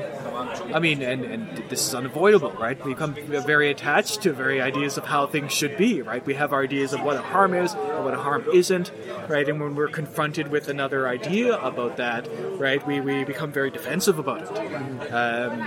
I 0.74 0.80
mean, 0.80 1.02
and, 1.02 1.24
and 1.26 1.58
this 1.70 1.88
is 1.88 1.94
unavoidable, 1.96 2.52
right? 2.52 2.84
We 2.84 2.94
become 2.94 3.14
very 3.14 3.70
attached 3.70 4.22
to 4.24 4.34
very 4.34 4.62
ideas 4.62 4.98
of 4.98 5.06
how 5.06 5.28
things 5.28 5.52
should 5.52 5.78
be, 5.78 6.02
right? 6.02 6.26
We 6.26 6.34
have 6.36 6.54
our 6.54 6.64
ideas 6.64 6.94
of 6.94 7.02
what 7.02 7.18
a 7.18 7.22
harm 7.22 7.54
is 7.54 7.74
and 7.74 8.06
what 8.06 8.14
a 8.14 8.18
harm 8.18 8.46
isn't, 8.54 8.92
right? 9.28 9.48
And 9.48 9.60
when 9.60 9.76
we're 9.76 9.90
confronted 9.90 10.50
with 10.52 10.68
another 10.70 11.08
idea 11.08 11.58
about 11.60 11.98
that, 11.98 12.28
right, 12.58 12.86
we, 12.86 13.00
we 13.02 13.24
become 13.24 13.52
very 13.52 13.72
defensive 13.72 14.20
about 14.20 14.42
it. 14.44 15.12
Um, 15.12 15.62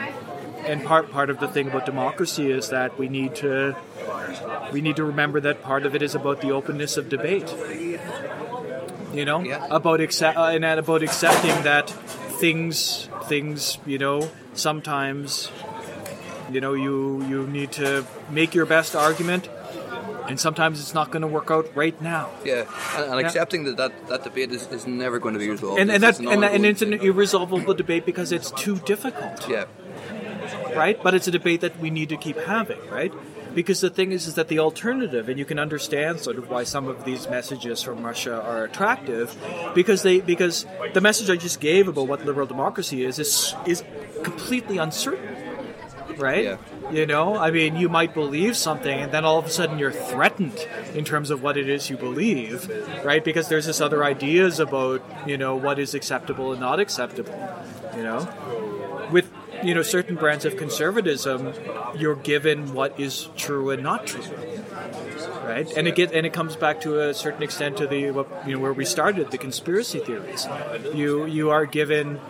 and 0.64 0.84
part 0.84 1.10
part 1.10 1.28
of 1.28 1.40
the 1.40 1.48
thing 1.48 1.66
about 1.68 1.84
democracy 1.86 2.48
is 2.50 2.68
that 2.68 2.96
we 2.96 3.08
need 3.08 3.34
to 3.34 3.74
we 4.72 4.80
need 4.80 4.94
to 4.94 5.04
remember 5.04 5.40
that 5.40 5.60
part 5.60 5.84
of 5.84 5.96
it 5.96 6.02
is 6.02 6.14
about 6.14 6.40
the 6.40 6.52
openness 6.52 6.96
of 6.96 7.08
debate. 7.08 7.52
You 9.12 9.24
know, 9.26 9.40
Yeah. 9.42 9.66
about 9.70 10.00
accept 10.00 10.38
uh, 10.38 10.44
and 10.44 10.64
about 10.64 11.02
accepting 11.02 11.64
that 11.64 11.90
things 11.90 13.08
things 13.24 13.78
you 13.86 13.98
know 13.98 14.30
sometimes 14.54 15.50
you 16.50 16.60
know 16.60 16.74
you 16.74 17.24
you 17.28 17.46
need 17.46 17.72
to 17.72 18.04
make 18.30 18.54
your 18.54 18.66
best 18.66 18.94
argument 18.94 19.48
and 20.28 20.38
sometimes 20.38 20.80
it's 20.80 20.94
not 20.94 21.10
going 21.10 21.22
to 21.22 21.26
work 21.26 21.50
out 21.50 21.66
right 21.74 22.00
now. 22.00 22.30
Yeah, 22.44 22.64
and, 22.96 23.10
and 23.10 23.20
Yeah. 23.20 23.26
accepting 23.26 23.64
that, 23.64 23.76
that 23.76 23.92
that 24.08 24.22
debate 24.24 24.52
is, 24.52 24.66
is 24.68 24.86
never 24.86 25.18
going 25.18 25.34
to 25.34 25.40
be 25.40 25.50
resolved. 25.50 25.80
and, 25.80 25.90
and 25.90 26.02
It's- 26.04 26.18
that's 26.18 26.32
and, 26.32 26.42
that, 26.44 26.52
and 26.54 26.64
it's 26.64 26.80
an 26.82 26.92
irresolvable 26.94 27.74
debate 27.74 28.06
because 28.06 28.30
it's 28.30 28.50
too 28.52 28.76
difficult. 28.86 29.48
Yeah, 29.48 29.64
right? 30.76 31.02
But 31.02 31.14
it's 31.14 31.26
a 31.26 31.32
debate 31.32 31.60
that 31.62 31.78
we 31.80 31.90
need 31.90 32.08
to 32.10 32.16
keep 32.16 32.38
having 32.38 32.78
right? 32.90 33.12
Because 33.54 33.80
the 33.82 33.90
thing 33.90 34.12
is 34.12 34.26
is 34.26 34.34
that 34.36 34.48
the 34.48 34.60
alternative 34.60 35.28
and 35.28 35.38
you 35.38 35.44
can 35.44 35.58
understand 35.58 36.20
sort 36.20 36.38
of 36.38 36.48
why 36.48 36.62
some 36.64 36.86
of 36.88 37.04
these 37.04 37.28
messages 37.28 37.82
from 37.82 38.02
Russia 38.06 38.40
are 38.40 38.64
attractive 38.64 39.36
because 39.74 40.02
they 40.02 40.20
because 40.20 40.64
the 40.94 41.00
message 41.02 41.28
I 41.28 41.36
just 41.36 41.60
gave 41.60 41.86
about 41.88 42.06
what 42.08 42.24
liberal 42.24 42.46
democracy 42.46 43.04
is 43.04 43.18
is 43.18 43.54
is 43.66 43.82
completely 44.22 44.78
uncertain 44.78 45.38
right? 46.18 46.44
Yeah. 46.44 46.56
you 46.90 47.06
know 47.06 47.36
I 47.36 47.50
mean 47.50 47.76
you 47.76 47.88
might 47.88 48.14
believe 48.14 48.56
something 48.56 49.00
and 49.00 49.12
then 49.12 49.24
all 49.24 49.38
of 49.38 49.46
a 49.46 49.50
sudden 49.50 49.78
you're 49.78 49.92
threatened 49.92 50.66
in 50.94 51.04
terms 51.04 51.30
of 51.30 51.42
what 51.42 51.56
it 51.56 51.68
is 51.68 51.88
you 51.90 51.96
believe 51.96 52.70
right? 53.04 53.24
Because 53.24 53.48
there's 53.48 53.66
this 53.66 53.80
other 53.80 54.04
ideas 54.04 54.60
about 54.60 55.02
you 55.26 55.38
know 55.38 55.56
what 55.56 55.78
is 55.78 55.94
acceptable 55.94 56.52
and 56.52 56.60
not 56.60 56.80
acceptable 56.80 57.38
you 57.96 58.02
know? 58.02 58.28
With 59.10 59.30
you 59.62 59.74
know 59.74 59.82
certain 59.82 60.16
brands 60.16 60.44
of 60.44 60.56
conservatism 60.56 61.52
you're 61.96 62.16
given 62.16 62.74
what 62.74 62.98
is 62.98 63.28
true 63.36 63.70
and 63.70 63.82
not 63.82 64.06
true 64.06 64.24
right? 65.44 65.70
And 65.76 65.86
it 65.88 65.94
get 65.94 66.12
and 66.12 66.24
it 66.26 66.32
comes 66.32 66.56
back 66.56 66.80
to 66.82 67.00
a 67.00 67.14
certain 67.14 67.42
extent 67.42 67.76
to 67.78 67.86
the 67.86 68.10
what, 68.10 68.26
you 68.46 68.54
know 68.54 68.60
where 68.60 68.72
we 68.72 68.84
started 68.84 69.30
the 69.30 69.38
conspiracy 69.38 69.98
theories. 70.00 70.46
You 70.94 71.26
you 71.26 71.50
are 71.50 71.66
given, 71.66 72.20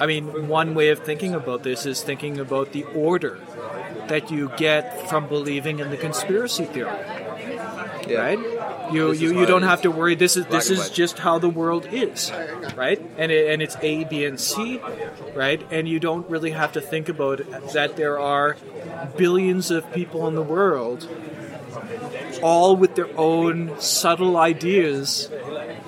I 0.00 0.06
mean, 0.06 0.48
one 0.48 0.74
way 0.74 0.88
of 0.90 1.00
thinking 1.00 1.34
about 1.34 1.62
this 1.62 1.86
is 1.86 2.02
thinking 2.02 2.38
about 2.38 2.72
the 2.72 2.84
order 2.94 3.38
that 4.08 4.30
you 4.30 4.50
get 4.56 5.08
from 5.08 5.28
believing 5.28 5.78
in 5.78 5.90
the 5.90 5.96
conspiracy 5.96 6.64
theory, 6.64 6.90
Yeah. 8.06 8.18
right? 8.18 8.38
You 8.92 9.10
This 9.10 9.20
you, 9.20 9.40
you 9.40 9.46
don't 9.46 9.62
have 9.62 9.82
to 9.82 9.90
worry. 9.90 10.14
This 10.14 10.36
is 10.36 10.46
this 10.46 10.68
is 10.70 10.90
just 10.90 11.18
how 11.20 11.38
the 11.38 11.48
world 11.48 11.86
is, 11.90 12.30
right? 12.76 13.00
And 13.16 13.30
it, 13.32 13.50
and 13.52 13.62
it's 13.62 13.76
A, 13.80 14.04
B, 14.04 14.24
and 14.24 14.38
C, 14.40 14.80
right? 15.34 15.62
And 15.70 15.88
you 15.88 15.98
don't 16.00 16.28
really 16.28 16.50
have 16.50 16.72
to 16.72 16.80
think 16.80 17.08
about 17.08 17.40
that 17.72 17.96
there 17.96 18.18
are 18.18 18.56
billions 19.16 19.70
of 19.70 19.90
people 19.92 20.26
in 20.28 20.34
the 20.34 20.42
world, 20.42 21.08
all 22.42 22.76
with 22.76 22.94
their 22.94 23.08
own 23.18 23.80
subtle 23.80 24.36
ideas, 24.36 25.30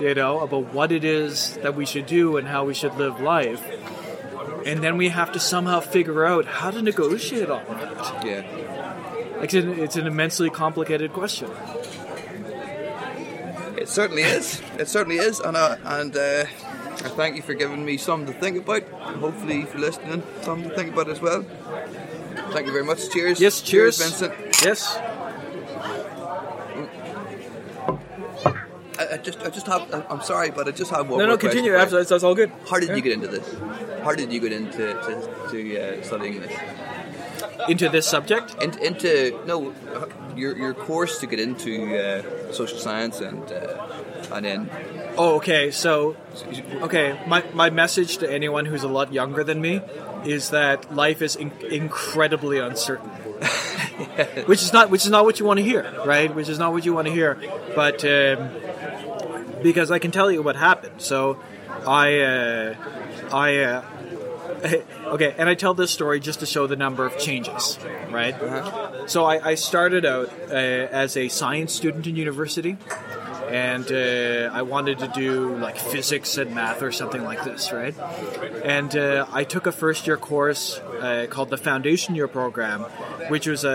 you 0.00 0.14
know, 0.14 0.40
about 0.40 0.72
what 0.72 0.92
it 0.92 1.04
is 1.04 1.56
that 1.58 1.74
we 1.74 1.86
should 1.86 2.06
do 2.06 2.36
and 2.36 2.48
how 2.48 2.64
we 2.64 2.74
should 2.74 2.94
live 2.96 3.20
life. 3.20 3.62
And 4.66 4.82
then 4.82 4.96
we 4.96 5.08
have 5.10 5.32
to 5.32 5.40
somehow 5.40 5.80
figure 5.80 6.24
out 6.24 6.46
how 6.46 6.70
to 6.70 6.80
negotiate 6.80 7.50
all 7.50 7.60
of 7.60 7.82
it. 7.82 8.26
Yeah. 8.26 9.42
It's 9.42 9.52
an, 9.54 9.78
it's 9.78 9.96
an 9.96 10.06
immensely 10.06 10.48
complicated 10.48 11.12
question. 11.12 11.50
It 13.76 13.88
certainly 13.88 14.22
is. 14.22 14.62
It 14.78 14.88
certainly 14.88 15.18
is, 15.18 15.40
and 15.40 15.56
uh, 15.56 15.76
and 15.84 16.16
uh, 16.16 16.44
I 17.04 17.08
thank 17.10 17.36
you 17.36 17.42
for 17.42 17.52
giving 17.52 17.84
me 17.84 17.98
something 17.98 18.32
to 18.32 18.40
think 18.40 18.56
about. 18.56 18.84
and 19.02 19.20
Hopefully, 19.20 19.60
if 19.60 19.74
you're 19.74 19.82
listening, 19.82 20.22
something 20.40 20.70
to 20.70 20.74
think 20.74 20.94
about 20.94 21.10
as 21.10 21.20
well. 21.20 21.42
Thank 22.52 22.66
you 22.66 22.72
very 22.72 22.84
much. 22.84 23.10
Cheers. 23.10 23.40
Yes, 23.40 23.60
cheers. 23.60 23.98
Vincent. 23.98 24.32
Yes. 24.64 24.96
I, 28.98 29.14
I 29.14 29.16
just, 29.18 29.40
I 29.40 29.50
just 29.50 29.66
have. 29.66 29.92
I- 29.92 30.06
I'm 30.10 30.22
sorry, 30.22 30.50
but 30.50 30.68
I 30.68 30.70
just 30.70 30.90
have 30.90 31.08
one. 31.08 31.18
No, 31.18 31.26
more 31.26 31.34
no, 31.34 31.38
continue. 31.38 31.38
question 31.38 31.64
for 31.64 31.70
you. 31.70 31.76
Absolutely, 31.76 32.08
that's 32.08 32.24
all 32.24 32.34
good. 32.34 32.52
How 32.70 32.78
did 32.78 32.90
you 32.90 33.02
get 33.02 33.12
into 33.12 33.28
this? 33.28 33.54
How 34.02 34.14
did 34.14 34.32
you 34.32 34.40
get 34.40 34.52
into 34.52 34.94
to, 34.94 35.48
to 35.50 35.80
uh, 35.80 36.02
studying 36.02 36.40
this? 36.40 36.52
into 37.68 37.88
this 37.88 38.06
subject? 38.06 38.62
In, 38.62 38.78
into 38.78 39.40
no, 39.46 39.72
uh, 39.94 40.06
your 40.36 40.56
your 40.56 40.74
course 40.74 41.18
to 41.20 41.26
get 41.26 41.40
into 41.40 41.96
uh, 41.96 42.52
social 42.52 42.78
science 42.78 43.20
and 43.20 43.50
uh, 43.50 44.32
and 44.32 44.44
then 44.44 44.70
Oh, 45.16 45.36
okay. 45.36 45.70
So, 45.70 46.16
okay, 46.82 47.18
my, 47.28 47.44
my 47.52 47.70
message 47.70 48.18
to 48.18 48.30
anyone 48.30 48.64
who's 48.64 48.82
a 48.82 48.88
lot 48.88 49.12
younger 49.12 49.44
than 49.44 49.60
me 49.60 49.80
is 50.24 50.50
that 50.50 50.92
life 50.94 51.22
is 51.22 51.36
in- 51.36 51.52
incredibly 51.70 52.58
uncertain. 52.58 53.10
which 54.46 54.62
is 54.62 54.72
not 54.72 54.90
which 54.90 55.04
is 55.04 55.10
not 55.10 55.24
what 55.24 55.38
you 55.38 55.46
want 55.46 55.58
to 55.58 55.64
hear, 55.64 56.02
right? 56.04 56.34
Which 56.34 56.48
is 56.48 56.58
not 56.58 56.72
what 56.72 56.84
you 56.84 56.94
want 56.94 57.06
to 57.06 57.12
hear. 57.12 57.38
But 57.76 58.04
um, 58.04 58.50
because 59.64 59.90
I 59.90 59.98
can 59.98 60.12
tell 60.12 60.30
you 60.30 60.42
what 60.42 60.56
happened. 60.56 61.00
So, 61.00 61.40
I 61.86 62.20
uh, 62.20 62.74
I 63.32 63.56
uh, 63.56 63.84
okay, 65.06 65.34
and 65.36 65.48
I 65.48 65.54
tell 65.54 65.74
this 65.74 65.90
story 65.90 66.20
just 66.20 66.40
to 66.40 66.46
show 66.46 66.66
the 66.66 66.76
number 66.76 67.04
of 67.04 67.18
changes, 67.18 67.78
right? 68.10 68.34
So 69.06 69.24
I, 69.24 69.50
I 69.50 69.54
started 69.56 70.04
out 70.04 70.30
uh, 70.48 70.54
as 70.54 71.16
a 71.16 71.28
science 71.28 71.72
student 71.72 72.06
in 72.06 72.16
university, 72.16 72.76
and 73.48 73.90
uh, 73.90 74.50
I 74.52 74.62
wanted 74.62 74.98
to 75.00 75.08
do 75.08 75.56
like 75.56 75.78
physics 75.78 76.38
and 76.38 76.54
math 76.54 76.82
or 76.82 76.92
something 76.92 77.24
like 77.24 77.44
this, 77.44 77.72
right? 77.72 77.94
And 78.64 78.96
uh, 78.96 79.26
I 79.32 79.44
took 79.44 79.66
a 79.66 79.72
first 79.72 80.06
year 80.06 80.16
course 80.16 80.78
uh, 80.78 81.26
called 81.28 81.50
the 81.50 81.58
Foundation 81.58 82.14
Year 82.14 82.28
Program, 82.28 82.82
which 83.28 83.46
was 83.46 83.64
a, 83.64 83.68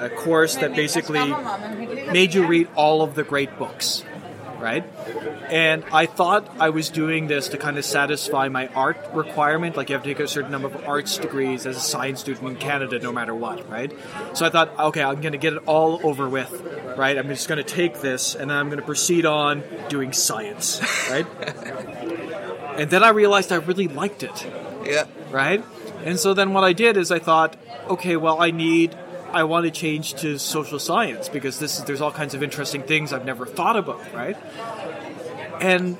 a, 0.00 0.06
a 0.06 0.08
course 0.10 0.56
that 0.56 0.74
basically 0.74 1.26
made 2.12 2.34
you 2.34 2.46
read 2.46 2.68
all 2.74 3.02
of 3.02 3.14
the 3.14 3.24
great 3.24 3.58
books, 3.58 4.04
right? 4.58 4.84
And 5.50 5.84
I 5.92 6.06
thought 6.06 6.48
I 6.58 6.70
was 6.70 6.90
doing 6.90 7.26
this 7.26 7.48
to 7.48 7.58
kind 7.58 7.78
of 7.78 7.84
satisfy 7.84 8.48
my 8.48 8.68
art 8.68 8.98
requirement. 9.12 9.76
Like 9.76 9.88
you 9.88 9.94
have 9.94 10.02
to 10.02 10.08
take 10.08 10.20
a 10.20 10.28
certain 10.28 10.50
number 10.50 10.68
of 10.68 10.84
arts 10.86 11.18
degrees 11.18 11.66
as 11.66 11.76
a 11.76 11.80
science 11.80 12.20
student 12.20 12.48
in 12.48 12.56
Canada, 12.56 12.98
no 12.98 13.12
matter 13.12 13.34
what, 13.34 13.68
right? 13.70 13.92
So 14.34 14.46
I 14.46 14.50
thought, 14.50 14.78
okay, 14.78 15.02
I'm 15.02 15.20
going 15.20 15.32
to 15.32 15.38
get 15.38 15.54
it 15.54 15.62
all 15.66 16.00
over 16.02 16.28
with, 16.28 16.50
right? 16.96 17.16
I'm 17.16 17.28
just 17.28 17.48
going 17.48 17.62
to 17.62 17.64
take 17.64 18.00
this 18.00 18.34
and 18.34 18.50
then 18.50 18.56
I'm 18.56 18.68
going 18.68 18.80
to 18.80 18.86
proceed 18.86 19.26
on 19.26 19.62
doing 19.88 20.12
science, 20.12 20.80
right? 21.10 21.26
and 22.76 22.90
then 22.90 23.02
I 23.02 23.10
realized 23.10 23.52
I 23.52 23.56
really 23.56 23.88
liked 23.88 24.22
it 24.22 24.46
yeah, 24.88 25.04
right? 25.30 25.64
And 26.04 26.18
so 26.18 26.34
then 26.34 26.52
what 26.54 26.64
I 26.64 26.72
did 26.72 26.96
is 26.96 27.10
I 27.10 27.18
thought, 27.18 27.56
okay, 27.88 28.16
well, 28.16 28.40
I 28.40 28.50
need, 28.50 28.96
I 29.32 29.44
want 29.44 29.66
to 29.66 29.70
change 29.70 30.14
to 30.14 30.38
social 30.38 30.78
science 30.78 31.28
because 31.28 31.58
this 31.58 31.78
is, 31.78 31.84
there's 31.84 32.00
all 32.00 32.12
kinds 32.12 32.34
of 32.34 32.42
interesting 32.42 32.82
things 32.82 33.12
I've 33.12 33.24
never 33.24 33.46
thought 33.46 33.76
about, 33.76 34.00
right? 34.14 34.36
And 35.60 35.96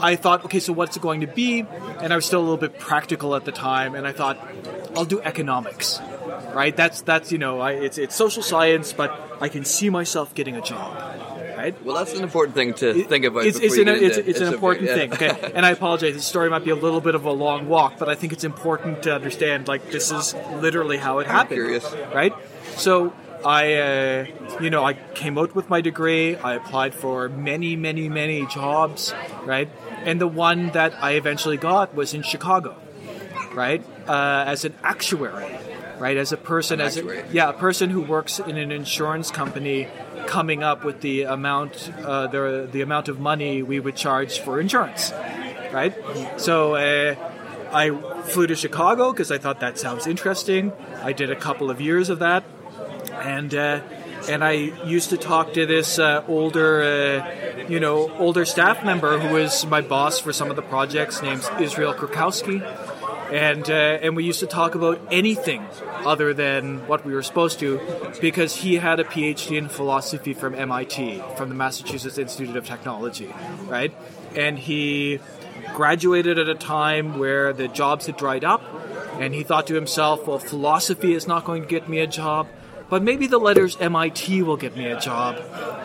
I 0.00 0.16
thought, 0.16 0.44
okay, 0.46 0.60
so 0.60 0.72
what's 0.72 0.96
it 0.96 1.02
going 1.02 1.20
to 1.20 1.26
be? 1.26 1.60
And 2.00 2.12
I 2.12 2.16
was 2.16 2.26
still 2.26 2.40
a 2.40 2.42
little 2.42 2.56
bit 2.56 2.78
practical 2.78 3.34
at 3.34 3.44
the 3.44 3.52
time, 3.52 3.94
and 3.94 4.06
I 4.06 4.12
thought, 4.12 4.38
I'll 4.96 5.04
do 5.04 5.20
economics, 5.20 6.00
right? 6.52 6.76
That's 6.76 7.02
that's 7.02 7.32
you 7.32 7.38
know, 7.38 7.60
I, 7.60 7.72
it's 7.72 7.98
it's 7.98 8.14
social 8.14 8.42
science, 8.42 8.92
but 8.92 9.38
I 9.40 9.48
can 9.48 9.64
see 9.64 9.90
myself 9.90 10.34
getting 10.34 10.56
a 10.56 10.62
job, 10.62 10.96
right? 11.56 11.74
well, 11.84 11.96
that's 11.96 12.14
an 12.14 12.22
important 12.22 12.54
thing 12.54 12.74
to 12.74 13.04
think 13.04 13.24
about. 13.24 13.44
It's, 13.46 13.58
it's 13.58 13.76
an, 13.76 13.88
it's, 13.88 14.16
it's 14.16 14.40
an 14.40 14.52
important 14.52 14.88
subject, 14.88 15.16
thing. 15.16 15.30
Okay, 15.30 15.52
and 15.54 15.64
I 15.64 15.70
apologize. 15.70 16.14
The 16.14 16.20
story 16.20 16.50
might 16.50 16.64
be 16.64 16.70
a 16.70 16.76
little 16.76 17.00
bit 17.00 17.14
of 17.14 17.24
a 17.24 17.32
long 17.32 17.68
walk, 17.68 17.98
but 17.98 18.08
I 18.08 18.14
think 18.14 18.32
it's 18.32 18.44
important 18.44 19.02
to 19.04 19.14
understand. 19.14 19.68
Like 19.68 19.90
this 19.90 20.10
is 20.10 20.34
literally 20.60 20.96
how 20.96 21.18
it 21.18 21.26
happened. 21.26 21.56
curious. 21.56 21.94
right? 22.14 22.32
So 22.76 23.12
I, 23.44 23.74
uh, 23.74 24.26
you 24.60 24.70
know, 24.70 24.84
I 24.84 24.94
came 24.94 25.38
out 25.38 25.54
with 25.54 25.68
my 25.68 25.80
degree. 25.80 26.36
I 26.36 26.54
applied 26.54 26.94
for 26.94 27.28
many, 27.28 27.76
many, 27.76 28.08
many 28.08 28.46
jobs, 28.46 29.14
right? 29.44 29.68
And 30.04 30.20
the 30.20 30.28
one 30.28 30.70
that 30.70 30.94
I 31.02 31.12
eventually 31.12 31.56
got 31.56 31.94
was 31.94 32.14
in 32.14 32.22
Chicago, 32.22 32.76
right? 33.54 33.84
Uh, 34.08 34.44
as 34.46 34.64
an 34.64 34.74
actuary, 34.82 35.58
right? 35.98 36.16
As 36.16 36.32
a 36.32 36.36
person, 36.36 36.80
An 36.80 36.86
as 36.86 36.96
a, 36.96 37.24
yeah, 37.32 37.50
a 37.50 37.52
person 37.52 37.90
who 37.90 38.02
works 38.02 38.38
in 38.38 38.56
an 38.56 38.70
insurance 38.70 39.30
company, 39.30 39.88
coming 40.26 40.62
up 40.62 40.84
with 40.84 41.00
the 41.00 41.22
amount, 41.22 41.92
uh, 42.04 42.26
the 42.26 42.68
the 42.70 42.82
amount 42.82 43.08
of 43.08 43.20
money 43.20 43.62
we 43.62 43.80
would 43.80 43.96
charge 43.96 44.38
for 44.40 44.60
insurance, 44.60 45.12
right? 45.72 45.94
So. 46.36 46.74
Uh, 46.74 47.14
I 47.72 47.90
flew 48.22 48.46
to 48.46 48.54
Chicago 48.54 49.12
because 49.12 49.32
I 49.32 49.38
thought 49.38 49.58
that 49.60 49.76
sounds 49.76 50.06
interesting. 50.06 50.72
I 51.02 51.12
did 51.12 51.30
a 51.30 51.36
couple 51.36 51.68
of 51.68 51.80
years 51.80 52.08
of 52.08 52.20
that, 52.20 52.44
and 53.22 53.54
uh, 53.54 53.80
and 54.28 54.42
I 54.42 54.52
used 54.84 55.10
to 55.10 55.16
talk 55.16 55.54
to 55.54 55.66
this 55.66 55.98
uh, 55.98 56.24
older, 56.26 56.82
uh, 56.82 57.68
you 57.68 57.80
know, 57.80 58.10
older 58.18 58.44
staff 58.44 58.84
member 58.84 59.18
who 59.18 59.34
was 59.34 59.66
my 59.66 59.80
boss 59.80 60.18
for 60.18 60.32
some 60.32 60.50
of 60.50 60.56
the 60.56 60.62
projects, 60.62 61.22
named 61.22 61.48
Israel 61.60 61.94
Krakowski, 61.94 62.60
and 63.32 63.68
uh, 63.70 63.74
and 64.02 64.16
we 64.16 64.24
used 64.24 64.40
to 64.40 64.46
talk 64.46 64.74
about 64.74 65.00
anything 65.10 65.64
other 66.04 66.32
than 66.34 66.86
what 66.86 67.04
we 67.04 67.14
were 67.14 67.22
supposed 67.22 67.58
to, 67.60 67.80
because 68.20 68.56
he 68.56 68.76
had 68.76 69.00
a 69.00 69.04
PhD 69.04 69.56
in 69.56 69.68
philosophy 69.68 70.34
from 70.34 70.54
MIT, 70.54 71.22
from 71.36 71.48
the 71.48 71.54
Massachusetts 71.54 72.18
Institute 72.18 72.56
of 72.56 72.66
Technology, 72.66 73.32
right, 73.66 73.92
and 74.34 74.58
he 74.58 75.20
graduated 75.74 76.38
at 76.38 76.48
a 76.48 76.54
time 76.54 77.18
where 77.18 77.52
the 77.52 77.68
jobs 77.68 78.06
had 78.06 78.16
dried 78.16 78.44
up, 78.44 78.62
and 79.20 79.34
he 79.34 79.42
thought 79.42 79.66
to 79.66 79.74
himself, 79.74 80.26
well, 80.26 80.38
philosophy 80.38 81.12
is 81.12 81.26
not 81.26 81.44
going 81.44 81.62
to 81.62 81.68
get 81.68 81.88
me 81.88 81.98
a 81.98 82.06
job, 82.06 82.48
but 82.88 83.02
maybe 83.02 83.26
the 83.26 83.38
letters 83.38 83.76
MIT 83.80 84.42
will 84.42 84.56
get 84.56 84.76
me 84.76 84.86
a 84.86 85.00
job. 85.00 85.36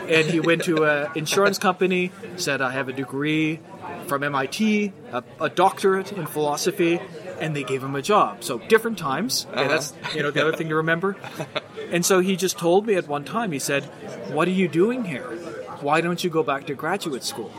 And 0.08 0.28
he 0.28 0.40
went 0.40 0.64
to 0.64 0.84
an 0.84 1.12
insurance 1.16 1.58
company, 1.58 2.12
said, 2.36 2.62
I 2.62 2.72
have 2.72 2.90
a 2.90 2.94
degree 2.94 3.60
from 4.08 4.24
MIT, 4.24 4.92
a, 5.12 5.24
a 5.40 5.50
doctorate 5.50 6.12
in 6.12 6.26
philosophy, 6.26 7.00
and 7.40 7.56
they 7.56 7.64
gave 7.64 7.84
him 7.84 7.96
a 7.96 8.02
job. 8.02 8.44
So 8.44 8.60
different 8.60 8.98
times. 8.98 9.48
Okay, 9.52 9.62
uh-huh. 9.62 9.68
that's 9.70 9.94
you 10.16 10.22
know 10.22 10.32
the 10.32 10.42
other 10.42 10.56
thing 10.56 10.70
to 10.70 10.76
remember. 10.76 11.16
And 11.92 12.06
so 12.06 12.22
he 12.22 12.38
just 12.38 12.58
told 12.58 12.88
me 12.88 12.96
at 12.96 13.08
one 13.08 13.26
time, 13.26 13.52
he 13.52 13.60
said, 13.60 13.84
What 14.32 14.48
are 14.48 14.52
you 14.52 14.70
doing 14.70 15.04
here? 15.04 15.28
Why 15.82 16.00
don't 16.00 16.24
you 16.24 16.30
go 16.30 16.42
back 16.42 16.68
to 16.68 16.74
graduate 16.74 17.24
school? 17.24 17.52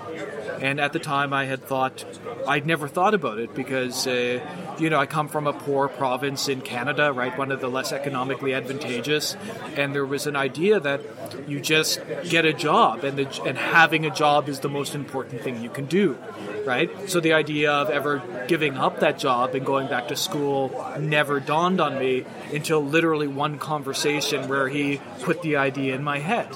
And 0.62 0.80
at 0.80 0.92
the 0.92 1.00
time, 1.00 1.32
I 1.32 1.46
had 1.46 1.64
thought, 1.64 2.04
I'd 2.46 2.66
never 2.66 2.86
thought 2.86 3.14
about 3.14 3.40
it 3.40 3.52
because, 3.52 4.06
uh, 4.06 4.38
you 4.78 4.90
know, 4.90 4.98
I 5.00 5.06
come 5.06 5.26
from 5.26 5.48
a 5.48 5.52
poor 5.52 5.88
province 5.88 6.48
in 6.48 6.60
Canada, 6.60 7.12
right? 7.12 7.36
One 7.36 7.50
of 7.50 7.60
the 7.60 7.68
less 7.68 7.90
economically 7.90 8.54
advantageous. 8.54 9.36
And 9.74 9.92
there 9.92 10.06
was 10.06 10.28
an 10.28 10.36
idea 10.36 10.78
that 10.78 11.00
you 11.48 11.58
just 11.58 12.00
get 12.28 12.44
a 12.44 12.52
job, 12.52 13.02
and, 13.02 13.18
the, 13.18 13.42
and 13.44 13.58
having 13.58 14.06
a 14.06 14.10
job 14.10 14.48
is 14.48 14.60
the 14.60 14.68
most 14.68 14.94
important 14.94 15.42
thing 15.42 15.60
you 15.60 15.68
can 15.68 15.86
do, 15.86 16.16
right? 16.64 17.10
So 17.10 17.18
the 17.18 17.32
idea 17.32 17.72
of 17.72 17.90
ever 17.90 18.22
giving 18.46 18.76
up 18.76 19.00
that 19.00 19.18
job 19.18 19.56
and 19.56 19.66
going 19.66 19.88
back 19.88 20.06
to 20.08 20.16
school 20.16 20.70
never 21.00 21.40
dawned 21.40 21.80
on 21.80 21.98
me 21.98 22.24
until 22.52 22.84
literally 22.84 23.26
one 23.26 23.58
conversation 23.58 24.48
where 24.48 24.68
he 24.68 25.00
put 25.22 25.42
the 25.42 25.56
idea 25.56 25.96
in 25.96 26.04
my 26.04 26.20
head, 26.20 26.48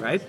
right? 0.00 0.22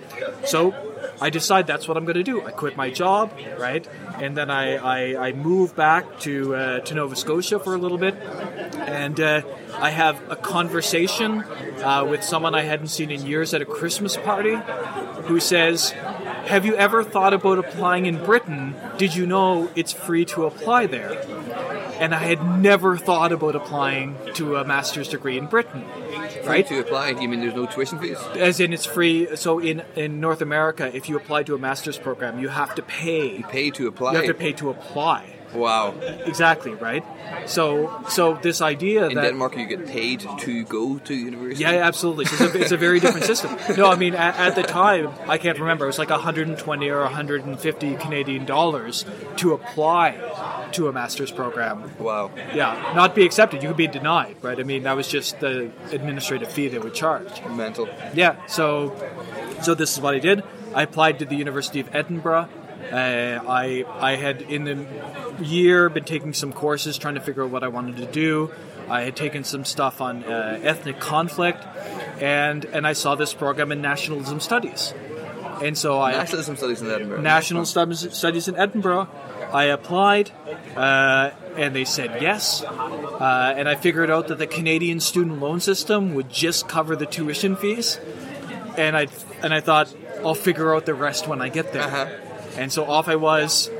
So 0.44 0.93
I 1.20 1.30
decide 1.30 1.66
that's 1.66 1.86
what 1.88 1.96
I'm 1.96 2.04
going 2.04 2.16
to 2.16 2.22
do. 2.22 2.44
I 2.44 2.50
quit 2.50 2.76
my 2.76 2.90
job, 2.90 3.32
right, 3.58 3.86
and 4.18 4.36
then 4.36 4.50
I 4.50 4.76
I, 4.76 5.28
I 5.28 5.32
move 5.32 5.74
back 5.76 6.20
to 6.20 6.54
uh, 6.54 6.80
to 6.80 6.94
Nova 6.94 7.16
Scotia 7.16 7.58
for 7.58 7.74
a 7.74 7.78
little 7.78 7.98
bit, 7.98 8.14
and 8.14 9.18
uh, 9.20 9.42
I 9.74 9.90
have 9.90 10.20
a 10.30 10.36
conversation 10.36 11.42
uh, 11.82 12.06
with 12.08 12.22
someone 12.22 12.54
I 12.54 12.62
hadn't 12.62 12.88
seen 12.88 13.10
in 13.10 13.26
years 13.26 13.54
at 13.54 13.62
a 13.62 13.66
Christmas 13.66 14.16
party, 14.16 14.56
who 15.24 15.40
says, 15.40 15.90
"Have 15.90 16.64
you 16.64 16.74
ever 16.76 17.02
thought 17.04 17.34
about 17.34 17.58
applying 17.58 18.06
in 18.06 18.24
Britain? 18.24 18.74
Did 18.98 19.14
you 19.14 19.26
know 19.26 19.70
it's 19.74 19.92
free 19.92 20.24
to 20.26 20.44
apply 20.44 20.86
there?" 20.86 21.24
And 22.00 22.14
I 22.14 22.24
had 22.24 22.60
never 22.60 22.96
thought 22.96 23.32
about 23.32 23.56
applying 23.56 24.16
to 24.34 24.56
a 24.56 24.64
master's 24.64 25.08
degree 25.08 25.38
in 25.38 25.46
Britain 25.46 25.84
right? 26.46 26.66
To 26.66 26.80
apply, 26.80 27.10
you 27.10 27.28
mean 27.28 27.40
there's 27.40 27.54
no 27.54 27.66
tuition 27.66 27.98
fees? 27.98 28.18
As 28.36 28.60
in, 28.60 28.72
it's 28.72 28.84
free. 28.84 29.36
So 29.36 29.58
in 29.58 29.82
in 29.96 30.20
North 30.20 30.40
America, 30.40 30.94
if 30.94 31.08
you 31.08 31.16
apply 31.16 31.44
to 31.44 31.54
a 31.54 31.58
master's 31.58 31.98
program, 31.98 32.38
you 32.38 32.48
have 32.48 32.74
to 32.76 32.82
pay. 32.82 33.38
You 33.38 33.44
pay 33.44 33.70
to 33.72 33.86
apply. 33.88 34.12
You 34.12 34.18
have 34.18 34.26
to 34.26 34.34
pay 34.34 34.52
to 34.54 34.70
apply. 34.70 35.33
Wow. 35.54 35.94
Exactly 36.26 36.74
right. 36.74 37.04
So 37.46 38.02
so 38.08 38.34
this 38.42 38.60
idea 38.60 39.08
in 39.08 39.14
that 39.14 39.22
Denmark 39.22 39.56
you 39.56 39.66
get 39.66 39.86
paid 39.86 40.20
to 40.40 40.64
go 40.64 40.98
to 40.98 41.14
university. 41.14 41.62
yeah, 41.62 41.86
absolutely. 41.86 42.24
So 42.26 42.44
it's, 42.44 42.54
a, 42.54 42.60
it's 42.60 42.72
a 42.72 42.76
very 42.76 43.00
different 43.00 43.26
system. 43.26 43.56
No, 43.76 43.86
I 43.90 43.96
mean 43.96 44.14
at, 44.14 44.36
at 44.36 44.54
the 44.54 44.62
time 44.62 45.10
I 45.28 45.38
can't 45.38 45.58
remember. 45.58 45.84
It 45.84 45.88
was 45.88 45.98
like 45.98 46.10
120 46.10 46.88
or 46.88 47.00
150 47.00 47.96
Canadian 47.96 48.44
dollars 48.44 49.04
to 49.36 49.52
apply 49.52 50.68
to 50.72 50.88
a 50.88 50.92
master's 50.92 51.30
program. 51.30 51.90
Wow. 51.98 52.30
Yeah, 52.54 52.92
not 52.94 53.14
be 53.14 53.24
accepted. 53.24 53.62
You 53.62 53.68
could 53.68 53.76
be 53.76 53.86
denied, 53.86 54.36
right? 54.42 54.58
I 54.58 54.62
mean 54.62 54.82
that 54.84 54.96
was 54.96 55.08
just 55.08 55.40
the 55.40 55.70
administrative 55.92 56.50
fee 56.52 56.68
they 56.68 56.78
would 56.78 56.94
charge. 56.94 57.42
Mental. 57.46 57.88
Yeah, 58.14 58.44
so 58.46 58.94
so 59.62 59.74
this 59.74 59.92
is 59.92 60.00
what 60.00 60.14
I 60.14 60.18
did. 60.18 60.42
I 60.74 60.82
applied 60.82 61.18
to 61.20 61.24
the 61.24 61.36
University 61.36 61.80
of 61.80 61.94
Edinburgh. 61.94 62.48
Uh, 62.92 63.40
I 63.48 63.84
I 63.98 64.16
had 64.16 64.42
in 64.42 64.64
the 64.64 64.86
year 65.42 65.88
been 65.88 66.04
taking 66.04 66.32
some 66.32 66.52
courses 66.52 66.98
trying 66.98 67.14
to 67.14 67.20
figure 67.20 67.44
out 67.44 67.50
what 67.50 67.62
I 67.62 67.68
wanted 67.68 67.96
to 67.98 68.06
do. 68.06 68.50
I 68.88 69.02
had 69.02 69.16
taken 69.16 69.44
some 69.44 69.64
stuff 69.64 70.00
on 70.00 70.24
uh, 70.24 70.60
ethnic 70.62 71.00
conflict, 71.00 71.64
and 72.20 72.64
and 72.66 72.86
I 72.86 72.92
saw 72.92 73.14
this 73.14 73.32
program 73.32 73.72
in 73.72 73.80
nationalism 73.80 74.40
studies, 74.40 74.92
and 75.62 75.76
so 75.76 76.00
I 76.00 76.12
Nationalism 76.12 76.56
studies 76.56 76.82
in 76.82 76.90
Edinburgh. 76.90 77.20
national 77.22 77.64
studies 77.64 78.14
studies 78.14 78.48
in 78.48 78.56
Edinburgh. 78.56 79.08
I 79.52 79.64
applied, 79.64 80.32
uh, 80.76 81.30
and 81.56 81.74
they 81.74 81.84
said 81.84 82.20
yes. 82.20 82.62
Uh, 82.64 83.54
and 83.56 83.68
I 83.68 83.76
figured 83.76 84.10
out 84.10 84.28
that 84.28 84.38
the 84.38 84.48
Canadian 84.48 85.00
student 85.00 85.40
loan 85.40 85.60
system 85.60 86.14
would 86.14 86.28
just 86.28 86.68
cover 86.68 86.96
the 86.96 87.06
tuition 87.06 87.56
fees, 87.56 87.98
and 88.76 88.96
I 88.96 89.06
and 89.42 89.54
I 89.54 89.60
thought 89.60 89.94
I'll 90.24 90.34
figure 90.34 90.74
out 90.74 90.86
the 90.86 90.94
rest 90.94 91.28
when 91.28 91.40
I 91.40 91.48
get 91.48 91.72
there. 91.72 91.82
Uh-huh. 91.82 92.08
And 92.56 92.72
so 92.72 92.84
off 92.84 93.08
I 93.08 93.16
was 93.16 93.70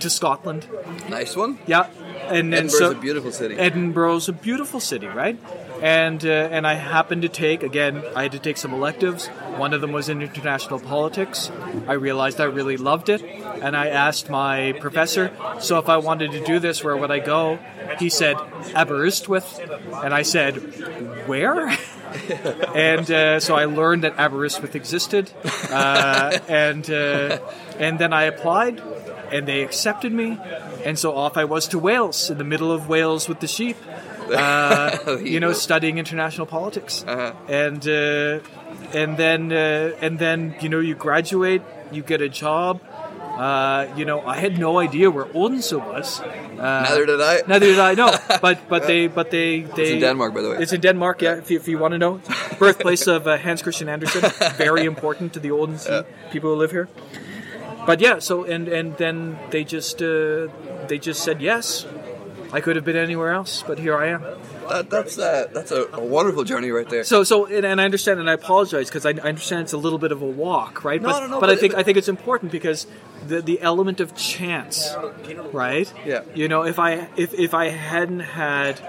to 0.00 0.10
Scotland. 0.10 0.66
Nice 1.08 1.36
one. 1.36 1.58
Yeah, 1.66 1.88
and 2.30 2.52
then 2.52 2.66
Edinburgh's 2.66 2.78
so 2.78 2.90
a 2.90 2.94
beautiful 2.94 3.32
city. 3.32 3.56
Edinburgh's 3.56 4.28
a 4.28 4.32
beautiful 4.32 4.80
city, 4.80 5.06
right? 5.06 5.38
And 5.80 6.24
uh, 6.24 6.28
and 6.28 6.66
I 6.66 6.74
happened 6.74 7.22
to 7.22 7.28
take 7.28 7.62
again. 7.62 8.02
I 8.14 8.22
had 8.24 8.32
to 8.32 8.38
take 8.38 8.56
some 8.56 8.74
electives. 8.74 9.28
One 9.56 9.72
of 9.72 9.80
them 9.80 9.92
was 9.92 10.08
in 10.08 10.22
international 10.22 10.80
politics. 10.80 11.50
I 11.86 11.92
realized 11.92 12.40
I 12.40 12.44
really 12.44 12.76
loved 12.76 13.08
it, 13.08 13.22
and 13.22 13.76
I 13.76 13.88
asked 13.88 14.28
my 14.28 14.72
professor. 14.80 15.32
So 15.60 15.78
if 15.78 15.88
I 15.88 15.96
wanted 15.98 16.32
to 16.32 16.44
do 16.44 16.58
this, 16.58 16.82
where 16.82 16.96
would 16.96 17.10
I 17.10 17.20
go? 17.20 17.58
He 17.98 18.08
said 18.08 18.36
Aberystwyth, 18.74 19.60
and 20.02 20.12
I 20.12 20.22
said, 20.22 20.56
where? 21.26 21.76
and 22.74 23.10
uh, 23.10 23.40
so 23.40 23.54
I 23.54 23.64
learned 23.66 24.04
that 24.04 24.16
Aberystwyth 24.16 24.74
existed, 24.74 25.30
uh, 25.70 26.38
and 26.48 26.88
uh, 26.90 27.38
and 27.78 27.98
then 27.98 28.12
I 28.12 28.24
applied, 28.24 28.80
and 29.32 29.46
they 29.46 29.62
accepted 29.62 30.12
me, 30.12 30.38
and 30.84 30.98
so 30.98 31.14
off 31.16 31.36
I 31.36 31.44
was 31.44 31.68
to 31.68 31.78
Wales, 31.78 32.30
in 32.30 32.38
the 32.38 32.44
middle 32.44 32.72
of 32.72 32.88
Wales 32.88 33.28
with 33.28 33.40
the 33.40 33.48
sheep, 33.48 33.76
uh, 34.34 35.18
you 35.22 35.40
know, 35.40 35.52
studying 35.52 35.98
international 35.98 36.46
politics, 36.46 37.04
Uh-huh. 37.06 37.32
and 37.48 37.86
uh, 37.88 38.40
and 38.92 39.16
then 39.16 39.52
uh, 39.52 39.92
and 40.00 40.18
then 40.18 40.54
you 40.60 40.68
know 40.68 40.80
you 40.80 40.94
graduate, 40.94 41.62
you 41.92 42.02
get 42.02 42.20
a 42.20 42.28
job. 42.28 42.80
Uh, 43.38 43.86
you 43.96 44.04
know, 44.04 44.20
I 44.26 44.36
had 44.36 44.58
no 44.58 44.80
idea 44.80 45.10
where 45.10 45.26
Odense 45.32 45.72
was. 45.72 46.20
Uh, 46.20 46.26
Neither 46.58 47.06
did 47.06 47.20
I. 47.20 47.42
Neither 47.46 47.66
did 47.66 47.78
I 47.78 47.94
know. 47.94 48.10
But 48.42 48.68
but 48.68 48.86
they 48.86 49.06
but 49.06 49.30
they 49.30 49.62
they 49.62 49.82
It's 49.82 49.90
in 49.92 50.00
Denmark, 50.00 50.34
by 50.34 50.42
the 50.42 50.50
way. 50.50 50.56
It's 50.58 50.72
in 50.72 50.80
Denmark, 50.80 51.22
yeah. 51.22 51.38
If 51.38 51.50
you, 51.50 51.56
if 51.56 51.68
you 51.68 51.78
want 51.78 51.92
to 51.92 51.98
know, 51.98 52.20
birthplace 52.58 53.06
of 53.06 53.26
uh, 53.26 53.38
Hans 53.38 53.62
Christian 53.62 53.88
Andersen, 53.88 54.22
very 54.58 54.84
important 54.84 55.32
to 55.34 55.40
the 55.40 55.50
Odense 55.50 55.86
people 56.32 56.50
who 56.50 56.56
live 56.56 56.72
here. 56.72 56.88
But 57.86 58.00
yeah, 58.00 58.18
so 58.18 58.44
and 58.44 58.68
and 58.68 58.96
then 58.96 59.38
they 59.50 59.64
just 59.64 60.02
uh, 60.02 60.48
they 60.88 60.98
just 60.98 61.22
said 61.22 61.40
yes. 61.40 61.86
I 62.52 62.60
could 62.60 62.76
have 62.76 62.84
been 62.84 62.96
anywhere 62.96 63.32
else, 63.32 63.62
but 63.66 63.78
here 63.78 63.96
I 63.96 64.08
am. 64.08 64.22
That, 64.68 64.88
that's 64.90 65.18
uh, 65.18 65.48
that's 65.52 65.70
a, 65.70 65.86
a 65.92 66.00
wonderful 66.04 66.44
journey 66.44 66.70
right 66.70 66.88
there. 66.88 67.04
So 67.04 67.24
so 67.24 67.46
and, 67.46 67.64
and 67.64 67.80
I 67.80 67.84
understand 67.84 68.20
and 68.20 68.28
I 68.28 68.34
apologize 68.34 68.88
because 68.88 69.04
I, 69.04 69.10
I 69.10 69.28
understand 69.28 69.62
it's 69.62 69.72
a 69.72 69.78
little 69.78 69.98
bit 69.98 70.12
of 70.12 70.22
a 70.22 70.26
walk, 70.26 70.84
right? 70.84 71.00
No, 71.00 71.08
but 71.08 71.20
no, 71.20 71.26
no, 71.26 71.40
but 71.40 71.50
I 71.50 71.54
but- 71.54 71.60
think 71.60 71.74
I 71.74 71.82
think 71.82 71.98
it's 71.98 72.08
important 72.08 72.52
because 72.52 72.86
the 73.26 73.42
the 73.42 73.60
element 73.60 74.00
of 74.00 74.14
chance, 74.16 74.94
right? 75.52 75.92
Yeah. 76.06 76.22
You 76.34 76.48
know, 76.48 76.62
if 76.62 76.78
I 76.78 77.08
if 77.16 77.34
if 77.34 77.52
I 77.54 77.68
hadn't 77.68 78.20
had 78.20 78.80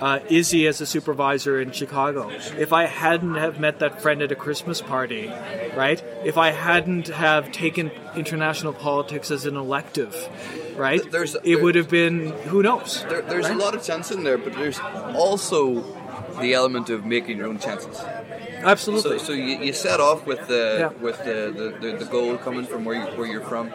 uh, 0.00 0.20
Izzy 0.28 0.66
as 0.66 0.80
a 0.80 0.86
supervisor 0.86 1.60
in 1.60 1.72
Chicago, 1.72 2.28
if 2.58 2.72
I 2.72 2.86
hadn't 2.86 3.36
have 3.36 3.58
met 3.58 3.78
that 3.78 4.02
friend 4.02 4.20
at 4.22 4.32
a 4.32 4.36
Christmas 4.36 4.80
party, 4.82 5.28
right? 5.76 6.02
If 6.24 6.36
I 6.36 6.50
hadn't 6.50 7.08
have 7.08 7.52
taken 7.52 7.90
international 8.16 8.72
politics 8.72 9.30
as 9.30 9.46
an 9.46 9.56
elective, 9.56 10.14
right? 10.78 11.10
There's- 11.10 11.36
it 11.44 11.60
would 11.62 11.74
have 11.74 11.88
been 11.88 12.30
who 12.50 12.62
knows. 12.62 13.04
There, 13.08 13.22
there's 13.22 13.48
right? 13.48 13.56
a 13.56 13.58
lot 13.58 13.74
of 13.74 13.82
chance 13.82 14.10
in 14.10 14.24
there, 14.24 14.38
but 14.38 14.54
there's 14.54 14.78
also 15.14 15.84
the 16.40 16.54
element 16.54 16.88
of 16.90 17.04
making 17.04 17.38
your 17.38 17.48
own 17.48 17.58
chances. 17.58 18.00
Absolutely. 18.64 19.18
So, 19.18 19.24
so 19.26 19.32
you, 19.32 19.58
you 19.58 19.72
set 19.72 20.00
off 20.00 20.26
with 20.26 20.46
the 20.48 20.76
Yeah. 20.80 21.02
with 21.02 21.18
the, 21.24 21.52
the, 21.80 21.90
the, 21.92 21.96
the 21.98 22.04
goal 22.06 22.36
coming 22.38 22.64
from 22.66 22.84
where 22.84 22.96
you, 22.96 23.16
where 23.16 23.26
you're 23.26 23.40
from. 23.44 23.68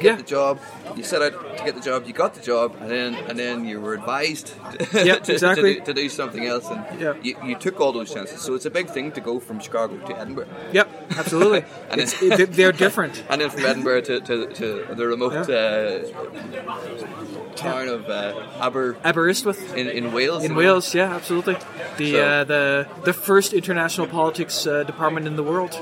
yeah. 0.00 0.16
The 0.16 0.22
job. 0.22 0.60
You 0.96 1.02
set 1.02 1.22
out 1.22 1.32
to 1.58 1.64
get 1.64 1.74
the 1.74 1.80
job. 1.80 2.06
You 2.06 2.12
got 2.12 2.34
the 2.34 2.40
job, 2.40 2.76
and 2.80 2.90
then 2.90 3.14
and 3.14 3.38
then 3.38 3.64
you 3.64 3.80
were 3.80 3.94
advised 3.94 4.54
Yeah, 4.94 5.18
to, 5.18 5.32
exactly. 5.32 5.74
to, 5.74 5.80
do, 5.80 5.84
to 5.86 5.94
do 5.94 6.08
something 6.08 6.44
else, 6.44 6.66
and 6.68 7.00
Yeah. 7.00 7.14
you, 7.22 7.36
you 7.44 7.54
took 7.56 7.80
all 7.80 7.92
those 7.92 8.12
chances. 8.12 8.40
So 8.42 8.54
it's 8.54 8.66
a 8.66 8.70
big 8.70 8.88
thing 8.90 9.12
to 9.12 9.20
go 9.20 9.40
from 9.40 9.60
Chicago 9.60 9.96
to 9.98 10.18
Edinburgh, 10.18 10.48
Yep, 10.72 10.88
absolutely. 11.18 11.64
And 11.90 12.00
it's, 12.00 12.18
then- 12.20 12.40
it, 12.40 12.52
they're 12.52 12.72
different. 12.72 13.24
and 13.30 13.40
then 13.40 13.50
from 13.50 13.64
Edinburgh 13.66 14.02
to, 14.02 14.20
to, 14.20 14.46
to 14.54 14.94
the 14.94 15.06
remote 15.06 15.48
Yeah. 15.48 15.56
uh, 15.56 17.54
town 17.56 17.88
of 17.88 18.08
uh, 18.08 18.34
Aber 18.60 18.96
Aberystwyth 19.04 19.74
in, 19.74 19.88
in 19.88 20.12
Wales. 20.12 20.44
in 20.44 20.54
Wales, 20.54 20.94
yeah, 20.94 21.14
absolutely. 21.14 21.56
The 21.98 22.12
So- 22.12 22.24
uh, 22.24 22.44
the 22.44 22.88
the 23.04 23.12
first 23.12 23.52
international 23.52 23.79
politics 23.88 24.66
uh, 24.66 24.84
department 24.84 25.26
in 25.26 25.36
the 25.36 25.42
world. 25.42 25.72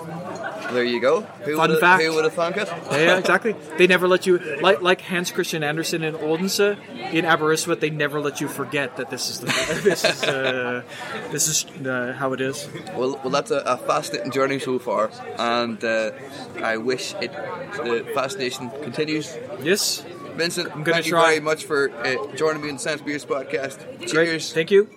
There 0.72 0.84
you 0.84 1.00
go. 1.00 1.22
Who 1.44 1.56
Fun 1.56 1.80
fact. 1.80 2.02
Who 2.02 2.14
would 2.14 2.24
have 2.24 2.34
thunk 2.34 2.56
it? 2.56 2.68
Yeah, 2.92 3.18
exactly. 3.18 3.54
They 3.78 3.86
never 3.86 4.06
let 4.06 4.26
you 4.26 4.38
like 4.60 4.82
like 4.82 5.00
Hans 5.00 5.30
Christian 5.30 5.62
Andersen 5.62 6.04
in 6.04 6.14
Odense 6.14 6.76
in 7.12 7.24
Aberystwyth. 7.24 7.80
They 7.80 7.90
never 7.90 8.20
let 8.20 8.40
you 8.40 8.48
forget 8.48 8.96
that 8.96 9.08
this 9.10 9.30
is 9.30 9.40
the 9.40 9.46
this 9.82 10.04
is 10.04 10.22
uh, 10.24 10.82
this 11.30 11.48
is 11.48 11.86
uh, 11.86 12.14
how 12.18 12.32
it 12.34 12.40
is. 12.40 12.68
Well, 12.94 13.18
well, 13.22 13.30
that's 13.30 13.50
a, 13.50 13.58
a 13.60 13.76
fascinating 13.78 14.30
journey 14.30 14.58
so 14.58 14.78
far, 14.78 15.10
and 15.38 15.82
uh, 15.82 16.10
I 16.62 16.76
wish 16.76 17.14
it 17.14 17.32
the 17.32 18.06
fascination 18.14 18.70
continues. 18.82 19.36
Yes, 19.62 20.04
Vincent, 20.36 20.68
I'm 20.72 20.82
gonna 20.84 20.96
thank 20.96 21.06
you 21.06 21.12
try. 21.12 21.28
very 21.30 21.40
much 21.40 21.64
for 21.64 21.90
uh, 21.90 22.36
joining 22.36 22.62
me 22.62 22.68
in 22.68 22.74
the 22.76 22.80
Science 22.80 23.00
Beers 23.00 23.24
podcast. 23.24 23.78
great. 23.98 24.08
Cheers. 24.08 24.52
Thank 24.52 24.70
you. 24.70 24.88